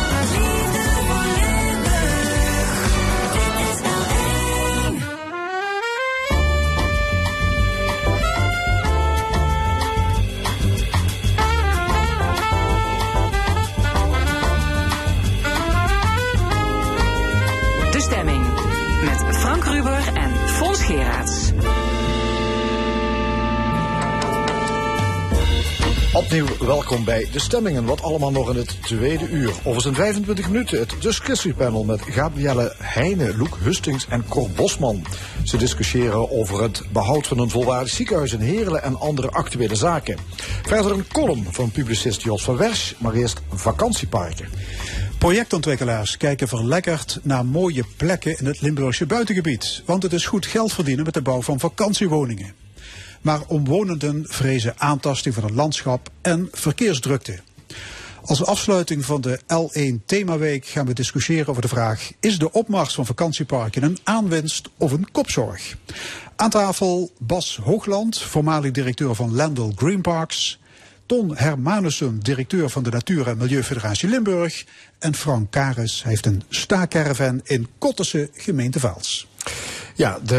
Opnieuw 26.12 26.46
welkom 26.60 27.04
bij 27.04 27.28
de 27.32 27.38
stemmingen. 27.38 27.84
Wat 27.84 28.02
allemaal 28.02 28.30
nog 28.30 28.50
in 28.50 28.56
het 28.56 28.82
tweede 28.82 29.28
uur. 29.28 29.52
Over 29.64 29.82
zijn 29.82 29.94
25 29.94 30.48
minuten 30.48 30.78
het 30.78 30.94
discussiepanel 31.00 31.84
met 31.84 32.02
Gabrielle 32.02 32.74
Heijnen, 32.78 33.36
Loek 33.36 33.58
Hustings 33.62 34.06
en 34.08 34.24
Cor 34.28 34.50
Bosman. 34.50 35.04
Ze 35.44 35.56
discussiëren 35.56 36.30
over 36.30 36.62
het 36.62 36.82
behoud 36.92 37.26
van 37.26 37.38
een 37.38 37.50
volwaardig 37.50 37.92
ziekenhuis 37.92 38.32
in 38.32 38.40
Heerlen 38.40 38.82
en 38.82 38.98
andere 38.98 39.30
actuele 39.30 39.74
zaken. 39.74 40.18
Verder 40.62 40.92
een 40.92 41.06
column 41.12 41.46
van 41.50 41.70
publicist 41.70 42.22
Jos 42.22 42.44
van 42.44 42.56
Wersch, 42.56 42.92
maar 42.98 43.14
eerst 43.14 43.40
vakantieparken. 43.52 44.48
Projectontwikkelaars 45.18 46.16
kijken 46.16 46.48
verlekkerd 46.48 47.18
naar 47.22 47.46
mooie 47.46 47.84
plekken 47.96 48.38
in 48.38 48.46
het 48.46 48.60
Limburgse 48.60 49.06
buitengebied. 49.06 49.82
Want 49.84 50.02
het 50.02 50.12
is 50.12 50.26
goed 50.26 50.46
geld 50.46 50.72
verdienen 50.72 51.04
met 51.04 51.14
de 51.14 51.22
bouw 51.22 51.42
van 51.42 51.60
vakantiewoningen. 51.60 52.54
Maar 53.20 53.40
omwonenden 53.46 54.24
vrezen 54.28 54.74
aantasting 54.78 55.34
van 55.34 55.44
het 55.44 55.52
landschap 55.52 56.10
en 56.22 56.48
verkeersdrukte. 56.52 57.40
Als 58.24 58.44
afsluiting 58.44 59.04
van 59.04 59.20
de 59.20 59.40
L1 59.40 60.04
Themaweek 60.06 60.66
gaan 60.66 60.86
we 60.86 60.92
discussiëren 60.92 61.48
over 61.48 61.62
de 61.62 61.68
vraag: 61.68 62.10
is 62.20 62.38
de 62.38 62.52
opmars 62.52 62.94
van 62.94 63.06
vakantieparken 63.06 63.82
een 63.82 63.98
aanwinst 64.04 64.68
of 64.76 64.92
een 64.92 65.10
kopzorg? 65.12 65.76
Aan 66.36 66.50
tafel 66.50 67.10
Bas 67.18 67.58
Hoogland, 67.62 68.18
voormalig 68.18 68.70
directeur 68.70 69.14
van 69.14 69.34
Landel 69.34 69.72
Green 69.76 70.00
Parks. 70.00 70.58
Ton 71.06 71.36
Hermanussen, 71.36 72.18
directeur 72.18 72.70
van 72.70 72.82
de 72.82 72.90
Natuur- 72.90 73.28
en 73.28 73.36
Milieufederatie 73.36 74.08
Limburg. 74.08 74.64
En 74.98 75.14
Frank 75.14 75.50
Karis 75.50 76.02
heeft 76.02 76.26
een 76.26 76.42
staakerven 76.48 77.40
in 77.44 77.68
Kotterse, 77.78 78.30
gemeente 78.34 78.80
Vaals. 78.80 79.28
Ja, 79.94 80.18
de, 80.22 80.34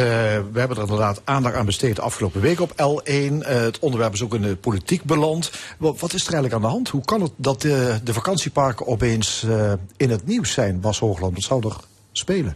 we 0.51 0.59
hebben 0.59 0.77
er 0.77 0.83
inderdaad 0.83 1.21
aandacht 1.23 1.55
aan 1.55 1.65
besteed 1.65 1.95
de 1.95 2.01
afgelopen 2.01 2.41
week 2.41 2.59
op 2.59 2.71
L1. 2.71 3.11
Uh, 3.11 3.39
het 3.45 3.79
onderwerp 3.79 4.13
is 4.13 4.23
ook 4.23 4.33
in 4.33 4.41
de 4.41 4.55
politiek 4.55 5.03
beland. 5.03 5.51
Wat, 5.77 6.13
is 6.13 6.27
er 6.27 6.33
eigenlijk 6.33 6.53
aan 6.53 6.61
de 6.61 6.67
hand? 6.67 6.89
Hoe 6.89 7.05
kan 7.05 7.21
het 7.21 7.31
dat 7.35 7.61
de, 7.61 7.99
de 8.03 8.13
vakantieparken 8.13 8.87
opeens 8.87 9.43
uh, 9.45 9.73
in 9.97 10.09
het 10.09 10.25
nieuws 10.25 10.51
zijn, 10.51 10.79
Bas 10.79 10.99
Hoogland? 10.99 11.33
Wat 11.33 11.43
zou 11.43 11.67
er 11.67 11.75
spelen? 12.11 12.55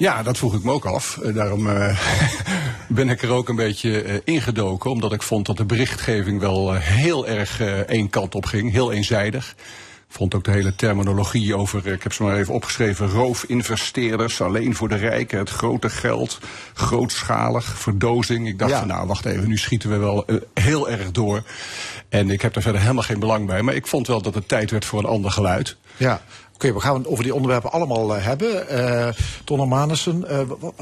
Ja, 0.00 0.22
dat 0.22 0.38
vroeg 0.38 0.54
ik 0.54 0.62
me 0.62 0.72
ook 0.72 0.84
af. 0.84 1.18
Uh, 1.22 1.34
daarom 1.34 1.66
uh, 1.66 2.00
ben 2.88 3.08
ik 3.08 3.22
er 3.22 3.30
ook 3.30 3.48
een 3.48 3.56
beetje 3.56 4.04
uh, 4.04 4.14
ingedoken. 4.24 4.90
Omdat 4.90 5.12
ik 5.12 5.22
vond 5.22 5.46
dat 5.46 5.56
de 5.56 5.64
berichtgeving 5.64 6.40
wel 6.40 6.72
heel 6.72 7.26
erg 7.26 7.60
één 7.86 8.10
kant 8.10 8.34
op 8.34 8.46
ging. 8.46 8.72
Heel 8.72 8.92
eenzijdig. 8.92 9.54
Ik 10.08 10.16
vond 10.16 10.34
ook 10.34 10.44
de 10.44 10.50
hele 10.50 10.74
terminologie 10.74 11.54
over, 11.56 11.86
ik 11.86 12.02
heb 12.02 12.12
ze 12.12 12.22
maar 12.22 12.36
even 12.36 12.54
opgeschreven, 12.54 13.08
roofinvesteerders, 13.10 14.40
alleen 14.40 14.74
voor 14.74 14.88
de 14.88 14.96
rijken, 14.96 15.38
het 15.38 15.50
grote 15.50 15.90
geld, 15.90 16.38
grootschalig, 16.74 17.64
verdozing. 17.78 18.48
Ik 18.48 18.58
dacht 18.58 18.70
Ja. 18.70 18.78
van 18.78 18.88
nou, 18.88 19.06
wacht 19.06 19.24
even, 19.24 19.48
nu 19.48 19.56
schieten 19.56 19.90
we 19.90 19.96
wel 19.96 20.26
eh, 20.26 20.36
heel 20.54 20.90
erg 20.90 21.10
door. 21.10 21.42
En 22.08 22.30
ik 22.30 22.42
heb 22.42 22.52
daar 22.54 22.62
verder 22.62 22.80
helemaal 22.80 23.02
geen 23.02 23.18
belang 23.20 23.46
bij. 23.46 23.62
Maar 23.62 23.74
ik 23.74 23.86
vond 23.86 24.06
wel 24.06 24.22
dat 24.22 24.34
het 24.34 24.48
tijd 24.48 24.70
werd 24.70 24.84
voor 24.84 24.98
een 24.98 25.04
ander 25.10 25.30
geluid. 25.30 25.76
Ja. 25.96 26.22
Oké, 26.60 26.72
we 26.72 26.80
gaan 26.80 26.94
het 26.94 27.06
over 27.06 27.24
die 27.24 27.34
onderwerpen 27.34 27.72
allemaal 27.72 28.16
eh, 28.16 28.24
hebben. 28.24 28.68
Eh, 28.68 29.08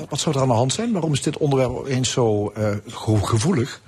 wat, 0.09 0.21
zou 0.21 0.35
er 0.35 0.41
aan 0.41 0.49
de 0.49 0.55
hand 0.55 0.73
zijn? 0.73 0.93
Waarom 0.93 1.13
is 1.13 1.23
dit 1.23 1.37
onderwerp 1.37 1.87
eens 1.87 2.11
zo 2.11 2.53
ge- 2.87 3.27
gevoelig? 3.27 3.81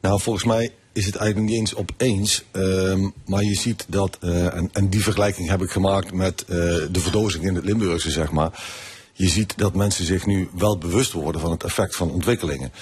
Nou, 0.00 0.20
volgens 0.20 0.44
mij 0.44 0.70
is 0.92 1.06
het 1.06 1.16
eigenlijk 1.16 1.50
niet 1.50 1.58
eens 1.60 1.74
opeens. 1.76 2.44
ehm, 2.50 3.08
maar 3.26 3.42
je 3.42 3.54
ziet 3.54 3.86
dat, 3.88 4.18
en, 4.20 4.68
en 4.72 4.88
die 4.88 5.02
vergelijking 5.02 5.48
heb 5.48 5.62
ik 5.62 5.70
gemaakt 5.70 6.12
met 6.12 6.44
de 6.46 7.00
verdozing 7.00 7.44
in 7.44 7.54
het 7.54 7.64
Limburgse, 7.64 8.10
zeg 8.10 8.30
maar. 8.30 8.64
Je 9.12 9.28
ziet 9.28 9.58
dat 9.58 9.74
mensen 9.74 10.04
zich 10.04 10.26
nu 10.26 10.48
wel 10.56 10.78
bewust 10.78 11.12
worden 11.12 11.40
van 11.40 11.50
het 11.50 11.64
effect 11.64 11.96
van 11.96 12.10
ontwikkelingen. 12.10 12.72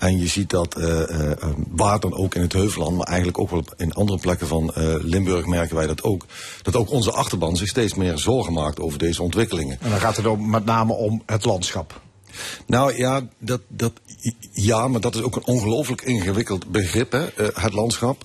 En 0.00 0.18
je 0.18 0.26
ziet 0.26 0.50
dat, 0.50 0.74
eh, 0.76 1.32
eh, 1.32 1.48
waar 1.70 2.00
dan 2.00 2.14
ook 2.14 2.34
in 2.34 2.40
het 2.40 2.52
Heuvelland, 2.52 2.96
maar 2.96 3.06
eigenlijk 3.06 3.38
ook 3.38 3.50
wel 3.50 3.64
in 3.76 3.92
andere 3.92 4.18
plekken 4.18 4.46
van 4.46 4.74
eh, 4.74 4.94
Limburg 4.98 5.46
merken 5.46 5.76
wij 5.76 5.86
dat 5.86 6.02
ook. 6.02 6.26
Dat 6.62 6.76
ook 6.76 6.90
onze 6.90 7.12
achterban 7.12 7.56
zich 7.56 7.68
steeds 7.68 7.94
meer 7.94 8.18
zorgen 8.18 8.52
maakt 8.52 8.80
over 8.80 8.98
deze 8.98 9.22
ontwikkelingen. 9.22 9.78
En 9.80 9.90
dan 9.90 9.98
gaat 9.98 10.16
het 10.16 10.26
ook 10.26 10.40
met 10.40 10.64
name 10.64 10.92
om 10.92 11.22
het 11.26 11.44
landschap. 11.44 12.00
Nou 12.66 12.96
ja, 12.96 13.28
dat, 13.38 13.60
dat, 13.68 13.92
ja, 14.52 14.88
maar 14.88 15.00
dat 15.00 15.14
is 15.14 15.22
ook 15.22 15.36
een 15.36 15.46
ongelooflijk 15.46 16.02
ingewikkeld 16.02 16.70
begrip, 16.70 17.12
hè, 17.12 17.26
het 17.36 17.72
landschap. 17.72 18.24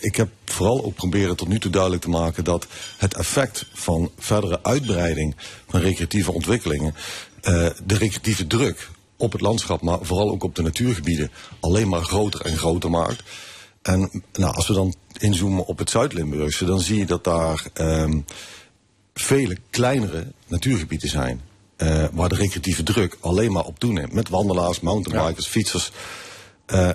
Ik 0.00 0.16
heb 0.16 0.28
vooral 0.44 0.84
ook 0.84 0.94
proberen 0.94 1.36
tot 1.36 1.48
nu 1.48 1.58
toe 1.58 1.70
duidelijk 1.70 2.02
te 2.02 2.08
maken 2.08 2.44
dat 2.44 2.66
het 2.98 3.14
effect 3.14 3.66
van 3.72 4.10
verdere 4.18 4.62
uitbreiding 4.62 5.36
van 5.68 5.80
recreatieve 5.80 6.32
ontwikkelingen, 6.32 6.94
de 7.84 7.96
recreatieve 7.98 8.46
druk 8.46 8.90
op 9.16 9.32
het 9.32 9.40
landschap, 9.40 9.80
maar 9.82 9.98
vooral 10.02 10.30
ook 10.30 10.42
op 10.44 10.54
de 10.54 10.62
natuurgebieden, 10.62 11.30
alleen 11.60 11.88
maar 11.88 12.02
groter 12.02 12.40
en 12.40 12.56
groter 12.56 12.90
maakt. 12.90 13.22
En 13.82 14.22
nou, 14.32 14.54
als 14.54 14.66
we 14.66 14.74
dan 14.74 14.94
inzoomen 15.18 15.66
op 15.66 15.78
het 15.78 15.90
Zuid-Limburgse, 15.90 16.64
dan 16.64 16.80
zie 16.80 16.98
je 16.98 17.06
dat 17.06 17.24
daar 17.24 17.66
ehm, 17.72 18.20
vele 19.14 19.56
kleinere 19.70 20.26
natuurgebieden 20.46 21.08
zijn. 21.08 21.40
eh, 21.76 22.04
waar 22.12 22.28
de 22.28 22.34
recreatieve 22.34 22.82
druk 22.82 23.16
alleen 23.20 23.52
maar 23.52 23.64
op 23.64 23.78
toeneemt. 23.78 24.12
Met 24.12 24.28
wandelaars, 24.28 24.80
mountainbikers, 24.80 25.46
fietsers. 25.46 25.90
Eh, 26.66 26.88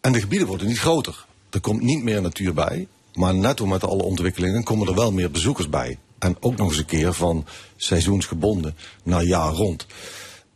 en 0.00 0.12
de 0.12 0.20
gebieden 0.20 0.48
worden 0.48 0.66
niet 0.66 0.78
groter. 0.78 1.26
Er 1.50 1.60
komt 1.60 1.82
niet 1.82 2.02
meer 2.02 2.22
natuur 2.22 2.54
bij. 2.54 2.86
Maar 3.14 3.34
netto 3.34 3.66
met 3.66 3.84
alle 3.84 4.02
ontwikkelingen 4.02 4.62
komen 4.64 4.88
er 4.88 4.94
wel 4.94 5.12
meer 5.12 5.30
bezoekers 5.30 5.68
bij. 5.68 5.98
En 6.18 6.36
ook 6.40 6.56
nog 6.56 6.68
eens 6.68 6.78
een 6.78 6.84
keer 6.84 7.12
van 7.12 7.46
seizoensgebonden 7.76 8.76
naar 9.02 9.24
jaar 9.24 9.52
rond. 9.52 9.86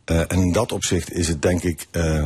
Eh, 0.09 0.19
en 0.19 0.39
in 0.41 0.51
dat 0.51 0.71
opzicht 0.71 1.13
is 1.13 1.27
het 1.27 1.41
denk 1.41 1.63
ik, 1.63 1.87
eh, 1.91 2.25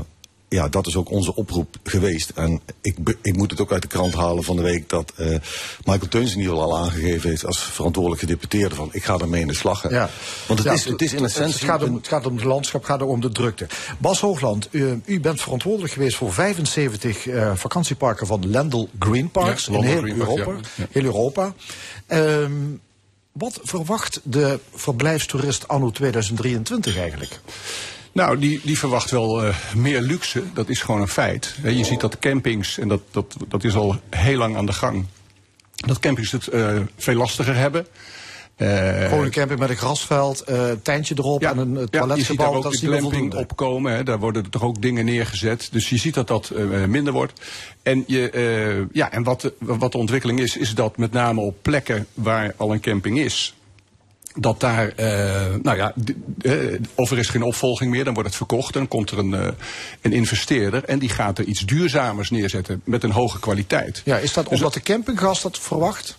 ja, 0.50 0.68
dat 0.68 0.88
is 0.88 0.96
ook 0.96 1.12
onze 1.12 1.36
oproep 1.36 1.76
geweest. 1.84 2.30
En 2.36 2.62
ik, 2.82 2.98
ik 3.22 3.36
moet 3.38 3.52
het 3.52 3.62
ook 3.62 3.72
uit 3.72 3.82
de 3.82 3.88
krant 3.88 4.14
halen 4.14 4.44
van 4.44 4.56
de 4.56 4.62
week 4.62 4.90
dat 4.90 5.14
eh, 5.16 5.28
Michael 5.86 6.08
Teuns 6.10 6.32
in 6.32 6.40
ieder 6.40 6.54
geval 6.54 6.72
al 6.72 6.78
aangegeven 6.78 7.30
heeft 7.30 7.46
als 7.46 7.64
verantwoordelijk 7.64 8.22
gedeputeerde 8.22 8.76
van 8.76 8.90
ik 8.92 9.04
ga 9.04 9.18
daarmee 9.18 9.42
in 9.42 9.48
de 9.48 9.56
slag. 9.56 9.82
hè. 9.82 9.90
Ja. 9.90 10.10
Want 10.48 10.60
het, 10.60 10.68
Ja, 10.68 10.74
is, 10.74 10.86
het 10.86 11.02
is 11.02 11.14
in 11.14 11.24
essentie... 11.24 11.54
Het 11.54 11.64
gaat 11.64 11.84
om 11.84 11.96
het, 11.96 12.08
gaat 12.08 12.26
om 12.26 12.36
het 12.36 12.44
landschap, 12.44 12.82
het 12.82 12.90
gaat 12.90 13.02
om 13.02 13.22
de 13.22 13.32
drukte. 13.32 13.68
Bas 13.98 14.20
Hoogland, 14.20 14.68
u, 14.72 15.02
u 15.06 15.20
bent 15.20 15.42
verantwoordelijk 15.42 15.94
geweest 15.94 16.16
voor 16.16 16.34
75 16.34 17.28
eh, 17.28 17.52
vakantieparken 17.56 18.28
van 18.28 18.50
Lendel 18.50 18.90
Green 19.00 19.32
Parks 19.32 19.66
Ja, 19.66 19.74
in 19.78 19.84
heel 19.84 20.08
Europa. 20.08 20.52
ja. 20.52 20.58
Ja. 20.76 20.86
Heel 20.92 21.04
Europa. 21.04 21.54
Wat 23.34 23.60
verwacht 23.64 24.20
de 24.24 24.60
verblijfstoerist 24.76 25.68
anno 25.68 25.92
2023 25.92 26.98
eigenlijk? 26.98 27.40
Nou, 28.12 28.40
die, 28.40 28.62
die 28.64 28.78
verwacht 28.78 29.12
wel 29.12 29.44
eh, 29.44 29.56
meer 29.76 30.02
luxe. 30.02 30.44
Dat 30.54 30.70
is 30.70 30.82
gewoon 30.82 31.02
een 31.02 31.08
feit. 31.08 31.56
Je 31.64 31.84
ziet 31.84 32.00
dat 32.00 32.20
campings, 32.20 32.78
en 32.78 32.88
dat, 32.88 33.02
dat, 33.12 33.36
dat 33.48 33.64
is 33.64 33.76
al 33.76 34.00
heel 34.10 34.38
lang 34.38 34.58
aan 34.58 34.66
de 34.66 34.74
gang, 34.74 35.06
dat 35.76 36.00
campings 36.00 36.32
het 36.32 36.48
eh, 36.48 36.80
veel 36.98 37.16
lastiger 37.16 37.56
hebben. 37.56 37.88
Eh, 38.56 39.08
Gewoon 39.08 39.24
een 39.26 39.32
camping 39.32 39.60
met 39.60 39.70
een 39.70 39.76
grasveld, 39.76 40.42
eh 40.42 40.72
tentje 40.82 41.16
erop 41.18 41.44
en 41.44 41.58
een 41.58 41.78
eh, 41.78 41.84
Ja, 41.90 42.16
je 42.16 42.24
ziet 42.24 42.38
daar 42.38 42.54
ook 42.54 42.64
Dat 42.64 42.72
de 42.72 42.78
glamping 42.78 43.34
opkomen. 43.34 43.94
Hè. 43.94 44.04
Daar 44.04 44.20
worden 44.20 44.50
toch 44.50 44.64
ook 44.64 44.82
dingen 44.82 45.06
neergezet. 45.06 45.68
Dus 45.72 45.90
je 45.90 45.98
ziet 45.98 46.14
dat 46.14 46.28
dat 46.28 46.50
eh, 46.50 46.86
minder 46.86 47.14
wordt. 47.14 47.42
En, 47.84 48.04
je, 48.08 48.30
eh, 48.30 48.96
ja, 48.96 49.12
en 49.12 49.24
wat, 49.24 49.42
de, 49.42 49.54
wat 49.60 49.92
de 49.92 49.98
ontwikkeling 49.98 50.40
is, 50.40 50.58
is 50.58 50.76
dat 50.76 50.98
met 50.98 51.12
name 51.12 51.42
op 51.42 51.56
plekken 51.62 52.08
waar 52.14 52.54
al 52.58 52.74
een 52.74 52.80
camping 52.82 53.20
is. 53.20 53.54
Dat 54.36 54.60
daar, 54.60 54.88
eh, 54.90 55.56
nou 55.62 55.78
ja, 55.78 55.94
eh, 56.42 56.54
of 56.96 57.12
er 57.12 57.18
is 57.18 57.30
geen 57.30 57.44
opvolging 57.44 57.92
meer, 57.92 58.04
dan 58.04 58.14
wordt 58.14 58.30
het 58.30 58.38
verkocht. 58.38 58.74
En 58.74 58.80
dan 58.80 58.88
komt 58.88 59.12
er 59.12 59.18
een, 59.18 59.34
eh, 59.34 59.48
een 60.02 60.14
investeerder 60.14 60.84
en 60.84 61.00
die 61.00 61.10
gaat 61.10 61.38
er 61.38 61.46
iets 61.46 61.66
duurzamers 61.66 62.30
neerzetten 62.30 62.82
met 62.84 63.04
een 63.04 63.12
hoge 63.12 63.40
kwaliteit. 63.40 64.02
Ja, 64.06 64.18
is 64.18 64.34
dat 64.34 64.50
Dus 64.50 64.58
omdat 64.58 64.74
de 64.74 64.82
campinggast 64.82 65.44
dat 65.44 65.60
verwacht? 65.60 66.18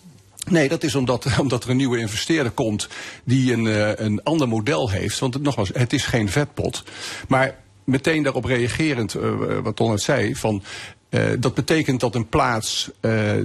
Nee, 0.50 0.68
dat 0.68 0.82
is 0.82 0.94
omdat, 0.94 1.26
omdat 1.40 1.64
er 1.64 1.70
een 1.70 1.76
nieuwe 1.76 1.98
investeerder 1.98 2.52
komt 2.52 2.88
die 3.24 3.52
een, 3.52 3.66
eh, 3.66 4.06
een 4.06 4.22
ander 4.22 4.48
model 4.48 4.90
heeft. 4.90 5.18
Want 5.18 5.34
het, 5.34 5.42
nogmaals, 5.42 5.70
het 5.74 5.92
is 5.92 6.04
geen 6.04 6.28
vetpot. 6.28 6.82
Maar 7.28 7.62
meteen 7.84 8.22
daarop 8.22 8.44
reagerend, 8.44 9.14
eh, 9.14 9.58
wat 9.62 9.76
Ton 9.76 9.98
zei, 9.98 10.36
van. 10.36 10.62
eh, 11.08 11.22
dat 11.38 11.54
betekent 11.54 12.00
dat 12.00 12.14
een 12.14 12.28
plaats 12.28 12.90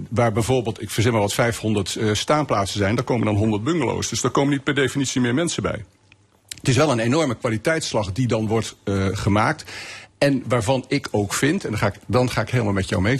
waar 0.09 0.31
bijvoorbeeld, 0.31 0.81
ik 0.81 0.89
verzin 0.89 1.11
maar 1.11 1.21
wat, 1.21 1.33
500 1.33 1.95
eh, 1.95 2.13
staanplaatsen 2.13 2.79
zijn, 2.79 2.95
daar 2.95 3.03
komen 3.03 3.25
dan 3.25 3.35
100 3.35 3.63
bungalows. 3.63 4.09
Dus 4.09 4.21
daar 4.21 4.31
komen 4.31 4.51
niet 4.51 4.63
per 4.63 4.75
definitie 4.75 5.21
meer 5.21 5.33
mensen 5.33 5.63
bij. 5.63 5.85
Het 6.49 6.67
is 6.67 6.75
wel 6.75 6.91
een 6.91 6.99
enorme 6.99 7.35
kwaliteitsslag 7.35 8.11
die 8.11 8.27
dan 8.27 8.47
wordt 8.47 8.75
gemaakt. 9.11 9.63
En 10.19 10.43
waarvan 10.47 10.85
ik 10.87 11.07
ook 11.11 11.33
vind, 11.33 11.63
en 11.63 11.69
dan 11.69 11.79
ga 11.79 11.87
ik, 11.87 11.93
dan 12.07 12.29
ga 12.29 12.41
ik 12.41 12.49
helemaal 12.49 12.73
met 12.73 12.89
jou 12.89 13.01
mee, 13.01 13.17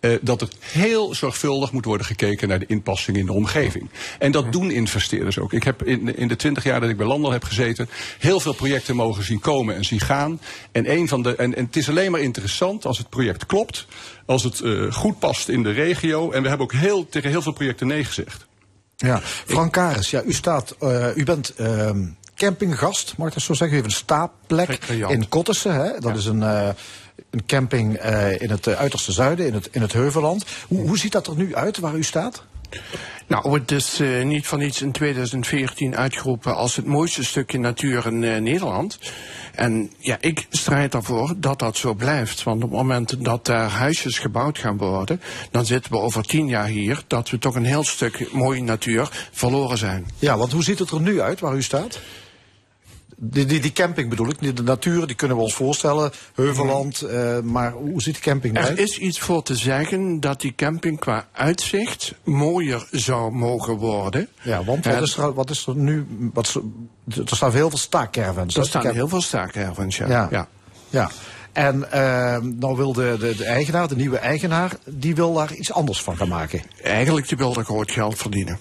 eh, 0.00 0.10
dat 0.20 0.40
er 0.40 0.48
heel 0.60 1.14
zorgvuldig 1.14 1.72
moet 1.72 1.84
worden 1.84 2.06
gekeken 2.06 2.48
naar 2.48 2.58
de 2.58 2.66
inpassing 2.66 3.16
in 3.16 3.26
de 3.26 3.32
omgeving. 3.32 3.90
En 4.18 4.32
dat 4.32 4.52
doen 4.52 4.70
investeerders 4.70 5.38
ook. 5.38 5.52
Ik 5.52 5.64
heb 5.64 5.82
in, 5.82 6.16
in 6.16 6.28
de 6.28 6.36
twintig 6.36 6.64
jaar 6.64 6.80
dat 6.80 6.90
ik 6.90 6.96
bij 6.96 7.06
Landel 7.06 7.32
heb 7.32 7.44
gezeten, 7.44 7.88
heel 8.18 8.40
veel 8.40 8.54
projecten 8.54 8.96
mogen 8.96 9.24
zien 9.24 9.40
komen 9.40 9.74
en 9.74 9.84
zien 9.84 10.00
gaan. 10.00 10.40
En, 10.72 10.90
een 10.90 11.08
van 11.08 11.22
de, 11.22 11.36
en, 11.36 11.54
en 11.56 11.64
het 11.64 11.76
is 11.76 11.88
alleen 11.88 12.10
maar 12.10 12.20
interessant 12.20 12.84
als 12.84 12.98
het 12.98 13.08
project 13.08 13.46
klopt, 13.46 13.86
als 14.26 14.42
het 14.42 14.60
eh, 14.60 14.92
goed 14.92 15.18
past 15.18 15.48
in 15.48 15.62
de 15.62 15.70
regio. 15.70 16.30
En 16.30 16.42
we 16.42 16.48
hebben 16.48 16.66
ook 16.66 16.72
heel, 16.72 17.08
tegen 17.08 17.30
heel 17.30 17.42
veel 17.42 17.52
projecten 17.52 17.86
nee 17.86 18.04
gezegd. 18.04 18.46
Ja, 18.96 19.20
Frank 19.22 19.72
Karis, 19.72 20.10
ja, 20.10 20.22
u, 20.22 20.32
staat, 20.32 20.76
eh, 20.80 21.16
u 21.16 21.24
bent 21.24 21.54
ehm, 21.54 22.06
campinggast, 22.36 23.14
mag 23.16 23.28
ik 23.28 23.34
dat 23.34 23.42
zo 23.42 23.54
zeggen. 23.54 23.76
U 23.76 23.80
heeft 23.80 23.92
een 23.92 24.00
staapplek 24.00 24.84
in 24.88 25.28
Kottersen. 25.28 25.74
Hè? 25.74 25.98
Dat 25.98 26.16
is 26.16 26.26
een, 26.26 26.42
eh, 26.42 26.68
een 27.30 27.46
camping 27.46 27.96
eh, 27.96 28.40
in 28.40 28.50
het 28.50 28.66
eh, 28.66 28.74
uiterste 28.74 29.12
zuiden, 29.12 29.46
in 29.46 29.54
het, 29.54 29.68
in 29.72 29.80
het 29.80 29.92
Heuvelland. 29.92 30.44
Hoe, 30.68 30.86
hoe 30.86 30.98
ziet 30.98 31.12
dat 31.12 31.26
er 31.26 31.36
nu 31.36 31.54
uit 31.54 31.78
waar 31.78 31.94
u 31.94 32.02
staat? 32.02 32.44
Nou, 33.26 33.58
het 33.58 33.70
is 33.70 34.00
eh, 34.00 34.24
niet 34.24 34.46
van 34.46 34.60
iets 34.60 34.82
in 34.82 34.92
2014 34.92 35.96
uitgeroepen 35.96 36.56
als 36.56 36.76
het 36.76 36.86
mooiste 36.86 37.24
stukje 37.24 37.58
natuur 37.58 38.06
in 38.06 38.18
Nederland. 38.18 38.98
En 39.54 39.90
ja, 39.98 40.16
ik 40.20 40.46
strijd 40.50 40.94
ervoor 40.94 41.34
dat 41.36 41.58
dat 41.58 41.76
zo 41.76 41.94
blijft. 41.94 42.42
Want 42.42 42.62
op 42.62 42.70
het 42.70 42.78
moment 42.78 43.24
dat 43.24 43.46
daar 43.46 43.68
huisjes 43.68 44.18
gebouwd 44.18 44.58
gaan 44.58 44.76
worden, 44.76 45.20
dan 45.50 45.66
zitten 45.66 45.92
we 45.92 45.98
over 45.98 46.22
tien 46.22 46.48
jaar 46.48 46.66
hier 46.66 47.02
dat 47.06 47.30
we 47.30 47.38
toch 47.38 47.54
een 47.54 47.64
heel 47.64 47.84
stuk 47.84 48.32
mooie 48.32 48.62
natuur 48.62 49.08
verloren 49.32 49.78
zijn. 49.78 50.06
Ja, 50.18 50.36
want 50.36 50.52
hoe 50.52 50.62
ziet 50.62 50.78
het 50.78 50.90
er 50.90 51.00
nu 51.00 51.20
uit 51.20 51.40
waar 51.40 51.56
u 51.56 51.62
staat? 51.62 52.00
Die, 53.16 53.44
die, 53.44 53.60
die 53.60 53.72
camping 53.72 54.08
bedoel 54.08 54.28
ik, 54.28 54.56
de 54.56 54.62
natuur, 54.62 55.06
die 55.06 55.16
kunnen 55.16 55.36
we 55.36 55.42
ons 55.42 55.54
voorstellen. 55.54 56.10
Heuvelland, 56.34 57.00
eh, 57.02 57.40
maar 57.40 57.72
hoe 57.72 58.02
ziet 58.02 58.14
de 58.14 58.20
camping 58.20 58.56
Er 58.56 58.62
eruit? 58.62 58.78
is 58.78 58.98
iets 58.98 59.18
voor 59.20 59.42
te 59.42 59.56
zeggen 59.56 60.20
dat 60.20 60.40
die 60.40 60.54
camping 60.56 60.98
qua 60.98 61.28
uitzicht 61.32 62.14
mooier 62.24 62.86
zou 62.90 63.32
mogen 63.32 63.76
worden. 63.76 64.28
Ja, 64.42 64.64
want 64.64 64.84
wat 64.84 64.94
Eh, 64.94 65.00
is 65.02 65.16
er, 65.16 65.34
wat 65.34 65.50
is 65.50 65.66
er 65.66 65.76
nu? 65.76 66.06
Wat, 66.32 66.46
is 66.46 66.54
er 66.54 66.62
er 67.30 67.36
staan 67.36 67.52
heel 67.52 67.68
veel 67.68 67.78
staakcaravans. 67.78 68.56
Er 68.56 68.64
staan 68.66 68.86
heel 68.94 69.08
veel 69.08 69.20
staakcaravans, 69.20 69.96
ja. 69.96 70.08
Ja. 70.08 70.28
ja. 70.30 70.48
Ja. 70.90 71.10
En 71.52 71.92
eh, 71.92 72.36
nou 72.40 72.76
wil 72.76 72.92
de, 72.92 73.16
de, 73.20 73.34
de 73.36 73.44
eigenaar, 73.44 73.88
de 73.88 73.96
nieuwe 73.96 74.18
eigenaar, 74.18 74.76
die 74.84 75.14
wil 75.14 75.34
daar 75.34 75.54
iets 75.54 75.72
anders 75.72 76.02
van 76.02 76.16
gaan 76.16 76.28
maken. 76.28 76.62
Eigenlijk 76.82 77.28
die 77.28 77.36
wil 77.38 77.56
er 77.56 77.64
groot 77.64 77.90
geld 77.90 78.18
verdienen. 78.18 78.58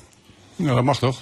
Nou, 0.56 0.76
dat 0.76 0.84
mag 0.84 0.99
toch? 0.99 1.22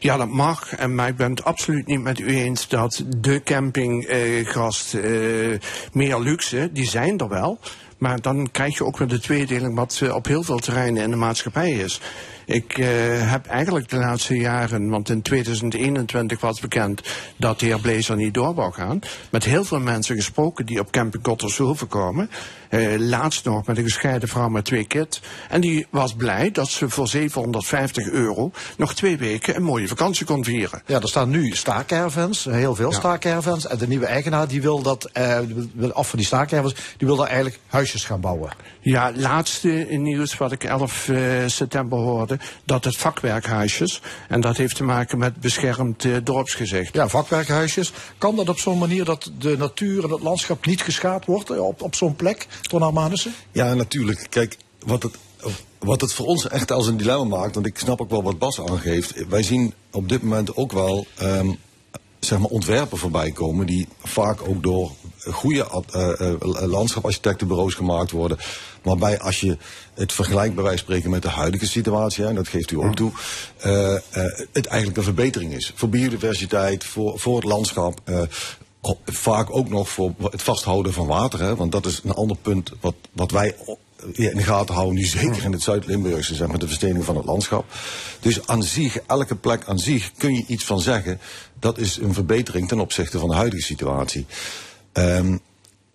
Ja, 0.00 0.16
dat 0.16 0.28
mag. 0.28 0.72
En, 0.72 0.94
maar 0.94 1.08
ik 1.08 1.16
ben 1.16 1.30
het 1.30 1.44
absoluut 1.44 1.86
niet 1.86 2.02
met 2.02 2.18
u 2.18 2.26
eens 2.26 2.68
dat 2.68 3.04
de 3.16 3.42
campinggast 3.42 4.94
eh 4.94 5.60
meer 5.92 6.18
luxe, 6.18 6.70
die 6.72 6.88
zijn 6.88 7.18
er 7.18 7.28
wel. 7.28 7.58
Maar 7.98 8.20
dan 8.20 8.50
krijg 8.50 8.78
je 8.78 8.84
ook 8.84 8.98
weer 8.98 9.08
de 9.08 9.20
tweedeling 9.20 9.74
wat 9.74 10.00
eh, 10.02 10.14
op 10.14 10.26
heel 10.26 10.42
veel 10.42 10.58
terreinen 10.58 11.02
in 11.02 11.10
de 11.10 11.16
maatschappij 11.16 11.70
is. 11.70 12.00
Ik 12.46 12.78
eh, 12.78 12.86
heb 13.30 13.46
eigenlijk 13.46 13.88
de 13.88 13.96
laatste 13.96 14.36
jaren, 14.36 14.88
want 14.88 15.08
in 15.08 15.22
2021 15.22 16.40
was 16.40 16.60
bekend 16.60 17.02
dat 17.36 17.60
de 17.60 17.66
heer 17.66 17.80
Blazer 17.80 18.16
niet 18.16 18.34
door 18.34 18.54
wou 18.54 18.72
gaan, 18.72 19.00
met 19.30 19.44
heel 19.44 19.64
veel 19.64 19.80
mensen 19.80 20.16
gesproken 20.16 20.66
die 20.66 20.80
op 20.80 20.90
camping 20.90 21.22
Kottershoeven 21.22 21.88
komen. 21.88 22.30
Eh, 22.68 22.98
laatst 22.98 23.44
nog 23.44 23.66
met 23.66 23.78
een 23.78 23.84
gescheiden 23.84 24.28
vrouw 24.28 24.48
met 24.48 24.64
twee 24.64 24.86
kids. 24.86 25.20
En 25.48 25.60
die 25.60 25.86
was 25.90 26.14
blij 26.14 26.50
dat 26.50 26.68
ze 26.68 26.88
voor 26.88 27.08
750 27.08 28.10
euro 28.10 28.50
nog 28.76 28.94
twee 28.94 29.16
weken 29.16 29.56
een 29.56 29.62
mooie 29.62 29.88
vakantie 29.88 30.26
kon 30.26 30.44
vieren. 30.44 30.82
Ja, 30.86 31.00
er 31.00 31.08
staan 31.08 31.30
nu 31.30 31.50
staakcaravans, 31.50 32.44
heel 32.44 32.74
veel 32.74 32.90
Ja. 32.90 32.96
staakcaravans. 32.98 33.66
En 33.66 33.78
de 33.78 33.88
nieuwe 33.88 34.06
eigenaar 34.06 34.48
die 34.48 34.62
wil 34.62 34.82
dat, 34.82 35.04
eh, 35.12 35.38
af 35.92 36.08
van 36.08 36.18
die 36.18 36.26
staakcaravans, 36.26 36.74
die 36.96 37.06
wil 37.06 37.16
daar 37.16 37.26
eigenlijk 37.26 37.58
huisjes 37.66 38.04
gaan 38.04 38.20
bouwen. 38.20 38.50
Ja, 38.80 39.12
laatste 39.14 39.86
nieuws 39.90 40.36
wat 40.36 40.52
ik 40.52 40.64
11 40.64 41.08
eh, 41.08 41.18
september 41.46 41.98
hoorde, 41.98 42.35
dat 42.64 42.84
het 42.84 42.96
vakwerkhuisjes, 42.96 44.00
en 44.28 44.40
dat 44.40 44.56
heeft 44.56 44.76
te 44.76 44.84
maken 44.84 45.18
met 45.18 45.40
beschermd 45.40 46.04
eh, 46.04 46.16
dorpsgezicht. 46.24 46.94
Ja, 46.94 47.08
vakwerkhuisjes. 47.08 47.92
Kan 48.18 48.36
dat 48.36 48.48
op 48.48 48.58
zo'n 48.58 48.78
manier 48.78 49.04
dat 49.04 49.30
de 49.38 49.56
natuur 49.56 50.04
en 50.04 50.10
het 50.10 50.22
landschap 50.22 50.66
niet 50.66 50.82
geschaad 50.82 51.24
wordt 51.24 51.50
eh, 51.50 51.66
op, 51.66 51.82
op 51.82 51.94
zo'n 51.94 52.16
plek, 52.16 52.46
Ton 52.60 52.82
Armanissen? 52.82 53.32
Ja, 53.52 53.74
natuurlijk. 53.74 54.26
Kijk, 54.30 54.56
wat 54.78 55.02
het, 55.02 55.16
wat 55.78 56.00
het 56.00 56.12
voor 56.12 56.26
ons 56.26 56.48
echt 56.48 56.72
als 56.72 56.86
een 56.86 56.96
dilemma 56.96 57.36
maakt, 57.36 57.54
want 57.54 57.66
ik 57.66 57.78
snap 57.78 58.00
ook 58.00 58.10
wel 58.10 58.22
wat 58.22 58.38
Bas 58.38 58.60
aangeeft. 58.60 59.26
Wij 59.28 59.42
zien 59.42 59.74
op 59.90 60.08
dit 60.08 60.22
moment 60.22 60.56
ook 60.56 60.72
wel 60.72 61.06
ehm, 61.16 61.52
zeg 62.20 62.38
maar 62.38 62.50
ontwerpen 62.50 62.98
voorbij 62.98 63.30
komen 63.30 63.66
die 63.66 63.88
vaak 64.02 64.48
ook 64.48 64.62
door 64.62 64.90
goede 65.30 65.84
eh, 65.90 66.30
eh, 66.30 66.36
landschaparchitectenbureaus 66.68 67.74
gemaakt 67.74 68.10
worden. 68.10 68.38
Waarbij 68.82 69.20
als 69.20 69.40
je 69.40 69.56
het 69.94 70.12
vergelijkt 70.12 70.54
bij 70.54 70.64
wijze 70.64 70.78
van 70.78 70.86
spreken 70.86 71.10
met 71.10 71.22
de 71.22 71.28
huidige 71.28 71.66
situatie, 71.66 72.24
en 72.24 72.34
dat 72.34 72.48
geeft 72.48 72.70
u 72.70 72.76
ook 72.76 72.94
toe, 72.94 73.12
eh, 73.56 73.94
het 74.52 74.66
eigenlijk 74.66 74.96
een 74.96 75.04
verbetering 75.04 75.54
is. 75.54 75.72
Voor 75.74 75.88
biodiversiteit, 75.88 76.84
voor, 76.84 77.18
voor 77.18 77.36
het 77.36 77.44
landschap. 77.44 78.00
vaak 79.04 79.54
ook 79.56 79.68
nog 79.68 79.88
voor 79.88 80.14
het 80.30 80.42
vasthouden 80.42 80.92
van 80.92 81.06
water. 81.06 81.40
Hè, 81.40 81.56
want 81.56 81.72
dat 81.72 81.86
is 81.86 82.00
een 82.04 82.14
ander 82.14 82.36
punt 82.36 82.72
wat, 82.80 82.94
wat 83.12 83.30
wij 83.30 83.54
in 84.12 84.36
de 84.36 84.42
gaten 84.42 84.74
houden. 84.74 84.94
Nu 84.94 85.04
zeker 85.20 85.44
in 85.44 85.52
het 85.52 85.62
Zuid-Limburgse, 85.62 86.34
zeg 86.34 86.48
maar, 86.48 86.58
de 86.58 86.66
verstening 86.66 87.04
van 87.04 87.16
het 87.16 87.24
landschap. 87.24 87.64
Dus 88.20 88.46
aan 88.46 88.62
zich, 88.62 88.98
elke 89.06 89.34
plek 89.34 89.64
aan 89.66 89.78
zich 89.78 90.12
kun 90.16 90.34
je 90.34 90.44
iets 90.46 90.64
van 90.64 90.80
zeggen. 90.80 91.20
Dat 91.60 91.78
is 91.78 91.96
een 91.96 92.14
verbetering 92.14 92.68
ten 92.68 92.80
opzichte 92.80 93.18
van 93.18 93.28
de 93.28 93.34
huidige 93.34 93.62
situatie. 93.62 94.26
Ehm, 94.96 95.36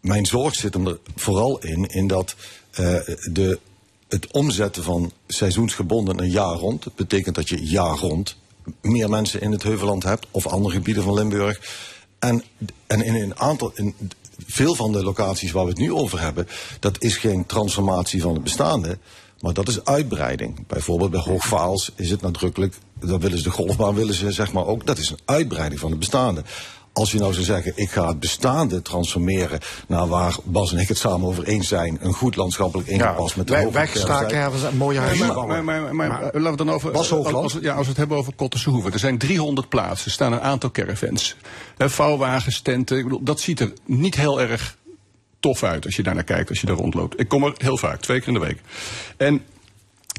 mijn 0.02 0.26
zorg 0.26 0.56
zit 0.56 0.76
er 0.76 1.00
vooral 1.16 1.60
in, 1.60 1.86
in 1.86 2.08
dat 2.08 2.36
eh, 2.72 2.96
de, 3.32 3.60
het 4.08 4.32
omzetten 4.32 4.84
van 4.84 5.12
seizoensgebonden 5.28 6.20
een 6.20 6.30
jaar 6.30 6.56
rond. 6.56 6.84
Dat 6.84 6.96
betekent 6.96 7.36
dat 7.36 7.50
je 7.50 7.66
jaar 7.66 7.98
rond 7.98 8.36
meer 8.82 9.10
mensen 9.10 9.42
in 9.42 9.52
het 9.52 9.64
Heuvelland 9.64 10.04
hebt 10.04 10.28
of 10.32 10.48
andere 10.48 10.76
gebieden 10.76 11.04
van 11.04 11.14
Limburg. 11.14 11.60
En, 12.20 12.44
en 12.88 13.02
in 13.02 13.16
een 13.16 13.40
aantal, 13.40 13.72
in 13.76 13.96
veel 14.48 14.76
van 14.76 14.92
de 14.92 15.04
locaties 15.04 15.52
waar 15.52 15.64
we 15.64 15.70
het 15.70 15.80
nu 15.80 15.94
over 15.94 16.20
hebben, 16.20 16.48
dat 16.80 17.04
is 17.04 17.18
geen 17.18 17.46
transformatie 17.46 18.22
van 18.22 18.34
het 18.34 18.44
bestaande, 18.44 18.98
maar 19.40 19.54
dat 19.54 19.68
is 19.68 19.86
uitbreiding. 19.86 20.68
Bijvoorbeeld 20.68 21.12
bij 21.12 21.20
Hoogvaals 21.20 21.92
is 21.96 22.10
het 22.10 22.22
nadrukkelijk, 22.22 22.76
dan 23.00 23.20
willen 23.20 23.38
ze 23.38 23.44
de 23.44 23.50
golfbaan 23.50 23.96
willen 23.96 24.14
ze 24.14 24.32
zeg 24.32 24.54
maar 24.54 24.66
ook, 24.66 24.86
dat 24.86 24.98
is 24.98 25.10
een 25.10 25.20
uitbreiding 25.26 25.80
van 25.80 25.90
het 25.90 26.00
bestaande. 26.00 26.44
Als 26.94 27.12
je 27.12 27.20
nou 27.20 27.34
zou 27.34 27.46
zeggen, 27.46 27.74
ik 27.76 27.90
ga 27.92 28.08
het 28.08 28.20
bestaande 28.20 28.82
transformeren 28.82 29.60
naar 29.88 30.08
waar 30.08 30.36
Bas 30.44 30.72
en 30.72 30.78
ik 30.80 30.88
het 30.88 30.98
samen 30.98 31.28
over 31.28 31.44
eens 31.44 31.68
zijn, 31.68 31.98
een 32.02 32.14
goed 32.14 32.36
landschappelijk 32.36 32.90
ingepast 32.90 33.36
met 33.36 33.48
de 33.48 33.54
weg- 33.54 33.64
hoge 33.64 33.74
wegstaakcaravans 33.74 34.64
en 34.64 34.78
mooie 34.78 35.00
huizen 35.00 35.48
Maar, 35.48 35.64
maar, 35.64 35.96
maar, 35.96 36.10
laten 36.10 36.42
we 36.42 36.48
het 36.48 36.58
dan 36.58 36.72
over. 36.72 36.92
Bas 36.92 37.10
Hoogland. 37.10 37.58
Ja, 37.62 37.74
als 37.74 37.84
we 37.84 37.90
het 37.90 37.98
hebben 37.98 38.18
over 38.18 38.34
Kotterse 38.34 38.70
Hoeven. 38.70 38.94
Er 38.94 39.00
zijn 39.00 39.18
300 39.18 39.70
plaatsen. 39.70 40.06
Er 40.06 40.12
staan 40.12 40.34
een 40.34 40.42
aantal 40.42 40.72
caravans. 40.72 41.36
Hè, 41.78 41.90
vouwwagens, 41.90 42.62
tenten. 42.62 42.98
Ik 42.98 43.04
bedoel, 43.04 43.24
dat 43.24 43.40
ziet 43.40 43.60
er 43.60 43.74
niet 43.86 44.16
heel 44.16 44.42
erg 44.42 44.78
tof 45.40 45.64
uit 45.64 45.86
als 45.86 45.96
je 45.96 46.04
daar 46.04 46.16
naar 46.16 46.24
kijkt, 46.24 46.50
als 46.50 46.60
je 46.62 46.68
daar 46.68 46.76
rondloopt. 46.76 47.20
Ik 47.20 47.28
kom 47.28 47.44
er 47.44 47.54
heel 47.58 47.78
vaak, 47.78 48.02
twee 48.02 48.20
keer 48.20 48.28
in 48.28 48.34
de 48.34 48.40
week. 48.40 48.62
En 49.18 49.44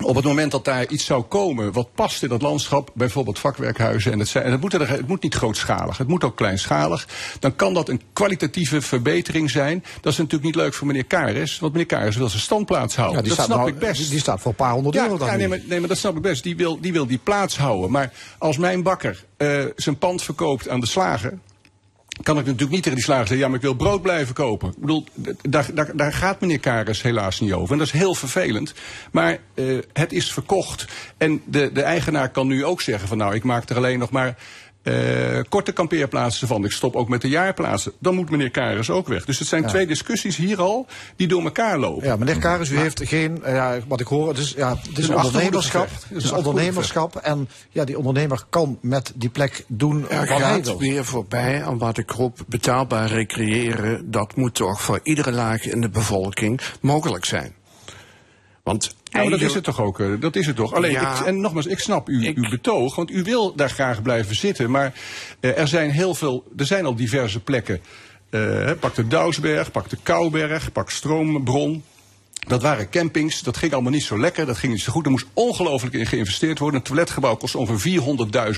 op 0.04 0.14
het 0.16 0.24
moment 0.24 0.50
dat 0.52 0.64
daar 0.64 0.88
iets 0.88 1.04
zou 1.04 1.22
komen 1.22 1.72
wat 1.72 1.94
past 1.94 2.22
in 2.22 2.28
dat 2.28 2.42
landschap, 2.42 2.90
bijvoorbeeld 2.94 3.38
vakwerkhuizen, 3.38 4.12
en 4.12 4.18
het, 4.18 4.28
zijn, 4.28 4.44
en 4.44 4.52
het, 4.52 4.60
moet, 4.60 4.74
er, 4.74 4.88
het 4.88 5.08
moet 5.08 5.22
niet 5.22 5.34
grootschalig, 5.34 5.98
het 5.98 6.08
moet 6.08 6.24
ook 6.24 6.36
kleinschalig, 6.36 7.08
dan 7.38 7.56
kan 7.56 7.74
dat 7.74 7.88
een 7.88 8.00
kwalitatieve 8.12 8.80
verbetering 8.82 9.50
zijn. 9.50 9.84
Dat 10.00 10.12
is 10.12 10.18
natuurlijk 10.18 10.44
niet 10.44 10.54
leuk 10.54 10.74
voor 10.74 10.86
meneer 10.86 11.04
Karis, 11.04 11.58
want 11.58 11.72
meneer 11.72 11.88
Karis 11.88 12.16
wil 12.16 12.28
zijn 12.28 12.42
standplaats 12.42 12.96
houden. 12.96 13.16
Ja, 13.16 13.22
die 13.22 13.34
dat 13.36 13.44
staat 13.44 13.56
snap 13.56 13.66
nou- 13.66 13.80
ik 13.80 13.88
best. 13.88 14.10
die- 14.10 14.20
staat 14.20 14.40
voor 14.40 14.50
een 14.50 14.56
paar 14.56 14.72
honderd 14.72 14.94
ja, 14.94 15.02
euro 15.04 15.18
dan 15.18 15.26
Ja, 15.26 15.36
nee, 15.36 15.48
maar, 15.48 15.60
nee, 15.66 15.78
maar 15.80 15.88
dat 15.88 15.98
snap 15.98 16.16
ik 16.16 16.22
best. 16.22 16.42
Die 16.42 16.56
wil 16.56 16.80
die, 16.80 16.92
wil 16.92 17.06
die 17.06 17.20
plaats 17.22 17.56
houden. 17.58 17.90
Maar 17.90 18.12
als 18.38 18.58
mijn 18.58 18.82
bakker 18.82 19.24
eh, 19.36 19.64
zijn 19.76 19.98
pand 19.98 20.22
verkoopt 20.22 20.68
aan 20.68 20.80
de 20.80 20.86
slager, 20.86 21.38
kan 22.22 22.38
ik 22.38 22.44
natuurlijk 22.44 22.70
niet 22.70 22.82
tegen 22.82 22.98
die 22.98 23.04
slager 23.04 23.26
zeggen... 23.26 23.44
ja, 23.44 23.46
maar 23.46 23.56
ik 23.56 23.64
wil 23.64 23.74
brood 23.74 24.02
blijven 24.02 24.34
kopen. 24.34 24.68
Ik 24.68 24.78
bedoel, 24.78 25.04
daar, 25.42 25.74
daar, 25.74 25.96
daar 25.96 26.12
gaat 26.12 26.40
meneer 26.40 26.58
Karis 26.58 27.02
helaas 27.02 27.40
niet 27.40 27.52
over. 27.52 27.72
En 27.72 27.78
dat 27.78 27.86
is 27.86 27.92
heel 27.92 28.14
vervelend. 28.14 28.74
Maar 29.12 29.38
eh, 29.54 29.78
het 29.92 30.12
is 30.12 30.32
verkocht. 30.32 30.86
En 31.16 31.42
de, 31.44 31.72
de 31.72 31.82
eigenaar 31.82 32.30
kan 32.30 32.46
nu 32.46 32.64
ook 32.64 32.80
zeggen 32.80 33.08
van... 33.08 33.18
nou, 33.18 33.34
ik 33.34 33.44
maak 33.44 33.68
er 33.68 33.76
alleen 33.76 33.98
nog 33.98 34.10
maar... 34.10 34.36
eh, 34.82 34.94
korte 35.48 35.72
kampeerplaatsen 35.72 36.48
van. 36.48 36.64
Ik 36.64 36.70
stop 36.72 36.96
ook 36.96 37.08
met 37.08 37.20
de 37.20 37.28
jaarplaatsen. 37.28 37.92
Dan 37.98 38.14
moet 38.14 38.30
meneer 38.30 38.50
Karis 38.50 38.90
ook 38.90 39.08
weg. 39.08 39.24
Dus 39.24 39.38
het 39.38 39.48
zijn 39.48 39.62
Ja. 39.62 39.68
twee 39.68 39.86
discussies 39.86 40.36
hier 40.36 40.60
al 40.60 40.86
die 41.16 41.26
door 41.28 41.42
elkaar 41.42 41.78
lopen. 41.78 42.06
Ja, 42.06 42.16
meneer 42.16 42.38
Karis, 42.38 42.70
u 42.70 42.74
Maar- 42.74 42.82
heeft 42.82 43.00
geen, 43.04 43.42
eh, 43.44 43.54
ja, 43.54 43.78
wat 43.88 44.00
ik 44.00 44.06
hoor, 44.06 44.28
het 44.28 44.38
is, 44.38 44.52
ja, 44.56 44.76
het 44.88 44.98
is 44.98 45.08
een 45.08 45.16
ondernemerschap. 45.16 45.88
Het 46.08 46.24
is 46.24 46.30
een 46.30 46.36
ondernemerschap. 46.36 47.16
En 47.16 47.48
ja, 47.70 47.84
die 47.84 47.96
ondernemer 47.98 48.44
kan 48.50 48.78
met 48.80 49.12
die 49.14 49.28
plek 49.30 49.64
doen 49.68 50.08
Er 50.08 50.18
wat 50.18 50.28
hij 50.28 50.38
gaat 50.38 50.66
wil. 50.66 50.78
weer 50.78 51.04
voorbij 51.04 51.64
aan 51.64 51.78
wat 51.78 51.98
ik 51.98 52.10
roep, 52.10 52.38
betaalbaar 52.46 53.08
recreëren. 53.08 54.10
Dat 54.10 54.36
moet 54.36 54.54
toch 54.54 54.80
voor 54.80 55.00
iedere 55.02 55.32
laag 55.32 55.66
in 55.66 55.80
de 55.80 55.88
bevolking 55.88 56.60
mogelijk 56.80 57.24
zijn. 57.24 57.54
Want 58.62 58.94
Maar 59.12 59.30
dat 59.30 59.40
is 59.40 59.54
het 59.54 59.64
toch 59.64 59.80
ook. 59.80 60.00
eh, 60.00 60.06
Dat 60.20 60.36
is 60.36 60.46
het 60.46 60.56
toch. 60.56 60.74
Alleen, 60.74 60.90
Ja. 60.92 61.18
ik, 61.20 61.26
en 61.26 61.40
nogmaals, 61.40 61.66
ik 61.66 61.78
snap 61.78 62.08
uw, 62.08 62.32
uw 62.34 62.48
betoog, 62.50 62.94
want 62.96 63.10
u 63.10 63.22
wil 63.22 63.54
daar 63.54 63.70
graag 63.70 64.02
blijven 64.02 64.36
zitten. 64.36 64.70
Maar 64.70 64.92
eh, 65.40 65.58
er 65.58 65.68
zijn 65.68 65.90
heel 65.90 66.14
veel, 66.14 66.44
er 66.56 66.66
zijn 66.66 66.84
al 66.84 66.94
diverse 66.94 67.40
plekken. 67.40 67.80
Eh, 68.30 68.70
pak 68.80 68.94
de 68.94 69.06
Douwsberg, 69.06 69.70
pak 69.70 69.88
de 69.88 69.96
Kouberg, 70.02 70.72
pak 70.72 70.90
Stroombron. 70.90 71.82
Dat 72.46 72.62
waren 72.62 72.90
campings, 72.90 73.42
dat 73.42 73.56
ging 73.56 73.72
allemaal 73.72 73.92
niet 73.92 74.02
zo 74.02 74.18
lekker, 74.18 74.46
dat 74.46 74.56
ging 74.58 74.72
niet 74.72 74.82
zo 74.82 74.92
goed. 74.92 75.04
Er 75.04 75.10
moest 75.10 75.26
ongelooflijk 75.32 75.94
in 75.94 76.06
geïnvesteerd 76.06 76.58
worden. 76.58 76.80
Een 76.80 76.86
toiletgebouw 76.86 77.36
kost 77.36 77.54
ongeveer 77.54 78.00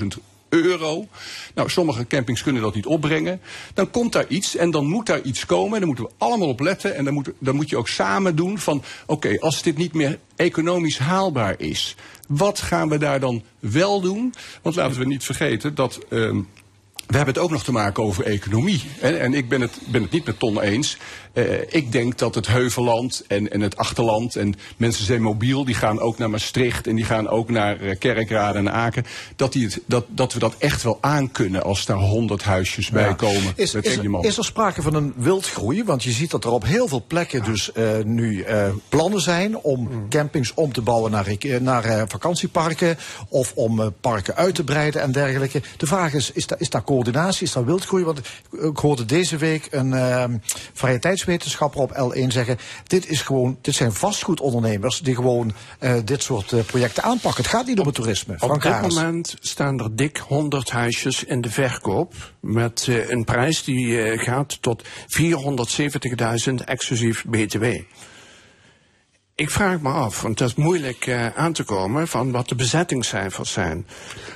400.000 0.01 0.07
euro. 0.49 1.07
Nou, 1.55 1.69
sommige 1.69 2.07
campings 2.07 2.43
kunnen 2.43 2.61
dat 2.61 2.75
niet 2.75 2.85
opbrengen. 2.85 3.41
Dan 3.73 3.91
komt 3.91 4.11
daar 4.11 4.27
iets 4.27 4.55
en 4.55 4.71
dan 4.71 4.85
moet 4.85 5.05
daar 5.05 5.21
iets 5.21 5.45
komen. 5.45 5.73
En 5.73 5.79
dan 5.79 5.87
moeten 5.87 6.05
we 6.05 6.11
allemaal 6.17 6.47
op 6.47 6.59
letten. 6.59 6.95
En 6.95 7.05
dan 7.05 7.13
moet, 7.13 7.31
dan 7.39 7.55
moet 7.55 7.69
je 7.69 7.77
ook 7.77 7.87
samen 7.87 8.35
doen 8.35 8.59
van... 8.59 8.83
oké, 9.05 9.39
als 9.39 9.61
dit 9.61 9.77
niet 9.77 9.93
meer 9.93 10.19
economisch 10.35 10.97
haalbaar 10.97 11.55
is... 11.57 11.95
wat 12.27 12.59
gaan 12.59 12.89
we 12.89 12.97
daar 12.97 13.19
dan 13.19 13.43
wel 13.59 14.01
doen? 14.01 14.33
Want 14.61 14.75
laten 14.75 14.99
we 14.99 15.05
niet 15.05 15.23
vergeten 15.23 15.75
dat... 15.75 15.99
ehm, 16.09 16.41
we 17.05 17.15
hebben 17.15 17.33
het 17.33 17.43
ook 17.43 17.51
nog 17.51 17.63
te 17.63 17.71
maken 17.71 18.03
over 18.03 18.23
economie. 18.23 18.81
En, 18.99 19.19
en 19.19 19.33
ik 19.33 19.49
ben 19.49 19.61
het, 19.61 19.79
ben 19.87 20.01
het 20.01 20.11
niet 20.11 20.25
met 20.25 20.39
Ton 20.39 20.61
eens. 20.61 20.97
Eh, 21.35 21.61
ik 21.67 21.91
denk 21.91 22.17
dat 22.17 22.35
het 22.35 22.47
Heuvelland 22.47 23.23
en, 23.27 23.51
en 23.51 23.61
het 23.61 23.77
Achterland 23.77 24.35
en 24.35 24.55
mensen 24.77 25.05
zijn 25.05 25.21
mobiel, 25.21 25.65
die 25.65 25.75
gaan 25.75 25.99
ook 25.99 26.17
naar 26.17 26.29
Maastricht 26.29 26.87
en 26.87 26.95
die 26.95 27.05
gaan 27.05 27.29
ook 27.29 27.49
naar 27.49 27.79
eh, 27.79 27.99
Kerkrade 27.99 28.57
en 28.57 28.71
Aken. 28.71 29.05
Dat, 29.35 29.53
die 29.53 29.65
het, 29.65 29.79
dat, 29.85 30.05
dat 30.09 30.33
we 30.33 30.39
dat 30.39 30.55
echt 30.57 30.83
wel 30.83 30.97
aankunnen 31.01 31.63
als 31.63 31.85
daar 31.85 31.97
honderd 31.97 32.43
huisjes 32.43 32.89
bij 32.89 33.15
komen. 33.15 33.53
Is, 33.55 33.71
met 33.71 33.85
is, 33.85 34.01
man. 34.01 34.23
is 34.23 34.37
er 34.37 34.45
sprake 34.45 34.81
van 34.81 34.93
een 34.93 35.13
wildgroei? 35.15 35.83
Want 35.83 36.03
je 36.03 36.11
ziet 36.11 36.31
dat 36.31 36.43
er 36.43 36.51
op 36.51 36.65
heel 36.65 36.87
veel 36.87 37.03
plekken 37.07 37.43
dus 37.43 37.71
eh, 37.71 37.85
nu 38.03 38.45
plannen 38.89 39.21
zijn 39.21 39.57
om 39.57 39.83
Mm. 39.85 40.09
campings 40.09 40.53
om 40.53 40.73
te 40.73 40.81
bouwen 40.81 41.11
naar, 41.11 41.37
naar 41.59 42.07
vakantieparken 42.07 42.97
of 43.29 43.51
om 43.55 43.93
parken 44.01 44.35
uit 44.35 44.55
te 44.55 44.63
breiden 44.63 45.01
en 45.01 45.11
dergelijke. 45.11 45.61
De 45.77 45.85
vraag 45.85 46.13
is, 46.13 46.31
is 46.31 46.47
daar, 46.47 46.59
is 46.59 46.69
daar 46.69 46.83
coördinatie, 46.83 47.45
is 47.45 47.51
daar 47.51 47.65
wildgroei? 47.65 48.03
Want 48.03 48.19
ik 48.51 48.77
hoorde 48.77 49.05
deze 49.05 49.37
week 49.37 49.67
een 49.71 49.93
eh, 49.93 50.23
variëteitswetenschapper 51.25 51.81
op 51.81 52.13
L1 52.13 52.27
zeggen, 52.27 52.57
dit, 52.87 53.07
is 53.09 53.21
gewoon, 53.21 53.57
dit 53.61 53.75
zijn 53.75 53.93
vastgoedondernemers 53.93 54.99
die 54.99 55.15
gewoon 55.15 55.53
eh, 55.79 55.95
dit 56.05 56.23
soort 56.23 56.51
eh, 56.51 56.59
projecten 56.59 57.03
aanpakken. 57.03 57.43
Het 57.43 57.51
gaat 57.51 57.65
niet 57.65 57.79
om 57.79 57.85
het 57.85 57.95
toerisme. 57.95 58.33
Op 58.33 58.39
Frank 58.39 58.61
dit 58.61 58.81
moment 58.81 59.35
staan 59.39 59.79
er 59.79 59.95
dik 59.95 60.17
100 60.17 60.71
huisjes 60.71 61.23
in 61.23 61.41
de 61.41 61.49
verkoop. 61.49 62.13
Met 62.39 62.85
eh, 62.89 63.09
een 63.09 63.23
prijs 63.23 63.63
die 63.63 64.17
gaat 64.17 64.61
tot 64.61 64.83
470.000 66.49 66.53
exclusief 66.65 67.25
BTW. 67.25 67.65
Ik 69.37 69.49
vraag 69.49 69.81
me 69.81 69.89
af, 69.89 70.21
want 70.21 70.39
het 70.39 70.49
is 70.49 70.55
moeilijk 70.55 71.07
eh, 71.07 71.27
aan 71.35 71.53
te 71.53 71.63
komen 71.63 72.07
van 72.07 72.31
wat 72.31 72.49
de 72.49 72.55
bezettingscijfers 72.55 73.51
zijn. 73.51 73.87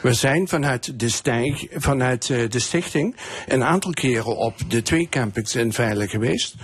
We 0.01 0.13
zijn 0.13 0.47
vanuit 0.47 0.99
de, 0.99 1.09
stijg, 1.09 1.65
vanuit 1.71 2.29
eh, 2.29 2.49
de 2.49 2.59
stichting 2.59 3.15
een 3.47 3.63
aantal 3.63 3.91
keren 3.91 4.37
op 4.37 4.55
de 4.67 4.81
twee 4.81 5.09
campings 5.09 5.55
in 5.55 5.73
Veilig 5.73 6.11
geweest. 6.11 6.55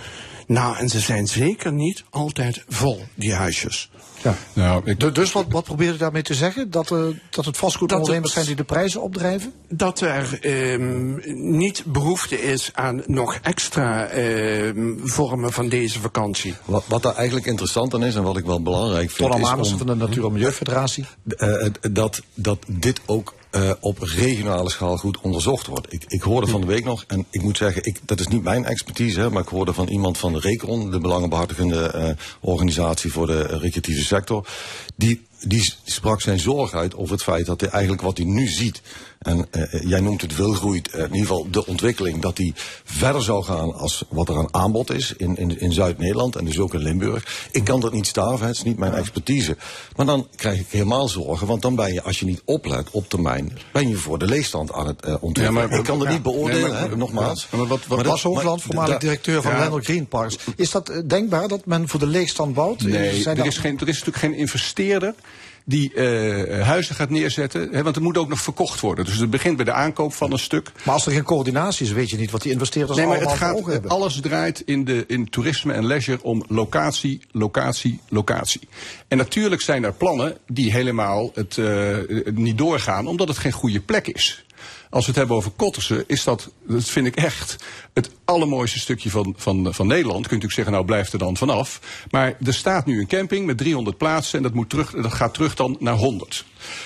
Nou, 0.46 0.76
en 0.76 0.88
ze 0.88 1.00
zijn 1.00 1.26
zeker 1.26 1.72
niet 1.72 2.04
altijd 2.10 2.64
vol, 2.68 3.02
die 3.14 3.32
huisjes. 3.34 3.90
Ja. 4.22 4.34
Nou, 4.52 4.94
Du- 4.94 5.12
Dus 5.12 5.32
wat, 5.32 5.44
wat 5.48 5.64
probeer 5.64 5.92
je 5.92 5.98
daarmee 5.98 6.22
te 6.22 6.34
zeggen? 6.34 6.70
Dat, 6.70 6.90
eh, 6.90 6.98
dat 7.30 7.44
het 7.44 7.56
vastgoedondernemers 7.56 8.32
zijn 8.32 8.46
het- 8.46 8.56
die 8.56 8.64
de 8.66 8.72
prijzen 8.72 9.02
opdrijven? 9.02 9.52
dat 9.68 10.00
er 10.00 10.38
ehm, 10.40 11.14
niet 11.56 11.82
behoefte 11.86 12.42
is 12.42 12.70
aan 12.74 13.02
nog 13.06 13.38
extra 13.42 14.06
ehm, 14.06 14.92
vormen 15.02 15.52
van 15.52 15.68
deze 15.68 16.00
vakantie. 16.00 16.54
Wat, 16.64 16.84
wat 16.88 17.02
daar 17.02 17.14
eigenlijk 17.14 17.46
interessant 17.46 17.94
aan 17.94 18.04
is 18.04 18.14
en 18.14 18.22
wat 18.22 18.36
ik 18.36 18.44
wel 18.44 18.62
belangrijk 18.62 19.10
vind. 19.10 19.32
Amanus 19.32 19.72
om- 19.72 19.78
van 19.78 19.86
de 19.86 19.94
Natuur- 19.94 20.24
en 20.26 20.32
Milieufederatie. 20.32 21.04
eh, 21.36 21.66
dat, 21.92 22.22
dat 22.34 22.58
dit 22.66 23.00
ook 23.06 23.34
eh, 23.56 23.70
op 23.80 23.98
regionale 23.98 24.70
schaal 24.70 24.96
goed 24.96 25.20
onderzocht 25.20 25.66
wordt. 25.66 25.92
Ik, 25.92 26.04
ik 26.08 26.22
hoorde 26.22 26.46
van 26.46 26.60
de 26.60 26.66
week 26.66 26.84
nog, 26.84 27.04
en 27.06 27.26
ik 27.30 27.42
moet 27.42 27.56
zeggen, 27.56 27.84
ik, 27.84 28.00
dat 28.04 28.20
is 28.20 28.28
niet 28.28 28.42
mijn 28.42 28.64
expertise, 28.64 29.20
hè, 29.20 29.30
maar 29.30 29.42
ik 29.42 29.48
hoorde 29.48 29.72
van 29.72 29.88
iemand 29.88 30.18
van 30.18 30.32
de 30.32 30.40
RECON, 30.40 30.90
de 30.90 30.98
belangenbehartigende 30.98 31.86
eh, 31.86 32.10
organisatie 32.40 33.12
voor 33.12 33.26
de 33.26 33.42
recreatieve 33.42 34.04
sector, 34.04 34.48
die, 34.96 35.26
die 35.40 35.74
sprak 35.84 36.20
zijn 36.20 36.38
zorg 36.38 36.72
uit 36.72 36.96
over 36.96 37.12
het 37.12 37.22
feit 37.22 37.46
dat 37.46 37.60
hij 37.60 37.70
eigenlijk 37.70 38.02
wat 38.02 38.16
hij 38.16 38.26
nu 38.26 38.46
ziet, 38.46 38.82
en 39.18 39.46
eh, 39.50 39.80
jij 39.88 40.00
noemt 40.00 40.20
het 40.20 40.36
wilgroeit, 40.36 40.88
eh, 40.90 40.98
in 40.98 41.04
ieder 41.06 41.20
geval 41.26 41.46
de 41.50 41.66
ontwikkeling, 41.66 42.20
dat 42.22 42.36
die 42.36 42.52
verder 42.84 43.22
zou 43.22 43.44
gaan 43.44 43.74
als 43.74 44.04
wat 44.08 44.28
er 44.28 44.36
aan 44.36 44.54
aanbod 44.54 44.92
is 44.92 45.14
in, 45.16 45.36
in, 45.36 45.60
in 45.60 45.72
Zuid-Nederland 45.72 46.36
en 46.36 46.44
dus 46.44 46.58
ook 46.58 46.74
in 46.74 46.80
Limburg. 46.82 47.48
Ik 47.50 47.64
kan 47.64 47.80
dat 47.80 47.92
niet 47.92 48.06
staven, 48.06 48.46
het 48.46 48.56
is 48.56 48.62
niet 48.62 48.78
mijn 48.78 48.92
expertise. 48.94 49.56
Maar 49.96 50.06
dan 50.06 50.28
krijg 50.36 50.60
ik 50.60 50.66
helemaal 50.70 51.08
zorgen, 51.08 51.46
want 51.46 51.62
dan 51.62 51.74
ben 51.74 51.92
je, 51.92 52.02
als 52.02 52.18
je 52.18 52.24
niet 52.26 52.42
oplet 52.44 52.90
op 52.90 53.08
termijn, 53.08 53.58
ben 53.72 53.88
je 53.88 53.96
voor 53.96 54.18
de 54.18 54.26
leegstand 54.26 54.72
aan 54.72 54.86
het 54.86 55.00
eh, 55.04 55.10
ontwikkelen. 55.20 55.62
Ja, 55.62 55.68
maar- 55.68 55.78
ik 55.78 55.84
kan 55.84 55.98
dat 55.98 56.06
ja. 56.06 56.12
niet 56.12 56.22
beoordelen, 56.22 56.60
Nee, 56.62 56.70
maar- 56.80 56.88
hè, 56.90 56.96
nogmaals. 56.96 57.48
Ja, 57.50 57.56
maar 57.58 57.66
wat- 57.66 57.78
wat- 57.78 57.88
Maar 57.88 57.96
dat- 57.98 58.06
Bas 58.12 58.22
Hoogland, 58.22 58.62
voormalig 58.62 58.98
directeur 58.98 59.42
van 59.42 59.52
ja. 59.52 59.58
Lennel 59.58 59.78
Green 59.80 60.06
Parks. 60.06 60.36
Is 60.56 60.70
dat 60.70 60.88
eh, 60.88 60.98
denkbaar 61.06 61.48
dat 61.48 61.66
men 61.66 61.88
voor 61.88 62.00
de 62.00 62.06
leegstand 62.06 62.54
bouwt? 62.54 62.82
Nee, 62.82 63.22
Zijn 63.22 63.38
er 63.38 63.46
is, 63.46 63.58
geen, 63.58 63.74
er 63.78 63.88
is 63.88 63.98
natuurlijk 63.98 64.16
geen 64.16 64.34
investeerder 64.34 65.14
die 65.68 65.92
eh, 65.94 66.66
huizen 66.66 66.94
gaat 66.94 67.10
neerzetten. 67.10 67.68
Hè, 67.72 67.82
want 67.82 67.96
er 67.96 68.02
moet 68.02 68.18
ook 68.18 68.28
nog 68.28 68.40
verkocht 68.40 68.80
worden. 68.80 69.04
Dus 69.04 69.16
het 69.16 69.30
begint 69.30 69.56
bij 69.56 69.64
de 69.64 69.72
aankoop 69.72 70.14
van 70.14 70.32
een 70.32 70.38
stuk. 70.38 70.72
Maar 70.84 70.94
als 70.94 71.06
er 71.06 71.12
geen 71.12 71.22
coördinatie 71.22 71.86
is, 71.86 71.92
weet 71.92 72.10
je 72.10 72.16
niet 72.16 72.30
wat 72.30 72.42
die 72.42 72.52
investeerders 72.52 72.98
Nee, 72.98 73.06
maar 73.06 73.16
allemaal 73.16 73.34
het 73.34 73.42
gaat, 73.42 73.66
hebben. 73.72 73.90
alles 73.90 74.20
draait 74.20 74.60
in, 74.60 74.84
de, 74.84 75.04
in 75.06 75.30
toerisme 75.30 75.72
en 75.72 75.86
leisure 75.86 76.22
om 76.22 76.44
locatie, 76.48 77.20
locatie, 77.30 78.00
locatie. 78.08 78.68
En 79.08 79.18
natuurlijk 79.18 79.62
zijn 79.62 79.84
er 79.84 79.92
plannen 79.92 80.36
die 80.46 80.72
helemaal 80.72 81.30
het, 81.34 81.58
eh, 81.58 81.96
niet 82.34 82.58
doorgaan, 82.58 83.06
omdat 83.06 83.28
het 83.28 83.38
geen 83.38 83.52
goede 83.52 83.80
plek 83.80 84.06
is. 84.06 84.44
Als 84.90 85.04
we 85.04 85.10
het 85.10 85.18
hebben 85.18 85.36
over 85.36 85.50
Kottersen, 85.50 86.04
is 86.06 86.24
dat, 86.24 86.50
dat 86.66 86.84
vind 86.84 87.06
ik 87.06 87.16
echt 87.16 87.56
het 87.94 88.10
allermooiste 88.24 88.78
stukje 88.78 89.10
van, 89.10 89.34
van, 89.36 89.74
van 89.74 89.86
Nederland. 89.86 90.26
Kun 90.26 90.36
je 90.36 90.42
natuurlijk 90.42 90.52
zeggen, 90.52 90.72
nou 90.72 90.84
blijf 90.84 91.12
er 91.12 91.18
dan 91.18 91.36
vanaf. 91.36 91.80
Maar 92.10 92.36
er 92.44 92.54
staat 92.54 92.86
nu 92.86 93.00
een 93.00 93.06
camping 93.06 93.46
met 93.46 93.58
300 93.58 93.96
plaatsen 93.96 94.36
en 94.36 94.42
dat, 94.42 94.54
moet 94.54 94.70
terug, 94.70 94.90
dat 94.90 95.14
gaat 95.14 95.34
terug 95.34 95.54
dan 95.54 95.76
naar 95.80 95.94
100. 95.94 96.44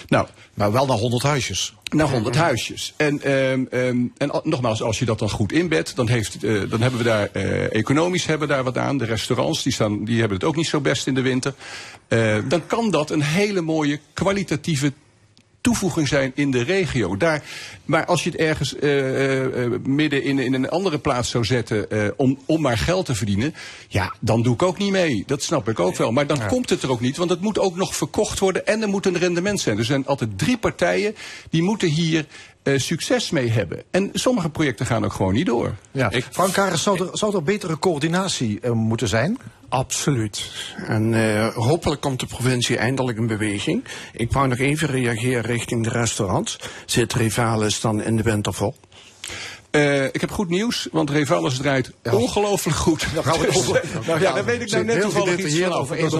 Nou, 0.08 0.26
maar 0.54 0.72
wel 0.72 0.86
naar 0.86 0.98
100 0.98 1.22
huisjes. 1.22 1.74
Naar 1.90 2.10
100 2.10 2.36
huisjes. 2.36 2.94
En, 2.96 3.22
ehm, 3.22 3.64
ehm, 3.70 3.98
en 4.16 4.30
al- 4.30 4.40
nogmaals, 4.44 4.82
als 4.82 4.98
je 4.98 5.04
dat 5.04 5.18
dan 5.18 5.30
goed 5.30 5.52
inbedt, 5.52 5.96
dan, 5.96 6.08
heeft, 6.08 6.44
eh, 6.44 6.70
dan 6.70 6.80
hebben 6.80 6.98
we 6.98 7.04
daar 7.04 7.28
eh, 7.32 7.74
economisch 7.74 8.26
hebben 8.26 8.48
we 8.48 8.54
daar 8.54 8.64
wat 8.64 8.78
aan. 8.78 8.98
De 8.98 9.04
restaurants 9.04 9.62
die 9.62 9.72
staan, 9.72 10.04
die 10.04 10.18
hebben 10.18 10.38
het 10.38 10.46
ook 10.46 10.56
niet 10.56 10.66
zo 10.66 10.80
best 10.80 11.06
in 11.06 11.14
de 11.14 11.20
winter. 11.20 11.54
Eh, 12.08 12.36
dan 12.48 12.66
kan 12.66 12.90
dat 12.90 13.10
een 13.10 13.22
hele 13.22 13.60
mooie 13.60 14.00
kwalitatieve 14.12 14.92
toevoeging 15.60 16.08
zijn 16.08 16.32
in 16.34 16.50
de 16.50 16.62
regio. 16.62 17.16
Daar, 17.16 17.42
maar 17.84 18.04
als 18.04 18.24
je 18.24 18.30
het 18.30 18.38
ergens 18.38 18.76
eh, 18.76 19.64
eh, 19.64 19.72
midden 19.82 20.22
in, 20.22 20.38
in 20.38 20.54
een 20.54 20.68
andere 20.68 20.98
plaats 20.98 21.30
zou 21.30 21.44
zetten 21.44 21.90
eh, 21.90 22.08
om, 22.16 22.38
om 22.46 22.60
maar 22.60 22.78
geld 22.78 23.06
te 23.06 23.14
verdienen, 23.14 23.54
ja, 23.88 24.14
dan 24.20 24.42
doe 24.42 24.54
ik 24.54 24.62
ook 24.62 24.78
niet 24.78 24.90
mee. 24.90 25.22
Dat 25.26 25.42
snap 25.42 25.68
ik 25.68 25.80
ook 25.80 25.96
wel. 25.96 26.12
Maar 26.12 26.26
dan 26.26 26.46
komt 26.46 26.70
het 26.70 26.82
er 26.82 26.90
ook 26.90 27.00
niet, 27.00 27.16
want 27.16 27.30
het 27.30 27.40
moet 27.40 27.58
ook 27.58 27.76
nog 27.76 27.96
verkocht 27.96 28.38
worden 28.38 28.66
en 28.66 28.82
er 28.82 28.88
moet 28.88 29.06
een 29.06 29.18
rendement 29.18 29.60
zijn. 29.60 29.78
Er 29.78 29.84
zijn 29.84 30.06
altijd 30.06 30.38
drie 30.38 30.58
partijen 30.58 31.14
die 31.50 31.62
moeten 31.62 31.88
hier 31.88 32.26
eh, 32.62 32.78
succes 32.78 33.30
mee 33.30 33.50
hebben. 33.50 33.82
En 33.90 34.10
sommige 34.12 34.50
projecten 34.50 34.86
gaan 34.86 35.04
ook 35.04 35.12
gewoon 35.12 35.32
niet 35.32 35.46
door. 35.46 35.74
Ja. 35.90 36.12
Frank 36.30 36.52
Karis, 36.52 36.82
zou 36.82 37.06
er, 37.06 37.18
zou 37.18 37.34
er 37.34 37.42
betere 37.42 37.78
coördinatie 37.78 38.60
eh, 38.60 38.70
moeten 38.70 39.08
zijn? 39.08 39.38
Absoluut. 39.68 40.50
En 40.86 41.14
eh, 41.14 41.54
hopelijk 41.54 42.00
komt 42.00 42.20
de 42.20 42.26
provincie 42.26 42.76
eindelijk 42.76 43.18
in 43.18 43.26
beweging. 43.26 43.84
Ik 44.12 44.32
wou 44.32 44.48
nog 44.48 44.58
even 44.58 44.88
reageren 44.88 45.42
richting 45.42 45.84
de 45.84 45.90
restaurants. 45.90 46.58
Zit 46.86 47.12
Rivalis 47.12 47.80
dan 47.80 48.02
in 48.02 48.16
de 48.16 48.22
winter 48.22 48.54
vol? 48.54 48.74
Eh, 49.70 50.04
ik 50.04 50.20
heb 50.20 50.30
goed 50.30 50.48
nieuws, 50.48 50.88
want 50.92 51.10
Revalis 51.10 51.56
draait 51.56 51.90
ongelooflijk 52.10 52.76
goed. 52.76 53.06
Dan 53.14 53.24
gaan 53.24 53.38
we 53.38 53.44
het 53.44 53.54
Dus, 53.54 53.68
over- 53.68 53.84
nou 54.06 54.20
ja, 54.20 54.32
daar 54.32 54.44
weet 54.44 54.60
ik 54.60 54.70
nou 54.70 54.84
net 54.84 55.00
toevallig 55.00 55.38
iets 55.38 55.58
van 55.58 55.72
over 55.72 55.98
een 56.04 56.10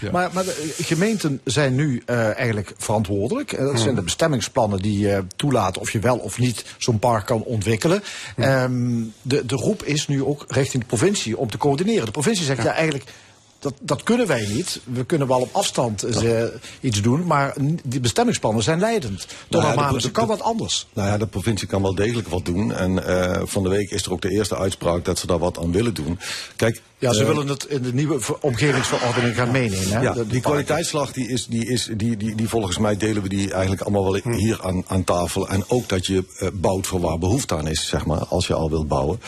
ja. 0.00 0.10
Maar, 0.10 0.30
maar 0.32 0.44
de 0.44 0.74
eh, 0.78 0.86
gemeenten 0.86 1.40
zijn 1.44 1.74
nu 1.74 2.02
eh, 2.06 2.36
eigenlijk 2.36 2.72
verantwoordelijk. 2.76 3.58
Dat 3.58 3.80
zijn 3.80 3.94
de 3.94 4.02
bestemmingsplannen 4.02 4.78
die 4.82 5.12
eh, 5.12 5.18
toelaten 5.36 5.80
of 5.80 5.90
je 5.90 5.98
wel 5.98 6.16
of 6.16 6.38
niet 6.38 6.64
zo'n 6.78 6.98
park 6.98 7.26
kan 7.26 7.42
ontwikkelen. 7.42 8.02
Ehm, 8.36 9.02
de, 9.22 9.46
de 9.46 9.56
roep 9.56 9.82
is 9.82 10.06
nu 10.08 10.24
ook 10.24 10.44
richting 10.48 10.82
de 10.82 10.88
provincie 10.88 11.38
om 11.38 11.50
te 11.50 11.58
coördineren. 11.58 12.04
De 12.04 12.10
provincie 12.10 12.44
zegt 12.44 12.62
ja, 12.62 12.72
eigenlijk. 12.72 13.04
Dat, 13.60 13.74
dat 13.80 14.02
kunnen 14.02 14.26
wij 14.26 14.46
niet. 14.46 14.80
We 14.84 15.04
kunnen 15.04 15.28
wel 15.28 15.40
op 15.40 15.48
afstand 15.52 16.02
eh, 16.02 16.42
iets 16.80 17.02
doen, 17.02 17.26
maar 17.26 17.54
die 17.84 18.00
bestemmingsplannen 18.00 18.62
zijn 18.62 18.78
leidend. 18.80 19.26
Door 19.48 19.62
Nou 19.62 19.74
ja, 19.74 19.98
de- 19.98 20.10
kan 20.10 20.28
dat 20.28 20.40
anders? 20.42 20.86
Nou 20.92 21.08
ja, 21.08 21.18
de 21.18 21.26
provincie 21.26 21.68
kan 21.68 21.82
wel 21.82 21.94
degelijk 21.94 22.28
wat 22.28 22.44
doen. 22.44 22.72
En 22.72 23.06
eh, 23.06 23.42
van 23.44 23.62
de 23.62 23.68
week 23.68 23.90
is 23.90 24.04
er 24.04 24.12
ook 24.12 24.20
de 24.22 24.30
eerste 24.30 24.56
uitspraak 24.56 25.04
dat 25.04 25.18
ze 25.18 25.26
daar 25.26 25.38
wat 25.38 25.58
aan 25.58 25.72
willen 25.72 25.94
doen. 25.94 26.18
Kijk, 26.56 26.82
Ja, 26.98 27.12
ze 27.12 27.20
eh, 27.20 27.26
willen 27.26 27.48
het 27.48 27.64
in 27.64 27.82
de 27.82 27.94
nieuwe 27.94 28.20
ver- 28.20 28.38
omgevingsverordening 28.40 29.34
gaan 29.34 29.50
meenemen. 29.50 29.88
Hè? 29.92 30.00
Ja, 30.00 30.14
die 30.28 30.40
kwaliteitsslag 30.40 31.12
die 31.12 31.28
is, 31.28 31.46
die 31.46 31.66
is 31.66 31.90
die, 31.96 32.16
die, 32.16 32.34
die 32.34 32.48
volgens 32.48 32.78
mij 32.78 32.96
delen 32.96 33.22
we 33.22 33.28
die 33.28 33.52
eigenlijk 33.52 33.82
allemaal 33.82 34.04
wel 34.12 34.20
Hm. 34.22 34.32
hier 34.32 34.58
aan, 34.62 34.84
aan 34.86 35.04
tafel. 35.04 35.48
En 35.48 35.64
ook 35.68 35.88
dat 35.88 36.06
je 36.06 36.24
bouwt 36.52 36.86
voor 36.86 37.00
waar 37.00 37.18
behoefte 37.18 37.56
aan 37.56 37.68
is, 37.68 37.86
zeg 37.88 38.04
maar, 38.06 38.24
als 38.26 38.46
je 38.46 38.54
al 38.54 38.70
wilt 38.70 38.88
bouwen. 38.88 39.20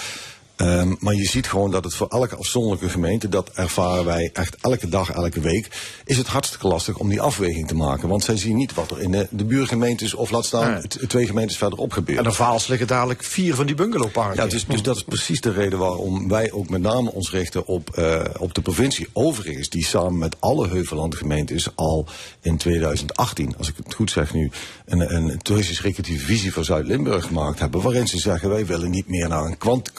Ehm, 0.60 0.94
maar 0.98 1.14
je 1.14 1.24
ziet 1.24 1.46
gewoon 1.48 1.70
dat 1.70 1.84
het 1.84 1.94
voor 1.94 2.06
elke 2.08 2.36
afzonderlijke 2.36 2.88
gemeente, 2.88 3.28
dat 3.28 3.50
ervaren 3.54 4.04
wij 4.04 4.30
echt 4.32 4.56
elke 4.60 4.88
dag, 4.88 5.10
elke 5.10 5.40
week, 5.40 5.68
is 6.04 6.16
het 6.16 6.26
hartstikke 6.26 6.68
lastig 6.68 6.96
om 6.98 7.08
die 7.08 7.20
afweging 7.20 7.68
te 7.68 7.74
maken. 7.74 8.08
Want 8.08 8.24
zij 8.24 8.36
zien 8.36 8.56
niet 8.56 8.74
wat 8.74 8.90
er 8.90 9.00
in 9.00 9.10
de, 9.10 9.26
de 9.30 9.44
buurgemeentes, 9.44 10.14
of 10.14 10.30
laat 10.30 10.44
staan, 10.44 10.72
Nee. 10.72 11.06
twee 11.06 11.26
gemeentes 11.26 11.56
verderop 11.56 11.92
gebeurt. 11.92 12.18
En 12.18 12.24
de 12.24 12.32
Vaals 12.32 12.66
liggen 12.66 12.86
dadelijk 12.86 13.22
vier 13.24 13.54
van 13.54 13.66
die 13.66 13.74
bungalowparken. 13.74 14.42
Ja, 14.42 14.48
dus, 14.48 14.66
dus 14.66 14.82
dat 14.82 14.96
is 14.96 15.02
precies 15.02 15.40
de 15.40 15.52
reden 15.52 15.78
waarom 15.78 16.28
wij 16.28 16.52
ook 16.52 16.68
met 16.68 16.80
name 16.80 17.12
ons 17.12 17.30
richten 17.30 17.66
op, 17.66 17.90
eh, 17.96 18.24
op 18.38 18.54
de 18.54 18.60
provincie. 18.60 19.08
Overigens, 19.12 19.68
die 19.68 19.84
samen 19.84 20.18
met 20.18 20.36
alle 20.40 20.68
Heuvellandgemeentes 20.68 21.68
al 21.76 22.06
in 22.40 22.56
2018, 22.56 23.54
als 23.58 23.68
ik 23.68 23.74
het 23.84 23.94
goed 23.94 24.10
zeg 24.10 24.34
nu, 24.34 24.50
een, 24.86 25.14
een 25.14 25.38
toeristisch 25.42 25.80
recreatieve 25.82 26.24
visie 26.24 26.52
voor 26.52 26.64
Zuid-Limburg 26.64 27.24
gemaakt 27.26 27.58
hebben. 27.58 27.82
Waarin 27.82 28.08
ze 28.08 28.18
zeggen, 28.18 28.48
wij 28.48 28.66
willen 28.66 28.90
niet 28.90 29.08
meer 29.08 29.28
naar 29.28 29.44
een 29.44 29.58
kwant- 29.58 29.92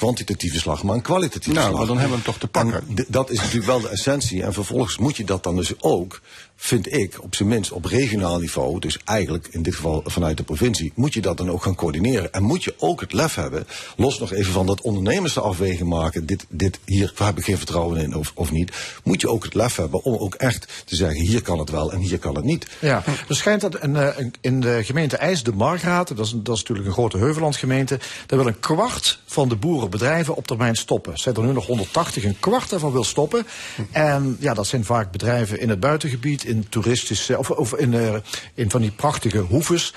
kwantitatieve 0.52 0.60
slag, 0.60 0.84
maar 0.84 0.96
een 0.96 1.02
kwalitatieve 1.02 1.60
Nou, 1.60 1.66
slag. 1.68 1.78
maar 1.78 1.88
dan 1.88 1.98
hebben 1.98 2.18
we 2.18 2.24
hem 2.24 2.34
toch 2.34 2.42
te 2.42 2.48
pakken. 2.48 2.84
En 2.98 3.06
dat 3.08 3.30
is 3.30 3.38
natuurlijk 3.38 3.66
wel 3.66 3.82
de 3.82 3.90
essentie. 3.90 4.44
En 4.44 4.54
vervolgens 4.54 4.98
moet 4.98 5.18
je 5.18 5.24
dat 5.24 5.44
dan 5.44 5.56
dus 5.56 5.74
ook 5.82 6.22
vind 6.64 6.94
ik, 6.94 7.24
op 7.24 7.36
zijn 7.36 7.50
minst 7.50 7.72
op 7.72 7.86
regionaal 7.86 8.40
niveau, 8.40 8.80
dus 8.80 8.98
eigenlijk 9.06 9.48
in 9.52 9.62
dit 9.62 9.76
geval 9.76 10.02
vanuit 10.06 10.38
de 10.38 10.44
provincie, 10.44 10.92
moet 10.96 11.14
je 11.14 11.22
dat 11.22 11.38
dan 11.38 11.50
ook 11.52 11.64
gaan 11.64 11.76
coördineren. 11.76 12.34
En 12.34 12.44
moet 12.44 12.64
je 12.64 12.74
ook 12.78 13.02
het 13.02 13.14
lef 13.14 13.36
hebben, 13.36 13.68
los 13.98 14.20
nog 14.20 14.34
even 14.34 14.54
van 14.54 14.66
dat 14.66 14.82
ondernemers 14.82 15.34
de 15.34 15.40
afweging 15.42 15.90
maken, 15.90 16.26
dit, 16.26 16.46
dit, 16.50 16.80
hier 16.86 17.14
heb 17.16 17.38
ik 17.38 17.44
geen 17.44 17.58
vertrouwen 17.58 18.02
in 18.02 18.16
of, 18.16 18.32
of 18.36 18.52
niet, 18.52 18.72
moet 19.04 19.22
je 19.22 19.30
ook 19.30 19.44
het 19.44 19.54
lef 19.54 19.76
hebben 19.76 20.04
om 20.04 20.16
ook 20.16 20.36
echt 20.36 20.84
te 20.86 20.96
zeggen, 20.96 21.22
hier 21.26 21.42
kan 21.42 21.60
het 21.60 21.70
wel 21.70 21.92
en 21.92 22.00
hier 22.00 22.20
kan 22.20 22.36
het 22.36 22.44
niet. 22.46 22.68
Ja, 22.80 23.04
er 23.28 23.36
schijnt 23.36 23.62
dat 23.62 23.84
in, 23.84 23.96
eh, 23.96 24.26
in- 24.42 24.60
de 24.62 24.80
gemeente 24.84 25.18
IJs, 25.18 25.44
de 25.44 25.52
Margraten, 25.54 26.16
dat 26.16 26.26
is, 26.26 26.34
natuurlijk 26.34 26.88
een 26.88 26.94
grote 26.94 27.18
heuvellandgemeente, 27.18 28.00
daar 28.28 28.40
wil 28.40 28.48
een 28.48 28.60
kwart 28.60 29.20
van 29.26 29.50
de 29.50 29.56
boerenbedrijven 29.56 30.36
op 30.36 30.48
termijn 30.48 30.76
stoppen. 30.76 31.18
Zijn 31.18 31.36
er 31.36 31.44
nu 31.44 31.52
nog 31.52 31.66
180, 31.66 32.24
een 32.24 32.40
kwart 32.40 32.70
daarvan 32.70 32.92
wil 32.92 33.04
stoppen. 33.04 33.46
En 33.92 34.38
ja, 34.40 34.54
dat 34.54 34.68
zijn 34.68 34.86
vaak 34.86 35.12
bedrijven 35.12 35.60
in 35.60 35.70
het 35.70 35.80
buitengebied, 35.80 36.44
in 36.52 36.70
toeristische, 36.70 37.38
of, 37.38 37.50
of 37.50 37.74
in, 37.74 37.94
eh, 37.94 38.16
in 38.54 38.70
van 38.70 38.82
die 38.82 38.92
prachtige 38.92 39.40
hoeves. 39.40 39.94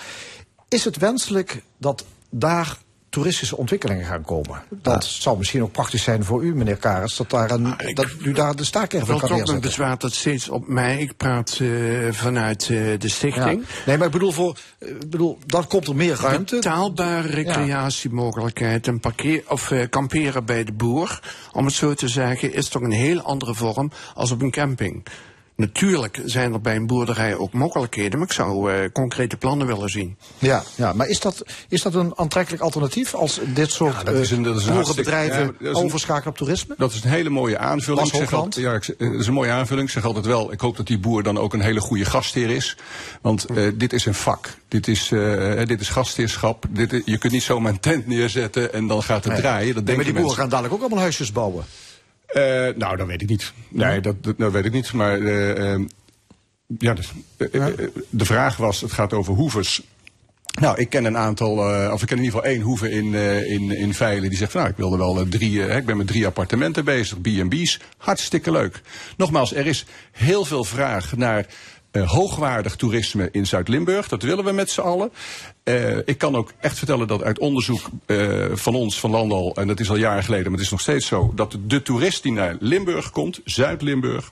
Is 0.69 0.85
het 0.85 0.97
wenselijk 0.97 1.63
dat 1.79 2.05
daar 2.31 2.79
toeristische 3.09 3.57
ontwikkelingen 3.57 4.07
gaan 4.07 4.23
komen? 4.23 4.63
Dat 4.71 5.05
zou 5.05 5.39
misschien 5.39 5.63
ook 5.63 5.73
praktisch 5.73 6.03
zijn 6.03 6.25
voor 6.25 6.45
u, 6.45 6.55
meneer 6.55 6.77
Karas, 6.77 7.17
dat, 7.17 7.31
daar 7.31 7.51
een, 7.51 7.75
dat 7.95 8.07
u 8.21 8.33
daar 8.33 8.57
de 8.57 8.65
staakerven 8.65 9.09
Wel 9.09 9.19
kan 9.19 9.29
toch 9.29 9.37
mijn 9.37 9.51
neerzetten. 9.51 9.71
bezwaar 9.71 9.99
dat 9.99 10.15
steeds 10.15 10.49
op 10.49 10.69
mij. 10.69 10.99
Ik 10.99 11.17
praat 11.17 11.59
eh, 11.61 11.69
vanuit 12.11 12.63
eh, 12.63 12.99
de 12.99 13.09
stichting. 13.09 13.61
Ja. 13.61 13.83
Nee, 13.87 13.97
maar 13.97 14.07
ik 14.07 14.13
bedoel, 14.13 14.33
voor, 14.33 14.59
ik 14.79 15.11
bedoel, 15.11 15.39
dan 15.47 15.67
komt 15.67 15.87
er 15.89 15.97
meer 15.97 16.17
ruimte. 16.21 16.55
Betaalbare 16.55 17.29
recreatiemogelijkheid 17.29 18.87
en 18.87 19.01
parkeer, 19.01 19.43
of 19.49 19.73
kamperen 19.91 20.45
bij 20.45 20.65
de 20.65 20.73
boer, 20.73 21.21
om 21.53 21.65
het 21.65 21.75
zo 21.75 21.95
te 21.95 22.09
zeggen, 22.09 22.53
is 22.53 22.69
toch 22.69 22.83
een 22.83 22.91
heel 22.91 23.21
andere 23.21 23.55
vorm 23.55 23.91
als 24.15 24.31
op 24.31 24.43
een 24.43 24.51
camping. 24.51 25.07
Natuurlijk 25.57 26.21
zijn 26.25 26.53
er 26.53 26.61
bij 26.61 26.77
een 26.77 26.87
boerderij 26.87 27.35
ook 27.37 27.53
mogelijkheden, 27.53 28.19
maar 28.19 28.29
ik 28.29 28.35
zou 28.35 28.73
eh, 28.73 28.91
concrete 28.93 29.37
plannen 29.37 29.67
willen 29.67 29.89
zien. 29.89 30.17
Ja, 30.39 30.63
ja, 30.75 30.93
maar 30.93 31.07
is 31.09 31.21
dat, 31.21 31.43
is 31.69 31.83
dat 31.83 31.95
een 31.95 32.13
aantrekkelijk 32.19 32.63
alternatief 32.63 33.15
als 33.15 33.41
dit 33.55 33.71
soort 33.71 34.07
dat 34.07 34.15
is 34.15 34.31
een- 34.31 34.43
dat 34.43 34.57
is 34.57 34.65
een 34.67 34.69
eh, 34.73 34.77
boerenbedrijven 34.79 35.57
ja, 35.61 35.71
overschakelen 35.71 36.29
op 36.29 36.37
toerisme? 36.37 36.75
Dat 36.79 36.93
is 36.93 37.05
een 37.05 37.11
hele 37.11 37.31
mooie 37.31 37.59
aanvulling. 37.59 38.07
Ik 38.07 38.15
zeg 38.15 38.33
altijd- 38.33 38.65
ja, 38.65 38.73
ik 38.75 38.85
zeg- 38.85 38.97
eh, 38.97 39.11
dat 39.11 39.21
is 39.21 39.27
een 39.27 39.33
mooie 39.33 39.51
aanvulling. 39.51 39.87
Ik 39.87 39.93
zeg 39.93 40.05
altijd 40.05 40.27
wel, 40.27 40.53
ik 40.53 40.61
hoop 40.61 40.77
dat 40.77 40.87
die 40.87 40.99
boer 40.99 41.23
dan 41.23 41.39
ook 41.39 41.53
een 41.55 41.61
hele 41.63 41.81
goede 41.81 42.05
gastheer 42.05 42.51
is. 42.51 42.77
Want 43.23 43.45
eh, 43.45 43.69
dit 43.75 43.93
is 43.93 44.07
een 44.07 44.15
vak. 44.15 44.49
Dit 44.69 44.89
is, 44.89 45.11
eh, 45.13 45.65
dit 45.65 45.81
is 45.81 45.89
gastheerschap. 45.89 46.65
Dit, 46.71 47.03
je 47.05 47.19
kunt 47.19 47.33
niet 47.33 47.43
zomaar 47.43 47.73
een 47.73 47.81
tent 47.81 48.07
neerzetten 48.07 48.73
en 48.73 48.87
dan 48.87 49.03
gaat 49.03 49.25
het 49.25 49.33
Nee. 49.33 49.43
draaien. 49.43 49.75
Dat 49.75 49.85
Nee, 49.85 49.95
maar 49.97 50.05
die 50.05 50.13
boeren 50.15 50.23
mensen. 50.23 50.37
gaan 50.41 50.49
dadelijk 50.49 50.75
ook 50.75 50.81
allemaal 50.81 50.99
huisjes 51.03 51.33
bouwen. 51.33 51.65
Eh, 52.27 52.69
nou, 52.77 52.97
dat 52.97 53.07
weet 53.07 53.23
ik 53.23 53.29
niet. 53.29 53.53
Nee, 53.69 54.01
dat, 54.01 54.25
dat, 54.25 54.39
dat 54.39 54.53
weet 54.53 54.65
ik 54.65 54.73
niet. 54.73 54.93
Maar 54.93 55.21
eh, 55.21 55.73
ehm, 55.73 55.85
ja, 56.79 56.95
dus, 56.95 57.13
eh, 57.37 57.67
de 58.11 58.25
vraag 58.25 58.57
was, 58.57 58.81
het 58.81 58.93
gaat 58.93 59.13
over 59.13 59.35
hoevers. 59.35 59.83
Nou, 60.61 60.79
ik 60.79 60.89
ken 60.89 61.05
een 61.05 61.17
aantal, 61.17 61.59
of 61.93 62.03
ik 62.03 62.09
ken 62.09 62.17
in 62.17 62.25
ieder 62.25 62.39
geval 62.39 62.55
één 62.55 62.61
hoeve 62.61 62.91
in, 62.91 63.15
in, 63.45 63.71
in 63.71 63.95
Veilen. 63.95 64.29
Die 64.29 64.39
zegt 64.39 64.55
nou, 64.55 64.69
ik 64.69 64.77
wilde 64.77 64.97
wel 64.97 65.29
drie, 65.29 65.67
ik 65.67 65.87
ben 65.87 65.97
met 65.97 66.07
drie 66.07 66.27
appartementen 66.27 66.85
bezig, 66.85 67.21
B&B's. 67.21 67.81
Hartstikke 67.97 68.51
leuk. 68.51 68.81
Nogmaals, 69.17 69.55
er 69.55 69.67
is 69.67 69.87
heel 70.13 70.45
veel 70.45 70.65
vraag 70.65 71.17
naar 71.17 71.47
hoogwaardig 71.93 72.77
toerisme 72.77 73.29
in 73.33 73.47
Zuid-Limburg. 73.47 74.09
Dat 74.09 74.23
willen 74.23 74.45
we 74.45 74.53
met 74.53 74.71
z'n 74.71 74.81
allen. 74.81 75.11
Eh, 75.65 75.97
ik 76.05 76.19
kan 76.19 76.37
ook 76.37 76.53
echt 76.61 76.79
vertellen 76.79 77.07
dat 77.07 77.23
uit 77.23 77.39
onderzoek 77.39 77.81
eh, 78.07 78.45
van 78.53 78.75
ons, 78.75 79.01
van 79.01 79.11
Landal, 79.11 79.57
en 79.57 79.67
dat 79.67 79.81
is 79.81 79.91
al 79.91 79.97
jaren 79.97 80.25
geleden, 80.25 80.45
maar 80.45 80.55
het 80.55 80.65
is 80.65 80.71
nog 80.71 80.81
steeds 80.81 81.07
zo, 81.07 81.33
dat 81.35 81.57
de 81.67 81.83
toerist 81.83 82.23
die 82.23 82.33
naar 82.33 82.57
Limburg 82.61 83.11
komt, 83.11 83.41
Zuid-Limburg, 83.45 84.31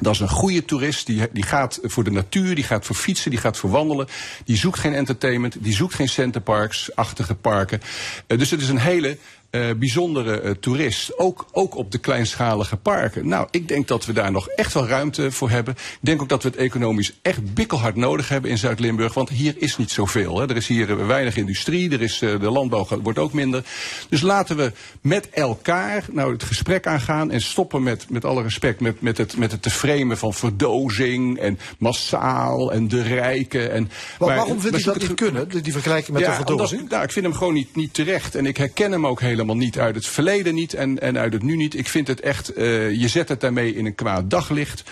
dat 0.00 0.14
is 0.14 0.20
een 0.20 0.28
goede 0.28 0.64
toerist, 0.64 1.06
die, 1.06 1.28
die 1.32 1.42
gaat 1.42 1.78
voor 1.82 2.04
de 2.04 2.10
natuur, 2.10 2.54
die 2.54 2.64
gaat 2.64 2.86
voor 2.86 2.96
fietsen, 2.96 3.30
die 3.30 3.40
gaat 3.40 3.56
voor 3.56 3.70
wandelen. 3.70 4.08
Die 4.44 4.56
zoekt 4.56 4.78
geen 4.78 4.94
entertainment, 4.94 5.56
die 5.60 5.74
zoekt 5.74 5.94
geen 5.94 6.08
centerparks-achtige 6.08 7.34
parken. 7.34 7.80
Eh, 8.26 8.38
dus 8.38 8.50
het 8.50 8.60
is 8.60 8.68
een 8.68 8.78
hele 8.78 9.18
eh, 9.50 9.70
bijzondere 9.76 10.40
eh, 10.40 10.50
toerist. 10.50 11.18
Ook, 11.18 11.46
ook 11.52 11.76
op 11.76 11.92
de 11.92 11.98
kleinschalige 11.98 12.76
parken. 12.76 13.28
Nou, 13.28 13.48
ik 13.50 13.68
denk 13.68 13.88
dat 13.88 14.06
we 14.06 14.12
daar 14.12 14.32
nog 14.32 14.48
echt 14.48 14.74
wel 14.74 14.86
ruimte 14.86 15.30
voor 15.32 15.50
hebben. 15.50 15.74
Ik 15.74 15.98
denk 16.00 16.22
ook 16.22 16.28
dat 16.28 16.42
we 16.42 16.48
het 16.48 16.58
economisch 16.58 17.12
echt 17.22 17.54
bikkelhard 17.54 17.96
nodig 17.96 18.28
hebben 18.28 18.50
in 18.50 18.58
Zuid-Limburg. 18.58 19.14
Want 19.14 19.28
hier 19.28 19.54
is 19.58 19.76
niet 19.76 19.90
zoveel. 19.90 20.38
Hè. 20.40 20.48
Er 20.48 20.56
is 20.56 20.66
hier 20.66 20.90
eh, 20.90 21.06
weinig 21.06 21.36
industrie, 21.36 21.90
er 21.90 22.02
is, 22.02 22.18
de 22.18 22.38
landbouw 22.50 22.86
wordt 23.02 23.18
ook 23.18 23.32
minder. 23.32 23.64
Dus 24.08 24.20
laten 24.20 24.56
we 24.56 24.72
met 25.00 25.30
elkaar 25.30 26.04
nou 26.12 26.32
het 26.32 26.42
gesprek 26.42 26.86
aangaan 26.86 27.30
en 27.30 27.40
stoppen 27.40 27.82
met, 27.82 28.10
met 28.10 28.24
alle 28.24 28.42
respect, 28.42 28.80
met, 28.80 29.00
met, 29.00 29.18
het, 29.18 29.36
met 29.36 29.52
het 29.52 29.62
te 29.62 29.70
framen 29.70 30.18
van 30.18 30.34
verdozing 30.34 31.38
en 31.38 31.58
massaal 31.78 32.72
en 32.72 32.88
de 32.88 33.02
rijken. 33.02 33.72
En, 33.72 33.82
Maar 34.18 34.28
maar- 34.28 34.36
waarom 34.36 34.60
vindt 34.60 34.70
maar 34.70 34.94
u 34.94 34.98
dat 34.98 35.08
niet 35.08 35.14
kunnen, 35.18 35.62
die, 35.62 35.72
vergelijking 35.72 36.16
met 36.16 36.22
ja, 36.26 36.30
de 36.30 36.36
verdozing? 36.36 36.80
omdat- 36.80 36.90
nou, 36.90 37.04
ik 37.04 37.12
vind 37.12 37.24
hem 37.24 37.34
gewoon 37.34 37.54
niet, 37.54 37.76
niet 37.76 37.94
terecht. 37.94 38.34
En 38.34 38.46
ik 38.46 38.56
herken 38.56 38.92
hem 38.92 39.06
ook 39.06 39.20
helemaal 39.38 39.64
niet 39.64 39.78
uit 39.78 39.94
het 39.94 40.06
verleden 40.06 40.54
niet 40.54 40.74
en, 40.74 40.98
en 41.00 41.18
uit 41.18 41.32
het 41.32 41.42
nu 41.42 41.56
niet. 41.56 41.74
Ik 41.74 41.88
vind 41.88 42.08
het 42.08 42.20
echt, 42.20 42.52
eh, 42.52 42.90
je 43.00 43.08
zet 43.08 43.28
het 43.28 43.40
daarmee 43.40 43.74
in 43.74 43.86
een 43.86 43.94
kwaad 43.94 44.30
daglicht. 44.30 44.82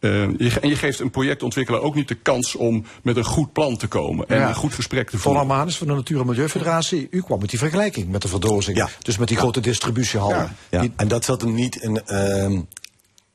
Eh, 0.00 0.10
je, 0.38 0.60
en 0.60 0.68
je 0.68 0.76
geeft 0.76 1.00
een 1.00 1.10
projectontwikkelaar 1.10 1.80
ook 1.80 1.94
niet 1.94 2.08
de 2.08 2.14
kans 2.14 2.54
om 2.54 2.84
met 3.02 3.16
een 3.16 3.24
goed 3.24 3.52
plan 3.52 3.76
te 3.76 3.86
komen. 3.86 4.28
En 4.28 4.38
Ja. 4.38 4.48
een 4.48 4.54
goed 4.54 4.74
gesprek 4.74 5.10
te 5.10 5.18
voeren. 5.18 5.40
Armanis 5.40 5.76
van 5.76 5.86
de 5.86 5.92
Natuur- 5.94 6.20
en 6.20 6.26
Milieufederatie, 6.26 7.08
u 7.10 7.22
kwam 7.22 7.40
met 7.40 7.50
die 7.50 7.58
vergelijking 7.58 8.08
met 8.08 8.22
de 8.22 8.28
verdozing. 8.28 8.88
Dus 9.02 9.18
met 9.18 9.28
die 9.28 9.36
grote 9.36 9.60
distributiehallen. 9.60 10.56
Ja, 10.70 10.86
en 10.96 11.08
dat 11.08 11.24
zat 11.24 11.40
hem 11.40 11.54
niet 11.54 11.76
in, 11.76 12.02
ehm, 12.04 12.60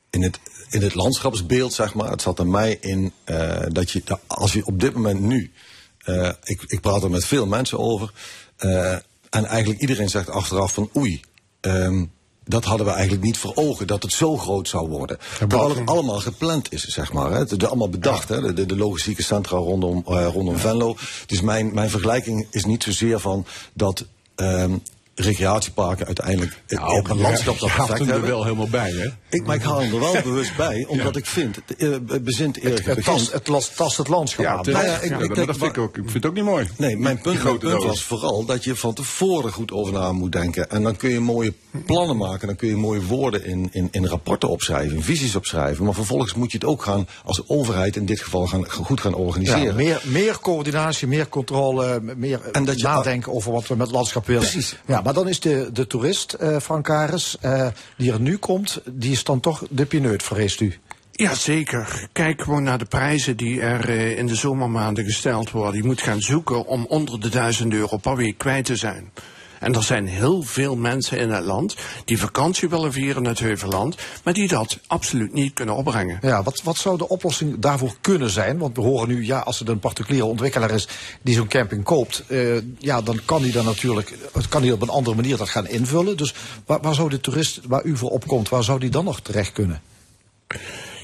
in, 0.09 0.23
het, 0.23 0.39
in 0.69 0.81
het 0.81 0.95
landschapsbeeld, 0.95 1.73
zeg 1.73 1.93
maar. 1.93 2.09
Het 2.11 2.21
zat 2.21 2.39
er 2.39 2.47
mij 2.47 2.77
in 2.81 3.11
eh, 3.23 3.57
dat 3.67 3.91
je, 3.91 4.03
als 4.27 4.53
je 4.53 4.65
op 4.65 4.79
dit 4.79 4.93
moment 4.93 5.19
nu, 5.19 5.51
eh, 5.99 6.29
ik, 6.43 6.63
ik 6.65 6.81
praat 6.81 7.03
er 7.03 7.09
met 7.09 7.25
veel 7.25 7.45
mensen 7.45 7.79
over, 7.79 8.11
eh, 8.57 8.95
en 9.29 9.45
eigenlijk 9.45 9.81
iedereen 9.81 10.09
zegt 10.09 10.29
achteraf 10.29 10.73
van 10.73 10.89
oei, 10.95 11.21
ehm, 11.61 12.05
dat 12.49 12.63
hadden 12.63 12.85
we 12.85 12.91
eigenlijk 12.91 13.23
niet 13.23 13.37
voor 13.37 13.51
ogen, 13.55 13.87
dat 13.87 14.03
het 14.03 14.11
zo 14.11 14.37
groot 14.37 14.67
zou 14.67 14.89
worden. 14.89 15.17
Terwijl 15.37 15.69
het 15.69 15.89
allemaal 15.89 16.19
gepland 16.19 16.73
is, 16.73 16.83
zeg 16.83 17.13
maar. 17.13 17.31
Hè. 17.31 17.37
Het 17.37 17.51
is 17.51 17.67
allemaal 17.67 17.89
bedacht, 17.89 18.29
hè. 18.29 18.53
De, 18.53 18.65
de 18.65 18.77
logistieke 18.77 19.23
centra 19.23 19.57
rondom, 19.57 20.03
eh, 20.07 20.27
rondom 20.33 20.57
Venlo. 20.57 20.95
Dus 21.25 21.41
mijn, 21.41 21.73
mijn 21.73 21.89
vergelijking 21.89 22.47
is 22.51 22.65
niet 22.65 22.83
zozeer 22.83 23.19
van 23.19 23.45
dat 23.73 24.05
ehm, 24.35 24.77
recreatieparken 25.19 26.05
uiteindelijk 26.05 26.61
het 26.67 26.79
Nou, 26.79 26.97
op 26.99 27.09
een 27.09 27.17
landschap 27.21 27.59
dat 27.59 27.69
hem 27.69 27.87
er 27.89 28.05
hebben. 28.05 28.29
wel 28.29 28.43
helemaal 28.43 28.67
bij, 28.69 28.91
hè? 28.91 29.07
Ik, 29.29 29.45
maar 29.45 29.55
ik 29.55 29.61
haal 29.61 29.79
hem 29.81 29.93
er 29.93 29.99
wel 29.99 30.21
bewust 30.23 30.55
bij, 30.57 30.85
omdat 30.89 31.15
ik 31.15 31.25
vind, 31.25 31.55
het, 31.55 31.75
eh, 31.77 31.89
het 32.07 32.23
bezint 32.23 32.57
eerlijk 32.57 32.85
Het, 32.85 33.03
tast, 33.03 33.31
het 33.31 33.75
tast 33.75 33.97
het 33.97 34.07
landschap 34.07 34.45
Ja, 34.45 34.51
aan. 34.51 34.63
Nou 34.71 34.85
ja, 34.85 34.95
ik- 34.99 35.09
Ja, 35.09 35.17
ik 35.19 35.35
dat 35.35 35.57
vind 35.57 35.61
ik 35.71 35.77
ook, 35.77 35.97
ik 35.97 36.01
vind 36.03 36.13
het 36.13 36.25
ook 36.25 36.33
niet 36.33 36.43
mooi. 36.43 36.67
Nee, 36.77 36.97
mijn 36.97 37.21
punt, 37.21 37.43
mijn 37.43 37.57
punt 37.57 37.83
was 37.83 38.03
vooral 38.03 38.45
dat 38.45 38.63
je 38.63 38.75
van 38.75 38.93
tevoren 38.93 39.51
goed 39.51 39.71
over 39.71 39.93
na 39.93 40.11
moet 40.11 40.31
denken. 40.31 40.69
En 40.69 40.83
dan 40.83 40.95
kun 40.95 41.09
je 41.09 41.19
mooie 41.19 41.53
plannen 41.85 42.17
maken, 42.17 42.47
dan 42.47 42.55
kun 42.55 42.67
je 42.67 42.75
mooie 42.75 43.05
woorden 43.05 43.45
in, 43.45 43.69
in, 43.71 43.87
in 43.91 44.05
rapporten 44.05 44.49
opschrijven, 44.49 44.95
in 44.95 45.03
visies 45.03 45.35
opschrijven. 45.35 45.85
Maar 45.85 45.93
vervolgens 45.93 46.33
moet 46.33 46.51
je 46.51 46.57
het 46.57 46.67
ook 46.67 46.83
gaan, 46.83 47.07
als 47.25 47.41
overheid 47.47 47.95
in 47.95 48.05
dit 48.05 48.21
geval, 48.21 48.47
gaan, 48.47 48.69
goed 48.71 49.01
gaan 49.01 49.13
organiseren. 49.13 49.63
Ja, 49.63 49.73
meer, 49.73 50.01
meer 50.05 50.39
coördinatie, 50.39 51.07
meer 51.07 51.29
controle, 51.29 52.01
meer 52.17 52.41
En 52.51 52.65
dat 52.65 52.77
je- 52.79 52.83
nadenken 52.87 53.33
over 53.33 53.51
wat 53.51 53.67
we 53.67 53.75
met 53.75 53.87
het 53.87 53.95
landschap 53.95 54.25
willen. 54.27 54.41
Precies. 54.41 54.75
Ja, 54.85 55.01
maar 55.09 55.17
dan 55.17 55.29
is 55.29 55.39
de, 55.39 55.69
de 55.73 55.87
toerist, 55.87 56.33
eh 56.33 56.59
Frank 56.59 56.83
Karis, 56.83 57.37
eh, 57.41 57.67
die 57.97 58.11
er 58.11 58.19
nu 58.19 58.37
komt, 58.37 58.81
die 58.91 59.11
is 59.11 59.23
dan 59.23 59.39
toch 59.39 59.63
de 59.69 59.85
pineut, 59.85 60.23
vreest 60.23 60.61
u? 60.61 60.73
Ja, 61.11 61.35
zeker. 61.35 62.07
Kijk 62.11 62.41
gewoon 62.41 62.63
naar 62.63 62.77
de 62.77 62.85
prijzen 62.85 63.37
die 63.37 63.61
er 63.61 63.89
eh, 63.89 64.17
in 64.17 64.27
de 64.27 64.35
zomermaanden 64.35 65.03
gesteld 65.03 65.51
worden. 65.51 65.81
Je 65.81 65.87
moet 65.87 66.01
gaan 66.01 66.21
zoeken 66.21 66.65
om 66.65 66.85
onder 66.85 67.19
de 67.19 67.29
1000 67.29 67.73
euro 67.73 67.97
per 67.97 68.15
week 68.15 68.37
kwijt 68.37 68.65
te 68.65 68.75
zijn. 68.75 69.11
En 69.59 69.75
er 69.75 69.83
zijn 69.83 70.07
heel 70.07 70.41
veel 70.41 70.75
mensen 70.75 71.17
in 71.17 71.29
het 71.29 71.45
land 71.45 71.75
die 72.05 72.19
vakantie 72.19 72.69
willen 72.69 72.91
vieren 72.91 73.23
in 73.23 73.29
het 73.29 73.39
Heuvelland, 73.39 73.95
maar 74.23 74.33
die 74.33 74.47
dat 74.47 74.79
absoluut 74.87 75.33
niet 75.33 75.53
kunnen 75.53 75.75
opbrengen. 75.75 76.17
Ja, 76.21 76.43
wat, 76.43 76.61
wat 76.63 76.77
zou 76.77 76.97
de 76.97 77.09
oplossing 77.09 77.59
daarvoor 77.59 77.95
kunnen 78.01 78.29
zijn? 78.29 78.57
Want 78.57 78.75
we 78.75 78.81
horen 78.81 79.07
nu, 79.07 79.25
ja, 79.25 79.39
als 79.39 79.59
het 79.59 79.67
een 79.67 79.79
particuliere 79.79 80.25
ontwikkelaar 80.25 80.71
is 80.71 80.87
die 81.21 81.35
zo'n 81.35 81.47
camping 81.47 81.83
koopt, 81.83 82.23
eh, 82.27 82.57
ja, 82.77 83.01
dan 83.01 83.19
kan 83.25 83.41
hij 83.41 83.51
dan 83.51 83.65
natuurlijk, 83.65 84.17
kan 84.49 84.61
hij 84.61 84.71
op 84.71 84.81
een 84.81 84.89
andere 84.89 85.15
manier 85.15 85.37
dat 85.37 85.49
gaan 85.49 85.67
invullen. 85.67 86.17
Dus 86.17 86.33
waar, 86.65 86.81
waar 86.81 86.95
zou 86.95 87.09
de 87.09 87.19
toerist 87.19 87.59
waar 87.67 87.83
u 87.83 87.97
voor 87.97 88.09
opkomt, 88.09 88.49
waar 88.49 88.63
zou 88.63 88.79
die 88.79 88.89
dan 88.89 89.05
nog 89.05 89.19
terecht 89.19 89.51
kunnen? 89.51 89.81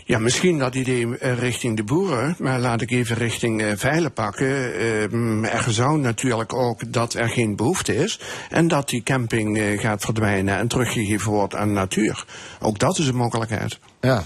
Ja, 0.08 0.20
misschien 0.20 0.60
dat 0.60 0.76
idee 0.76 1.18
eh, 1.18 1.40
richting 1.40 1.78
de 1.78 1.84
boeren, 1.84 2.36
maar 2.40 2.60
laat 2.60 2.82
ik 2.82 2.92
even 2.92 3.16
richting 3.16 3.62
eh 3.62 3.72
veilen 3.76 4.14
pakken. 4.14 4.48
Eh, 4.76 5.54
er 5.54 5.66
zou 5.72 5.98
natuurlijk 6.00 6.54
ook 6.54 6.94
dat 6.94 7.14
er 7.14 7.30
geen 7.30 7.56
behoefte 7.56 7.96
is 7.96 8.20
en 8.50 8.68
dat 8.68 8.90
die 8.90 9.04
camping 9.04 9.58
eh, 9.58 9.80
gaat 9.80 10.02
verdwijnen 10.06 10.58
en 10.58 10.68
teruggegeven 10.68 11.32
wordt 11.32 11.56
aan 11.56 11.68
de 11.68 11.74
natuur. 11.74 12.26
Ook 12.62 12.80
dat 12.80 12.98
is 12.98 13.08
een 13.08 13.16
mogelijkheid. 13.16 13.80
Ja, 14.02 14.24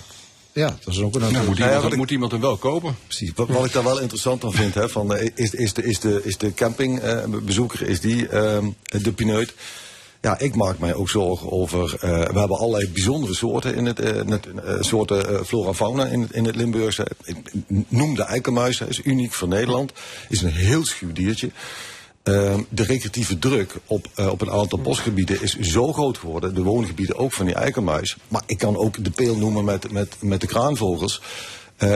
ja 0.52 0.68
dat 0.84 0.94
is 0.94 1.02
ook 1.02 1.16
een 1.16 1.32
Nou, 1.32 1.46
moet, 1.46 1.58
ja, 1.58 1.82
ik- 1.82 1.96
moet 1.96 2.12
iemand 2.12 2.32
hem 2.32 2.42
wel 2.42 2.58
kopen? 2.58 2.96
Precies. 3.08 3.32
Wat, 3.36 3.48
wat 3.48 3.66
ik 3.66 3.74
daar 3.74 3.84
wel 3.84 4.00
interessant 4.00 4.44
aan 4.44 4.54
vind, 4.54 4.74
hè, 4.74 4.90
van, 4.90 5.18
is, 5.36 5.54
is, 5.54 5.74
de, 5.74 5.84
is, 5.84 6.00
de, 6.00 6.22
is 6.24 6.38
de 6.38 6.54
campingbezoeker, 6.54 7.88
is 7.88 8.00
die 8.00 8.28
ehm, 8.28 8.66
de 8.84 9.12
pineut? 9.12 9.54
Ja, 10.22 10.40
ik 10.40 10.56
maak 10.56 10.80
mij 10.80 10.94
ook 10.94 11.10
zorgen 11.10 11.52
over. 11.52 11.94
eh, 12.00 12.10
we 12.10 12.40
hebben 12.40 12.58
allerlei 12.58 12.90
bijzondere 12.92 13.34
soorten 13.34 13.76
in 13.76 13.86
het, 13.86 14.00
eh, 14.00 14.20
eh, 14.20 14.38
soorten 14.80 15.46
flora 15.46 15.74
fauna 15.74 16.06
in, 16.06 16.22
het- 16.22 16.32
in 16.32 16.46
het 16.46 16.56
Limburgse. 16.56 17.08
Noem 17.88 18.16
de 18.16 18.24
eikenmuis, 18.24 18.82
is 18.82 19.02
uniek 19.04 19.34
voor 19.34 19.48
Nederland. 19.48 19.92
Is 20.30 20.42
een 20.42 20.52
heel 20.52 20.86
schuw 20.86 21.12
diertje. 21.12 21.50
Ehm, 22.24 22.62
de 22.70 22.84
recreatieve 22.84 23.40
druk 23.40 23.76
op, 23.86 24.08
op 24.30 24.42
een 24.42 24.52
aantal 24.52 24.80
bosgebieden 24.80 25.42
is 25.42 25.58
zo 25.60 25.94
groot 25.94 26.18
geworden. 26.18 26.56
De 26.56 26.64
woongebieden 26.64 27.18
ook 27.18 27.34
van 27.34 27.46
die 27.46 27.56
eikenmuis. 27.56 28.18
Maar 28.28 28.44
ik 28.46 28.58
kan 28.58 28.78
ook 28.78 29.04
de 29.04 29.12
peel 29.12 29.36
noemen 29.38 29.64
met, 29.66 29.92
met, 29.92 30.16
met 30.20 30.42
de 30.42 30.48
kraanvogels. 30.48 31.22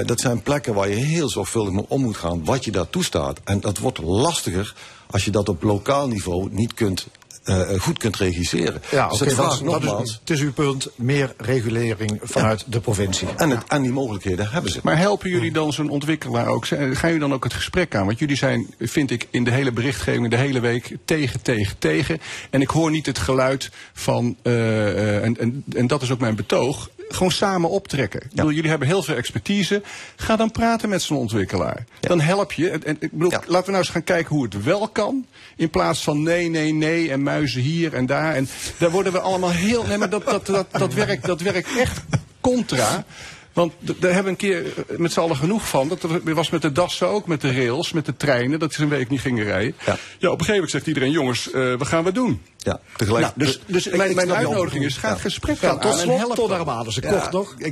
Dat 0.06 0.20
zijn 0.20 0.41
plekken 0.41 0.74
waar 0.74 0.90
je 0.90 0.95
heel 0.95 1.30
zorgvuldig 1.30 1.74
mee 1.74 1.86
om 1.88 2.02
moet 2.02 2.18
gaan. 2.18 2.45
Wat 2.45 2.66
je 2.66 2.72
daar 2.72 2.90
toestaat. 2.90 3.40
En 3.44 3.60
dat 3.60 3.78
wordt 3.78 3.98
lastiger 3.98 4.76
als 5.12 5.26
je 5.26 5.32
dat 5.32 5.50
op 5.50 5.64
lokaal 5.64 6.08
niveau 6.08 6.48
niet 6.52 6.74
kunt, 6.74 7.08
eh, 7.44 7.80
goed 7.80 7.98
kunt 7.98 8.18
regisseren. 8.18 8.82
Ja, 8.91 9.07
dus 9.07 9.22
oké, 9.22 9.36
dat 9.36 9.36
dat, 9.36 9.45
vraagt 9.45 9.61
is, 9.61 9.68
dat 9.68 9.82
is, 9.82 9.86
nogmaals. 9.86 10.20
het 10.20 10.30
is 10.30 10.40
uw 10.40 10.53
punt, 10.53 10.90
meer 10.95 11.34
regulering 11.38 12.20
vanuit 12.24 12.64
de 12.68 12.80
provincie. 12.80 13.28
En, 13.38 13.49
het, 13.49 13.64
en 13.68 13.82
die 13.82 13.91
mogelijkheden 13.91 14.49
hebben 14.49 14.72
ze. 14.72 14.80
Maar 14.84 14.98
helpen 14.98 15.30
jullie 15.30 15.52
dan 15.52 15.74
zo'n 15.74 15.90
ontwikkelaar 15.90 16.48
ook? 16.48 16.68
Gaan 16.68 16.90
jullie 17.02 17.20
dan 17.20 17.34
ook 17.34 17.44
het 17.44 17.53
gesprek 17.53 17.95
aan? 17.95 18.06
Want 18.06 18.20
jullie 18.20 18.38
zijn, 18.38 18.74
vind 18.80 19.11
ik, 19.11 19.28
in 19.32 19.44
de 19.44 19.52
hele 19.52 19.72
berichtgeving 19.72 20.30
de 20.30 20.38
hele 20.38 20.60
week 20.60 20.98
tegen, 21.06 21.41
tegen, 21.41 21.78
tegen. 21.78 22.22
En 22.49 22.61
ik 22.61 22.70
hoor 22.70 22.91
niet 22.91 23.06
het 23.06 23.20
geluid 23.20 23.72
van, 23.94 24.38
eh, 24.41 24.90
eh, 24.90 25.24
en, 25.24 25.38
en, 25.40 25.64
en 25.76 25.88
dat 25.88 26.02
is 26.02 26.11
ook 26.11 26.20
mijn 26.20 26.36
betoog, 26.36 26.90
gewoon 27.14 27.31
samen 27.31 27.69
optrekken. 27.69 28.22
Ik 28.23 28.30
bedoel, 28.30 28.52
jullie 28.52 28.69
hebben 28.69 28.88
heel 28.88 29.03
veel 29.03 29.15
expertise. 29.15 29.81
Ga 30.15 30.35
dan 30.35 30.52
praten 30.52 30.90
met 30.90 31.02
zo'n 31.02 31.18
ontwikkelaar. 31.18 31.85
Dan 31.99 32.22
help 32.22 32.52
je. 32.52 32.69
En, 32.69 32.84
en, 32.84 32.98
ik 32.99 33.11
bedoel, 33.11 33.30
laten 33.31 33.48
we 33.48 33.72
nou 33.72 33.77
eens 33.77 33.90
gaan 33.90 34.03
kijken 34.03 34.35
hoe 34.35 34.44
het 34.44 34.64
wel 34.64 34.88
kan. 34.88 35.26
In 35.56 35.69
plaats 35.69 36.03
van 36.03 36.23
nee, 36.23 36.49
nee, 36.49 36.73
nee 36.73 37.11
en 37.11 37.23
muizen 37.23 37.61
hier 37.61 37.94
en 37.94 38.06
daar. 38.06 38.35
En 38.35 38.48
daar 38.77 38.91
worden 38.91 39.11
we 39.11 39.19
allemaal 39.19 39.52
heel... 39.52 39.84
Nee, 39.85 39.98
maar 39.98 40.10
dat, 40.10 40.26
dat, 40.26 40.45
dat, 40.45 40.68
dat, 40.72 40.94
werkt, 40.94 41.26
dat 41.26 41.41
werkt 41.41 41.77
echt 41.77 42.02
contra. 42.41 43.06
Want 43.53 43.73
daar 43.80 44.14
hebben 44.14 44.23
we 44.23 44.30
een 44.30 44.35
keer 44.35 44.65
eh, 44.65 44.98
met 44.98 45.14
z'n 45.14 45.19
allen 45.19 45.35
genoeg 45.35 45.68
van. 45.68 45.88
Dat 45.88 46.06
was 46.23 46.49
met 46.49 46.61
de 46.61 46.72
dassen 46.72 47.07
ook, 47.07 47.27
met 47.27 47.41
de 47.41 47.53
rails, 47.53 47.91
met 47.91 48.06
de 48.06 48.15
treinen. 48.18 48.60
Dat 48.60 48.73
ze 48.73 48.81
een 48.81 48.90
week 48.90 49.10
niet 49.10 49.22
gingen 49.22 49.44
rijden. 49.44 49.76
Ja, 49.85 49.94
op 49.94 49.99
een 50.22 50.30
gegeven 50.30 50.53
moment 50.53 50.72
zegt 50.72 50.88
iedereen, 50.88 51.11
jongens, 51.11 51.52
eh 51.52 51.73
wat 51.76 51.88
gaan 51.88 52.03
we 52.03 52.11
doen? 52.11 52.41
Ja, 52.64 52.80
tegelijk. 52.98 53.22
Nou, 53.26 53.34
dus 53.38 53.60
dus 53.68 53.88
Ik- 53.88 53.95
mijn, 53.98 54.10
ik 54.10 54.15
mijn 54.15 54.34
uitnodiging 54.34 54.85
is, 54.85 54.95
ga 54.98 55.07
het 55.07 55.18
Ja. 55.18 55.23
gesprek 55.23 55.61
Ja, 55.61 55.69
aan 55.69 55.80
tot 55.80 55.98
slot, 55.98 56.35
tot 56.35 56.49
daar 56.49 56.65
maar. 56.65 56.84
Dus 56.84 56.98
ik. 56.98 57.06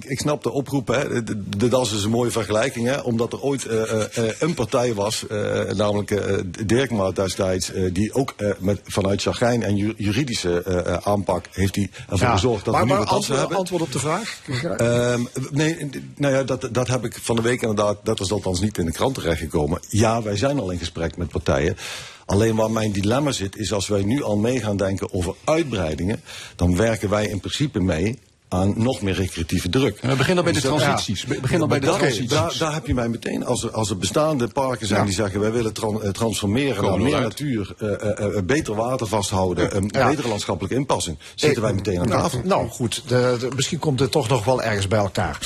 Ik, 0.05 0.19
snap 0.19 0.43
de 0.43 0.51
oproep. 0.51 0.88
Hè. 0.88 1.23
De, 1.23 1.57
de 1.57 1.69
is 1.81 2.03
een 2.03 2.09
mooie 2.09 2.31
vergelijking. 2.31 2.88
Hè, 2.88 2.99
omdat 2.99 3.34
er 3.34 3.41
ooit 3.41 3.65
eh, 3.65 3.81
eh, 3.91 4.18
eh, 4.30 4.34
een 4.39 4.53
partij 4.53 4.93
was, 4.93 5.27
eh, 5.27 5.61
namelijk 5.72 6.22
Dirkma 6.68 7.11
destijds, 7.11 7.72
die 7.91 8.13
ook 8.13 8.35
met, 8.59 8.80
vanuit 8.84 9.22
Chagijn 9.22 9.63
en 9.63 9.76
ju- 9.76 9.93
juridische 9.97 10.99
aanpak 11.03 11.45
heeft 11.51 11.73
die 11.73 11.89
ervoor 12.09 12.27
gezorgd 12.27 12.65
dat 12.65 12.73
maar, 12.73 12.84
we 12.84 12.88
nu 12.89 12.93
maar 12.93 13.03
wat 13.05 13.13
antwoord, 13.13 13.39
hebben. 13.39 13.57
antwoord 13.57 13.81
op 13.81 13.91
de 13.91 13.99
vraag? 13.99 14.41
Ehm, 14.77 15.22
nee, 15.51 15.89
nou 16.15 16.34
ja, 16.34 16.43
dat, 16.43 16.69
dat 16.72 16.88
heb 16.88 17.05
ik 17.05 17.18
van 17.22 17.35
de 17.35 17.41
week 17.41 17.61
inderdaad, 17.61 17.97
dat 18.03 18.19
is 18.19 18.31
althans 18.31 18.59
niet 18.59 18.77
in 18.77 18.85
de 18.85 18.91
krant 18.91 19.15
terechtgekomen. 19.15 19.80
Ja, 19.89 20.22
wij 20.22 20.38
zijn 20.38 20.59
al 20.59 20.69
in 20.72 20.80
gesprek 20.80 21.18
met 21.18 21.27
partijen. 21.30 21.77
Alleen 22.26 22.56
waar 22.56 22.72
mijn 22.72 22.91
dilemma 22.91 23.31
zit, 23.31 23.57
is 23.57 23.73
als 23.73 23.88
wij 23.88 24.03
nu 24.03 24.23
al 24.23 24.38
mee 24.38 24.61
gaan 24.61 24.77
denken 24.77 25.14
over 25.14 25.35
uitbreidingen, 25.43 26.22
dan 26.56 26.76
werken 26.77 27.10
wij 27.10 27.27
in 27.27 27.39
principe 27.39 27.80
mee 27.80 28.19
aan 28.53 28.73
nog 28.76 29.02
meer 29.02 29.14
recreatieve 29.14 29.69
druk. 29.69 29.99
we 30.02 30.07
beginnen 30.15 30.38
al 30.38 30.44
bij 30.44 30.53
de 30.53 30.60
Dus 30.68 30.69
transities. 30.69 31.23
We 31.26 31.40
beginnen 31.40 31.61
al 31.61 31.68
bij 31.68 31.80
de 31.80 31.86
dat- 31.86 31.98
transities. 31.99 32.30
Daar, 32.30 32.56
daar 32.60 32.73
heb 32.73 32.88
je 32.88 32.94
mij 32.94 33.10
meteen, 33.10 33.45
als 33.45 33.64
er, 33.64 33.72
als 33.72 33.90
er 33.90 33.98
bestaande 33.98 34.48
parken 34.48 34.88
zijn 34.88 34.99
Ja. 34.99 35.06
die 35.06 35.15
zeggen 35.15 35.40
wij 35.40 35.52
willen 35.52 35.73
tran- 35.73 36.03
eh, 36.03 36.10
transformeren 36.10 36.84
naar 36.84 36.99
meer 37.02 37.19
natuur, 37.22 37.73
eh, 37.78 38.26
eh, 38.38 38.44
beter 38.44 38.76
water 38.76 39.07
vasthouden, 39.07 39.76
een 39.76 39.90
Ja. 39.91 40.07
betere 40.10 40.28
landschappelijke 40.28 40.78
inpassing, 40.78 41.18
zitten 41.36 41.61
wij 41.61 41.73
meteen 41.73 41.99
aan 41.99 42.07
nou, 42.07 42.22
tafel. 42.22 42.41
Nou 42.44 42.68
goed, 42.69 43.03
de, 43.07 43.38
de- 43.40 43.49
misschien 43.56 43.80
komt 43.80 43.98
dit 43.98 44.11
toch 44.11 44.28
nog 44.30 44.45
wel 44.45 44.61
ergens 44.64 44.88
bij 44.88 44.99
elkaar. 44.99 45.38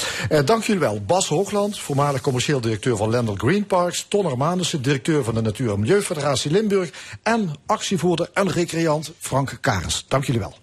Dank 0.46 0.64
jullie 0.64 0.82
wel. 0.82 1.02
Bas 1.06 1.28
Hoogland, 1.28 1.80
voormalig 1.80 2.22
commercieel 2.22 2.62
directeur 2.62 2.98
van 2.98 3.10
Lendel 3.10 3.36
Green 3.36 3.66
Parks. 3.66 4.06
Ton 4.10 4.26
Armanissen, 4.26 4.82
directeur 4.82 5.24
van 5.24 5.34
de 5.34 5.42
Natuur- 5.42 5.74
en 5.74 5.80
Milieufederatie 5.80 6.52
Limburg. 6.52 6.90
En 7.24 7.50
actievoerder 7.66 8.30
en 8.34 8.52
recreant 8.52 9.12
Frank 9.20 9.58
Karens. 9.62 10.06
Dank 10.08 10.24
jullie 10.26 10.42
wel. 10.42 10.54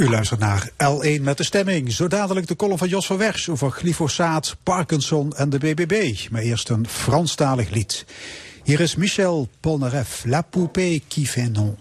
U 0.00 0.08
luistert 0.08 0.40
naar 0.40 0.70
L1 0.70 1.20
met 1.20 1.36
de 1.36 1.44
stemming. 1.44 1.92
Zo 1.92 2.08
dadelijk 2.08 2.46
de 2.46 2.56
column 2.56 2.78
van 2.78 2.88
Jos 2.88 3.06
van 3.06 3.16
Wers 3.16 3.48
over 3.48 3.70
glyfosaat, 3.70 4.56
Parkinson 4.62 5.32
en 5.36 5.50
de 5.50 5.58
BBB. 5.58 6.14
Maar 6.30 6.42
eerst 6.42 6.68
een 6.68 6.88
Franstalig 6.88 7.70
lied. 7.70 8.04
Hier 8.64 8.80
is 8.80 8.96
Michel 8.96 9.48
Polnareff, 9.60 10.24
La 10.24 10.42
poupée 10.42 11.02
qui 11.08 11.26
fait 11.26 11.52
non. 11.52 11.76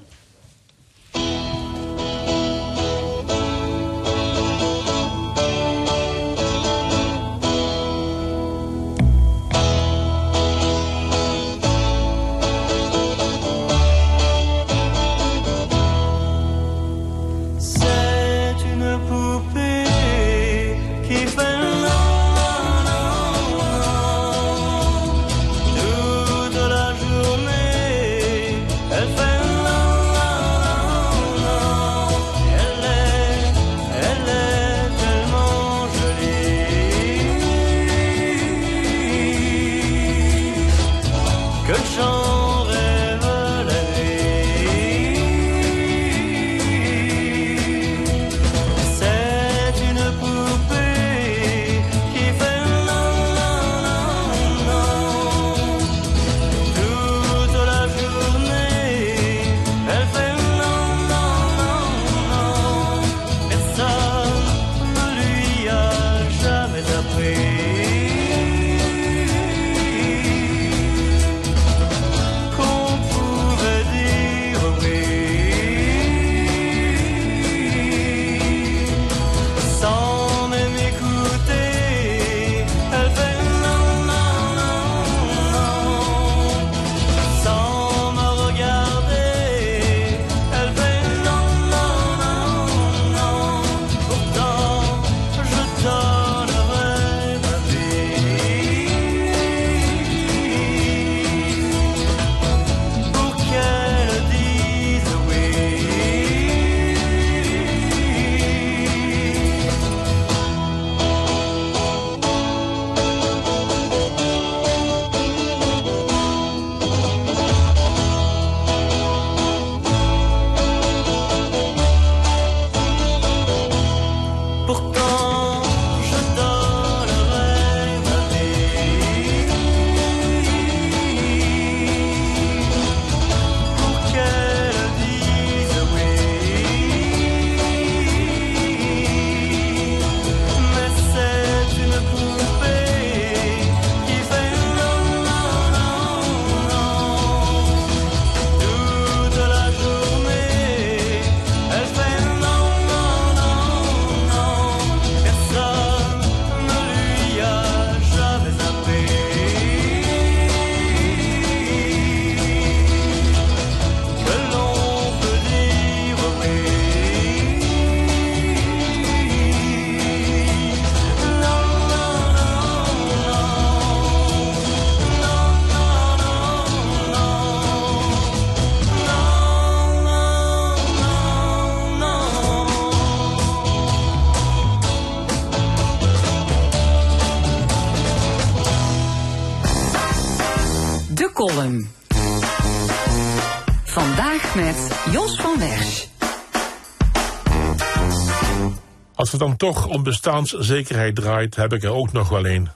Als 199.30 199.40
het 199.40 199.48
dan 199.50 199.58
toch 199.58 199.86
om 199.86 200.04
bestaanszekerheid 200.04 201.16
draait, 201.16 201.56
heb 201.56 201.74
ik 201.74 201.84
er 201.84 201.94
ook 201.94 202.12
nog 202.12 202.30
wel 202.30 202.46
een. 202.46 202.70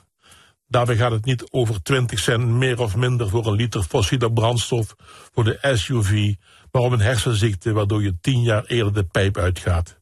Daarbij 0.67 0.95
gaat 0.95 1.11
het 1.11 1.25
niet 1.25 1.47
over 1.51 1.83
20 1.83 2.19
cent 2.19 2.47
meer 2.47 2.79
of 2.79 2.95
minder 2.95 3.29
voor 3.29 3.45
een 3.45 3.53
liter 3.53 3.83
fossiele 3.83 4.33
brandstof 4.33 4.95
voor 5.33 5.43
de 5.43 5.57
SUV, 5.61 6.33
maar 6.71 6.81
om 6.81 6.93
een 6.93 6.99
hersenziekte 6.99 7.73
waardoor 7.73 8.03
je 8.03 8.19
tien 8.21 8.41
jaar 8.41 8.65
eerder 8.65 8.93
de 8.93 9.03
pijp 9.03 9.37
uitgaat. 9.37 9.99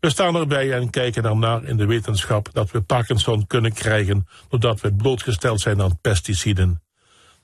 We 0.00 0.10
staan 0.10 0.36
erbij 0.36 0.72
en 0.72 0.90
kijken 0.90 1.24
ernaar 1.24 1.64
in 1.64 1.76
de 1.76 1.86
wetenschap 1.86 2.48
dat 2.52 2.70
we 2.70 2.80
Parkinson 2.80 3.46
kunnen 3.46 3.72
krijgen 3.72 4.26
doordat 4.48 4.80
we 4.80 4.94
blootgesteld 4.94 5.60
zijn 5.60 5.82
aan 5.82 5.98
pesticiden. 6.00 6.82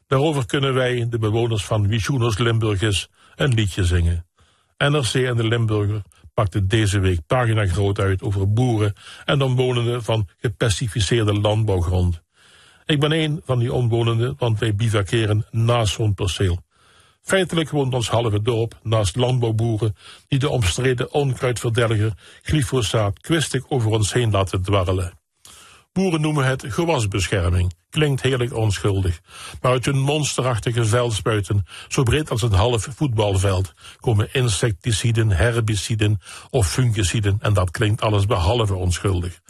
Daarover 0.06 0.46
kunnen 0.46 0.74
wij, 0.74 1.06
de 1.08 1.18
bewoners 1.18 1.64
van 1.64 1.88
Wisjoeners 1.88 2.38
Limburgers, 2.38 3.08
een 3.36 3.54
liedje 3.54 3.84
zingen. 3.84 4.26
NRC 4.78 5.14
en 5.14 5.36
de 5.36 5.48
Limburger 5.48 6.02
pakten 6.38 6.68
deze 6.68 6.98
week 6.98 7.26
pagina 7.26 7.66
groot 7.66 7.98
uit 7.98 8.22
over 8.22 8.52
boeren 8.52 8.92
en 9.24 9.42
omwonenden 9.42 10.02
van 10.02 10.28
gepestificeerde 10.36 11.32
landbouwgrond. 11.32 12.22
Ik 12.86 13.00
ben 13.00 13.12
een 13.12 13.40
van 13.44 13.58
die 13.58 13.72
omwonenden, 13.72 14.34
want 14.38 14.58
wij 14.58 14.74
bivakeren 14.74 15.46
naast 15.50 15.94
zo'n 15.94 16.14
perceel. 16.14 16.58
Feitelijk 17.22 17.70
woont 17.70 17.94
ons 17.94 18.08
halve 18.08 18.42
dorp 18.42 18.78
naast 18.82 19.16
landbouwboeren 19.16 19.96
die 20.28 20.38
de 20.38 20.48
omstreden 20.48 21.12
onkruidverdelger 21.12 22.12
glyfosaat 22.42 23.20
kwistig 23.20 23.70
over 23.70 23.90
ons 23.90 24.12
heen 24.12 24.30
laten 24.30 24.62
dwarrelen. 24.62 25.18
Boeren 25.98 26.20
noemen 26.20 26.44
het 26.44 26.64
gewasbescherming. 26.68 27.74
Klinkt 27.90 28.22
heerlijk 28.22 28.54
onschuldig. 28.54 29.20
Maar 29.60 29.72
uit 29.72 29.84
hun 29.84 29.98
monsterachtige 29.98 30.84
veldspuiten, 30.84 31.66
zo 31.88 32.02
breed 32.02 32.30
als 32.30 32.42
een 32.42 32.52
half 32.52 32.88
voetbalveld, 32.90 33.72
komen 34.00 34.28
insecticiden, 34.32 35.30
herbiciden 35.30 36.20
of 36.50 36.70
fungiciden 36.70 37.36
en 37.40 37.52
dat 37.52 37.70
klinkt 37.70 38.00
alles 38.00 38.26
behalve 38.26 38.74
onschuldig. 38.74 39.40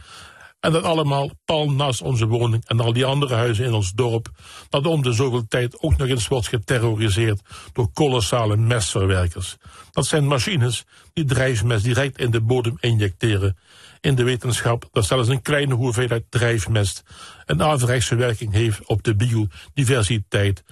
En 0.61 0.73
dat 0.73 0.83
allemaal 0.83 1.31
pal 1.45 1.71
naast 1.71 2.03
onze 2.03 2.27
woning 2.27 2.65
en 2.67 2.81
al 2.81 2.93
die 2.93 3.05
andere 3.05 3.35
huizen 3.35 3.65
in 3.65 3.73
ons 3.73 3.93
dorp, 3.93 4.29
dat 4.69 4.87
om 4.87 5.03
de 5.03 5.13
zoveel 5.13 5.47
tijd 5.49 5.83
ook 5.83 5.97
nog 5.97 6.09
eens 6.09 6.29
wordt 6.29 6.49
geterroriseerd 6.49 7.41
door 7.73 7.93
kolossale 7.93 8.57
mestverwerkers. 8.57 9.57
Dat 9.91 10.07
zijn 10.07 10.27
machines 10.27 10.85
die 11.13 11.25
drijfmest 11.25 11.85
direct 11.85 12.19
in 12.19 12.31
de 12.31 12.41
bodem 12.41 12.77
injecteren. 12.81 13.57
In 14.01 14.15
de 14.15 14.25
wetenschap 14.25 14.89
dat 14.93 15.05
zelfs 15.05 15.29
een 15.29 15.43
kleine 15.43 15.75
hoeveelheid 15.75 16.25
drijfmest 16.29 17.03
een 17.47 17.63
averechtse 17.63 18.15
werking 18.15 18.53
heeft 18.53 18.87
op 18.87 19.03
de 19.03 19.17
biodiversiteit, 19.17 20.63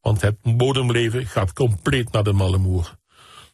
want 0.00 0.20
het 0.20 0.36
bodemleven 0.42 1.26
gaat 1.26 1.52
compleet 1.52 2.12
naar 2.12 2.22
de 2.22 2.32
mallemoer. 2.32 2.96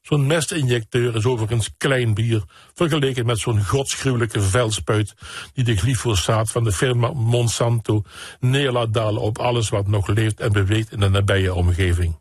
Zo'n 0.02 0.26
mestinjecteur 0.26 1.16
is 1.16 1.24
overigens 1.24 1.70
klein 1.76 2.14
bier, 2.14 2.42
vergeleken 2.74 3.26
met 3.26 3.38
zo'n 3.38 3.64
godsgruwelijke 3.64 4.40
veldspuit 4.40 5.14
die 5.52 5.64
de 5.64 5.76
glyfosaat 5.76 6.50
van 6.50 6.64
de 6.64 6.72
firma 6.72 7.12
Monsanto 7.12 8.02
neer 8.40 8.72
laat 8.72 8.94
dalen 8.94 9.22
op 9.22 9.38
alles 9.38 9.68
wat 9.68 9.86
nog 9.86 10.06
leeft 10.06 10.40
en 10.40 10.52
beweegt 10.52 10.92
in 10.92 11.00
de 11.00 11.08
nabije 11.08 11.54
omgeving. 11.54 12.18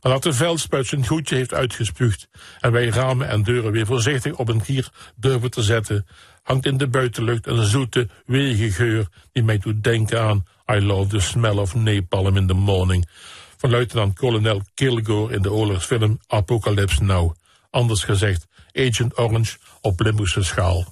Nadat 0.00 0.22
de 0.22 0.32
veldspuit 0.32 0.86
zijn 0.86 1.06
goedje 1.06 1.34
heeft 1.34 1.54
uitgespuugd 1.54 2.28
en 2.60 2.72
wij 2.72 2.88
ramen 2.88 3.28
en 3.28 3.42
deuren 3.42 3.72
weer 3.72 3.86
voorzichtig 3.86 4.36
op 4.36 4.48
een 4.48 4.62
kier 4.62 4.88
durven 5.16 5.50
te 5.50 5.62
zetten, 5.62 6.06
hangt 6.48 6.66
in 6.66 6.76
de 6.76 6.88
buitenlucht 6.88 7.46
een 7.46 7.66
zoete, 7.66 8.08
weege 8.26 8.70
geur 8.70 9.08
die 9.32 9.42
mij 9.42 9.58
doet 9.58 9.84
denken 9.84 10.22
aan 10.22 10.44
I 10.72 10.80
love 10.80 11.08
the 11.08 11.20
smell 11.20 11.56
of 11.56 11.74
napalm 11.74 12.36
in 12.36 12.46
the 12.46 12.54
morning 12.54 13.08
van 13.56 13.70
luitenant-kolonel 13.70 14.62
Kilgore 14.74 15.34
in 15.34 15.42
de 15.42 15.52
oorlogsfilm 15.52 16.18
Apocalypse 16.26 17.02
Now. 17.02 17.34
Anders 17.70 18.04
gezegd, 18.04 18.46
Agent 18.72 19.18
Orange 19.18 19.58
op 19.80 20.00
Limburgse 20.00 20.42
schaal. 20.42 20.84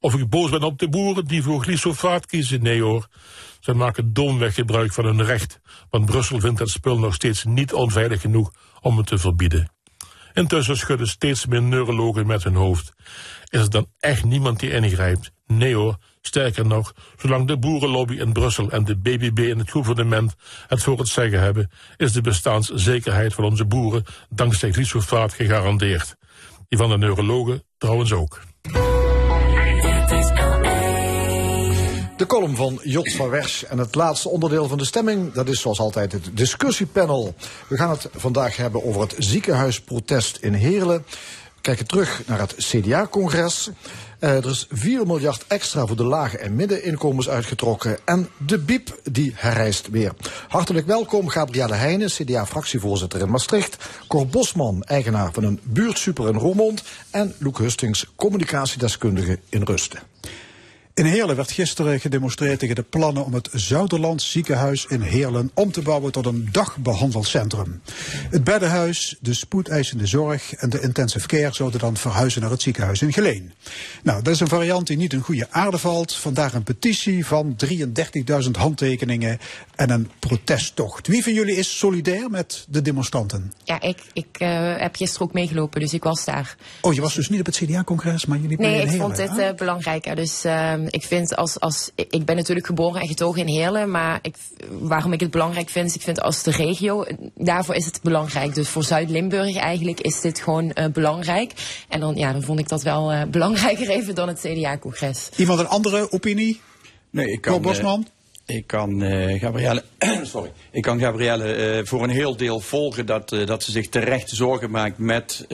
Of 0.00 0.14
ik 0.14 0.28
boos 0.28 0.50
ben 0.50 0.62
op 0.62 0.78
de 0.78 0.88
boeren 0.88 1.24
die 1.24 1.42
voor 1.42 1.62
glyfosaat 1.62 2.26
kiezen? 2.26 2.62
Nee 2.62 2.82
hoor. 2.82 3.08
Ze 3.60 3.74
maken 3.74 4.12
domweg 4.12 4.54
gebruik 4.54 4.92
van 4.92 5.04
hun 5.04 5.24
recht, 5.24 5.60
want 5.90 6.06
Brussel 6.06 6.40
vindt 6.40 6.58
het 6.58 6.70
spul 6.70 6.98
nog 6.98 7.14
steeds 7.14 7.44
niet 7.44 7.72
onveilig 7.72 8.20
genoeg 8.20 8.52
om 8.80 8.96
het 8.96 9.06
te 9.06 9.18
verbieden. 9.18 9.70
Intussen 10.32 10.76
schudden 10.76 11.08
steeds 11.08 11.46
meer 11.46 11.62
neurologen 11.62 12.26
met 12.26 12.44
hun 12.44 12.54
hoofd. 12.54 12.92
Is 13.50 13.60
er 13.60 13.70
dan 13.70 13.86
echt 13.98 14.24
niemand 14.24 14.60
die 14.60 14.70
ingrijpt? 14.70 15.30
Nee 15.46 15.74
hoor, 15.74 15.96
sterker 16.20 16.66
nog, 16.66 16.92
zolang 17.16 17.46
de 17.46 17.58
boerenlobby 17.58 18.14
in 18.14 18.32
Brussel 18.32 18.70
en 18.70 18.84
de 18.84 18.96
BBB 18.96 19.38
in 19.38 19.58
het 19.58 19.70
gouvernement 19.70 20.34
het 20.66 20.82
voor 20.82 20.98
het 20.98 21.08
zeggen 21.08 21.40
hebben, 21.40 21.70
is 21.96 22.12
de 22.12 22.20
bestaanszekerheid 22.20 23.34
van 23.34 23.44
onze 23.44 23.64
boeren 23.64 24.04
dankzij 24.28 24.72
glyfosaat 24.72 25.32
gegarandeerd. 25.32 26.16
Die 26.68 26.78
van 26.78 26.88
de 26.88 26.98
neurologen 26.98 27.62
trouwens 27.78 28.12
ook. 28.12 28.40
De 32.20 32.26
column 32.26 32.56
van 32.56 32.80
Jot 32.82 33.12
van 33.12 33.28
Wers 33.28 33.64
en 33.64 33.78
het 33.78 33.94
laatste 33.94 34.28
onderdeel 34.28 34.68
van 34.68 34.78
de 34.78 34.84
stemming, 34.84 35.32
dat 35.32 35.48
is 35.48 35.60
zoals 35.60 35.78
altijd 35.78 36.12
het 36.12 36.30
discussiepanel. 36.32 37.34
We 37.68 37.76
gaan 37.76 37.90
het 37.90 38.08
vandaag 38.14 38.56
hebben 38.56 38.84
over 38.84 39.00
het 39.00 39.14
ziekenhuisprotest 39.18 40.36
in 40.36 40.52
Heerlen. 40.52 41.04
Kijken 41.60 41.86
terug 41.86 42.22
naar 42.26 42.38
het 42.38 42.54
CDA-congres. 42.54 43.70
Uh, 44.20 44.36
er 44.36 44.50
is 44.50 44.66
4 44.70 45.06
miljard 45.06 45.44
extra 45.46 45.86
voor 45.86 45.96
de 45.96 46.04
lage 46.04 46.38
en 46.38 46.56
middeninkomens 46.56 47.28
uitgetrokken. 47.28 47.98
En 48.04 48.28
de 48.46 48.58
BIEB 48.58 49.00
die 49.04 49.32
herrijst 49.34 49.88
weer. 49.90 50.12
Hartelijk 50.48 50.86
welkom 50.86 51.28
Gabrielle 51.28 51.74
Heijnen, 51.74 52.08
CDA-fractievoorzitter 52.08 53.20
in 53.20 53.30
Maastricht. 53.30 53.76
Cor 54.08 54.26
Bosman, 54.26 54.82
eigenaar 54.82 55.32
van 55.32 55.44
een 55.44 55.60
buurtsuper 55.62 56.28
in 56.28 56.34
Roermond. 56.34 56.82
En 57.10 57.34
Loek 57.38 57.58
Hustings, 57.58 58.06
communicatiedeskundige 58.16 59.38
in 59.48 59.62
Rusten. 59.62 60.00
In 61.00 61.06
Heerlen 61.06 61.36
werd 61.36 61.50
gisteren 61.50 62.00
gedemonstreerd 62.00 62.58
tegen 62.58 62.74
de 62.74 62.82
plannen 62.82 63.24
om 63.24 63.34
het 63.34 63.48
Zuiderland 63.52 64.22
ziekenhuis 64.22 64.86
in 64.88 65.00
Heerlen 65.00 65.50
om 65.54 65.72
te 65.72 65.82
bouwen 65.82 66.12
tot 66.12 66.26
een 66.26 66.48
dagbehandelcentrum. 66.52 67.82
Het 68.30 68.44
beddenhuis, 68.44 69.16
de 69.20 69.34
spoedeisende 69.34 70.06
zorg 70.06 70.54
en 70.54 70.70
de 70.70 70.80
intensive 70.80 71.26
care 71.26 71.54
zouden 71.54 71.80
dan 71.80 71.96
verhuizen 71.96 72.40
naar 72.40 72.50
het 72.50 72.62
ziekenhuis 72.62 73.02
in 73.02 73.12
Geleen. 73.12 73.52
Nou, 74.02 74.22
dat 74.22 74.34
is 74.34 74.40
een 74.40 74.48
variant 74.48 74.86
die 74.86 74.96
niet 74.96 75.12
in 75.12 75.20
goede 75.20 75.46
aarde 75.50 75.78
valt. 75.78 76.14
Vandaar 76.14 76.54
een 76.54 76.62
petitie 76.62 77.26
van 77.26 77.56
33.000 78.44 78.50
handtekeningen 78.50 79.38
en 79.74 79.90
een 79.90 80.10
protesttocht. 80.18 81.06
Wie 81.06 81.22
van 81.22 81.32
jullie 81.32 81.56
is 81.56 81.78
solidair 81.78 82.30
met 82.30 82.66
de 82.68 82.82
demonstranten? 82.82 83.52
Ja, 83.64 83.80
ik, 83.80 83.98
ik 84.12 84.26
uh, 84.38 84.76
heb 84.76 84.96
gisteren 84.96 85.26
ook 85.26 85.32
meegelopen, 85.32 85.80
dus 85.80 85.92
ik 85.92 86.02
was 86.02 86.24
daar. 86.24 86.56
Oh, 86.80 86.94
je 86.94 87.00
was 87.00 87.14
dus 87.14 87.28
niet 87.28 87.40
op 87.40 87.46
het 87.46 87.56
CDA-congres, 87.56 88.26
maar 88.26 88.38
jullie 88.38 88.58
Nee, 88.58 88.82
ik 88.82 89.00
vond 89.00 89.16
dit 89.16 89.30
uh, 89.38 89.52
belangrijker. 89.52 90.16
Dus 90.16 90.44
uh, 90.44 90.74
ik 90.90 91.02
vind 91.02 91.36
als, 91.36 91.60
als. 91.60 91.90
Ik 91.94 92.24
ben 92.24 92.36
natuurlijk 92.36 92.66
geboren 92.66 93.00
en 93.00 93.08
getogen 93.08 93.40
in 93.40 93.54
Heerlen, 93.54 93.90
maar 93.90 94.18
ik, 94.22 94.36
waarom 94.68 95.12
ik 95.12 95.20
het 95.20 95.30
belangrijk 95.30 95.68
vind, 95.68 95.86
is 95.86 95.94
ik 95.94 96.02
vind 96.02 96.20
als 96.20 96.42
de 96.42 96.50
regio, 96.50 97.04
daarvoor 97.34 97.74
is 97.74 97.84
het 97.84 98.00
belangrijk. 98.02 98.54
Dus 98.54 98.68
voor 98.68 98.84
Zuid-Limburg 98.84 99.56
eigenlijk 99.56 100.00
is 100.00 100.20
dit 100.20 100.40
gewoon 100.40 100.74
belangrijk. 100.92 101.52
En 101.88 102.00
dan, 102.00 102.16
ja, 102.16 102.32
dan 102.32 102.42
vond 102.42 102.58
ik 102.58 102.68
dat 102.68 102.82
wel 102.82 103.26
belangrijker 103.30 103.88
even 103.90 104.14
dan 104.14 104.28
het 104.28 104.40
CDA-congres. 104.40 105.28
Iemand 105.36 105.60
een 105.60 105.68
andere 105.68 106.12
opinie? 106.12 106.60
Nee, 107.10 107.26
ik 107.26 107.40
kan. 107.40 107.62
Bosman? 107.62 108.06
Ik 108.50 108.66
kan 108.66 109.02
uh, 109.02 109.40
Gabrielle, 109.40 109.82
sorry, 110.22 110.52
ik 110.70 110.82
kan 110.82 110.98
Gabrielle 110.98 111.76
uh, 111.78 111.86
voor 111.86 112.02
een 112.02 112.10
heel 112.10 112.36
deel 112.36 112.60
volgen 112.60 113.06
dat, 113.06 113.32
uh, 113.32 113.46
dat 113.46 113.62
ze 113.62 113.70
zich 113.70 113.88
terecht 113.88 114.30
zorgen 114.30 114.70
maakt 114.70 114.98
met, 114.98 115.46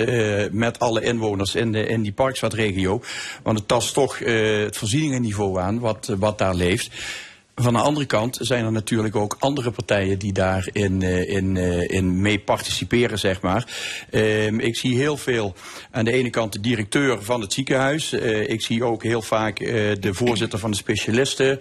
met 0.50 0.78
alle 0.78 1.02
inwoners 1.02 1.54
in, 1.54 1.72
de, 1.72 1.86
in 1.86 2.02
die 2.02 2.12
Parkswad-regio. 2.12 3.00
Want 3.42 3.58
het 3.58 3.68
tast 3.68 3.94
toch 3.94 4.18
het 4.18 4.76
voorzieningenniveau 4.76 5.60
aan 5.60 5.78
wat, 5.78 6.12
wat 6.18 6.38
daar 6.38 6.54
leeft. 6.54 6.90
Van 7.62 7.72
de 7.72 7.78
andere 7.78 8.06
kant 8.06 8.38
zijn 8.40 8.64
er 8.64 8.72
natuurlijk 8.72 9.16
ook 9.16 9.36
andere 9.38 9.70
partijen 9.70 10.18
die 10.18 10.32
daarin 10.32 11.02
in, 11.02 11.56
in 11.86 12.20
mee 12.20 12.38
participeren, 12.38 13.18
zeg 13.18 13.40
maar. 13.40 13.66
Uh, 14.10 14.46
ik 14.46 14.76
zie 14.76 14.96
heel 14.96 15.16
veel 15.16 15.54
aan 15.90 16.04
de 16.04 16.12
ene 16.12 16.30
kant 16.30 16.52
de 16.52 16.60
directeur 16.60 17.22
van 17.22 17.40
het 17.40 17.52
ziekenhuis. 17.52 18.12
Uh, 18.12 18.48
ik 18.48 18.62
zie 18.62 18.84
ook 18.84 19.02
heel 19.02 19.22
vaak 19.22 19.60
uh, 19.60 19.68
de 20.00 20.14
voorzitter 20.14 20.58
van 20.58 20.70
de 20.70 20.76
specialisten. 20.76 21.60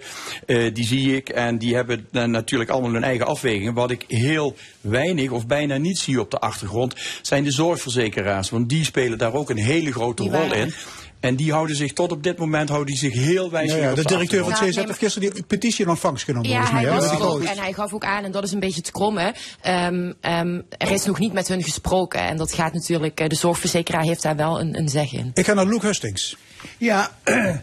die 0.72 0.86
zie 0.86 1.16
ik 1.16 1.28
en 1.28 1.58
die 1.58 1.74
hebben 1.74 2.06
natuurlijk 2.12 2.70
allemaal 2.70 2.92
hun 2.92 3.04
eigen 3.04 3.26
afwegingen. 3.26 3.74
Wat 3.74 3.90
ik 3.90 4.04
heel 4.08 4.56
weinig 4.80 5.30
of 5.30 5.46
bijna 5.46 5.76
niet 5.76 5.98
zie 5.98 6.20
op 6.20 6.30
de 6.30 6.38
achtergrond 6.38 6.94
zijn 7.22 7.44
de 7.44 7.52
zorgverzekeraars. 7.52 8.50
Want 8.50 8.68
die 8.68 8.84
spelen 8.84 9.18
daar 9.18 9.34
ook 9.34 9.50
een 9.50 9.56
hele 9.56 9.92
grote 9.92 10.22
rol 10.22 10.52
in. 10.52 10.74
En 11.20 11.36
die 11.36 11.52
houden 11.52 11.76
zich 11.76 11.92
tot 11.92 12.12
op 12.12 12.22
dit 12.22 12.38
moment 12.38 12.68
houden 12.68 12.94
die 12.94 13.10
zich 13.10 13.12
heel 13.12 13.50
wijzig 13.50 13.78
ja, 13.78 13.88
ja, 13.88 13.94
De 13.94 14.02
directeur 14.02 14.42
van 14.44 14.52
het 14.52 14.60
CZ 14.60 14.76
heeft 14.76 14.98
gisteren 14.98 15.34
die 15.34 15.42
petitie 15.42 15.84
in 15.84 15.90
ontvangst 15.90 16.24
genomen. 16.24 16.50
Ja, 16.50 16.72
mij, 16.72 16.82
hij 16.82 16.90
was 16.90 17.20
ook, 17.20 17.42
en 17.42 17.58
hij 17.58 17.72
gaf 17.72 17.92
ook 17.92 18.04
aan, 18.04 18.24
en 18.24 18.32
dat 18.32 18.44
is 18.44 18.52
een 18.52 18.60
beetje 18.60 18.80
het 18.80 18.90
kromme. 18.90 19.34
Um, 19.66 20.14
um, 20.20 20.64
er 20.78 20.90
is 20.90 21.04
nog 21.04 21.18
niet 21.18 21.32
met 21.32 21.48
hun 21.48 21.62
gesproken. 21.62 22.20
En 22.20 22.36
dat 22.36 22.52
gaat 22.52 22.72
natuurlijk, 22.72 23.20
uh, 23.20 23.28
de 23.28 23.34
zorgverzekeraar 23.34 24.02
heeft 24.02 24.22
daar 24.22 24.36
wel 24.36 24.60
een, 24.60 24.78
een 24.78 24.88
zeg 24.88 25.12
in. 25.12 25.30
Ik 25.34 25.44
ga 25.44 25.54
naar 25.54 25.66
Luc 25.66 25.82
Hustings. 25.82 26.36
Ja, 26.78 27.10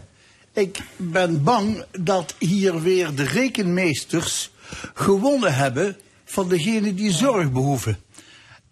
ik 0.52 0.78
ben 0.96 1.42
bang 1.42 1.84
dat 2.00 2.34
hier 2.38 2.82
weer 2.82 3.14
de 3.14 3.24
rekenmeesters 3.24 4.50
gewonnen 4.94 5.54
hebben 5.54 5.96
van 6.24 6.48
degenen 6.48 6.94
die 6.94 7.12
zorg 7.12 7.52
behoeven. 7.52 7.98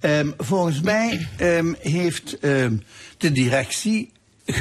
Ehm, 0.00 0.30
volgens 0.38 0.80
mij 0.80 1.28
ehm, 1.36 1.72
heeft 1.78 2.38
ehm, 2.38 2.76
de 3.16 3.32
directie 3.32 4.12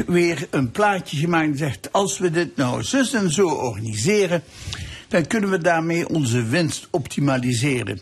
weer 0.06 0.48
een 0.50 0.72
plaatje 0.72 1.18
gemaakt 1.18 1.48
en 1.48 1.58
zegt: 1.58 1.92
als 1.92 2.18
we 2.18 2.32
dit 2.32 2.56
nou 2.56 2.84
zus 2.84 3.14
en 3.14 3.32
zo 3.32 3.48
organiseren, 3.48 4.44
dan 5.08 5.28
kunnen 5.28 5.50
we 5.50 5.58
daarmee 5.58 6.10
onze 6.10 6.44
winst 6.44 6.88
optimaliseren. 6.92 8.00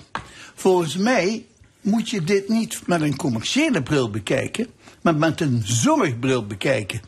Volgens 0.55 0.97
mij 0.97 1.45
moet 1.81 2.09
je 2.09 2.23
dit 2.23 2.49
niet 2.49 2.81
met 2.87 3.01
een 3.01 3.15
commerciële 3.15 3.83
bril 3.83 4.09
bekijken, 4.09 4.67
maar 5.01 5.15
met 5.15 5.41
een 5.41 5.61
zorgbril 5.65 6.45
bekijken. 6.45 7.01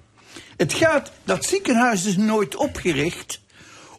Het 0.57 0.73
gaat, 0.73 1.11
dat 1.23 1.45
ziekenhuis 1.45 2.05
is 2.05 2.17
nooit 2.17 2.55
opgericht 2.55 3.41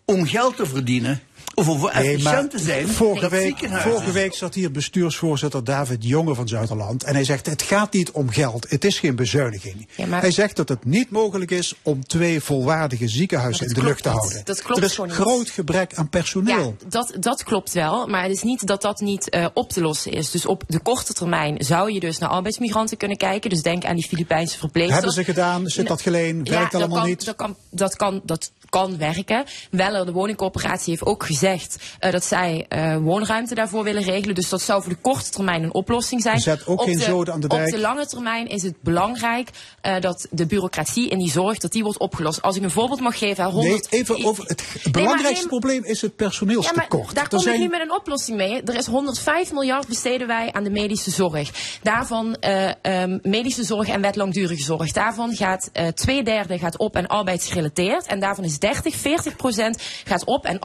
om 0.05 0.27
geld 0.27 0.57
te 0.57 0.67
verdienen 0.67 1.21
of 1.55 1.69
om 1.69 1.81
Nee, 1.81 1.91
efficiënt 1.91 2.23
maar 2.23 2.49
te 2.49 2.59
zijn. 2.59 2.89
Vorige 2.89 3.29
week, 3.29 3.69
vorige 3.71 4.13
week 4.13 4.35
zat 4.35 4.55
hier 4.55 4.71
bestuursvoorzitter 4.71 5.65
David 5.65 6.05
Jonge 6.05 6.35
van 6.35 6.49
Zuiderland. 6.49 7.05
En 7.05 7.15
hij 7.15 7.25
zegt: 7.25 7.47
Het 7.47 7.63
gaat 7.63 7.93
niet 7.93 8.11
om 8.11 8.29
geld. 8.31 8.67
Het 8.71 8.85
is 8.85 8.99
geen 8.99 9.17
bezuiniging. 9.17 9.89
Ja, 9.97 10.07
maar- 10.07 10.21
Hij 10.21 10.31
zegt 10.31 10.57
dat 10.57 10.69
het 10.69 10.85
niet 10.85 11.11
mogelijk 11.11 11.51
is 11.51 11.75
om 11.83 12.07
twee 12.07 12.41
volwaardige 12.41 13.09
ziekenhuizen 13.09 13.67
in 13.67 13.75
de 13.75 13.83
lucht 13.83 14.03
te 14.03 14.09
houden. 14.09 14.41
Dat 14.45 14.63
klopt 14.63 14.81
er 14.81 14.87
is 14.87 14.95
gewoon 14.95 15.11
niet. 15.11 15.19
groot 15.19 15.51
gebrek 15.51 15.95
aan 15.95 16.09
personeel. 16.09 16.77
Ja, 16.81 16.87
dat, 16.89 17.13
dat 17.21 17.43
klopt 17.43 17.73
wel. 17.73 18.07
Maar 18.07 18.23
het 18.23 18.33
is 18.33 18.43
niet 18.43 18.67
dat 18.67 18.83
dat 18.83 19.01
niet 19.01 19.29
eh, 19.31 19.47
op 19.55 19.71
te 19.73 19.81
lossen 19.81 20.13
is. 20.13 20.31
Dus 20.31 20.47
op 20.47 20.63
de 20.67 20.81
korte 20.81 21.13
termijn 21.13 21.65
zou 21.65 21.93
je 21.93 22.01
dus 22.01 22.19
naar 22.19 22.29
arbeidsmigranten 22.29 22.97
kunnen 22.97 23.17
kijken. 23.17 23.51
Dus 23.51 23.63
denk 23.63 23.85
aan 23.85 23.97
die 23.97 24.07
Filipijnse 24.09 24.59
verpleegsters. 24.59 25.05
Hebben 25.05 25.25
ze 25.25 25.33
gedaan? 25.33 25.69
Zit 25.69 25.87
dat 25.87 26.01
geleen? 26.03 26.41
Ja, 26.45 26.51
Werkt 26.51 26.73
dat 26.73 26.81
allemaal 26.81 26.99
kan, 26.99 27.09
niet? 27.09 27.25
Dat 27.25 27.37
kan, 27.37 27.57
dat 27.71 27.97
kan, 27.97 28.21
dat 28.25 28.51
kan 28.73 28.99
werken. 28.99 29.45
Weller, 29.71 30.07
de 30.07 30.13
woningcorporatie, 30.13 30.91
heeft 30.91 31.05
ook 31.05 31.25
gezegd 31.25 31.77
eh, 31.99 32.13
dat 32.13 32.25
zij 32.25 32.67
eh, 32.69 32.97
woonruimte 32.97 33.55
daarvoor 33.55 33.85
willen 33.85 34.03
regelen. 34.03 34.35
Dus 34.35 34.49
dat 34.49 34.63
zou 34.63 34.83
voor 34.83 34.93
de 34.93 34.99
korte 35.01 35.31
termijn 35.31 35.63
een 35.63 35.75
oplossing 35.75 36.23
zijn. 36.23 36.41
Zet 36.41 36.67
ook 36.67 36.81
op 36.81 36.87
geen 36.87 36.97
de, 36.97 37.03
zoden 37.03 37.35
aan 37.35 37.41
de 37.41 37.49
dijk. 37.49 37.67
Op 37.67 37.73
de 37.75 37.81
lange 37.81 38.07
termijn 38.07 38.49
is 38.49 38.63
het 38.63 38.75
belangrijk 38.81 39.51
eh, 39.81 40.01
dat 40.01 40.27
de 40.31 40.47
bureaucratie 40.47 41.11
en 41.11 41.19
die 41.19 41.31
zorg 41.31 41.59
dat 41.59 41.73
die 41.73 41.83
wordt 41.83 41.99
opgelost. 41.99 42.43
Als 42.43 42.57
ik 42.57 42.63
een 42.63 42.71
voorbeeld 42.71 43.01
mag 43.01 43.19
geven, 43.19 43.45
100... 43.45 43.91
Nee, 43.91 44.01
even 44.01 44.25
over 44.25 44.45
het 44.47 44.65
belangrijkste 44.93 45.35
neem- 45.35 45.61
probleem 45.61 45.85
is 45.85 46.01
het 46.01 46.11
ja, 46.11 46.17
personeelstekort. 46.17 47.05
maar 47.05 47.15
daar 47.15 47.29
kom 47.29 47.39
zijn- 47.39 47.55
ik 47.55 47.61
nu 47.61 47.69
met 47.69 47.81
een 47.81 47.93
oplossing 47.93 48.37
mee. 48.37 48.63
Er 48.63 48.75
is 48.77 48.87
105 48.87 49.53
miljard 49.53 49.89
besteden 49.89 50.27
wij 50.27 50.53
aan 50.53 50.65
de 50.65 50.71
medische 50.71 51.11
zorg. 51.11 51.79
Daarvan 51.83 52.37
eh, 52.37 52.71
ehm, 52.83 53.19
medische 53.23 53.65
zorg 53.65 53.89
en 53.89 54.01
wet 54.01 54.17
langdurige 54.17 54.63
zorg. 54.63 54.93
Daarvan 54.93 55.35
gaat 55.35 55.71
twee 55.95 56.23
derde 56.23 56.59
gaat 56.59 56.77
op 56.77 56.97
en 56.97 57.07
arbeidsgerelateerd. 57.07 58.07
En 58.07 58.21
daarvan 58.21 58.45
is 58.45 58.59
30, 58.63 58.95
40 58.95 59.37
procent 59.37 59.83
gaat 60.05 60.25
op 60.25 60.45
en 60.45 60.63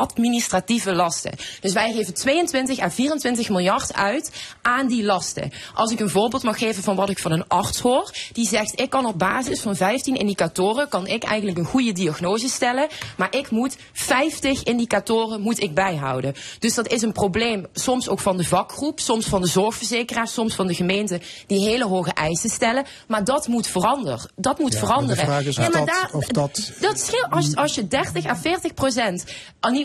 administratieve 0.00 0.92
lasten. 0.92 1.32
Dus 1.60 1.72
wij 1.72 1.92
geven 1.92 2.14
22 2.14 2.78
à 2.80 2.90
24 2.90 3.48
miljard 3.48 3.94
uit 3.94 4.30
aan 4.62 4.86
die 4.88 5.04
lasten. 5.04 5.52
Als 5.74 5.90
ik 5.92 6.00
een 6.00 6.08
voorbeeld 6.10 6.42
mag 6.42 6.58
geven 6.58 6.82
van 6.82 6.96
wat 6.96 7.10
ik 7.10 7.18
van 7.18 7.32
een 7.32 7.48
arts 7.48 7.78
hoor. 7.80 8.10
Die 8.32 8.48
zegt, 8.48 8.80
ik 8.80 8.90
kan 8.90 9.06
op 9.06 9.18
basis 9.18 9.60
van 9.60 9.76
15 9.76 10.16
indicatoren... 10.16 10.88
kan 10.88 11.06
ik 11.06 11.22
eigenlijk 11.22 11.58
een 11.58 11.64
goede 11.64 11.92
diagnose 11.92 12.48
stellen. 12.48 12.88
Maar 13.16 13.28
ik 13.36 13.50
moet 13.50 13.76
50 13.92 14.62
indicatoren 14.62 15.40
moet 15.40 15.62
ik 15.62 15.74
bijhouden. 15.74 16.34
Dus 16.58 16.74
dat 16.74 16.88
is 16.88 17.02
een 17.02 17.12
probleem 17.12 17.66
soms 17.72 18.08
ook 18.08 18.20
van 18.20 18.36
de 18.36 18.44
vakgroep... 18.44 19.00
soms 19.00 19.26
van 19.26 19.40
de 19.40 19.48
zorgverzekeraar, 19.48 20.28
soms 20.28 20.54
van 20.54 20.66
de 20.66 20.74
gemeente... 20.74 21.20
die 21.46 21.68
hele 21.68 21.84
hoge 21.86 22.12
eisen 22.12 22.50
stellen. 22.50 22.84
Maar 23.08 23.24
dat 23.24 23.48
moet 23.48 23.66
veranderen. 23.66 24.30
Dat 24.36 24.58
moet 24.58 24.72
Ja, 24.72 24.78
maar 24.78 24.88
veranderen. 24.88 25.16
De 25.24 25.30
vraag 25.30 25.44
is 25.44 25.56
Ja, 25.56 25.62
maar 25.62 25.70
dat, 25.70 25.86
daar- 25.86 26.10
of 26.12 26.26
dat... 26.26 26.72
dat 26.80 27.00
scheelt 27.00 27.30
als, 27.30 27.56
als 27.56 27.74
je 27.74 27.88
30 27.88 28.26
à 28.26 28.36
40 28.36 28.74
procent, 28.74 29.24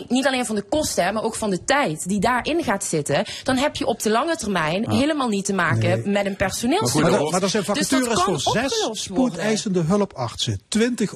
niet, 0.08 0.26
alleen 0.26 0.46
van 0.46 0.54
de 0.54 0.62
kosten, 0.62 1.14
maar 1.14 1.22
ook 1.22 1.34
van 1.34 1.50
de 1.50 1.64
tijd 1.64 2.08
die 2.08 2.20
daarin 2.20 2.62
gaat 2.62 2.84
zitten, 2.84 3.24
dan 3.42 3.56
heb 3.56 3.76
je 3.76 3.86
op 3.86 4.02
de 4.02 4.10
lange 4.10 4.36
termijn 4.36 4.90
helemaal 4.90 5.28
niet 5.28 5.44
te 5.44 5.52
maken 5.52 6.10
met 6.12 6.26
een 6.26 6.36
personeelstekort. 6.36 7.10
Maar, 7.10 7.20
er- 7.20 7.30
maar 7.30 7.42
er 7.42 7.48
zijn 7.48 7.64
Dus 7.72 7.88
vacatures 7.88 8.22
voor 8.22 8.40
zes 8.40 8.88
spoedeisende 8.92 9.80
hulpartsen, 9.80 10.60
twintig 10.68 11.14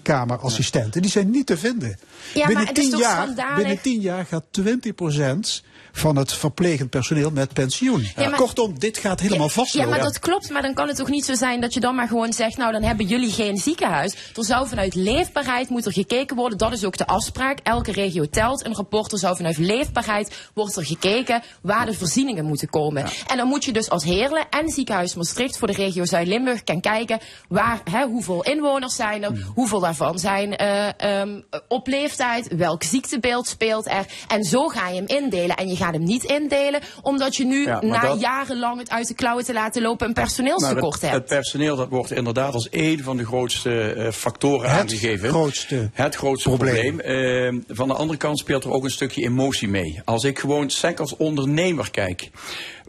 operatiekamerassistenten. 0.00 1.02
Die 1.02 1.10
zijn 1.10 1.30
niet 1.30 1.46
te 1.46 1.56
vinden. 1.56 1.88
Ja, 2.34 2.38
maar 2.38 2.46
binnen, 2.46 2.66
het 2.66 2.78
is 2.78 2.88
tien 2.88 2.98
jaar, 2.98 3.22
schandalig? 3.22 3.56
binnen 3.56 3.80
tien 3.80 4.00
jaar 4.00 4.26
gaat 4.26 4.44
20% 4.60 5.62
van 5.92 6.16
het 6.16 6.32
verplegend 6.32 6.90
personeel 6.90 7.30
met 7.30 7.52
pensioen. 7.52 8.00
Ja, 8.16 8.28
maar- 8.28 8.38
Kortom, 8.38 8.78
dit 8.78 8.98
gaat 8.98 9.20
helemaal 9.20 9.48
vastlopen. 9.48 9.90
Ja, 9.90 9.96
maar 9.96 10.04
dat 10.04 10.18
klopt. 10.18 10.50
Maar 10.50 10.62
dan 10.62 10.74
kan 10.74 10.88
het 10.88 10.96
toch 10.96 11.08
niet 11.08 11.24
zo 11.24 11.34
zijn 11.34 11.60
dat 11.60 11.74
je 11.74 11.80
dan 11.80 11.94
maar 11.94 12.08
gewoon 12.08 12.32
zegt... 12.32 12.56
nou, 12.56 12.72
dan 12.72 12.82
hebben 12.82 13.06
jullie 13.06 13.30
geen 13.32 13.56
ziekenhuis. 13.58 14.12
Er 14.36 14.44
zou 14.44 14.68
vanuit 14.68 14.94
leefbaarheid 14.94 15.68
moeten 15.68 15.92
gekeken 15.92 16.36
worden. 16.36 16.58
Dat 16.58 16.72
is 16.72 16.84
ook 16.84 16.96
de 16.96 17.06
afspraak. 17.06 17.58
Elke 17.62 17.92
regio 17.96 18.24
telt 18.30 18.64
een 18.66 18.74
rapport. 18.74 19.12
Er 19.12 19.18
zou 19.18 19.36
vanuit 19.36 19.58
leefbaarheid 19.58 20.50
wordt 20.54 20.76
er 20.76 20.86
gekeken... 20.86 21.42
waar 21.62 21.86
de 21.86 21.94
voorzieningen 21.94 22.44
moeten 22.44 22.68
komen. 22.68 23.04
En 23.26 23.36
dan 23.36 23.48
moet 23.48 23.64
je 23.64 23.72
dus 23.72 23.90
als 23.90 24.04
Heerlen 24.04 24.46
en 24.50 24.68
ziekenhuis 24.68 25.14
Maastricht... 25.14 25.58
voor 25.58 25.68
de 25.68 25.74
regio 25.74 26.04
Zuid-Limburg 26.04 26.60
gaan 26.64 26.80
kijken... 26.80 27.18
Waar, 27.48 27.80
hè, 27.90 28.04
hoeveel 28.06 28.44
inwoners 28.44 28.94
zijn 28.94 29.22
er... 29.24 29.46
hoeveel 29.54 29.80
daarvan 29.80 30.18
zijn 30.18 30.56
eh, 30.56 30.88
ehm, 31.20 31.40
op 31.68 31.86
leeftijd... 31.86 32.56
welk 32.56 32.82
ziektebeeld 32.82 33.46
speelt 33.46 33.86
er... 33.88 34.06
en 34.28 34.42
zo 34.44 34.68
ga 34.68 34.88
je 34.88 34.94
hem 34.96 35.06
indelen. 35.06 35.56
En 35.56 35.68
je 35.68 35.76
gaat 35.76 35.92
hem 35.92 36.04
niet 36.04 36.24
indelen... 36.24 36.80
omdat 37.02 37.36
je 37.36 37.44
nu 37.44 37.64
Ja, 37.66 37.80
na 37.80 38.00
dat- 38.00 38.20
jarenlang 38.20 38.78
het 38.78 38.90
uit 38.90 39.08
de 39.08 39.14
klauwen 39.14 39.44
te 39.44 39.52
laten 39.52 39.82
lopen... 39.82 40.06
een 40.06 40.12
personeelstekort 40.14 40.92
het, 41.00 41.02
hebt. 41.02 41.14
het 41.14 41.24
personeel 41.26 41.76
dat 41.76 41.88
wordt 41.88 42.10
inderdaad 42.10 42.54
als 42.54 42.68
een 42.70 43.02
van 43.02 43.16
de 43.16 43.24
grootste 43.24 43.92
eh, 43.92 44.10
factoren 44.12 44.70
Het 44.70 44.80
aangegeven. 44.80 45.28
grootste 45.28 45.90
het 45.92 46.14
grootste 46.14 46.48
probleem. 46.48 46.96
probleem. 46.96 47.60
Eh, 47.64 47.76
van 47.76 47.85
de 47.88 47.94
andere 47.94 48.18
kant 48.18 48.38
speelt 48.38 48.64
er 48.64 48.72
ook 48.72 48.84
een 48.84 48.90
stukje 48.90 49.22
emotie 49.22 49.68
mee. 49.68 50.00
Als 50.04 50.24
ik 50.24 50.38
gewoon 50.38 50.70
sec 50.70 51.00
als 51.00 51.16
ondernemer 51.16 51.90
kijk. 51.90 52.30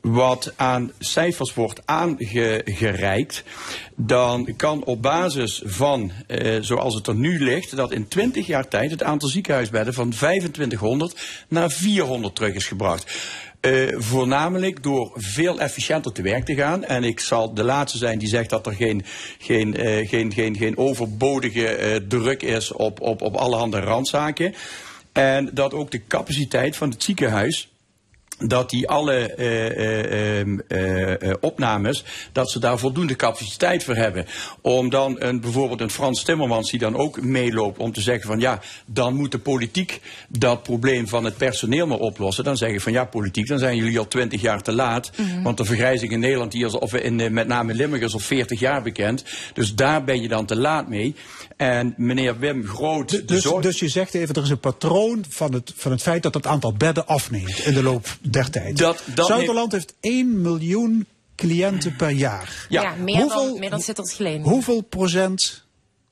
Wat 0.02 0.54
aan 0.56 0.92
cijfers 1.00 1.54
wordt 1.54 1.82
aangereikt, 1.86 3.44
dan 3.96 4.54
kan 4.56 4.84
op 4.84 5.02
basis 5.02 5.62
van, 5.66 6.12
eh, 6.28 6.58
zoals 6.62 6.96
het 6.96 7.08
er 7.08 7.16
nu 7.16 7.44
ligt, 7.44 7.76
dat 7.76 7.92
in 7.92 8.08
20 8.08 8.48
jaar 8.48 8.68
tijd 8.68 8.92
het 8.92 9.04
aantal 9.04 9.30
ziekenhuisbedden 9.30 9.94
van 9.94 10.10
2500 10.10 11.46
naar 11.48 11.72
400 11.72 12.36
terug 12.36 12.54
is 12.54 12.68
gebracht. 12.68 13.06
Eh, 13.60 13.88
voornamelijk 13.92 14.84
door 14.84 15.12
veel 15.16 15.60
efficiënter 15.60 16.12
te 16.12 16.22
werk 16.22 16.46
te 16.46 16.56
gaan. 16.56 16.84
En 16.84 17.04
ik 17.04 17.20
zal 17.20 17.54
de 17.54 17.64
laatste 17.64 17.98
zijn 17.98 18.20
die 18.20 18.28
zegt 18.28 18.50
dat 18.50 18.66
er 18.66 18.74
geen, 18.74 19.06
geen, 19.40 19.76
eh, 19.76 20.10
geen, 20.10 20.34
geen, 20.34 20.56
geen 20.56 20.78
overbodige 20.78 21.68
eh, 21.68 21.96
druk 21.96 22.44
is 22.44 22.72
op, 22.72 23.02
op, 23.02 23.22
op 23.22 23.36
allerhande 23.36 23.80
randzaken. 23.80 24.54
En 25.18 25.50
dat 25.54 25.74
ook 25.74 25.92
de 25.92 26.08
capaciteit 26.08 26.76
van 26.76 26.90
het 26.90 27.04
ziekenhuis 27.04 27.70
dat 28.40 28.70
die 28.70 28.88
alle 28.88 29.34
eh, 29.34 29.66
eh, 29.66 30.40
ehm, 30.40 30.60
eh, 30.68 31.34
opnames, 31.40 32.04
dat 32.32 32.52
ze 32.52 32.60
daar 32.60 32.80
voldoende 32.80 33.16
capaciteit 33.16 33.84
voor 33.84 33.96
hebben. 33.96 34.26
Om 34.62 34.90
dan 34.90 35.16
een, 35.20 35.42
bijvoorbeeld 35.42 35.82
een 35.82 35.90
Frans 35.90 36.24
Timmermans 36.24 36.72
die 36.72 36.80
dan 36.80 36.96
ook 36.96 37.22
meeloopt 37.22 37.80
om 37.80 37.92
te 37.92 38.02
zeggen 38.02 38.28
van 38.28 38.40
ja, 38.40 38.60
dan 38.86 39.16
moet 39.16 39.32
de 39.32 39.40
politiek 39.40 40.02
dat 40.28 40.64
probleem 40.64 41.08
van 41.08 41.24
het 41.24 41.38
personeel 41.38 41.88
maar 41.88 41.98
oplossen. 41.98 42.44
Dan 42.44 42.58
zeggen 42.58 42.82
van 42.82 42.92
ja, 42.92 43.06
politiek, 43.06 43.48
dan 43.48 43.60
zijn 43.60 43.78
jullie 43.78 44.00
al 44.00 44.08
twintig 44.08 44.42
jaar 44.42 44.62
te 44.62 44.72
laat. 44.72 45.12
Mhm. 45.16 45.44
Want 45.44 45.58
de 45.58 45.66
vergrijzing 45.66 46.12
in 46.12 46.20
Nederland, 46.20 46.52
die 46.52 46.66
is, 46.66 46.74
of 46.74 46.94
in, 46.94 47.34
met 47.34 47.48
name 47.48 47.72
in 47.72 47.78
Limburg, 47.78 48.04
is 48.04 48.14
al 48.14 48.20
40 48.20 48.60
jaar 48.60 48.82
bekend. 48.82 49.24
Dus 49.54 49.76
daar 49.76 50.04
ben 50.04 50.22
je 50.22 50.28
dan 50.28 50.46
te 50.46 50.56
laat 50.56 50.88
mee. 50.88 51.16
En 51.58 51.94
meneer 51.98 52.40
Wim 52.40 52.66
Groot, 52.68 53.10
de 53.10 53.26
Dus, 53.26 53.42
zorg- 53.44 53.64
dus 53.64 53.80
je 53.80 53.88
zegt 53.90 54.14
even, 54.14 54.36
er 54.36 54.44
is 54.44 54.50
een 54.50 54.60
patroon 54.60 55.26
van 55.30 55.54
het, 55.54 55.74
van 55.76 55.92
het 55.92 56.02
feit 56.02 56.24
dat 56.24 56.34
het 56.34 56.48
aantal 56.48 56.74
bedden 56.74 57.08
afneemt 57.08 57.60
in 57.60 57.74
de 57.74 57.84
loop 57.84 58.18
der 58.22 58.50
tijd. 58.50 58.78
Dat- 58.78 59.04
dat 59.16 59.28
Zuiderland 59.28 59.72
heeft 59.72 59.94
1 60.02 60.42
miljoen 60.42 61.06
cliënten 61.36 61.96
per 61.96 62.10
jaar. 62.10 62.66
Ja, 62.70 62.96
meer, 62.96 63.22
Hoeveel- 63.22 63.50
dan, 63.50 63.60
meer 63.60 63.70
dan 63.70 63.82
zit 63.82 63.98
er 63.98 64.08
geleden. 64.08 64.42
Hoeveel 64.42 64.82
procent 64.82 65.64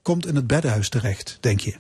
komt 0.02 0.26
in 0.28 0.36
het 0.36 0.48
beddenhuis 0.48 0.90
terecht, 0.90 1.38
denk 1.40 1.60
je? 1.60 1.76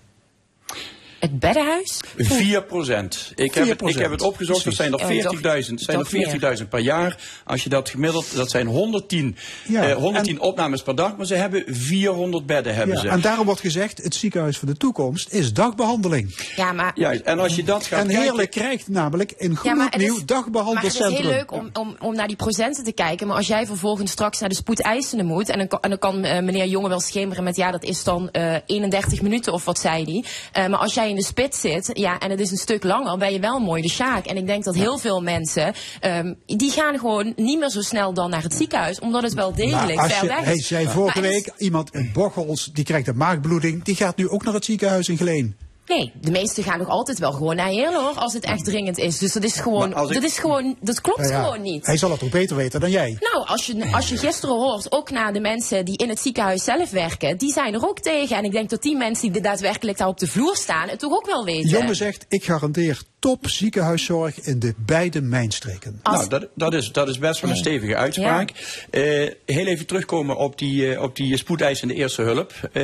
Het 1.25 1.39
beddenhuis? 1.39 1.99
4 2.17 2.63
procent. 2.63 3.31
Ik, 3.35 3.53
heb 3.53 3.69
het- 3.69 3.81
ik 3.89 3.97
heb 3.97 4.11
het 4.11 4.21
opgezocht, 4.21 4.63
dat 4.63 4.73
zijn 4.73 4.91
er 4.91 4.97
Precies. 4.97 5.23
Ja, 5.23 5.29
40.000 5.29 5.81
zijn 5.81 5.97
er 5.97 6.03
toch 6.03 6.11
meer. 6.13 6.29
40.000 6.57 6.69
per 6.69 6.79
jaar. 6.79 7.17
Als 7.45 7.63
je 7.63 7.69
dat 7.69 7.89
gemiddeld, 7.89 8.35
dat 8.35 8.49
zijn 8.49 8.67
110, 8.67 9.37
Ja, 9.67 9.87
eh, 9.89 9.95
110 9.95 10.39
opnames 10.39 10.81
per 10.81 10.95
dag, 10.95 11.17
maar 11.17 11.25
ze 11.25 11.35
hebben 11.35 11.63
400 11.67 12.45
bedden. 12.45 12.75
Hebben 12.75 12.95
Ja, 12.95 13.01
ze. 13.01 13.07
en 13.09 13.21
daarom 13.21 13.45
wordt 13.45 13.59
gezegd, 13.61 14.03
het 14.03 14.15
ziekenhuis 14.15 14.57
van 14.57 14.67
de 14.67 14.77
toekomst 14.77 15.33
is 15.33 15.53
dagbehandeling. 15.53 16.35
Ja, 16.55 16.71
maar... 16.73 16.91
Juist, 16.95 17.21
en 17.21 17.39
als 17.39 17.55
je 17.55 17.63
dat 17.63 17.85
gaat 17.85 17.99
En 17.99 18.05
kijken... 18.07 18.23
Heerlijk 18.23 18.51
krijgt 18.51 18.87
namelijk 18.87 19.33
een 19.37 19.57
Ja, 19.63 19.73
maar 19.75 19.85
het 19.85 19.95
gloednieuw 19.95 20.01
is- 20.01 20.07
Maar 20.07 20.09
het 20.09 20.29
is 20.29 20.35
dagbehandelcentrum. 20.35 21.21
heel 21.21 21.29
leuk 21.31 21.51
om, 21.51 21.69
om, 21.73 21.95
om 21.99 22.15
naar 22.15 22.27
die 22.27 22.35
procenten 22.35 22.83
te 22.83 22.91
kijken. 22.91 23.27
Maar 23.27 23.35
als 23.37 23.47
jij 23.47 23.65
vervolgens 23.65 24.11
straks 24.11 24.39
naar 24.39 24.49
de 24.49 24.55
spoedeisende 24.55 25.23
moet. 25.23 25.49
En 25.49 25.67
dan, 25.67 25.79
en 25.81 25.89
dan 25.89 25.99
kan 25.99 26.23
eh, 26.23 26.43
meneer 26.43 26.65
Jonge 26.67 26.89
wel 26.89 26.99
schemeren 26.99 27.43
met 27.43 27.55
ja, 27.55 27.71
dat 27.71 27.83
is 27.83 28.03
dan 28.03 28.29
eh 28.31 28.55
31 28.65 29.21
minuten 29.21 29.53
of 29.53 29.65
wat 29.65 29.79
zei 29.79 30.03
hij. 30.03 30.23
Eh, 30.63 30.69
maar 30.69 30.79
als 30.79 30.93
jij 30.93 31.09
in 31.15 31.21
de 31.21 31.27
spits 31.27 31.59
zit, 31.61 31.89
ja, 31.93 32.19
en 32.19 32.29
het 32.29 32.39
is 32.39 32.51
een 32.51 32.57
stuk 32.57 32.83
langer, 32.83 33.17
ben 33.17 33.33
je 33.33 33.39
wel 33.39 33.59
mooi 33.59 33.81
de 33.81 33.89
sjaak. 33.89 34.25
En 34.25 34.37
ik 34.37 34.45
denk 34.47 34.63
dat 34.63 34.75
heel 34.75 34.97
veel 34.97 35.21
mensen, 35.21 35.73
ehm, 35.99 36.33
die 36.45 36.71
gaan 36.71 36.99
gewoon 36.99 37.33
niet 37.35 37.59
meer 37.59 37.69
zo 37.69 37.81
snel 37.81 38.13
dan 38.13 38.29
naar 38.29 38.43
het 38.43 38.53
ziekenhuis. 38.53 38.99
Omdat 38.99 39.23
het 39.23 39.33
wel 39.33 39.53
degelijk 39.55 39.99
als 39.99 40.13
ver 40.13 40.21
je, 40.23 40.27
weg 40.29 40.39
is. 40.39 40.45
hij 40.45 40.61
zei 40.61 40.87
vorige 40.87 41.19
Maar 41.19 41.29
het 41.29 41.37
is- 41.39 41.45
week, 41.45 41.53
iemand 41.57 41.93
in 41.93 42.09
Bocholt, 42.13 42.75
die 42.75 42.83
krijgt 42.83 43.07
een 43.07 43.17
maagbloeding, 43.17 43.83
die 43.83 43.95
gaat 43.95 44.17
nu 44.17 44.29
ook 44.29 44.43
naar 44.43 44.53
het 44.53 44.65
ziekenhuis 44.65 45.09
in 45.09 45.17
Geleen. 45.17 45.55
Nee, 45.85 46.11
de 46.21 46.31
meesten 46.31 46.63
gaan 46.63 46.77
nog 46.79 46.87
altijd 46.89 47.19
wel 47.19 47.31
gewoon 47.31 47.55
naar 47.55 47.67
Heerlen 47.67 48.01
hoor, 48.01 48.13
als 48.15 48.33
het 48.33 48.43
echt 48.45 48.65
dringend 48.65 48.97
is. 48.97 49.17
Dus 49.17 49.33
dat 49.33 49.43
is 49.43 49.59
gewoon, 49.59 49.89
ik- 49.89 50.13
dat 50.13 50.23
is 50.23 50.37
gewoon, 50.37 50.75
dat 50.81 51.01
klopt 51.01 51.29
ja, 51.29 51.43
gewoon 51.43 51.61
niet. 51.61 51.85
Hij 51.85 51.97
zal 51.97 52.11
het 52.11 52.23
ook 52.23 52.31
beter 52.31 52.55
weten 52.55 52.79
dan 52.79 52.91
jij. 52.91 53.17
Nou, 53.19 53.47
als 53.47 53.65
je, 53.65 53.89
als 53.91 54.09
je 54.09 54.17
gisteren 54.17 54.55
hoort, 54.55 54.91
ook 54.91 55.09
naar 55.11 55.33
de 55.33 55.39
mensen 55.39 55.85
die 55.85 55.97
in 55.97 56.09
het 56.09 56.19
ziekenhuis 56.19 56.63
zelf 56.63 56.89
werken, 56.91 57.37
die 57.37 57.51
zijn 57.53 57.73
er 57.73 57.87
ook 57.87 57.99
tegen. 57.99 58.37
En 58.37 58.43
ik 58.43 58.51
denk 58.51 58.69
dat 58.69 58.81
die 58.81 58.97
mensen 58.97 59.31
die 59.31 59.41
daadwerkelijk 59.41 59.97
daar 59.97 60.07
op 60.07 60.17
de 60.19 60.27
vloer 60.27 60.55
staan, 60.55 60.89
het 60.89 60.99
toch 60.99 61.13
ook 61.13 61.25
wel 61.25 61.45
weten. 61.45 61.69
Jongen 61.69 61.95
zegt, 61.95 62.25
ik 62.29 62.43
garandeer 62.43 63.01
top 63.19 63.49
ziekenhuiszorg 63.49 64.39
in 64.41 64.59
de 64.59 64.73
beide 64.77 65.21
mijnstreken. 65.21 65.99
Nou, 66.03 66.27
dat, 66.29 66.47
dat, 66.55 66.73
is, 66.73 66.91
dat 66.91 67.07
is 67.09 67.17
best 67.19 67.41
wel 67.41 67.49
een 67.51 67.55
stevige 67.57 67.95
uitspraak. 67.95 68.51
Eh, 68.91 69.01
heel 69.45 69.65
even 69.65 69.85
terugkomen 69.85 70.37
op 70.37 70.57
die, 70.57 70.93
eh, 70.93 71.01
op 71.01 71.15
die 71.15 71.37
spoedeisende 71.37 71.93
eerste 71.93 72.21
hulp. 72.21 72.53
Eh 72.73 72.83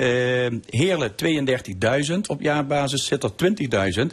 Heerlen 0.69 1.15
32.000, 1.15 2.28
op 2.28 2.41
jaarbasis 2.41 2.90
zit 2.97 3.23
er 3.23 3.30
20.000. 3.30 4.09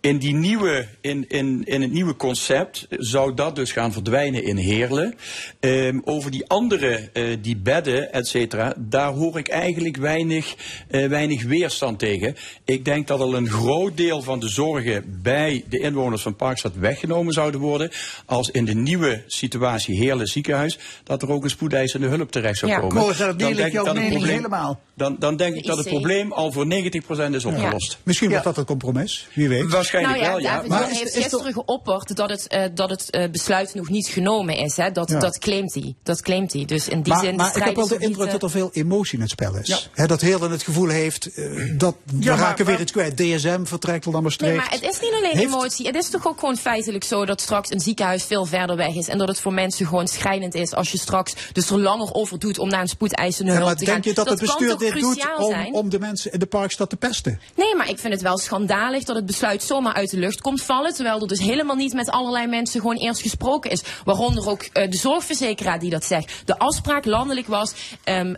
In, 0.00 0.18
die 0.18 0.34
nieuwe, 0.34 0.86
in, 1.00 1.24
in, 1.28 1.62
in 1.64 1.82
het 1.82 1.92
nieuwe 1.92 2.16
concept 2.16 2.86
zou 2.90 3.34
dat 3.34 3.56
dus 3.56 3.72
gaan 3.72 3.92
verdwijnen 3.92 4.44
in 4.44 4.56
Heerlen. 4.56 5.14
Ehm, 5.60 5.98
over 6.04 6.30
die 6.30 6.48
andere, 6.48 7.10
eh, 7.12 7.24
die 7.40 7.56
bedden, 7.56 8.12
et 8.12 8.26
cetera, 8.26 8.74
daar 8.76 9.12
hoor 9.12 9.38
ik 9.38 9.48
eigenlijk 9.48 9.96
weinig, 9.96 10.54
eh, 10.88 11.06
weinig 11.06 11.44
weerstand 11.44 11.98
tegen. 11.98 12.36
Ik 12.64 12.84
denk 12.84 13.06
dat 13.06 13.20
al 13.20 13.34
een 13.34 13.48
groot 13.48 13.96
deel 13.96 14.22
van 14.22 14.40
de 14.40 14.48
zorgen 14.48 15.20
bij 15.22 15.64
de 15.68 15.78
inwoners 15.78 16.22
van 16.22 16.36
Parkstad 16.36 16.74
weggenomen 16.74 17.32
zouden 17.32 17.60
worden. 17.60 17.90
Als 18.26 18.50
in 18.50 18.64
de 18.64 18.74
nieuwe 18.74 19.22
situatie 19.26 19.96
Heerlen 19.96 20.26
ziekenhuis, 20.26 20.78
dat 21.04 21.22
er 21.22 21.30
ook 21.30 21.44
een 21.44 21.50
spoedeisende 21.50 22.06
hulp 22.06 22.30
terecht 22.30 22.58
zou 22.58 22.70
Ja, 22.70 22.78
komen. 22.78 23.02
Koos, 23.02 23.16
daar 23.16 23.36
deel 23.36 23.48
ik 23.48 23.56
denk 23.56 23.72
jouw 23.72 23.84
dat 23.84 23.94
het 23.94 24.02
mening 24.02 24.26
helemaal. 24.26 24.80
Dan, 24.94 25.16
dan 25.18 25.36
denk 25.36 25.54
ik 25.54 25.66
dat 25.66 25.78
het 25.78 25.88
probleem 25.88 26.32
al 26.32 26.52
voor 26.52 26.66
90% 26.66 27.34
is 27.34 27.44
opgelost. 27.44 27.98
Misschien 28.02 28.28
wordt 28.28 28.44
dat 28.44 28.56
een 28.56 28.64
compromis, 28.64 29.28
wie 29.34 29.48
weet. 29.48 29.70
Waarschijnlijk 29.92 30.32
nou 30.32 30.42
ja, 30.42 30.48
wel, 30.48 30.52
ja. 30.52 30.54
David 30.54 30.68
Maar 30.70 30.88
heeft 30.88 31.16
is 31.16 31.22
gisteren 31.22 31.52
geopperd 31.52 32.16
dat 32.16 32.30
het, 32.30 32.46
eh, 32.46 32.62
dat 32.74 32.90
het 32.90 33.10
eh, 33.10 33.30
besluit 33.30 33.74
nog 33.74 33.88
niet 33.88 34.06
genomen 34.06 34.56
is. 34.56 34.76
Hè? 34.76 34.90
Dat, 34.92 35.08
Ja. 35.10 35.18
dat 35.18 35.38
claimt 35.38 35.74
hij. 35.74 35.94
Dat 36.02 36.22
claimt 36.22 36.52
hij. 36.52 36.64
Dus 36.64 36.88
in 36.88 37.02
die 37.02 37.12
maar 37.12 37.22
zin 37.24 37.36
maar 37.36 37.56
ik 37.56 37.62
heb 37.64 37.76
wel 37.76 37.88
de 37.88 37.98
indruk 37.98 38.26
eh, 38.26 38.32
dat 38.32 38.42
er 38.42 38.50
veel 38.50 38.70
emotie 38.72 39.14
in 39.14 39.20
het 39.20 39.30
spel 39.30 39.56
is. 39.56 39.66
Ja. 39.68 39.78
Hè, 39.94 40.06
dat 40.06 40.20
Heerlen 40.20 40.50
het 40.50 40.62
gevoel 40.62 40.88
heeft, 40.88 41.34
eh, 41.34 41.44
dat 41.78 41.94
we 42.04 42.16
Ja, 42.20 42.34
maar- 42.34 42.44
raken 42.44 42.64
weer 42.64 42.74
maar- 42.74 42.82
iets 42.82 42.92
kwijt. 42.92 43.16
DSM 43.16 43.64
vertrekt 43.64 44.06
al 44.06 44.12
naar 44.12 44.22
Maastricht. 44.22 44.52
Nee, 44.52 44.60
maar 44.60 44.70
het 44.70 44.82
is 44.82 45.00
niet 45.00 45.12
alleen 45.12 45.36
Heeft- 45.36 45.52
emotie. 45.52 45.86
Het 45.86 45.94
is 45.96 46.08
toch 46.10 46.26
ook 46.26 46.38
gewoon 46.38 46.56
feitelijk 46.56 47.04
zo 47.04 47.24
dat 47.24 47.40
straks 47.40 47.70
een 47.70 47.80
ziekenhuis 47.80 48.24
veel 48.24 48.44
verder 48.44 48.76
weg 48.76 48.94
is. 48.94 49.08
En 49.08 49.18
dat 49.18 49.28
het 49.28 49.40
voor 49.40 49.52
mensen 49.52 49.86
gewoon 49.86 50.08
schrijnend 50.08 50.54
is 50.54 50.74
als 50.74 50.92
je 50.92 50.98
straks 50.98 51.34
dus 51.52 51.70
er 51.70 51.78
langer 51.78 52.12
over 52.14 52.38
doet 52.38 52.58
om 52.58 52.68
naar 52.68 52.80
een 52.80 52.88
spoedeisende 52.88 53.50
Ja, 53.50 53.56
hulp 53.56 53.68
maar 53.68 53.78
te 53.78 53.84
gaan. 53.84 53.92
denk 53.94 54.04
je 54.04 54.12
dat, 54.14 54.28
het 54.28 54.40
bestuur 54.40 54.76
dit 54.78 55.00
doet 55.00 55.26
om, 55.38 55.74
om 55.74 55.88
de 55.90 55.98
mensen 55.98 56.32
in 56.32 56.38
de 56.38 56.46
parkstad 56.46 56.90
te 56.90 56.96
pesten? 56.96 57.40
Nee, 57.56 57.76
maar 57.76 57.88
ik 57.88 57.98
vind 57.98 58.12
het 58.12 58.22
wel 58.22 58.38
schandalig 58.38 59.04
dat 59.04 59.16
het 59.16 59.26
besluit 59.26 59.62
zomaar 59.78 59.94
uit 59.94 60.10
de 60.10 60.18
lucht 60.18 60.40
komt 60.40 60.62
vallen. 60.62 60.94
Terwijl 60.94 61.20
er 61.20 61.28
dus 61.28 61.38
helemaal 61.38 61.76
niet 61.76 61.92
met 61.92 62.10
allerlei 62.10 62.46
mensen 62.46 62.80
gewoon 62.80 62.96
eerst 62.96 63.22
gesproken 63.22 63.70
is. 63.70 63.82
Waaronder 64.04 64.48
ook 64.48 64.62
eh, 64.62 64.90
de 64.90 64.96
zorgverzekeraar 64.96 65.78
die 65.78 65.90
dat 65.90 66.04
zegt. 66.04 66.42
De 66.44 66.58
afspraak 66.58 67.04
landelijk 67.04 67.46
was, 67.46 67.74
ehm, 68.04 68.34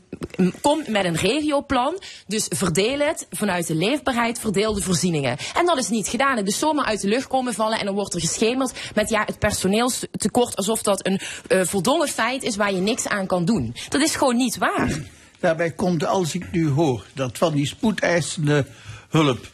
kom 0.60 0.82
met 0.88 1.04
een 1.04 1.16
regioplan. 1.16 2.02
Dus 2.26 2.46
verdeel 2.48 2.98
het 2.98 3.26
vanuit 3.30 3.66
de 3.66 3.74
leefbaarheid, 3.74 4.38
verdeel 4.38 4.74
de 4.74 4.82
voorzieningen. 4.82 5.36
En 5.54 5.66
dat 5.66 5.78
is 5.78 5.88
niet 5.88 6.08
gedaan. 6.08 6.36
Het 6.36 6.48
is 6.48 6.58
zomaar 6.58 6.84
uit 6.84 7.00
de 7.00 7.08
lucht 7.08 7.26
komen 7.26 7.54
vallen 7.54 7.78
en 7.78 7.84
dan 7.84 7.94
wordt 7.94 8.14
er 8.14 8.20
geschemerd 8.20 8.72
met 8.94 9.08
ja, 9.08 9.22
het 9.26 9.38
personeelstekort. 9.38 10.56
Alsof 10.56 10.82
dat 10.82 11.06
een 11.06 11.20
eh 11.48 11.60
voldongen 11.64 12.08
feit 12.08 12.42
is 12.42 12.56
waar 12.56 12.72
je 12.72 12.80
niks 12.80 13.08
aan 13.08 13.26
kan 13.26 13.44
doen. 13.44 13.74
Dat 13.88 14.00
is 14.00 14.14
gewoon 14.14 14.36
niet 14.36 14.58
waar. 14.58 14.98
Daarbij 15.40 15.70
komt, 15.70 16.06
als 16.06 16.34
ik 16.34 16.52
nu 16.52 16.68
hoor 16.68 17.04
dat 17.14 17.38
van 17.38 17.52
die 17.52 17.66
spoedeisende 17.66 18.66
hulp 19.08 19.46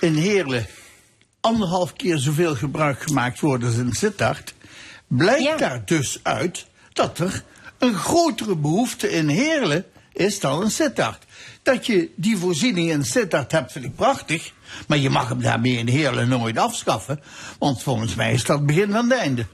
in 0.00 0.14
Heerlen 0.14 0.66
anderhalf 1.40 1.92
keer 1.92 2.18
zoveel 2.18 2.54
gebruik 2.54 3.02
gemaakt 3.02 3.40
wordt 3.40 3.64
als 3.64 3.76
in 3.76 3.92
Sittard, 3.92 4.54
blijkt 5.06 5.58
daar 5.58 5.82
dus 5.84 6.20
uit 6.22 6.66
dat 6.92 7.18
er 7.18 7.42
een 7.78 7.94
grotere 7.94 8.56
behoefte 8.56 9.10
in 9.10 9.28
Heerlen 9.28 9.84
is 10.12 10.40
dan 10.40 10.62
in 10.62 10.70
Sittard. 10.70 11.24
Dat 11.62 11.86
je 11.86 12.10
die 12.16 12.36
voorziening 12.36 12.90
in 12.90 13.04
Sittard 13.04 13.52
hebt, 13.52 13.72
vind 13.72 13.84
ik 13.84 13.94
prachtig. 13.94 14.52
Maar 14.86 14.98
je 14.98 15.10
mag 15.10 15.28
hem 15.28 15.40
daarmee 15.40 15.76
in 15.76 15.88
Heerlen 15.88 16.28
nooit 16.28 16.58
afschaffen. 16.58 17.20
Want 17.58 17.82
volgens 17.82 18.14
mij 18.14 18.32
is 18.32 18.44
dat 18.44 18.58
het 18.58 18.66
begin 18.66 18.90
van 18.90 19.10
het 19.10 19.18
einde. 19.18 19.46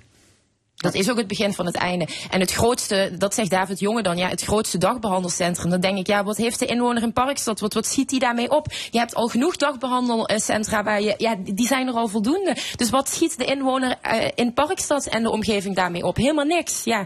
Dat 0.77 0.95
is 0.95 1.11
ook 1.11 1.17
het 1.17 1.27
begin 1.27 1.53
van 1.55 1.67
het 1.67 1.75
einde. 1.77 2.09
En 2.31 2.41
het 2.41 2.53
grootste, 2.53 3.11
dat 3.19 3.35
zegt 3.35 3.51
David 3.51 3.79
Jonge 3.81 4.03
dan, 4.03 4.17
ja, 4.17 4.29
het 4.29 4.43
grootste 4.43 4.79
dagbehandelcentrum. 4.79 5.71
Dan 5.71 5.81
denk 5.81 5.99
ik, 5.99 6.07
ja, 6.07 6.25
wat 6.25 6.37
heeft 6.37 6.59
de 6.59 6.67
inwoner 6.67 7.03
in 7.03 7.13
Parkstad? 7.13 7.61
Wat, 7.61 7.75
wat 7.75 7.87
schiet 7.87 8.11
hij 8.11 8.19
daarmee 8.21 8.51
op? 8.51 8.73
Je 8.91 8.99
hebt 8.99 9.15
al 9.15 9.27
genoeg 9.29 9.57
dagbehandelcentra 9.57 10.83
waar 10.83 11.01
je, 11.03 11.15
ja, 11.19 11.35
die 11.45 11.67
zijn 11.67 11.87
er 11.89 11.95
al 11.95 12.09
voldoende. 12.09 12.57
Dus 12.77 12.91
wat 12.91 13.09
schiet 13.09 13.39
de 13.39 13.45
inwoner 13.45 13.97
eh, 14.03 14.29
in 14.35 14.53
Parkstad 14.53 15.07
en 15.07 15.23
de 15.23 15.31
omgeving 15.31 15.77
daarmee 15.77 16.03
op? 16.05 16.17
Helemaal 16.17 16.45
niks, 16.45 16.85
ja. 16.85 16.97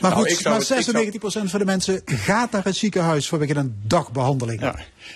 Maar 0.00 0.10
Nou, 0.10 0.12
goed, 0.14 0.44
maar 0.44 0.54
het- 0.54 0.70
ik 0.70 1.20
96% 1.44 1.50
van 1.50 1.58
de 1.58 1.64
mensen 1.64 2.02
gaat 2.04 2.50
naar 2.50 2.64
het 2.64 2.76
ziekenhuis 2.76 3.28
vanwege 3.28 3.54
een 3.54 3.80
dagbehandeling. 3.86 4.60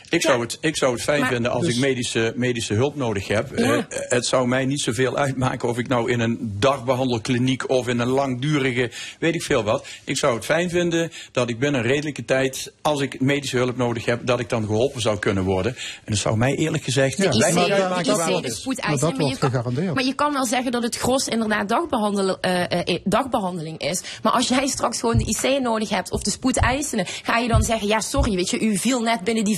Ik 0.08 0.22
zou, 0.22 0.40
het, 0.40 0.58
ik 0.60 0.76
zou 0.76 0.92
het 0.92 1.02
fijn 1.02 1.20
Maar- 1.20 1.28
vinden 1.28 1.50
als 1.50 1.64
dus- 1.64 1.74
ik 1.74 1.80
medische, 1.80 2.32
medische 2.36 2.74
hulp 2.74 2.96
nodig 2.96 3.28
heb. 3.28 3.58
Ja. 3.58 3.76
Eh, 3.76 3.84
het 3.88 4.26
zou 4.26 4.48
mij 4.48 4.64
niet 4.66 4.80
zoveel 4.80 5.16
uitmaken 5.16 5.68
of 5.68 5.78
ik 5.78 5.88
nou 5.88 6.10
in 6.10 6.20
een 6.20 6.56
dagbehandelkliniek 6.58 7.70
of 7.70 7.88
in 7.88 7.98
een 7.98 8.08
langdurige, 8.08 8.90
weet 9.18 9.34
ik 9.34 9.42
veel 9.42 9.62
wat. 9.62 9.86
Ik 10.04 10.16
zou 10.16 10.34
het 10.36 10.44
fijn 10.44 10.70
vinden 10.70 11.12
dat 11.32 11.48
ik 11.48 11.58
binnen 11.58 11.80
een 11.80 11.86
redelijke 11.86 12.24
tijd, 12.24 12.72
als 12.82 13.00
ik 13.00 13.20
medische 13.20 13.56
hulp 13.56 13.76
nodig 13.76 14.04
heb, 14.04 14.26
dat 14.26 14.40
ik 14.40 14.48
dan 14.48 14.66
geholpen 14.66 15.00
zou 15.00 15.18
kunnen 15.18 15.44
worden. 15.44 15.76
En 15.76 16.12
dat 16.12 16.18
zou 16.18 16.36
mij 16.36 16.54
eerlijk 16.54 16.84
gezegd 16.84 17.12
spoedeisende. 17.12 17.54
Maar, 17.54 17.68
je 17.68 19.36
kan- 19.38 19.94
maar 19.94 20.04
je 20.04 20.14
kan 20.14 20.32
wel 20.32 20.46
zeggen 20.46 20.72
dat 20.72 20.82
het 20.82 20.96
gros 20.96 21.26
inderdaad 21.28 21.68
dagbehandel, 21.68 22.40
eh, 22.40 22.62
eh, 22.88 23.00
dagbehandeling 23.04 23.78
is. 23.80 24.00
Maar 24.22 24.32
als 24.32 24.48
jij 24.48 24.66
straks 24.66 25.00
gewoon 25.00 25.18
de 25.18 25.24
IC 25.24 25.60
nodig 25.62 25.88
hebt 25.88 26.10
of 26.10 26.22
de 26.22 26.30
spoedeisende, 26.30 27.04
ga 27.22 27.38
je 27.38 27.48
dan 27.48 27.62
zeggen, 27.62 27.88
ja 27.88 28.00
sorry, 28.00 28.34
weet 28.34 28.50
je, 28.50 28.60
u 28.60 28.76
viel 28.78 29.00
net 29.02 29.20
binnen 29.24 29.44
die 29.44 29.56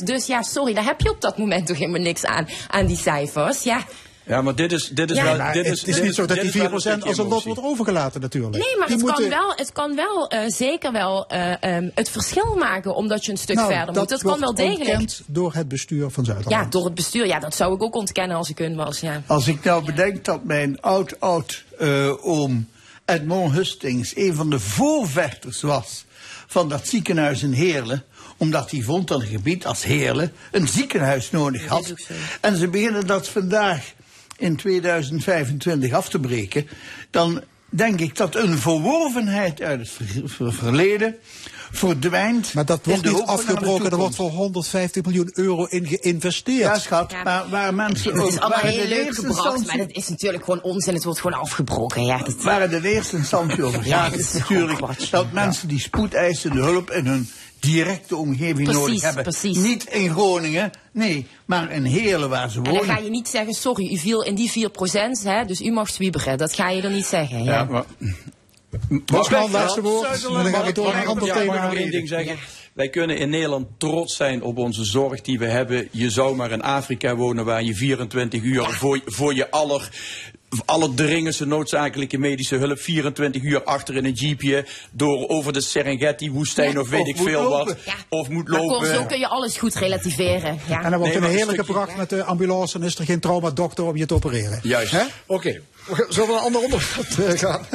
4%. 0.00 0.04
Dus 0.04 0.26
ja, 0.26 0.42
sorry, 0.42 0.74
daar 0.74 0.84
heb 0.84 1.00
je 1.00 1.10
op 1.10 1.20
dat 1.20 1.38
moment 1.38 1.66
toch 1.66 1.78
helemaal 1.78 2.00
niks 2.00 2.24
aan, 2.24 2.48
aan 2.68 2.86
die 2.86 2.96
cijfers. 2.96 3.62
Ja. 3.62 3.84
Ja, 4.26 4.42
maar 4.42 4.54
dit 4.54 4.72
is, 4.72 4.88
dit 4.88 5.10
is 5.10 5.16
Ja, 5.16 5.24
wel... 5.36 5.52
dit 5.52 5.66
het 5.66 5.74
is, 5.76 5.84
is 5.84 5.94
dit 5.94 6.02
niet 6.04 6.14
zo 6.14 6.26
dat 6.26 6.36
die 6.40 6.46
is 6.46 6.54
wel 6.54 6.70
4% 6.70 6.74
stukje 6.74 7.08
als 7.08 7.18
een 7.18 7.28
lot 7.28 7.44
wordt 7.44 7.62
overgelaten 7.62 8.20
natuurlijk. 8.20 8.64
Nee, 8.64 8.76
maar 8.78 8.86
Die 8.88 8.96
het 8.96 9.06
kan 9.14 9.28
wel, 9.28 9.52
het 9.56 9.72
kan 9.72 9.94
wel 9.96 10.28
eh, 10.28 10.40
zeker 10.46 10.92
wel 10.92 11.26
eh, 11.26 11.62
ehm, 11.62 11.88
het 11.94 12.10
verschil 12.10 12.56
maken 12.58 12.94
omdat 12.94 13.24
je 13.24 13.30
een 13.32 13.38
stuk 13.38 13.56
Nou, 13.56 13.72
verder 13.72 13.94
moet. 13.94 14.08
Dat 14.08 14.22
kan 14.22 14.30
wel 14.30 14.40
wordt 14.40 14.56
degelijk. 14.56 14.98
ontkend 15.00 15.22
door 15.26 15.54
het 15.54 15.68
bestuur 15.68 16.10
van 16.10 16.24
Zuiderland. 16.24 16.64
Ja, 16.64 16.70
door 16.70 16.84
het 16.84 16.94
bestuur. 16.94 17.26
Ja, 17.26 17.38
dat 17.38 17.54
zou 17.54 17.74
ik 17.74 17.82
ook 17.82 17.94
ontkennen 17.94 18.36
als 18.36 18.48
ik 18.50 18.58
hun 18.58 18.76
was. 18.76 19.00
Ja. 19.00 19.22
Als 19.26 19.48
ik 19.48 19.64
nou 19.64 19.84
bedenk 19.84 20.24
dat 20.24 20.44
mijn 20.44 20.80
oud-oud 20.80 21.64
eh, 21.78 22.26
oom 22.26 22.68
Edmond 23.04 23.52
Hustings 23.52 24.16
een 24.16 24.34
van 24.34 24.50
de 24.50 24.58
voorvechters 24.60 25.60
was 25.62 26.04
van 26.46 26.68
dat 26.68 26.86
ziekenhuis 26.88 27.42
in 27.42 27.52
Heerlen 27.52 28.04
omdat 28.36 28.70
hij 28.70 28.80
vond 28.80 29.08
dat 29.08 29.20
een 29.20 29.26
gebied 29.26 29.66
als 29.66 29.84
Heerlen 29.84 30.32
een 30.50 30.68
ziekenhuis 30.68 31.30
nodig 31.30 31.66
had. 31.66 31.94
En 32.40 32.56
ze 32.56 32.68
beginnen 32.68 33.06
dat 33.06 33.28
vandaag 33.28 33.92
in 34.36 34.56
2025 34.56 35.92
af 35.92 36.08
te 36.08 36.18
breken. 36.18 36.68
Dan 37.10 37.42
denk 37.68 38.00
ik 38.00 38.16
dat 38.16 38.34
een 38.34 38.58
verworvenheid 38.58 39.62
uit 39.62 39.80
het 39.80 39.88
ver- 39.88 40.28
ver- 40.28 40.52
verleden 40.52 41.16
verdwijnt. 41.76 42.54
Maar 42.54 42.64
dat 42.64 42.80
wordt 42.84 43.02
de 43.02 43.08
niet 43.08 43.18
de 43.18 43.26
afgebroken, 43.26 43.90
er 43.90 43.96
wordt 43.96 44.14
voor 44.14 44.30
150 44.30 45.02
miljoen 45.04 45.30
euro 45.34 45.64
in 45.64 45.86
geïnvesteerd. 45.86 46.58
Ja, 46.60 46.78
schat, 46.78 47.14
maar 47.24 47.44
waar 47.50 47.74
mensen 47.74 48.14
Het 48.14 48.26
is 48.28 48.34
ook- 48.34 48.40
allemaal 48.40 48.60
heel 48.70 48.82
de 48.82 48.88
leuk 48.88 48.98
eerste 49.04 49.14
gebracht, 49.14 49.36
instantie- 49.44 49.66
maar 49.66 49.86
dat 49.86 49.96
is 49.96 50.08
natuurlijk 50.08 50.44
gewoon 50.44 50.62
onzin. 50.62 50.94
Het 50.94 51.04
wordt 51.04 51.20
gewoon 51.20 51.40
afgebroken. 51.40 52.04
Ja, 52.04 52.18
dat, 52.18 52.42
Waar 52.42 52.60
het 52.60 52.72
in 52.72 52.82
eerste 52.82 53.16
instantie 53.16 53.62
over 53.64 53.86
Ja, 53.86 54.02
gaat, 54.02 54.10
dat 54.10 54.20
is 54.20 54.32
natuurlijk 54.32 54.80
dat 55.10 55.32
mensen 55.32 55.68
die 55.68 55.80
spoedeisende 55.80 56.60
hulp 56.62 56.90
in 56.90 57.06
hun 57.06 57.28
directe 57.60 58.16
omgeving 58.16 58.64
Precies, 58.68 58.74
nodig 58.80 59.02
hebben. 59.02 59.22
precies. 59.22 59.56
Niet 59.56 59.84
in 59.84 60.10
Groningen, 60.10 60.70
nee, 60.92 61.26
maar 61.44 61.70
in 61.72 61.84
Heerlen 61.84 62.28
waar 62.28 62.50
ze 62.50 62.56
En 62.58 62.62
dan 62.64 62.72
wonen. 62.72 62.88
ga 62.94 62.98
je 62.98 63.10
niet 63.10 63.28
zeggen, 63.28 63.54
sorry, 63.54 63.92
u 63.92 63.96
viel 63.98 64.22
in 64.24 64.34
die 64.34 64.50
4%, 64.50 65.22
hè, 65.24 65.44
dus 65.44 65.60
u 65.60 65.70
mag 65.70 65.88
zwieberen. 65.90 66.38
Dat 66.38 66.52
ga 66.54 66.68
je 66.70 66.82
dan 66.82 66.92
niet 66.92 67.06
zeggen. 67.06 67.44
Ja. 67.44 67.52
Ja, 67.52 67.64
maar... 67.64 67.84
Bosman, 69.04 69.50
laatste 69.50 69.80
woord. 69.82 70.22
Dan 70.22 70.44
gaan 70.44 70.64
we 70.64 70.72
door 70.72 70.92
naar 70.92 71.02
een 71.02 71.06
ander 71.08 71.28
ik- 71.28 71.34
ja, 71.34 71.40
thema. 71.40 71.52
Mag 71.54 71.62
ik 71.64 71.70
nog 71.70 71.78
één 71.78 71.90
ding 71.90 72.08
zeggen? 72.08 72.36
Wij 72.72 72.88
kunnen 72.88 73.16
in 73.18 73.30
Nederland 73.30 73.66
trots 73.78 74.16
zijn 74.16 74.42
op 74.42 74.58
onze 74.58 74.84
zorg 74.84 75.20
die 75.20 75.38
we 75.38 75.46
hebben. 75.46 75.88
Je 75.90 76.10
zou 76.10 76.36
maar 76.36 76.50
in 76.50 76.62
Afrika 76.62 77.16
wonen 77.16 77.44
waar 77.44 77.62
je 77.62 77.74
24 77.74 78.42
uur 78.42 78.64
voor, 78.64 79.00
voor 79.06 79.34
je 79.34 79.50
aller 79.50 79.88
allerdringendste 80.64 81.46
noodzakelijke 81.46 82.18
medische 82.18 82.56
hulp 82.56 82.78
24 82.78 83.42
uur 83.42 83.62
achter 83.62 83.96
in 83.96 84.04
een 84.04 84.12
jeepje 84.12 84.66
door 84.90 85.28
over 85.28 85.52
de 85.52 85.60
Serengeti-woestijn 85.60 86.72
Ja, 86.72 86.80
of 86.80 86.88
weet 86.88 87.00
of 87.00 87.06
ik 87.08 87.16
veel 87.16 87.42
lopen. 87.42 87.66
wat. 87.66 87.76
Ja. 87.84 87.92
Of 88.08 88.28
moet 88.28 88.48
Maar 88.48 88.60
lopen. 88.60 88.86
zo 88.94 89.04
kun 89.04 89.18
je 89.18 89.28
alles 89.28 89.56
goed 89.56 89.74
relativeren. 89.74 90.58
Ja. 90.68 90.82
En 90.82 90.90
dan 90.90 90.98
wordt 90.98 91.04
Nee, 91.04 91.14
een 91.14 91.20
maar 91.20 91.30
heerlijke 91.30 91.64
gebracht 91.64 91.96
met 91.96 92.08
de 92.10 92.24
ambulance 92.24 92.78
en 92.78 92.84
is 92.84 92.98
er 92.98 93.04
geen 93.04 93.20
traumadokter 93.20 93.84
om 93.84 93.96
je 93.96 94.06
te 94.06 94.14
opereren. 94.14 94.60
Juist. 94.62 94.92
Hè? 94.92 95.02
Oké, 95.26 95.60
zullen 96.08 96.28
we 96.28 96.34
een 96.34 96.40
ander 96.40 96.60
onderwerp 96.62 97.18
eh, 97.18 97.38
gaan? 97.38 97.66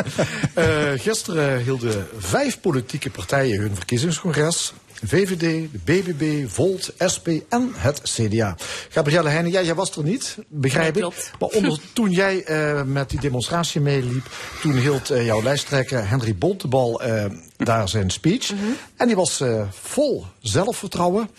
Eh, 0.53 0.91
gisteren 1.02 1.64
hielden 1.64 2.07
vijf 2.18 2.60
politieke 2.61 3.10
partijen 3.10 3.60
hun 3.60 3.76
verkiezingscongres. 3.76 4.73
VVD, 5.06 5.40
de 5.72 5.80
BBB, 5.86 6.49
Volt, 6.49 6.94
SP 7.14 7.27
en 7.49 7.72
het 7.76 8.02
CDA. 8.03 8.56
Gabrielle 8.90 9.30
Heijnen, 9.30 9.52
jij 9.52 9.76
was 9.76 9.95
er 9.98 10.03
niet, 10.03 10.38
begrijp 10.48 10.94
Nee, 10.95 11.03
ik. 11.03 11.10
klopt. 11.10 11.31
Maar 11.40 11.49
onder, 11.49 11.80
toen 11.94 12.11
jij 12.11 12.44
eh, 12.44 12.84
met 12.84 13.10
die 13.10 13.19
demonstratie 13.19 13.81
meeliep, 13.81 14.26
toen 14.61 14.73
hield 14.77 15.10
eh, 15.10 15.26
jouw 15.26 15.41
lijsttrekker 15.44 16.10
Henry 16.10 16.36
Bontebal 16.36 17.02
eh, 17.02 17.26
daar 17.57 17.90
zijn 17.90 18.10
speech. 18.10 18.52
Mhm. 18.53 18.61
En 18.95 19.07
die 19.07 19.15
was 19.15 19.40
eh, 19.41 19.61
vol 19.72 20.26
zelfvertrouwen. 20.41 21.30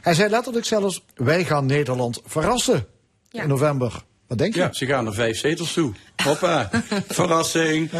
Hij 0.00 0.14
zei 0.14 0.30
letterlijk 0.30 0.66
zelfs, 0.66 1.02
wij 1.14 1.44
gaan 1.44 1.66
Nederland 1.66 2.20
verrassen 2.26 2.86
in 3.30 3.48
november. 3.48 4.02
Wat 4.26 4.38
denk 4.38 4.54
je? 4.54 4.60
Ja, 4.60 4.72
ze 4.72 4.86
gaan 4.86 5.06
er 5.06 5.14
vijf 5.14 5.38
zetels 5.38 5.72
toe. 5.72 5.92
Hoppa, 6.24 6.70
verrassing. 7.08 7.84
Ik 7.84 7.90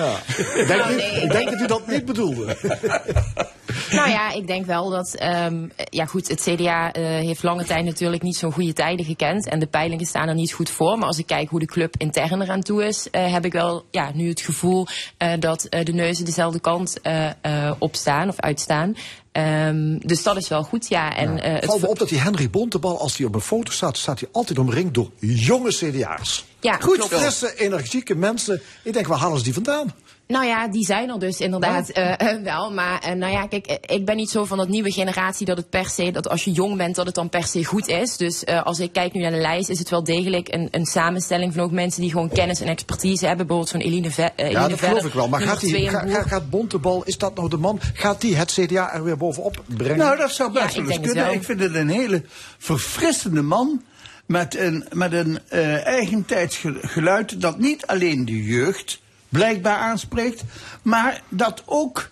denk, 0.67 0.83
Nou, 0.83 0.97
nee, 0.97 1.23
ik 1.23 1.31
denk 1.31 1.51
dat 1.51 1.61
u 1.61 1.67
dat 1.67 1.87
niet 1.87 2.05
bedoelde. 2.05 2.57
Nou 3.91 4.11
ja, 4.11 4.33
ik 4.33 4.47
denk 4.47 4.67
wel 4.67 4.91
dat, 4.91 5.15
ehm, 5.15 5.69
ja 5.91 6.05
goed, 6.05 6.29
het 6.29 6.41
CDA 6.41 6.93
eh, 6.93 7.03
heeft 7.03 7.43
lange 7.43 7.65
tijd 7.65 7.85
natuurlijk 7.85 8.23
niet 8.23 8.37
zo'n 8.37 8.53
goede 8.53 8.73
tijden 8.73 9.05
gekend. 9.05 9.49
En 9.49 9.59
de 9.59 9.67
peilingen 9.67 10.07
staan 10.07 10.29
er 10.29 10.35
niet 10.35 10.53
goed 10.53 10.71
voor. 10.71 10.99
Maar 10.99 11.07
als 11.07 11.19
ik 11.19 11.27
kijk 11.27 11.49
hoe 11.49 11.61
de 11.61 11.67
club 11.67 11.95
intern 11.99 12.43
eraan 12.43 12.61
toe 12.63 12.85
is, 12.85 13.11
eh, 13.11 13.33
heb 13.33 13.45
ik 13.45 13.53
wel 13.53 13.85
ja, 13.91 14.11
nu 14.15 14.29
het 14.29 14.41
gevoel 14.41 14.87
eh, 15.17 15.33
dat 15.39 15.67
de 15.71 15.93
neuzen 15.93 16.25
dezelfde 16.25 16.61
kant 16.61 17.01
eh, 17.01 17.27
eh, 17.29 17.73
opstaan 17.79 18.29
of 18.29 18.41
uitstaan. 18.41 18.97
Ehm, 19.33 19.99
dus 19.99 20.23
dat 20.23 20.37
is 20.37 20.49
wel 20.49 20.63
goed, 20.63 20.89
ja. 20.89 21.17
En, 21.17 21.43
eh, 21.43 21.53
het 21.53 21.81
me 21.81 21.89
op 21.89 21.99
dat 21.99 22.09
die 22.09 22.21
Henry 22.21 22.51
Bontebal, 22.51 23.01
als 23.01 23.17
hij 23.17 23.27
op 23.27 23.35
een 23.35 23.41
foto 23.41 23.73
staat, 23.73 23.97
staat 23.97 24.21
hij 24.21 24.29
altijd 24.33 24.59
omringd 24.59 24.95
door 24.95 25.11
jonge 25.19 25.71
CDA'ers. 25.71 26.45
Ja, 26.61 26.77
Goed, 26.81 26.97
klopt. 26.97 27.15
frisse, 27.15 27.55
energieke 27.57 28.15
mensen. 28.15 28.61
Ik 28.82 28.93
denk, 28.93 29.07
waar 29.07 29.19
halen 29.19 29.39
ze 29.39 29.45
die 29.45 29.55
vandaan? 29.55 29.95
Nou 30.27 30.47
ja, 30.47 30.69
die 30.69 30.85
zijn 30.85 31.09
er 31.11 31.19
dus 31.19 31.41
inderdaad 31.41 31.89
eh, 31.89 32.20
eh, 32.32 32.43
wel. 32.43 32.73
Maar 32.73 32.99
eh, 33.01 33.12
nou 33.15 33.32
ja, 33.32 33.47
kijk, 33.47 33.66
ik 33.87 34.05
ben 34.05 34.16
niet 34.16 34.31
zo 34.31 34.45
van 34.45 34.59
dat 34.59 34.69
nieuwe 34.69 34.91
generatie 34.93 35.47
dat 35.47 35.57
het 35.57 35.70
per 35.70 35.89
se, 35.89 36.11
dat 36.11 36.28
als 36.28 36.45
je 36.45 36.51
jong 36.51 36.77
bent, 36.77 36.95
dat 36.95 37.07
het 37.07 37.15
dan 37.15 37.28
per 37.28 37.45
se 37.45 37.65
goed 37.65 37.89
is. 37.89 38.16
Dus 38.16 38.45
eh, 38.45 38.62
als 38.62 38.78
ik 38.81 38.93
kijk 38.93 39.12
nu 39.12 39.20
naar 39.20 39.31
de 39.31 39.37
lijst, 39.37 39.69
is 39.69 39.78
het 39.78 39.91
wel 39.91 40.05
degelijk 40.05 40.53
een, 40.55 40.69
een 40.70 40.87
samenstelling 40.87 41.55
van 41.55 41.62
ook 41.62 41.70
mensen 41.70 42.01
die 42.03 42.11
gewoon 42.11 42.28
kennis 42.28 42.61
en 42.61 42.69
expertise 42.69 43.27
hebben. 43.27 43.47
Bijvoorbeeld 43.47 43.82
zo'n 43.82 43.93
Eline, 43.93 44.11
Ve 44.11 44.31
Eline 44.37 44.53
Ja, 44.61 44.69
dat 44.69 44.78
Vedder, 44.78 44.89
geloof 44.89 45.05
ik 45.05 45.12
wel. 45.12 45.28
Maar 45.28 45.41
gaat, 45.41 45.61
die, 45.61 45.89
ga- 45.91 46.23
gaat 46.23 46.51
Bontebal, 46.51 47.03
is 47.05 47.19
dat 47.19 47.35
nou 47.37 47.49
de 47.49 47.57
man? 47.57 47.81
Gaat 47.95 48.20
die 48.20 48.37
het 48.37 48.53
CDA 48.53 48.93
er 48.93 49.05
weer 49.05 49.16
bovenop 49.16 49.62
brengen? 49.66 49.97
Nou, 49.99 50.16
dat 50.16 50.31
zou 50.31 50.53
best 50.53 50.77
ik 50.77 50.85
wel 50.85 50.97
eens 50.97 51.07
kunnen. 51.07 51.32
Ik 51.32 51.45
vind 51.45 51.61
het 51.61 51.74
een 51.74 51.89
hele 51.89 52.23
verfrissende 52.59 53.43
man. 53.43 53.82
Met 54.31 54.57
een, 54.57 54.85
met 54.93 55.12
een 55.12 55.39
eh 55.48 55.86
eigentijds 55.86 56.57
ge- 56.57 56.78
geluid 56.82 57.40
dat 57.40 57.59
niet 57.59 57.86
alleen 57.86 58.24
de 58.24 58.44
jeugd 58.44 59.01
blijkbaar 59.28 59.77
aanspreekt. 59.77 60.43
Maar 60.82 61.23
dat 61.28 61.62
ook 61.66 62.11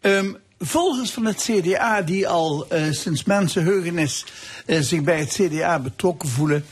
ehm, 0.00 0.32
volgers 0.58 1.10
van 1.10 1.24
het 1.24 1.42
CDA 1.50 2.02
die 2.02 2.28
al 2.28 2.66
eh, 2.68 2.82
sinds 2.90 3.24
mensenheugenis 3.24 4.24
eh, 4.66 4.80
zich 4.80 5.02
bij 5.02 5.18
het 5.18 5.32
CDA 5.40 5.78
betrokken 5.78 6.28
voelen. 6.28 6.64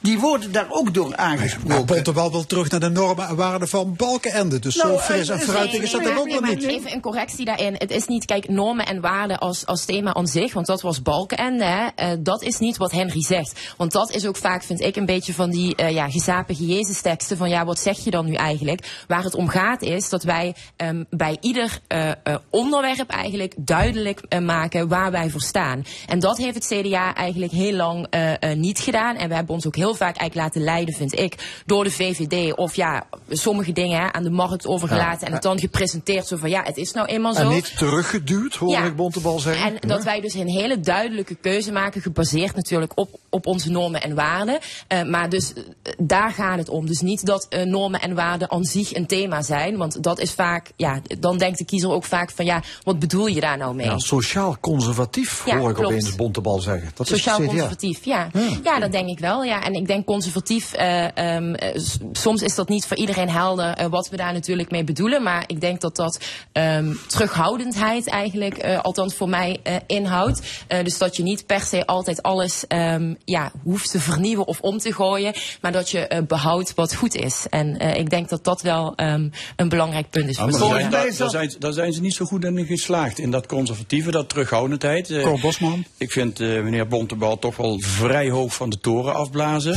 Die 0.00 0.18
worden 0.18 0.52
daar 0.52 0.66
ook 0.70 0.94
door 0.94 1.08
Maar 1.08 1.18
aangesproken. 1.18 1.86
Bontebal 1.86 2.30
wil 2.30 2.46
terug 2.46 2.70
naar 2.70 2.80
de 2.80 2.88
normen 2.88 3.28
en 3.28 3.36
waarden 3.36 3.68
van 3.68 3.94
Balkenende. 3.96 4.58
Dus 4.58 4.76
Nou, 4.76 4.88
zo 4.88 4.98
fris 4.98 5.28
en 5.28 5.38
eh, 5.38 5.48
fruitig 5.48 5.82
is 5.82 5.90
dat 5.90 6.04
er 6.04 6.18
ook 6.18 6.28
nog 6.28 6.40
maar 6.40 6.54
niet. 6.54 6.62
Even 6.62 6.92
een 6.92 7.00
correctie 7.00 7.44
daarin. 7.44 7.74
Het 7.78 7.90
is 7.90 8.06
niet, 8.06 8.24
kijk, 8.24 8.48
normen 8.48 8.86
en 8.86 9.00
waarden 9.00 9.38
als, 9.38 9.66
als 9.66 9.84
thema 9.84 10.14
aan 10.14 10.26
zich, 10.26 10.52
want 10.52 10.66
dat 10.66 10.80
was 10.80 11.02
Balkenende. 11.02 11.64
Hè. 11.64 11.86
Eh, 11.94 12.08
dat 12.20 12.42
is 12.42 12.58
niet 12.58 12.76
wat 12.76 12.92
Henry 12.92 13.22
zegt. 13.22 13.74
Want 13.76 13.92
dat 13.92 14.10
is 14.10 14.26
ook 14.26 14.36
vaak, 14.36 14.62
vind 14.62 14.80
ik, 14.80 14.96
een 14.96 15.06
beetje 15.06 15.34
van 15.34 15.50
die 15.50 15.76
eh 15.76 15.90
ja, 15.90 16.10
gezapige 16.10 16.66
Jezus-teksten. 16.66 17.36
Van 17.36 17.48
ja, 17.48 17.64
wat 17.64 17.78
zeg 17.78 17.98
je 18.04 18.10
dan 18.10 18.24
nu 18.24 18.34
eigenlijk? 18.34 19.04
Waar 19.06 19.22
het 19.22 19.34
om 19.34 19.48
gaat 19.48 19.82
is 19.82 20.08
dat 20.08 20.22
wij 20.22 20.54
ehm, 20.76 21.04
bij 21.10 21.36
ieder 21.40 21.80
eh, 21.86 22.10
eh, 22.10 22.14
onderwerp 22.50 23.10
eigenlijk 23.10 23.54
duidelijk 23.56 24.20
eh, 24.28 24.40
maken 24.40 24.88
waar 24.88 25.10
wij 25.10 25.30
voor 25.30 25.40
staan. 25.40 25.84
En 26.06 26.18
dat 26.18 26.38
heeft 26.38 26.54
het 26.54 26.66
CDA 26.66 27.14
eigenlijk 27.14 27.52
heel 27.52 27.72
lang 27.72 28.06
eh, 28.10 28.42
eh, 28.42 28.56
niet 28.58 28.78
gedaan. 28.78 29.16
En 29.16 29.28
we 29.28 29.34
hebben 29.34 29.54
ons 29.54 29.66
ook 29.66 29.76
heel 29.76 29.89
vaak 29.94 30.16
eigenlijk 30.16 30.34
laten 30.34 30.62
leiden, 30.72 30.94
vind 30.94 31.18
ik, 31.18 31.62
door 31.66 31.84
de 31.84 31.90
VVD. 31.90 32.56
Of 32.56 32.74
ja, 32.76 33.06
sommige 33.28 33.72
dingen 33.72 34.00
hè, 34.00 34.12
aan 34.12 34.22
de 34.22 34.30
markt 34.30 34.66
overgelaten. 34.66 35.26
En 35.26 35.32
het 35.32 35.42
dan 35.42 35.58
gepresenteerd 35.58 36.26
zo 36.26 36.36
van 36.36 36.50
ja, 36.50 36.62
het 36.62 36.76
is 36.76 36.92
nou 36.92 37.06
eenmaal 37.06 37.34
zo. 37.34 37.40
En 37.40 37.48
niet 37.48 37.76
teruggeduwd, 37.76 38.54
hoor 38.54 38.70
Ja. 38.70 38.84
ik 38.84 38.96
Bontebal 38.96 39.38
zeggen. 39.38 39.80
En 39.80 39.88
dat 39.88 40.04
wij 40.04 40.20
dus 40.20 40.34
een 40.34 40.48
hele 40.48 40.80
duidelijke 40.80 41.34
keuze 41.34 41.72
maken, 41.72 42.00
gebaseerd 42.02 42.54
natuurlijk 42.54 42.92
op, 42.94 43.18
op 43.28 43.46
onze 43.46 43.70
normen 43.70 44.02
en 44.02 44.14
waarden. 44.14 44.58
Eh, 44.88 45.02
maar 45.02 45.28
dus 45.28 45.52
eh, 45.52 45.62
daar 45.98 46.32
gaat 46.32 46.58
het 46.58 46.68
om. 46.68 46.86
Dus 46.86 47.00
niet 47.00 47.26
dat 47.26 47.46
eh, 47.48 47.62
normen 47.62 48.00
en 48.00 48.14
waarden 48.14 48.50
aan 48.50 48.64
zich 48.64 48.94
een 48.94 49.06
thema 49.06 49.42
zijn. 49.42 49.76
Want 49.76 50.02
dat 50.02 50.18
is 50.18 50.32
vaak, 50.32 50.70
ja, 50.76 51.00
dan 51.18 51.38
denkt 51.38 51.58
de 51.58 51.64
kiezer 51.64 51.90
ook 51.90 52.04
vaak 52.04 52.30
van 52.30 52.44
ja, 52.44 52.62
wat 52.82 52.98
bedoel 52.98 53.26
je 53.26 53.40
daar 53.40 53.56
nou 53.58 53.74
mee? 53.74 53.86
Ja, 53.86 53.98
sociaal 53.98 54.56
conservatief, 54.60 55.42
hoor 55.44 55.68
ik 55.68 55.74
klopt. 55.74 55.92
opeens 55.92 56.14
Bontebal 56.14 56.58
zeggen. 56.60 56.90
Dat 56.94 57.06
is 57.10 57.16
Sociaal 57.16 57.36
CDA. 57.38 57.46
conservatief, 57.46 58.04
ja. 58.04 58.28
ja. 58.64 58.78
dat 58.78 58.92
denk 58.92 59.08
ik 59.08 59.18
wel. 59.18 59.44
Ja. 59.44 59.64
En 59.64 59.74
ik 59.80 59.86
denk 59.86 60.06
conservatief, 60.06 60.72
eh, 60.72 61.16
ehm, 61.16 61.54
eh, 61.54 61.80
soms 62.12 62.42
is 62.42 62.54
dat 62.54 62.68
niet 62.68 62.86
voor 62.86 62.96
iedereen 62.96 63.30
helder 63.30 63.74
eh, 63.74 63.86
wat 63.86 64.08
we 64.08 64.16
daar 64.16 64.32
natuurlijk 64.32 64.70
mee 64.70 64.84
bedoelen. 64.84 65.22
Maar 65.22 65.44
ik 65.46 65.60
denk 65.60 65.80
dat 65.80 65.96
dat 65.96 66.20
ehm, 66.52 66.92
terughoudendheid 67.06 68.08
eigenlijk, 68.08 68.58
eh, 68.58 68.80
althans 68.80 69.14
voor 69.14 69.28
mij, 69.28 69.60
eh, 69.62 69.76
inhoudt. 69.86 70.40
Eh, 70.68 70.84
dus 70.84 70.98
dat 70.98 71.16
je 71.16 71.22
niet 71.22 71.46
per 71.46 71.60
se 71.60 71.86
altijd 71.86 72.22
alles 72.22 72.66
ehm, 72.66 73.14
ja, 73.24 73.52
hoeft 73.62 73.90
te 73.90 74.00
vernieuwen 74.00 74.46
of 74.46 74.60
om 74.60 74.78
te 74.78 74.92
gooien. 74.92 75.34
Maar 75.60 75.72
dat 75.72 75.90
je 75.90 76.06
eh, 76.06 76.22
behoudt 76.22 76.74
wat 76.74 76.94
goed 76.94 77.14
is. 77.14 77.46
En 77.50 77.78
eh, 77.78 77.96
ik 77.96 78.10
denk 78.10 78.28
dat 78.28 78.44
dat 78.44 78.62
wel 78.62 78.92
ehm, 78.96 79.28
een 79.56 79.68
belangrijk 79.68 80.10
punt 80.10 80.28
is 80.28 80.36
Ja, 80.36 80.48
voor 80.48 80.90
daar, 80.90 81.30
zijn, 81.30 81.54
daar 81.58 81.72
zijn 81.72 81.92
ze 81.92 82.00
niet 82.00 82.14
zo 82.14 82.24
goed 82.24 82.44
in 82.44 82.66
geslaagd. 82.66 83.18
In 83.18 83.30
dat 83.30 83.46
conservatieve, 83.46 84.10
dat 84.10 84.28
terughoudendheid. 84.28 85.20
Cor 85.22 85.40
Bosman. 85.40 85.84
Ik 85.96 86.10
vind 86.10 86.40
eh, 86.40 86.48
meneer 86.48 86.86
Bontebal 86.86 87.38
toch 87.38 87.56
wel 87.56 87.80
vrij 87.80 88.30
hoog 88.30 88.54
van 88.54 88.70
de 88.70 88.80
toren 88.80 89.14
afblazen. 89.14 89.69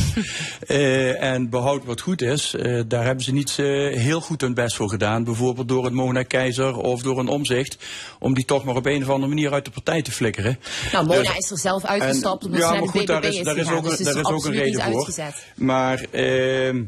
Eh, 0.66 1.22
en 1.22 1.48
behoud 1.50 1.84
wat 1.84 2.00
goed 2.00 2.22
is. 2.22 2.54
eh, 2.54 2.80
daar 2.86 3.04
hebben 3.04 3.24
ze 3.24 3.32
niet 3.32 3.54
eh, 3.58 3.66
heel 4.00 4.20
goed 4.20 4.40
hun 4.40 4.54
best 4.54 4.76
voor 4.76 4.88
gedaan. 4.88 5.24
Bijvoorbeeld 5.24 5.68
door 5.68 5.86
een 5.86 5.94
Mona 5.94 6.22
Keizer 6.22 6.76
of 6.76 7.02
door 7.02 7.18
een 7.18 7.28
omzicht. 7.28 7.76
Om 8.18 8.34
die 8.34 8.44
toch 8.44 8.64
maar 8.64 8.76
op 8.76 8.86
een 8.86 9.02
of 9.02 9.08
andere 9.08 9.28
manier 9.28 9.52
uit 9.52 9.64
de 9.64 9.70
partij 9.70 10.02
te 10.02 10.12
flikkeren. 10.12 10.58
Nou, 10.92 11.06
Mona 11.06 11.18
Dus- 11.22 11.36
is 11.36 11.50
er 11.50 11.58
zelf 11.58 11.84
uitgestapt 11.84 12.40
en- 12.42 12.46
omdat 12.46 12.60
ja, 12.60 12.70
maar 12.74 12.88
goed, 12.88 13.06
daar 13.06 13.24
is, 13.24 13.36
is 13.36 13.44
daar 13.44 13.56
is 13.56 13.70
ook, 13.70 13.76
een- 13.76 13.82
Dus 13.82 13.98
het 13.98 14.06
daar 14.06 14.16
is 14.16 14.28
ook 14.30 14.44
een 14.44 14.52
reden 14.52 14.82
voor. 14.82 14.94
uitgezet. 14.94 15.46
Maar 15.56 16.04
ehm, 16.10 16.82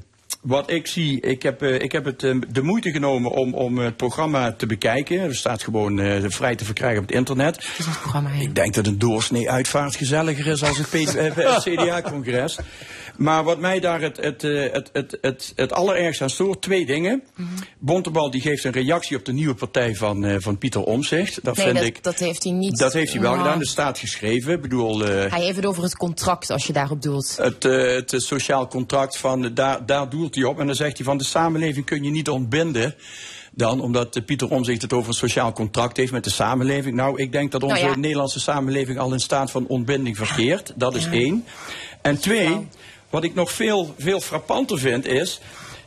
wat 0.47 0.71
ik 0.71 0.87
zie, 0.87 1.21
ik 1.21 1.43
heb, 1.43 1.63
eh, 1.63 1.75
ik 1.75 1.93
heb 1.93 2.05
het, 2.05 2.23
eh, 2.23 2.35
de 2.49 2.63
moeite 2.63 2.91
genomen 2.91 3.31
om, 3.31 3.55
om 3.55 3.79
het 3.79 3.97
programma 3.97 4.53
te 4.53 4.67
bekijken. 4.67 5.21
Er 5.21 5.35
staat 5.35 5.63
gewoon 5.63 6.01
eh, 6.01 6.25
vrij 6.29 6.55
te 6.55 6.65
verkrijgen 6.65 6.99
op 7.03 7.07
het 7.07 7.17
internet. 7.17 7.69
Ik 8.41 8.55
denk 8.55 8.75
dat 8.75 8.87
een 8.87 8.99
doorsnee 8.99 9.51
uitvaart 9.51 9.97
gezelliger 9.97 10.47
is 10.47 10.65
als 10.65 10.79
het, 10.79 10.93
het 11.37 11.63
CDA-congres. 11.69 12.59
Maar 13.19 13.45
wat 13.45 13.59
mij 13.59 13.81
daar 13.81 14.01
het, 14.01 14.17
het, 14.17 14.45
eh, 14.45 14.73
het, 14.73 14.91
het, 14.93 15.19
het, 15.21 15.53
het 15.57 15.73
allerergste 15.73 16.23
aan 16.23 16.31
stoort, 16.31 16.63
twee 16.63 16.87
dingen. 16.87 17.23
Bontebal 17.79 18.31
die 18.31 18.41
geeft 18.41 18.65
een 18.65 18.73
reactie 18.73 19.17
op 19.17 19.25
de 19.25 19.33
nieuwe 19.33 19.55
partij 19.55 19.95
van, 19.95 20.25
eh, 20.25 20.37
van 20.39 20.59
Pieter 20.59 20.83
Omzicht. 20.83 21.45
Dat 21.45 21.57
nee, 21.57 21.65
vind 21.65 21.79
dat, 21.79 21.87
ik. 21.87 22.03
dat 22.03 22.19
heeft 22.19 22.43
hij 22.43 22.53
niet. 22.53 22.79
Dat 22.79 22.93
heeft 22.93 23.13
hij 23.13 23.21
wel 23.21 23.31
Nou, 23.31 23.43
gedaan, 23.43 23.59
dat 23.59 23.69
staat 23.69 23.99
geschreven. 23.99 24.53
Ik 24.53 24.61
bedoel, 24.61 25.05
eh, 25.07 25.31
Hij 25.33 25.43
heeft 25.45 25.57
het 25.57 25.67
over 25.67 25.83
het 25.83 25.97
contract, 25.97 26.51
als 26.51 26.67
je 26.67 26.73
daarop 26.73 27.03
doelt. 27.03 27.37
het, 27.37 27.65
eh, 27.65 27.95
het 27.95 28.15
sociaal 28.17 28.69
contract 28.69 29.17
van 29.17 29.55
daar, 29.55 29.87
daar 29.87 30.09
doelt 30.09 30.35
hij 30.35 30.45
op. 30.45 30.61
En 30.61 30.67
dan 30.67 30.75
zegt 30.75 30.97
hij 30.97 31.07
van 31.07 31.19
de 31.19 31.25
samenleving 31.25 31.85
kun 31.87 32.05
je 32.05 32.11
niet 32.11 32.29
ontbinden. 32.29 32.95
Dan, 33.53 33.81
omdat 33.81 34.27
Pieter 34.27 34.51
Omzicht 34.51 34.83
het 34.83 34.93
over 34.93 35.09
een 35.09 35.15
sociaal 35.15 35.53
contract 35.53 35.97
heeft 35.97 36.13
met 36.13 36.25
de 36.25 36.31
samenleving. 36.31 36.97
Nou, 36.97 37.21
ik 37.23 37.33
denk 37.33 37.53
dat 37.53 37.63
onze 37.63 37.77
Nou 37.77 37.89
ja. 37.89 37.97
Nederlandse 37.97 38.41
samenleving 38.41 38.99
al 38.99 39.13
in 39.13 39.21
staat 39.21 39.51
van 39.51 39.67
ontbinding 39.67 40.17
verkeert. 40.17 40.73
Dat 40.77 40.95
is 40.95 41.07
één. 41.07 41.45
En 42.03 42.19
twee, 42.19 42.69
wat 43.11 43.25
ik 43.25 43.35
nog 43.35 43.51
veel, 43.53 43.95
veel 43.99 44.21
frappanter 44.21 44.79
vind 44.79 45.07
is. 45.07 45.41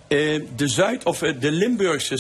eh, 0.08 0.42
de 0.56 0.68
Zuid- 0.68 1.06
of 1.06 1.22
eh, 1.22 1.34
de 1.40 1.52
Limburgse 1.52 2.16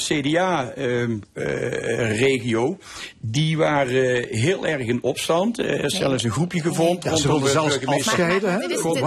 CDA-regio, 1.35 2.77
die 3.19 3.57
waren 3.57 4.29
eh, 4.29 4.39
heel 4.39 4.65
erg 4.67 4.87
in 4.87 5.03
opstand. 5.03 5.59
Er 5.59 5.83
is 5.83 5.93
zelfs 5.95 6.23
een 6.23 6.31
groepje 6.31 6.61
gevonden. 6.61 7.11
Ja, 7.11 7.17
ze 7.17 7.27
wilden 7.27 7.49
zelfs 7.51 7.85
afscheiden, 7.85 8.49
is- 8.49 8.61
ja, 8.61 8.67
dat 8.67 8.81
klopt 8.81 8.99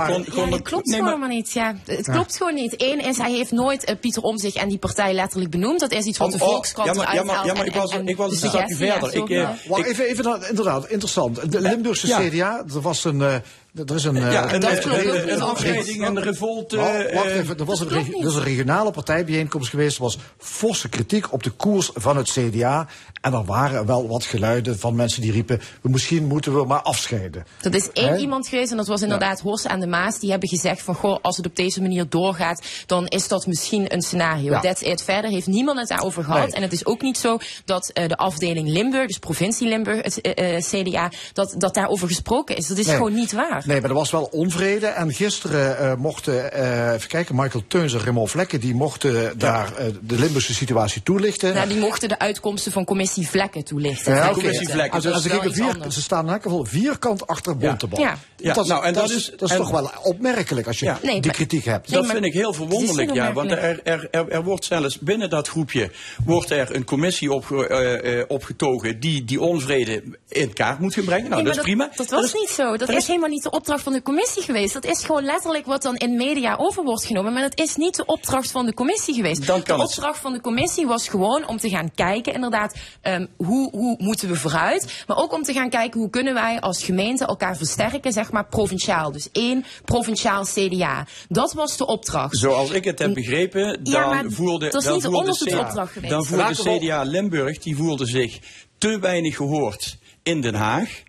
nee, 0.86 0.96
gewoon 0.96 1.02
maar- 1.10 1.18
maar 1.18 1.28
niet. 1.28 1.52
Ja, 1.52 1.76
het 1.84 2.06
Ja. 2.06 2.12
klopt 2.12 2.36
gewoon 2.36 2.54
niet. 2.54 2.74
Eén 2.82 3.00
is, 3.00 3.18
hij 3.18 3.32
heeft 3.32 3.50
nooit 3.50 3.84
eh, 3.84 3.96
Pieter 4.00 4.22
Omzicht 4.22 4.56
en 4.56 4.68
die 4.68 4.78
partij 4.78 5.12
letterlijk 5.14 5.50
benoemd. 5.50 5.80
Dat 5.80 5.92
is 5.92 6.04
iets 6.04 6.18
wat 6.18 6.30
de 6.30 6.36
Oh, 6.36 6.42
oh, 6.42 6.48
Volkskrant 6.48 6.88
ja, 6.88 6.94
maar- 6.94 7.02
eruit 7.02 7.18
ja, 7.18 7.24
maar- 7.24 7.34
haalt 7.34 7.46
ja, 7.46 7.54
maar 7.54 7.66
ik 7.66 7.74
was- 7.74 7.90
en- 7.92 8.06
ik 8.08 8.16
was 8.16 8.30
een 8.42 8.48
stapje 8.48 8.76
verder. 8.76 9.14
Ik, 9.14 9.30
eh, 9.30 9.48
even, 9.86 10.04
even, 10.06 10.48
inderdaad, 10.48 10.88
interessant. 10.88 11.52
De 11.52 11.60
Limburgse 11.60 12.06
Ja. 12.06 12.18
CDA, 12.28 12.64
er 12.74 12.80
was 12.80 13.04
een, 13.04 13.42
eh, 13.74 13.82
Er 13.88 13.94
is 13.94 14.04
een, 14.04 14.16
eh, 14.16 14.32
Ja, 14.32 14.52
een, 14.52 14.60
dat 14.60 14.84
een, 14.84 15.08
een, 15.08 15.32
een 15.32 15.42
afscheiding, 15.42 16.06
een 16.06 16.22
revolte. 16.22 16.76
Nou, 16.76 17.14
wacht 17.14 17.26
eh, 17.26 17.36
even, 17.36 17.58
er 17.58 17.64
was 17.64 17.80
een, 17.80 17.90
er 17.90 18.26
is 18.26 18.34
een 18.34 18.42
regionale 18.42 18.90
partijbijeenkomst 18.90 19.70
geweest. 19.70 19.96
Er 19.96 20.02
was 20.02 20.18
forse 20.38 20.88
kritiek 20.88 21.32
op 21.32 21.42
de 21.42 21.50
koers 21.50 21.90
van 21.94 22.16
het 22.16 22.30
CDA. 22.30 22.88
En 23.22 23.32
er 23.32 23.44
waren 23.44 23.86
wel 23.86 24.08
wat 24.08 24.24
geluiden 24.24 24.78
van 24.78 24.94
mensen 24.94 25.22
die 25.22 25.32
riepen... 25.32 25.60
"We- 25.80 25.88
misschien 25.88 26.26
moeten 26.26 26.54
we 26.54 26.64
maar 26.64 26.82
afscheiden. 26.82 27.44
Dat 27.60 27.74
is 27.74 27.90
één 27.92 28.18
iemand 28.18 28.48
geweest 28.48 28.70
en 28.70 28.76
dat 28.76 28.86
was 28.86 29.02
inderdaad 29.02 29.40
Horst 29.40 29.66
aan 29.66 29.80
de 29.80 29.86
Maas. 29.86 30.18
Die 30.18 30.30
hebben 30.30 30.48
gezegd 30.48 30.82
van, 30.82 30.94
goh, 30.94 31.18
als 31.22 31.36
het 31.36 31.46
op 31.46 31.56
deze 31.56 31.82
manier 31.82 32.08
doorgaat, 32.08 32.62
dan 32.86 33.06
is 33.06 33.28
dat 33.28 33.46
misschien 33.46 33.92
een 33.94 34.02
scenario. 34.02 34.50
Ja. 34.50 34.60
That's 34.60 34.80
it. 34.82 35.02
Verder 35.02 35.30
heeft 35.30 35.46
niemand 35.46 35.78
het 35.78 35.88
daarover 35.88 36.24
gehad. 36.24 36.46
Nee. 36.46 36.52
En 36.54 36.62
het 36.62 36.72
is 36.72 36.86
ook 36.86 37.02
niet 37.02 37.18
zo 37.18 37.38
dat 37.64 37.88
eh, 37.90 38.08
de 38.08 38.16
afdeling 38.16 38.68
Limburg, 38.68 39.06
dus 39.06 39.18
provincie 39.18 39.68
Limburg, 39.68 40.02
het 40.02 40.20
eh, 40.20 40.56
eh, 40.56 40.62
CDA, 40.62 41.10
dat, 41.32 41.54
dat 41.58 41.74
daarover 41.74 42.08
gesproken 42.08 42.56
is. 42.56 42.66
Dat 42.66 42.78
is 42.78 42.86
Nee. 42.86 42.96
gewoon 42.96 43.14
niet 43.14 43.32
waar. 43.32 43.62
Nee, 43.66 43.80
maar 43.80 43.90
er 43.90 43.96
was 43.96 44.10
wel 44.10 44.24
onvrede. 44.32 44.86
En 44.86 45.12
gisteren 45.12 45.98
mochten, 45.98 46.52
even 46.94 47.08
kijken, 47.08 47.34
Michael 47.36 47.64
Teuns 47.68 47.92
en 47.94 48.00
Raymond 48.00 48.30
Vlekken... 48.30 48.60
die 48.60 48.74
mochten 48.74 49.38
daar 49.38 49.72
de 50.02 50.18
Limburgse 50.18 50.54
situatie 50.54 51.02
toelichten. 51.02 51.54
Nou, 51.54 51.68
die 51.68 51.78
mochten 51.78 52.08
de 52.08 52.18
uitkomsten 52.18 52.72
van 52.72 52.84
commissie 52.84 53.10
Vlekken 53.20 53.64
toelichten. 53.64 54.14
Ja, 54.14 54.20
Vlekken 54.22 54.42
oké. 54.44 54.54
zitten. 54.58 54.90
Als- 54.90 55.04
Dat 55.04 55.12
als 55.14 55.24
ik 55.24 55.32
vier- 55.52 55.90
ze 55.90 56.02
staan 56.02 56.26
in 56.26 56.32
elk 56.32 56.42
geval 56.42 56.64
vierkant 56.64 57.26
achter 57.26 57.56
Bontebal. 57.56 58.00
Ja. 58.00 58.16
Ja, 58.36 58.52
dat, 58.54 58.64
is- 58.64 58.70
nou, 58.70 58.84
en 58.84 58.92
dat, 58.94 59.08
dat 59.08 59.16
is, 59.18 59.30
dat 59.30 59.42
is 59.42 59.50
en- 59.50 59.56
toch 59.56 59.70
wel 59.70 59.90
opmerkelijk 60.02 60.66
als 60.66 60.78
je 60.78 60.84
Ja. 60.84 60.98
Nee, 61.02 61.20
die 61.20 61.30
kritiek 61.30 61.64
hebt. 61.64 61.90
Dat 61.92 62.06
vind 62.06 62.24
ik 62.24 62.32
heel 62.32 62.52
verwonderlijk, 62.52 63.14
ja. 63.14 63.32
Want 63.32 63.50
er, 63.50 63.80
er, 63.84 64.08
er, 64.10 64.28
er 64.28 64.44
wordt 64.44 64.64
zelfs 64.64 64.98
binnen 64.98 65.30
dat 65.30 65.48
groepje 65.48 65.90
wordt 66.24 66.50
er 66.50 66.74
een 66.74 66.84
commissie 66.84 67.32
opge, 67.32 67.66
eh, 67.68 68.18
eh, 68.20 68.24
opgetogen 68.28 69.00
die 69.00 69.24
die 69.24 69.40
onvrede 69.40 70.02
in 70.28 70.52
kaart 70.52 70.78
moet 70.78 70.94
gaan 70.94 71.04
brengen. 71.04 71.30
Nou, 71.30 71.42
Nee, 71.42 71.44
dat 71.52 71.56
is 71.56 71.62
prima. 71.62 71.90
Dat 71.96 72.10
was 72.10 72.24
is- 72.24 72.32
niet 72.34 72.48
zo. 72.48 72.76
Dat 72.76 72.88
is 72.88 73.06
helemaal 73.06 73.28
niet 73.28 73.42
de 73.42 73.50
opdracht 73.50 73.82
van 73.82 73.92
de 73.92 74.02
commissie 74.02 74.42
geweest. 74.42 74.72
Dat 74.72 74.84
is 74.84 75.04
gewoon 75.04 75.24
letterlijk 75.24 75.66
wat 75.66 75.82
dan 75.82 75.96
in 75.96 76.16
media 76.16 76.56
over 76.58 76.82
wordt 76.84 77.04
genomen. 77.04 77.32
Maar 77.32 77.42
dat 77.42 77.58
is 77.58 77.76
niet 77.76 77.96
de 77.96 78.06
opdracht 78.06 78.50
van 78.50 78.66
de 78.66 78.74
commissie 78.74 79.14
geweest. 79.14 79.46
Dan 79.46 79.62
kan 79.62 79.76
de 79.76 79.82
het. 79.82 79.96
opdracht 79.96 80.18
van 80.18 80.32
de 80.32 80.40
commissie 80.40 80.86
was 80.86 81.08
gewoon 81.08 81.46
om 81.48 81.58
te 81.58 81.68
gaan 81.68 81.90
kijken, 81.94 82.32
inderdaad, 82.34 82.74
ehm, 83.02 83.26
hoe, 83.36 83.70
hoe 83.70 83.96
moeten 83.98 84.28
we 84.28 84.36
vooruit. 84.36 85.04
Maar 85.06 85.16
ook 85.16 85.32
om 85.32 85.42
te 85.42 85.52
gaan 85.52 85.70
kijken 85.70 86.00
hoe 86.00 86.10
kunnen 86.10 86.34
wij 86.34 86.60
als 86.60 86.84
gemeente 86.84 87.24
elkaar 87.24 87.56
versterken, 87.56 88.12
zeg 88.12 88.32
maar 88.32 88.46
provinciaal. 88.46 89.12
Dus 89.12 89.28
één 89.32 89.64
provinciaal 89.84 90.44
CDA. 90.44 91.06
Dat 91.28 91.52
was 91.52 91.76
de 91.76 91.86
opdracht. 91.86 92.36
Zoals 92.36 92.70
ik 92.70 92.84
het 92.84 92.98
heb 92.98 93.14
begrepen, 93.14 93.84
dan 93.84 93.92
Ja, 93.92 94.06
maar 94.08 94.24
voelde, 94.28 94.68
dat 94.68 94.80
is 94.80 94.84
dan 94.84 94.94
niet 94.94 95.02
de 95.02 95.08
voelde 95.08 95.24
onderzoeksopdracht 95.24 95.92
geweest. 95.92 96.12
Dan 96.12 96.24
voelde 96.24 96.78
CDA 96.78 97.02
Limburg, 97.02 97.58
die 97.58 97.76
voelde 97.76 98.06
zich 98.06 98.38
te 98.78 98.98
weinig 98.98 99.36
gehoord 99.36 99.98
in 100.22 100.40
Den 100.40 100.54
Haag. 100.54 101.02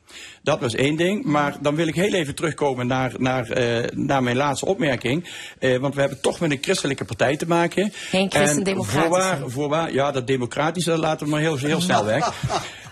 Dat 0.44 0.60
was 0.60 0.76
één 0.76 0.95
ding. 0.95 1.26
Maar 1.26 1.57
dan 1.61 1.76
wil 1.76 1.88
ik 1.88 1.95
heel 1.95 2.14
even 2.14 2.36
terugkomen 2.36 2.88
naar, 2.88 3.14
naar, 3.18 3.49
eh, 3.49 3.90
naar 3.94 4.24
mijn 4.24 4.36
laatste 4.36 4.65
opmerking. 4.65 5.30
Eh, 5.60 5.78
want 5.78 5.95
we 5.95 5.99
hebben 5.99 6.22
toch 6.22 6.40
met 6.40 6.52
een 6.52 6.57
christelijke 6.61 7.06
partij 7.06 7.38
te 7.38 7.48
maken. 7.48 7.91
Geen 7.94 8.32
christendemocratische. 8.32 8.99
En 8.99 9.10
Voorwaar, 9.10 9.49
voorwaar, 9.49 9.94
ja, 9.94 10.11
dat 10.11 10.28
democratische 10.28 10.90
dat 10.90 10.99
laten 10.99 11.26
we 11.26 11.32
maar 11.32 11.41
heel, 11.41 11.57
heel 11.57 11.82
snel 11.82 12.06
weg. 12.06 12.34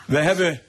We 0.06 0.18
hebben 0.18 0.62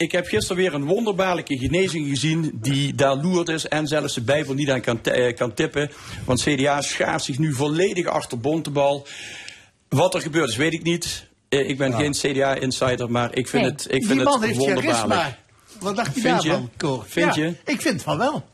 ik 0.00 0.12
heb 0.12 0.26
gisteren 0.26 0.56
weer 0.56 0.74
een 0.74 0.84
wonderbaarlijke 0.84 1.58
genezing 1.58 2.08
gezien 2.08 2.50
die 2.54 2.94
daar 2.94 3.16
loert 3.16 3.48
is 3.48 3.68
en 3.68 3.86
zelfs 3.86 4.14
de 4.14 4.20
Bijbel 4.20 4.54
niet 4.54 4.70
aan 4.70 4.80
kan, 4.80 5.02
eh, 5.02 5.36
kan 5.36 5.54
tippen. 5.54 5.90
Want 6.24 6.42
CDA 6.42 6.80
schaart 6.80 7.24
zich 7.24 7.38
nu 7.38 7.52
volledig 7.52 8.06
achter 8.06 8.40
Bontebal. 8.40 9.06
Wat 9.88 10.14
er 10.14 10.20
gebeurt 10.20 10.48
is, 10.48 10.56
weet 10.56 10.72
ik 10.72 10.82
niet. 10.82 11.28
Eh, 11.48 11.68
ik 11.68 11.78
ben 11.78 11.94
geen 11.94 12.12
CDA-insider, 12.12 13.10
maar 13.10 13.36
ik 13.36 13.48
vind 13.48 13.62
Nee, 13.62 13.72
het, 13.72 13.84
ik 13.84 14.04
vind 14.04 14.08
die 14.08 14.22
man 14.22 14.32
het 14.32 14.44
heeft 14.44 14.58
wonderbaarlijk. 14.58 15.38
Wat 15.78 15.96
dacht 15.96 16.14
je 16.14 16.20
Vind 16.20 16.42
je? 16.42 16.48
daarvan, 16.48 16.70
Cor? 16.76 17.04
Vind 17.08 17.34
Ja, 17.34 17.42
je? 17.44 17.56
Ik 17.64 17.80
vind 17.80 18.02
van 18.02 18.18
wel. 18.18 18.44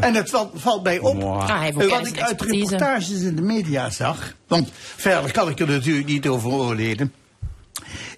En 0.00 0.14
het 0.14 0.30
valt, 0.30 0.50
valt 0.54 0.82
mij 0.82 0.98
op. 0.98 1.22
Ah, 1.22 1.68
wat 1.74 2.06
ik 2.06 2.20
uit 2.20 2.40
reportages 2.40 3.20
in 3.20 3.36
de 3.36 3.42
media 3.42 3.90
zag, 3.90 4.34
want 4.46 4.68
verder 4.96 5.32
kan 5.32 5.48
ik 5.48 5.60
er 5.60 5.68
natuurlijk 5.68 6.06
niet 6.08 6.28
over 6.28 6.50
oordelen, 6.50 7.12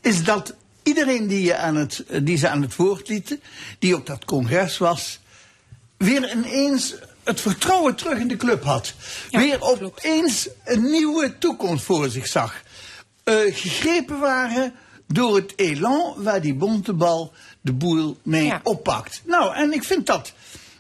is 0.01 0.25
dat 0.25 0.55
iedereen 0.83 1.27
die, 1.27 1.43
je 1.43 1.57
aan 1.57 1.77
het, 1.77 2.05
die 2.23 2.37
ze 2.37 2.49
aan 2.49 2.63
het 2.63 2.77
woord 2.77 3.09
lieten, 3.09 3.41
die 3.79 3.97
op 3.97 4.07
dat 4.07 4.25
congres 4.25 4.79
was, 4.79 5.21
weer 5.97 6.33
ineens 6.37 6.95
het 7.25 7.41
vertrouwen 7.41 7.95
terug 7.95 8.19
in 8.19 8.29
de 8.29 8.37
club 8.37 8.63
had. 8.65 8.95
weer 9.31 9.61
opeens 9.61 10.49
een 10.65 10.83
nieuwe 10.91 11.39
toekomst 11.39 11.85
voor 11.85 12.09
zich 12.09 12.27
zag. 12.27 12.63
Eh, 13.25 13.35
gegrepen 13.51 14.19
waren 14.19 14.75
door 15.07 15.37
het 15.37 15.53
elan 15.57 16.15
waar 16.17 16.41
die 16.41 16.55
bontebal 16.55 17.33
de 17.65 17.73
boel 17.73 18.17
mee 18.23 18.53
oppakt. 18.63 19.23
Nou, 19.27 19.55
en 19.55 19.73
ik 19.73 19.85
vind 19.85 20.07
dat, 20.07 20.33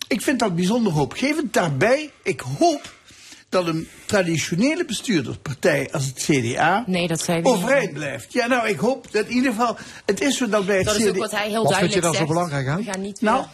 ik 0.09 0.20
vind 0.20 0.39
dat 0.39 0.55
bijzonder 0.55 0.93
hoopgevend. 0.93 1.52
Daarbij, 1.52 2.11
ik 2.23 2.40
hoop 2.59 2.93
dat 3.48 3.66
een 3.66 3.89
traditionele 4.06 4.85
bestuurderspartij 4.85 5.89
als 5.93 6.05
het 6.06 6.28
CDA 6.31 6.85
Nee, 6.86 7.09
dat 7.09 7.20
zei 7.20 7.43
overeind 7.43 7.93
blijft. 7.93 8.32
Ja, 8.32 8.47
nou, 8.47 8.69
ik 8.69 8.78
hoop 8.78 9.12
dat 9.12 9.27
in 9.27 9.32
ieder 9.32 9.51
geval, 9.51 9.77
het 10.06 10.20
is 10.20 10.36
zo 10.36 10.48
dat 10.48 10.66
bij 10.66 10.77
het 10.77 10.85
Dat 10.85 10.94
CDA... 10.94 11.05
is 11.05 11.11
ook 11.11 11.16
wat 11.16 11.31
hij 11.31 11.48
heel 11.48 11.62
Wat 11.65 11.77
vind 11.77 11.93
je 11.93 12.01
duidelijk 12.01 12.02
dan 12.02 12.12
zo 12.12 12.19
zegt. 12.19 12.28
belangrijk 12.28 12.69
aan? 12.69 12.77
We 12.77 12.93
gaan 12.93 13.01
niet 13.01 13.20
Nou, 13.20 13.44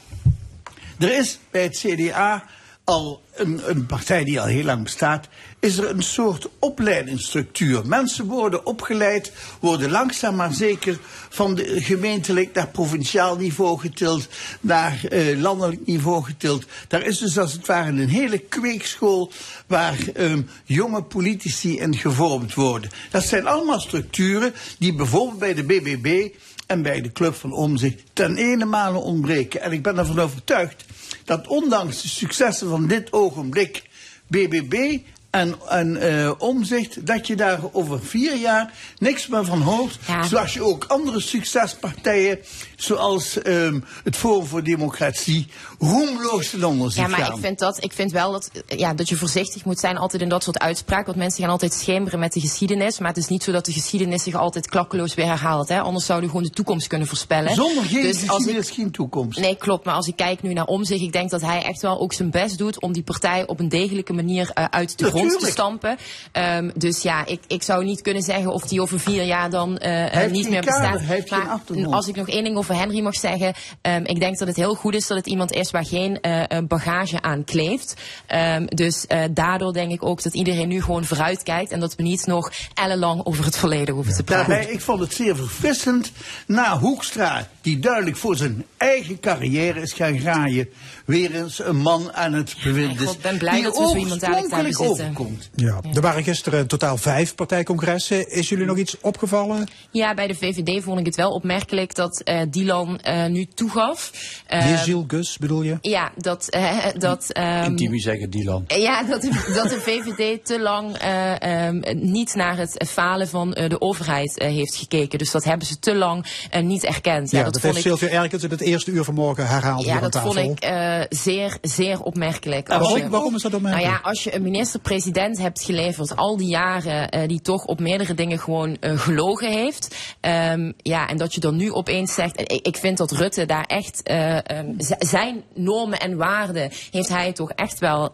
er 0.99 1.19
is 1.19 1.39
bij 1.51 1.63
het 1.63 1.79
CDA 1.79 2.45
al 2.91 3.23
een, 3.35 3.61
een 3.65 3.87
partij 3.87 4.25
die 4.25 4.41
al 4.41 4.47
heel 4.47 4.65
lang 4.65 4.83
bestaat, 4.83 5.29
is 5.61 5.79
er 5.79 5.91
een 5.91 6.03
soort 6.03 6.49
opleidingsstructuur. 6.59 7.87
Mensen 7.87 8.25
worden 8.27 8.67
opgeleid, 8.67 9.33
worden 9.61 9.91
langzaam 9.91 10.37
maar 10.37 10.53
zeker 10.53 10.99
van 11.29 11.55
de 11.55 11.81
gemeentelijk 11.81 12.55
naar 12.55 12.69
provinciaal 12.69 13.37
niveau 13.37 13.79
getild, 13.79 14.29
naar 14.61 15.05
eh, 15.05 15.41
landelijk 15.41 15.87
niveau 15.87 16.25
getild. 16.25 16.65
Daar 16.89 17.03
is 17.03 17.19
dus 17.19 17.39
als 17.39 17.53
het 17.53 17.67
ware 17.67 17.89
een 17.89 18.09
hele 18.09 18.39
kweekschool 18.39 19.33
waar 19.67 19.99
ehm, 20.15 20.43
jonge 20.65 21.03
politici 21.03 21.79
in 21.79 21.97
gevormd 21.97 22.55
worden. 22.55 22.91
Dat 23.11 23.25
zijn 23.25 23.47
allemaal 23.47 23.81
structuren 23.81 24.53
die 24.79 24.95
bijvoorbeeld 24.95 25.39
bij 25.39 25.55
de 25.55 25.65
BBB 25.65 26.29
en 26.67 26.83
bij 26.83 27.01
de 27.01 27.13
Club 27.13 27.35
van 27.35 27.53
Omzicht 27.53 28.03
ten 28.13 28.37
ene 28.37 28.65
male 28.65 28.99
ontbreken. 28.99 29.61
En 29.61 29.73
ik 29.73 29.83
ben 29.83 29.99
ervan 29.99 30.19
overtuigd 30.19 30.85
dat 31.31 31.47
ondanks 31.47 32.03
de 32.03 32.09
successen 32.09 32.69
van 32.69 32.87
dit 32.87 33.13
ogenblik 33.13 33.83
BBB 34.27 34.99
en, 35.31 35.55
en 35.69 35.97
eh, 35.97 36.31
omzicht, 36.39 37.07
dat 37.07 37.27
je 37.27 37.37
daar 37.37 37.61
over 37.73 38.01
vier 38.05 38.37
jaar 38.37 38.73
niks 38.99 39.27
meer 39.27 39.45
van 39.45 39.61
hoort. 39.63 39.99
Zoals 40.29 40.55
je 40.55 40.63
ook 40.63 40.85
andere 40.85 41.21
succespartijen, 41.21 42.39
zoals 42.83 43.43
ehm, 43.43 43.81
het 44.05 44.17
Forum 44.17 44.47
voor 44.47 44.63
Democratie, 44.63 45.47
roemloos 45.79 46.51
ten 46.51 46.65
onder 46.65 46.91
ziet 46.91 47.01
Ja, 47.01 47.09
maar 47.09 47.21
gaan. 47.21 47.35
ik 47.35 47.41
vind, 47.41 47.59
dat, 47.59 47.85
ik 47.85 47.93
vind 47.93 48.13
wel 48.13 48.33
dat, 48.33 48.51
eh, 48.67 48.79
ja, 48.79 48.95
dat 48.95 49.09
je 49.09 49.17
voorzichtig 49.17 49.65
moet 49.65 49.79
zijn 49.79 49.97
altijd 49.97 50.23
in 50.23 50.29
dat 50.29 50.43
soort 50.43 50.59
uitspraken. 50.59 51.07
Want 51.07 51.19
mensen 51.19 51.43
gaan 51.43 51.51
altijd 51.53 51.73
schemeren 51.73 52.19
met 52.19 52.33
de 52.33 52.41
geschiedenis. 52.41 52.99
Maar 52.99 53.09
het 53.09 53.17
is 53.17 53.27
niet 53.27 53.43
zo 53.43 53.53
dat 53.53 53.65
de 53.65 53.73
geschiedenis 53.73 54.23
zich 54.23 54.35
altijd 54.35 54.69
klakkeloos 54.69 55.15
weer 55.15 55.27
herhaalt. 55.27 55.69
Hè? 55.69 55.81
Anders 55.81 56.07
zouden 56.07 56.29
we 56.29 56.35
gewoon 56.37 56.49
de 56.49 56.55
toekomst 56.55 56.87
kunnen 56.87 57.07
voorspellen. 57.07 57.55
Zonder 57.55 57.85
geen 57.85 58.03
Dus 58.03 58.17
als 58.17 58.23
ik, 58.23 58.29
geschiedenis 58.29 58.71
geen 58.71 58.91
toekomst. 58.91 59.39
Nee, 59.41 59.57
klopt. 59.57 59.85
Maar 59.85 59.95
als 59.95 60.07
ik 60.07 60.17
kijk 60.17 60.43
nu 60.43 60.53
naar 60.53 60.67
Omzicht, 60.67 61.03
ik 61.03 61.13
denk 61.13 61.31
dat 61.31 61.41
hij 61.41 61.63
echt 61.63 61.83
wel 61.83 62.01
ook 62.01 62.13
zijn 62.13 62.31
best 62.31 62.59
doet 62.59 62.81
om 62.81 62.93
die 62.93 63.03
partij 63.03 63.47
op 63.47 63.61
een 63.61 63.69
degelijke 63.69 64.13
manier 64.13 64.51
eh, 64.55 64.65
uit 64.65 64.99
de 64.99 65.05
grond 65.05 65.41
te 65.41 65.47
stampen. 65.47 65.97
Ehm, 66.33 66.71
dus 66.75 67.03
ja, 67.03 67.27
ik, 67.27 67.41
ik 67.47 67.63
zou 67.63 67.85
niet 67.85 68.01
kunnen 68.01 68.23
zeggen 68.23 68.53
of 68.53 68.63
die 68.63 68.81
over 68.81 69.01
vier 69.01 69.25
jaar 69.25 69.51
dan 69.51 69.79
eh, 69.79 70.31
niet 70.31 70.51
meer 70.51 70.65
kader, 70.65 71.01
bestaat. 71.07 71.69
maar 71.69 71.87
als 71.91 72.09
ik 72.09 72.17
nog 72.17 72.29
één 72.29 72.45
ding 72.45 72.57
over 72.57 72.70
Henry 72.75 73.01
mag 73.01 73.15
zeggen. 73.15 73.55
ehm, 73.81 74.05
ik 74.05 74.21
denk 74.21 74.39
dat 74.39 74.49
het 74.49 74.57
heel 74.57 74.75
goed 74.75 74.95
is 74.95 75.07
dat 75.07 75.17
het 75.17 75.27
iemand 75.27 75.53
is 75.53 75.71
waar 75.71 75.85
geen 75.85 76.21
eh, 76.21 76.59
bagage 76.69 77.23
aan 77.23 77.45
kleeft. 77.45 77.95
Ehm, 78.27 78.67
dus 78.67 79.07
eh, 79.07 79.23
daardoor 79.31 79.73
denk 79.73 79.93
ik 79.93 80.05
ook 80.05 80.23
dat 80.23 80.35
iedereen 80.35 80.69
nu 80.69 80.83
gewoon 80.83 81.05
vooruit 81.05 81.43
kijkt. 81.43 81.71
En 81.71 81.81
dat 81.81 81.95
we 81.95 82.03
niet 82.03 82.27
nog 82.27 82.53
ellenlang 82.75 83.27
over 83.27 83.45
het 83.45 83.57
verleden 83.57 83.95
hoeven 83.95 84.15
te 84.15 84.23
praten. 84.23 84.51
Daarbij, 84.51 84.73
ik 84.73 84.81
vond 84.81 85.01
het 85.01 85.15
zeer 85.15 85.37
verfrissend. 85.37 86.13
Na 86.47 86.79
Hoekstra, 86.79 87.49
die 87.61 87.79
duidelijk 87.79 88.17
voor 88.17 88.37
zijn 88.37 88.65
eigen 88.77 89.21
carrière 89.21 89.81
is 89.81 89.93
gaan 89.93 90.19
graaien, 90.19 90.69
weer 91.11 91.35
eens 91.35 91.65
een 91.65 91.77
man 91.77 92.13
aan 92.13 92.33
het 92.33 92.57
bewind 92.65 93.01
is. 93.01 93.13
Ik 93.13 93.21
ben 93.21 93.39
blij 93.39 93.63
dat 93.63 93.79
we 93.79 93.87
zo 93.89 93.97
iemand 93.97 94.21
bezitten. 94.21 94.89
overkomt. 94.91 95.51
Ja, 95.55 95.81
er 95.95 96.01
waren 96.01 96.25
gisteren 96.25 96.59
in 96.61 96.67
totaal 96.67 96.97
vijf 96.97 97.35
partijcongressen. 97.35 98.31
Is 98.31 98.49
jullie 98.49 98.67
nog 98.67 98.77
iets 98.77 98.97
opgevallen? 99.01 99.69
Ja, 99.91 100.15
bij 100.15 100.27
de 100.27 100.35
VVD 100.35 100.83
vond 100.83 100.99
ik 100.99 101.07
het 101.07 101.17
wel 101.17 101.31
opmerkelijk 101.33 101.95
dat 101.95 102.21
eh 102.25 102.41
Dylan 102.51 103.01
eh, 103.01 103.27
nu 103.27 103.47
toegaf. 103.55 104.11
Jeziel, 104.49 105.05
Gus 105.09 105.39
bedoel 105.39 105.63
je? 105.63 105.79
Ja, 105.81 106.13
dat. 106.17 106.49
eh, 106.49 106.77
dat 106.99 107.31
ehm, 107.33 107.65
Intimi 107.65 107.99
zeggen 107.99 108.31
Dylan. 108.31 108.65
Ja, 108.67 109.03
dat 109.03 109.23
de, 109.23 109.51
dat 109.55 109.69
de 109.69 109.81
VVD 109.81 110.45
te 110.45 110.61
lang 110.61 110.97
eh, 110.97 111.67
ehm, 111.67 111.81
niet 111.95 112.35
naar 112.35 112.57
het 112.57 112.85
falen 112.89 113.29
van 113.29 113.53
eh, 113.55 113.69
de 113.69 113.81
overheid 113.81 114.43
heeft 114.43 114.77
gekeken. 114.77 115.19
Dus 115.19 115.31
dat 115.31 115.45
hebben 115.45 115.67
ze 115.67 115.79
te 115.79 115.95
lang 115.95 116.27
niet 116.63 116.85
erkend. 116.85 117.31
Ja, 117.31 117.43
dat, 117.43 117.53
dat, 117.53 117.63
vond 117.63 117.75
heeft 117.75 117.87
ik, 117.87 117.99
Sylvia 117.99 118.23
Erkens 118.23 118.43
in 118.43 118.51
het 118.51 118.61
eerste 118.61 118.91
uur 118.91 119.05
vanmorgen 119.05 119.47
herhaald 119.47 119.85
ja, 119.85 119.87
hier 119.87 119.95
aan 119.95 120.03
dat 120.03 120.13
tafel. 120.13 120.33
vond 120.33 120.63
ik 120.63 120.69
zeer, 121.09 121.59
zeer 121.63 122.03
opmerkelijk. 122.03 122.69
Als 122.69 122.79
waarom- 122.79 122.99
je- 122.99 123.09
waarom 123.09 123.35
is 123.35 123.43
dat 123.43 123.55
opmerkelijk? 123.55 123.89
Nou 123.89 124.01
ja, 124.03 124.09
als 124.09 124.25
je 124.25 124.35
een 124.35 124.81
president 124.83 125.39
hebt 125.39 125.63
geleverd 125.63 126.17
al 126.17 126.37
die 126.37 126.49
jaren, 126.49 127.09
eh, 127.09 127.29
die 127.29 127.41
toch 127.41 127.65
op 127.65 127.81
meerdere 127.81 128.15
dingen 128.15 128.39
gewoon 128.39 128.77
eh, 128.81 128.99
gelogen 128.99 129.53
heeft. 129.53 129.95
Ehm, 130.21 130.73
ja, 130.77 131.09
en 131.09 131.17
dat 131.17 131.35
je 131.35 131.41
dan 131.41 131.57
nu 131.57 131.73
opeens 131.73 132.15
zegt, 132.15 132.37
en 132.37 132.45
ik, 132.49 132.67
ik 132.67 132.77
vind 132.77 132.99
dat 132.99 133.11
Rutte 133.11 133.47
daar 133.47 133.65
echt 133.67 134.03
eh, 134.03 134.37
ehm, 134.37 134.67
zijn 134.99 135.43
normen 135.55 135.99
en 136.01 136.17
waarden 136.17 136.71
heeft 136.91 137.09
hij 137.09 137.33
toch 137.33 137.51
echt 137.51 137.79
wel 137.79 138.13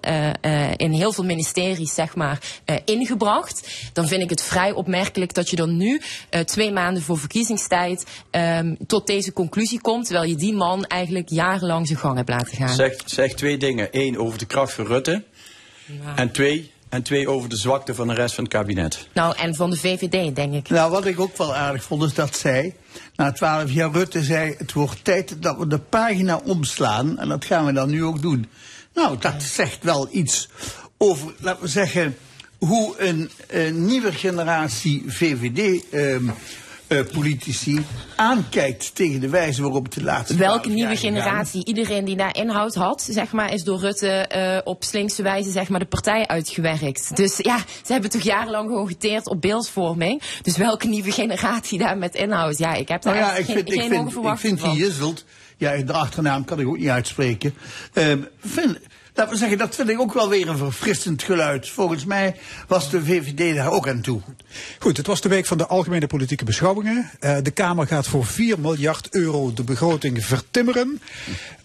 in 0.77 0.93
heel 0.93 1.13
veel 1.13 1.25
ministeries 1.25 1.95
zeg 1.95 2.15
maar 2.15 2.41
ingebracht. 2.85 3.69
Dan 3.93 4.07
vind 4.07 4.23
ik 4.23 4.31
het 4.31 4.43
vrij 4.43 4.73
opmerkelijk 4.73 5.35
dat 5.35 5.51
je 5.51 5.57
dan 5.57 5.77
nu 5.77 6.01
twee 6.45 6.73
maanden 6.73 7.03
voor 7.03 7.19
verkiezingstijd 7.19 8.07
ehm, 8.31 8.75
tot 8.87 9.07
deze 9.07 9.33
conclusie 9.33 9.81
komt, 9.81 10.05
terwijl 10.05 10.29
je 10.29 10.37
die 10.37 10.55
man 10.55 10.85
eigenlijk 10.85 11.29
jarenlang 11.29 11.87
zijn 11.87 11.99
gang 11.99 12.17
hebt 12.17 12.29
laten 12.29 12.57
gaan. 12.57 12.75
Zeg, 12.77 12.95
zeg 13.05 13.35
twee 13.35 13.57
dingen. 13.57 13.89
Eén 13.91 14.19
over 14.19 14.39
de 14.39 14.47
kracht 14.47 14.73
van 14.73 14.87
Rutte. 14.87 15.25
En 16.17 16.31
twee, 16.31 16.73
en 16.89 17.03
twee 17.03 17.29
over 17.29 17.49
de 17.49 17.57
zwakte 17.57 17.95
van 17.95 18.09
de 18.09 18.15
rest 18.15 18.35
van 18.35 18.45
het 18.45 18.53
kabinet. 18.53 19.09
Nou, 19.13 19.37
en 19.37 19.55
van 19.55 19.71
de 19.71 19.77
VVD, 19.77 20.37
denk 20.37 20.55
ik. 20.55 20.69
Nou, 20.69 20.91
wat 20.91 21.07
ik 21.07 21.21
ook 21.21 21.37
wel 21.37 21.55
aardig 21.55 21.83
vond, 21.83 22.03
is 22.03 22.15
dat 22.15 22.37
zij, 22.37 22.75
na 23.17 23.33
twaalf 23.33 23.71
jaar 23.71 23.91
Rutte, 23.93 24.23
zei: 24.23 24.55
Het 24.59 24.73
wordt 24.73 25.05
tijd 25.05 25.43
dat 25.43 25.59
we 25.59 25.67
de 25.67 25.79
pagina 25.79 26.41
omslaan. 26.45 27.19
En 27.19 27.29
dat 27.29 27.45
gaan 27.45 27.67
we 27.67 27.73
dan 27.73 27.91
nu 27.91 28.05
ook 28.05 28.23
doen. 28.23 28.47
Nou, 28.95 29.19
dat 29.19 29.43
zegt 29.43 29.83
wel 29.83 30.09
iets 30.11 30.49
over, 30.97 31.35
laten 31.39 31.63
we 31.63 31.69
zeggen, 31.69 32.17
hoe 32.59 32.95
een, 32.99 33.31
een 33.49 33.87
nieuwe 33.87 34.13
generatie 34.13 35.05
VVD-politici 36.89 37.85
aankijkt 38.17 38.95
tegen 38.95 39.21
de 39.21 39.29
wijze 39.29 39.63
waarop 39.63 39.85
het 39.85 39.95
de 39.95 40.03
laatste 40.03 40.37
Welke 40.37 40.61
12 40.61 40.75
nieuwe 40.75 40.97
generatie, 40.97 41.65
iedereen 41.65 42.05
die 42.05 42.17
daar 42.17 42.37
inhoud 42.37 42.75
had, 42.75 43.07
zeg 43.11 43.33
maar, 43.33 43.53
is 43.53 43.65
door 43.65 43.79
Rutte 43.79 44.09
eh, 44.09 44.59
op 44.65 44.85
slinkse 44.85 45.23
wijze 45.23 45.51
zeg 45.51 45.69
maar, 45.69 45.81
de 45.81 45.87
partij 45.87 46.27
uitgewerkt. 46.27 47.17
Dus 47.17 47.37
ja, 47.37 47.59
ze 47.85 47.93
hebben 47.93 48.11
toch 48.11 48.23
jarenlang 48.23 48.69
gewoon 48.69 48.87
geteerd 48.87 49.27
op 49.27 49.41
beeldvorming. 49.41 50.23
Dus 50.43 50.57
welke 50.57 50.87
nieuwe 50.87 51.11
generatie 51.11 51.79
daar 51.79 51.99
met 51.99 52.15
inhoud? 52.15 52.59
Ja, 52.59 52.75
ik 52.75 52.89
heb 52.89 53.03
daar 53.03 53.15
Nou 53.15 53.27
ja, 53.27 53.31
echt 53.37 53.41
ik 53.41 53.45
geen, 53.47 53.55
vind, 53.55 53.69
ik 53.69 53.81
geen 53.81 53.91
vind, 53.91 54.13
hoge 54.15 54.29
ik 54.29 54.39
vind 54.39 54.63
die 54.63 54.73
Jisselt, 54.73 55.25
ja, 55.57 55.77
de 55.77 55.93
achternaam 55.93 56.45
kan 56.45 56.61
ik 56.61 56.69
ook 56.69 56.79
niet 56.79 56.89
uitspreken. 56.89 57.55
Ehm, 57.93 58.21
vind, 58.41 58.79
laten 59.17 59.33
we 59.33 59.39
zeggen, 59.39 59.59
dat 59.59 59.75
vind 59.75 59.89
ik 59.89 60.01
ook 60.01 60.13
wel 60.13 60.29
weer 60.29 60.49
een 60.49 60.59
verfrissend 60.59 61.23
geluid. 61.23 61.69
Volgens 61.69 62.05
mij 62.05 62.37
was 62.67 62.91
de 62.91 63.05
VVD 63.05 63.55
daar 63.55 63.71
ook 63.73 63.89
aan 63.89 64.01
toe. 64.01 64.21
Goed, 64.79 64.97
het 64.97 65.07
was 65.07 65.21
de 65.21 65.29
week 65.29 65.47
van 65.47 65.59
de 65.59 65.67
algemene 65.67 66.07
politieke 66.07 66.45
beschouwingen. 66.45 67.11
Eh, 67.21 67.37
de 67.43 67.51
Kamer 67.51 67.87
gaat 67.87 68.07
voor 68.07 68.27
4 68.27 68.61
miljard 68.61 69.09
euro 69.11 69.53
de 69.53 69.63
begroting 69.63 70.25
vertimmeren. 70.25 71.01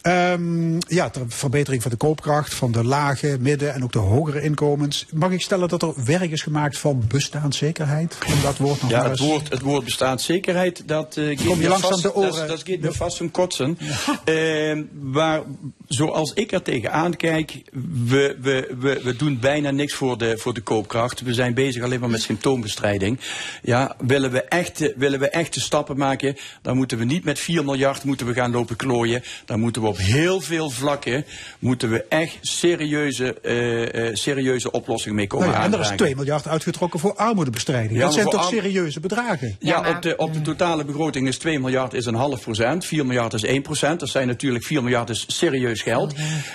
Ehm, 0.01 0.79
ja, 0.87 1.09
ter 1.09 1.21
verbetering 1.27 1.81
van 1.81 1.91
de 1.91 1.97
koopkracht 1.97 2.53
van 2.53 2.71
de 2.71 2.83
lage, 2.83 3.37
midden 3.39 3.73
en 3.73 3.83
ook 3.83 3.91
de 3.91 3.99
hogere 3.99 4.41
inkomens. 4.41 5.05
Mag 5.13 5.31
ik 5.31 5.41
stellen 5.41 5.69
dat 5.69 5.81
er 5.81 5.93
werk 6.05 6.31
is 6.31 6.41
gemaakt 6.41 6.77
van 6.77 7.03
bestaanszekerheid? 7.07 8.17
Om 8.27 8.41
dat 8.41 8.57
woord 8.57 8.81
nog 8.81 8.91
Ja, 8.91 9.09
het 9.09 9.19
woord, 9.19 9.49
het 9.49 9.61
woord 9.61 9.83
bestaanszekerheid, 9.83 10.83
dat 10.85 11.17
uh, 11.17 11.37
Kom 11.45 11.61
je 11.61 11.67
langs 11.67 11.91
aan 11.91 12.01
de 12.01 12.15
oren? 12.15 12.31
Dat, 12.31 12.47
dat 12.47 12.63
gaat 12.67 12.79
me 12.79 12.91
vast 12.91 13.21
om 13.21 13.31
kotsen. 13.31 13.77
Eh, 14.25 14.79
waar, 15.01 15.41
zoals 15.87 16.33
ik 16.33 16.51
er 16.51 16.61
tegenaan 16.61 17.15
kijk, 17.15 17.61
we, 18.05 18.37
we, 18.41 18.75
we, 18.79 19.01
we 19.03 19.15
doen 19.15 19.39
bijna 19.39 19.71
niks 19.71 19.93
voor 19.93 20.17
de, 20.17 20.37
voor 20.37 20.53
de 20.53 20.61
koopkracht. 20.61 21.21
We 21.21 21.33
zijn 21.33 21.53
bezig 21.53 21.83
alleen 21.83 21.99
maar 21.99 22.09
met 22.09 22.21
symptoombestrijding. 22.21 23.19
Ja, 23.61 23.95
willen 23.99 24.31
we 24.31 24.41
echte, 24.41 24.93
willen 24.97 25.19
we 25.19 25.29
echte 25.29 25.59
stappen 25.59 25.97
maken, 25.97 26.35
dan 26.61 26.77
moeten 26.77 26.97
we 26.97 27.03
niet 27.03 27.23
met 27.23 27.39
4 27.39 27.65
miljard 27.65 28.03
moeten 28.03 28.25
we 28.25 28.33
gaan 28.33 28.51
lopen 28.51 28.75
klooien. 28.75 29.23
Dan 29.45 29.59
moeten 29.59 29.81
we 29.81 29.87
op 29.91 29.97
heel 29.97 30.41
veel 30.41 30.69
vlakken, 30.69 31.25
moeten 31.59 31.89
we 31.89 32.05
echt 32.09 32.37
serieuze, 32.41 33.33
eh, 33.41 34.07
eh, 34.07 34.15
serieuze 34.15 34.71
oplossingen 34.71 35.15
mee 35.15 35.27
komen 35.27 35.47
Nou 35.47 35.59
ja, 35.59 35.65
en 35.65 35.73
er 35.73 35.79
is 35.79 35.85
aandragen. 35.85 36.05
2 36.05 36.15
miljard 36.15 36.47
uitgetrokken 36.47 36.99
voor 36.99 37.15
armoedebestrijding. 37.15 37.93
Ja, 37.99 38.05
dat 38.05 38.13
zijn 38.13 38.29
toch 38.29 38.43
serieuze 38.47 38.99
bedragen? 38.99 39.55
Ja, 39.59 39.89
op, 39.89 40.01
de, 40.01 40.15
op 40.17 40.33
de 40.33 40.41
totale 40.41 40.85
begroting 40.85 41.27
is 41.27 41.37
2 41.37 41.59
miljard 41.59 41.93
is 41.93 42.05
een 42.05 42.15
half 42.15 42.41
procent. 42.41 42.85
4 42.85 43.05
miljard 43.05 43.33
is 43.33 43.43
1 43.43 43.61
procent. 43.61 43.99
Dat 43.99 44.09
zijn 44.09 44.27
natuurlijk 44.27 44.63
4 44.65 44.83
miljard 44.83 45.09
is 45.09 45.23
serieus 45.27 45.81
geld. 45.81 46.13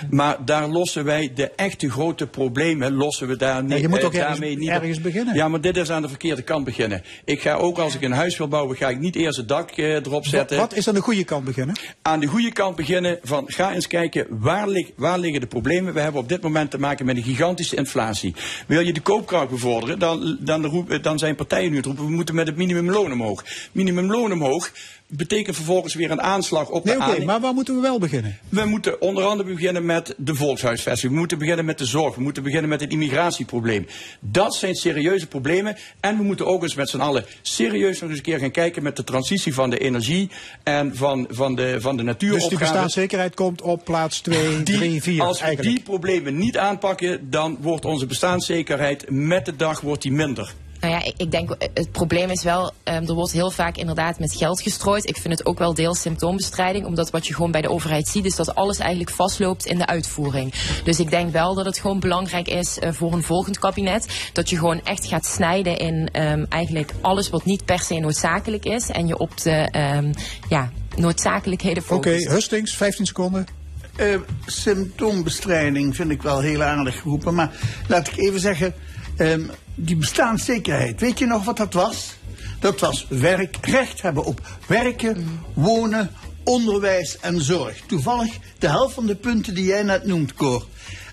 Maar 0.09 0.37
daar 0.45 0.67
lossen 0.67 1.05
wij 1.05 1.31
de 1.35 1.51
echte 1.55 1.89
grote 1.89 2.27
problemen, 2.27 2.93
lossen 2.93 3.27
we 3.27 3.35
daar 3.35 3.63
niet, 3.63 3.79
je 3.79 3.87
moet 3.87 3.99
eh, 3.99 4.05
ook 4.05 4.13
ergens- 4.13 4.31
daarmee 4.39 4.57
niet 4.57 4.69
ergens 4.69 5.01
beginnen. 5.01 5.35
Ja, 5.35 5.47
maar 5.47 5.61
dit 5.61 5.77
is 5.77 5.89
aan 5.91 6.01
de 6.01 6.09
verkeerde 6.09 6.41
kant 6.41 6.65
beginnen. 6.65 7.03
Ik 7.25 7.41
ga 7.41 7.53
ook 7.53 7.77
als 7.77 7.95
ik 7.95 8.01
een 8.01 8.11
huis 8.11 8.37
wil 8.37 8.47
bouwen, 8.47 8.77
ga 8.77 8.89
ik 8.89 8.99
niet 8.99 9.15
eerst 9.15 9.37
het 9.37 9.47
dak 9.47 9.71
eh, 9.71 9.93
erop 9.93 10.11
Wat, 10.11 10.25
zetten. 10.25 10.57
wat 10.57 10.73
is 10.75 10.87
aan 10.87 10.93
de 10.93 11.01
goede 11.01 11.23
kant 11.23 11.45
beginnen? 11.45 11.75
Aan 12.01 12.19
de 12.19 12.27
goede 12.27 12.51
kant 12.51 12.75
beginnen 12.75 13.19
van 13.27 13.43
ga 13.47 13.73
eens 13.73 13.87
kijken 13.87 14.27
waar, 14.29 14.67
waar 14.95 15.19
liggen 15.19 15.41
de 15.41 15.47
problemen. 15.47 15.93
We 15.93 15.99
hebben 15.99 16.21
op 16.21 16.29
dit 16.29 16.41
moment 16.41 16.71
te 16.71 16.79
maken 16.79 17.05
met 17.05 17.17
een 17.17 17.23
gigantische 17.23 17.75
inflatie. 17.75 18.35
Wil 18.67 18.79
je 18.79 18.93
de 18.93 19.01
koopkracht 19.01 19.49
bevorderen, 19.49 19.99
dan, 19.99 20.37
dan, 20.39 20.87
dan 21.01 21.19
zijn 21.19 21.35
partijen 21.35 21.69
nu 21.69 21.77
het 21.77 21.85
roepen, 21.85 22.05
we 22.05 22.11
moeten 22.11 22.35
met 22.35 22.47
het 22.47 22.57
minimumloon 22.57 23.11
omhoog. 23.11 23.43
Minimumloon 23.71 24.31
omhoog 24.31 24.71
betekent 25.07 25.55
vervolgens 25.55 25.93
weer 25.93 26.11
een 26.11 26.21
aanslag 26.21 26.69
op 26.69 26.83
Nee, 26.83 26.95
de 27.19 27.25
maar 27.25 27.39
waar 27.39 27.53
moeten 27.53 27.75
we 27.75 27.81
wel 27.81 27.99
beginnen? 27.99 28.37
We 28.49 28.65
moeten 28.65 29.01
onder 29.01 29.23
andere 29.23 29.53
beginnen 29.53 29.85
met 29.85 30.13
de 30.17 30.35
volkshuisvesting. 30.35 31.11
We 31.13 31.17
moeten 31.19 31.37
beginnen 31.37 31.65
met 31.65 31.77
de 31.77 31.85
zorg. 31.85 32.15
We 32.15 32.21
moeten 32.21 32.43
beginnen 32.43 32.69
met 32.69 32.81
het 32.81 32.91
immigratieprobleem. 32.91 33.87
Dat 34.19 34.55
zijn 34.55 34.75
serieuze 34.75 35.27
problemen. 35.27 35.77
En 35.99 36.17
we 36.17 36.23
moeten 36.23 36.45
ook 36.45 36.63
eens 36.63 36.75
met 36.75 36.89
z'n 36.89 36.99
allen 36.99 37.25
serieus 37.41 37.99
nog 37.99 38.09
eens 38.09 38.17
een 38.19 38.23
keer 38.25 38.39
gaan 38.39 38.51
kijken 38.51 38.83
met 38.83 38.95
de 38.95 39.03
transitie 39.03 39.53
van 39.53 39.69
de 39.69 39.77
energie 39.77 40.29
en 40.63 40.95
van, 40.95 41.27
van 41.29 41.55
de, 41.55 41.75
van 41.79 41.97
de 41.97 42.03
Dus 42.03 42.11
natuuropgaven. 42.11 42.49
die 42.49 42.59
bestaanszekerheid 42.59 43.35
komt 43.35 43.61
op 43.61 43.85
plaats 43.85 44.19
2, 44.19 44.63
3, 44.63 45.01
4 45.01 45.21
Als 45.21 45.39
we 45.39 45.45
eigenlijk. 45.45 45.75
die 45.75 45.83
problemen 45.85 46.37
niet 46.37 46.57
aanpakken, 46.57 47.29
dan 47.29 47.57
wordt 47.61 47.85
onze 47.85 48.05
bestaanszekerheid 48.05 49.05
met 49.09 49.45
de 49.45 49.55
dag 49.55 49.81
wordt 49.81 50.01
die 50.01 50.11
minder. 50.11 50.53
Nou 50.79 50.93
ja, 50.93 51.03
ik, 51.03 51.13
ik 51.17 51.31
denk, 51.31 51.51
eh, 51.51 51.67
het 51.73 51.91
probleem 51.91 52.29
is 52.29 52.43
wel, 52.43 52.71
ehm, 52.83 53.07
er 53.07 53.13
wordt 53.13 53.31
heel 53.31 53.51
vaak 53.51 53.77
inderdaad 53.77 54.19
met 54.19 54.33
geld 54.33 54.61
gestrooid. 54.61 55.09
Ik 55.09 55.17
vind 55.17 55.37
het 55.37 55.45
ook 55.45 55.57
wel 55.57 55.73
deels 55.73 56.01
symptoombestrijding, 56.01 56.85
omdat 56.85 57.09
wat 57.09 57.27
je 57.27 57.33
gewoon 57.33 57.51
bij 57.51 57.61
de 57.61 57.69
overheid 57.69 58.07
ziet, 58.07 58.25
is 58.25 58.35
dat 58.35 58.55
alles 58.55 58.77
eigenlijk 58.77 59.09
vastloopt 59.09 59.65
in 59.65 59.77
de 59.77 59.85
uitvoering. 59.85 60.53
Dus 60.83 60.99
ik 60.99 61.09
denk 61.09 61.31
wel 61.31 61.53
dat 61.53 61.65
het 61.65 61.79
gewoon 61.79 61.99
belangrijk 61.99 62.47
is 62.47 62.79
eh, 62.79 62.91
voor 62.91 63.13
een 63.13 63.23
volgend 63.23 63.59
kabinet, 63.59 64.29
dat 64.33 64.49
je 64.49 64.57
gewoon 64.57 64.81
echt 64.83 65.05
gaat 65.05 65.25
snijden 65.25 65.77
in 65.77 66.09
ehm, 66.11 66.45
eigenlijk 66.49 66.91
alles 67.01 67.29
wat 67.29 67.45
niet 67.45 67.65
per 67.65 67.79
se 67.79 67.99
noodzakelijk 67.99 68.65
is. 68.65 68.89
En 68.89 69.07
je 69.07 69.17
op 69.17 69.41
de 69.41 69.67
ehm, 69.71 70.13
ja, 70.49 70.71
noodzakelijkheden 70.95 71.83
Oké, 71.83 71.93
focust. 71.93 72.27
Hustings, 72.27 72.75
15 72.75 73.05
seconden. 73.05 73.47
Eh, 73.95 74.15
symptoombestrijding 74.45 75.95
vind 75.95 76.11
ik 76.11 76.21
wel 76.21 76.39
heel 76.39 76.63
aardig 76.63 77.01
geroepen. 77.01 77.33
Maar 77.33 77.51
laat 77.87 78.07
ik 78.07 78.17
even 78.17 78.39
zeggen, 78.39 78.73
ehm, 79.15 79.41
die 79.79 79.95
bestaanszekerheid. 79.95 80.99
Weet 80.99 81.19
je 81.19 81.25
nog 81.25 81.45
wat 81.45 81.57
dat 81.57 81.73
was? 81.73 82.15
Dat 82.59 82.79
was 82.79 83.05
werk, 83.09 83.57
recht 83.61 84.01
hebben 84.01 84.23
op 84.23 84.41
werken, 84.67 85.41
wonen, 85.53 86.11
onderwijs 86.43 87.19
en 87.19 87.41
zorg. 87.41 87.79
Toevallig 87.87 88.37
de 88.59 88.69
helft 88.69 88.93
van 88.93 89.05
de 89.05 89.15
punten 89.15 89.53
die 89.55 89.65
jij 89.65 89.83
net 89.83 90.05
noemt, 90.05 90.33
Cor. 90.33 90.65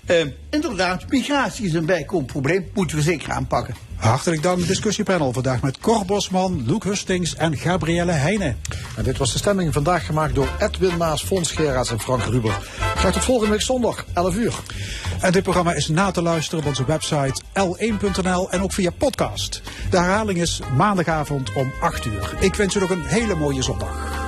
Ehm, 0.05 0.29
inderdaad, 0.49 1.09
migratie 1.09 1.65
is 1.65 1.73
een 1.73 1.85
bijkomend 1.85 2.27
probleem. 2.27 2.69
Moeten 2.73 2.97
we 2.97 3.03
zeker 3.03 3.31
aanpakken. 3.31 3.75
Hartelijk 3.95 4.43
dank, 4.43 4.67
discussiepanel. 4.67 5.33
Vandaag 5.33 5.61
met 5.61 5.77
Cor 5.77 6.05
Bosman, 6.05 6.63
Loek 6.67 6.83
Hustings 6.83 7.35
en 7.35 7.57
Gabrielle 7.57 8.11
Heijnen. 8.11 8.57
En 8.97 9.03
dit 9.03 9.17
was 9.17 9.31
de 9.31 9.37
stemming 9.37 9.73
vandaag 9.73 10.05
gemaakt 10.05 10.35
door 10.35 10.49
Edwin 10.59 10.97
Maas, 10.97 11.23
Fons 11.23 11.51
Geraerts 11.51 11.91
en 11.91 11.99
Frank 11.99 12.23
Ruber. 12.23 12.59
Graag 12.95 13.13
tot 13.13 13.23
volgende 13.23 13.51
week 13.51 13.61
zondag, 13.61 14.05
11 14.13 14.35
uur. 14.35 14.53
En 15.21 15.31
dit 15.31 15.43
programma 15.43 15.73
is 15.73 15.87
na 15.87 16.11
te 16.11 16.21
luisteren 16.21 16.59
op 16.59 16.69
onze 16.69 16.85
website 16.85 17.41
l1.nl 17.53 18.51
en 18.51 18.61
ook 18.61 18.73
via 18.73 18.91
podcast. 18.97 19.61
De 19.89 19.97
herhaling 19.97 20.41
is 20.41 20.61
maandagavond 20.77 21.53
om 21.53 21.71
8 21.81 22.05
uur. 22.05 22.35
Ik 22.39 22.55
wens 22.55 22.75
u 22.75 22.79
nog 22.79 22.89
een 22.89 23.05
hele 23.05 23.35
mooie 23.35 23.61
zondag. 23.61 24.24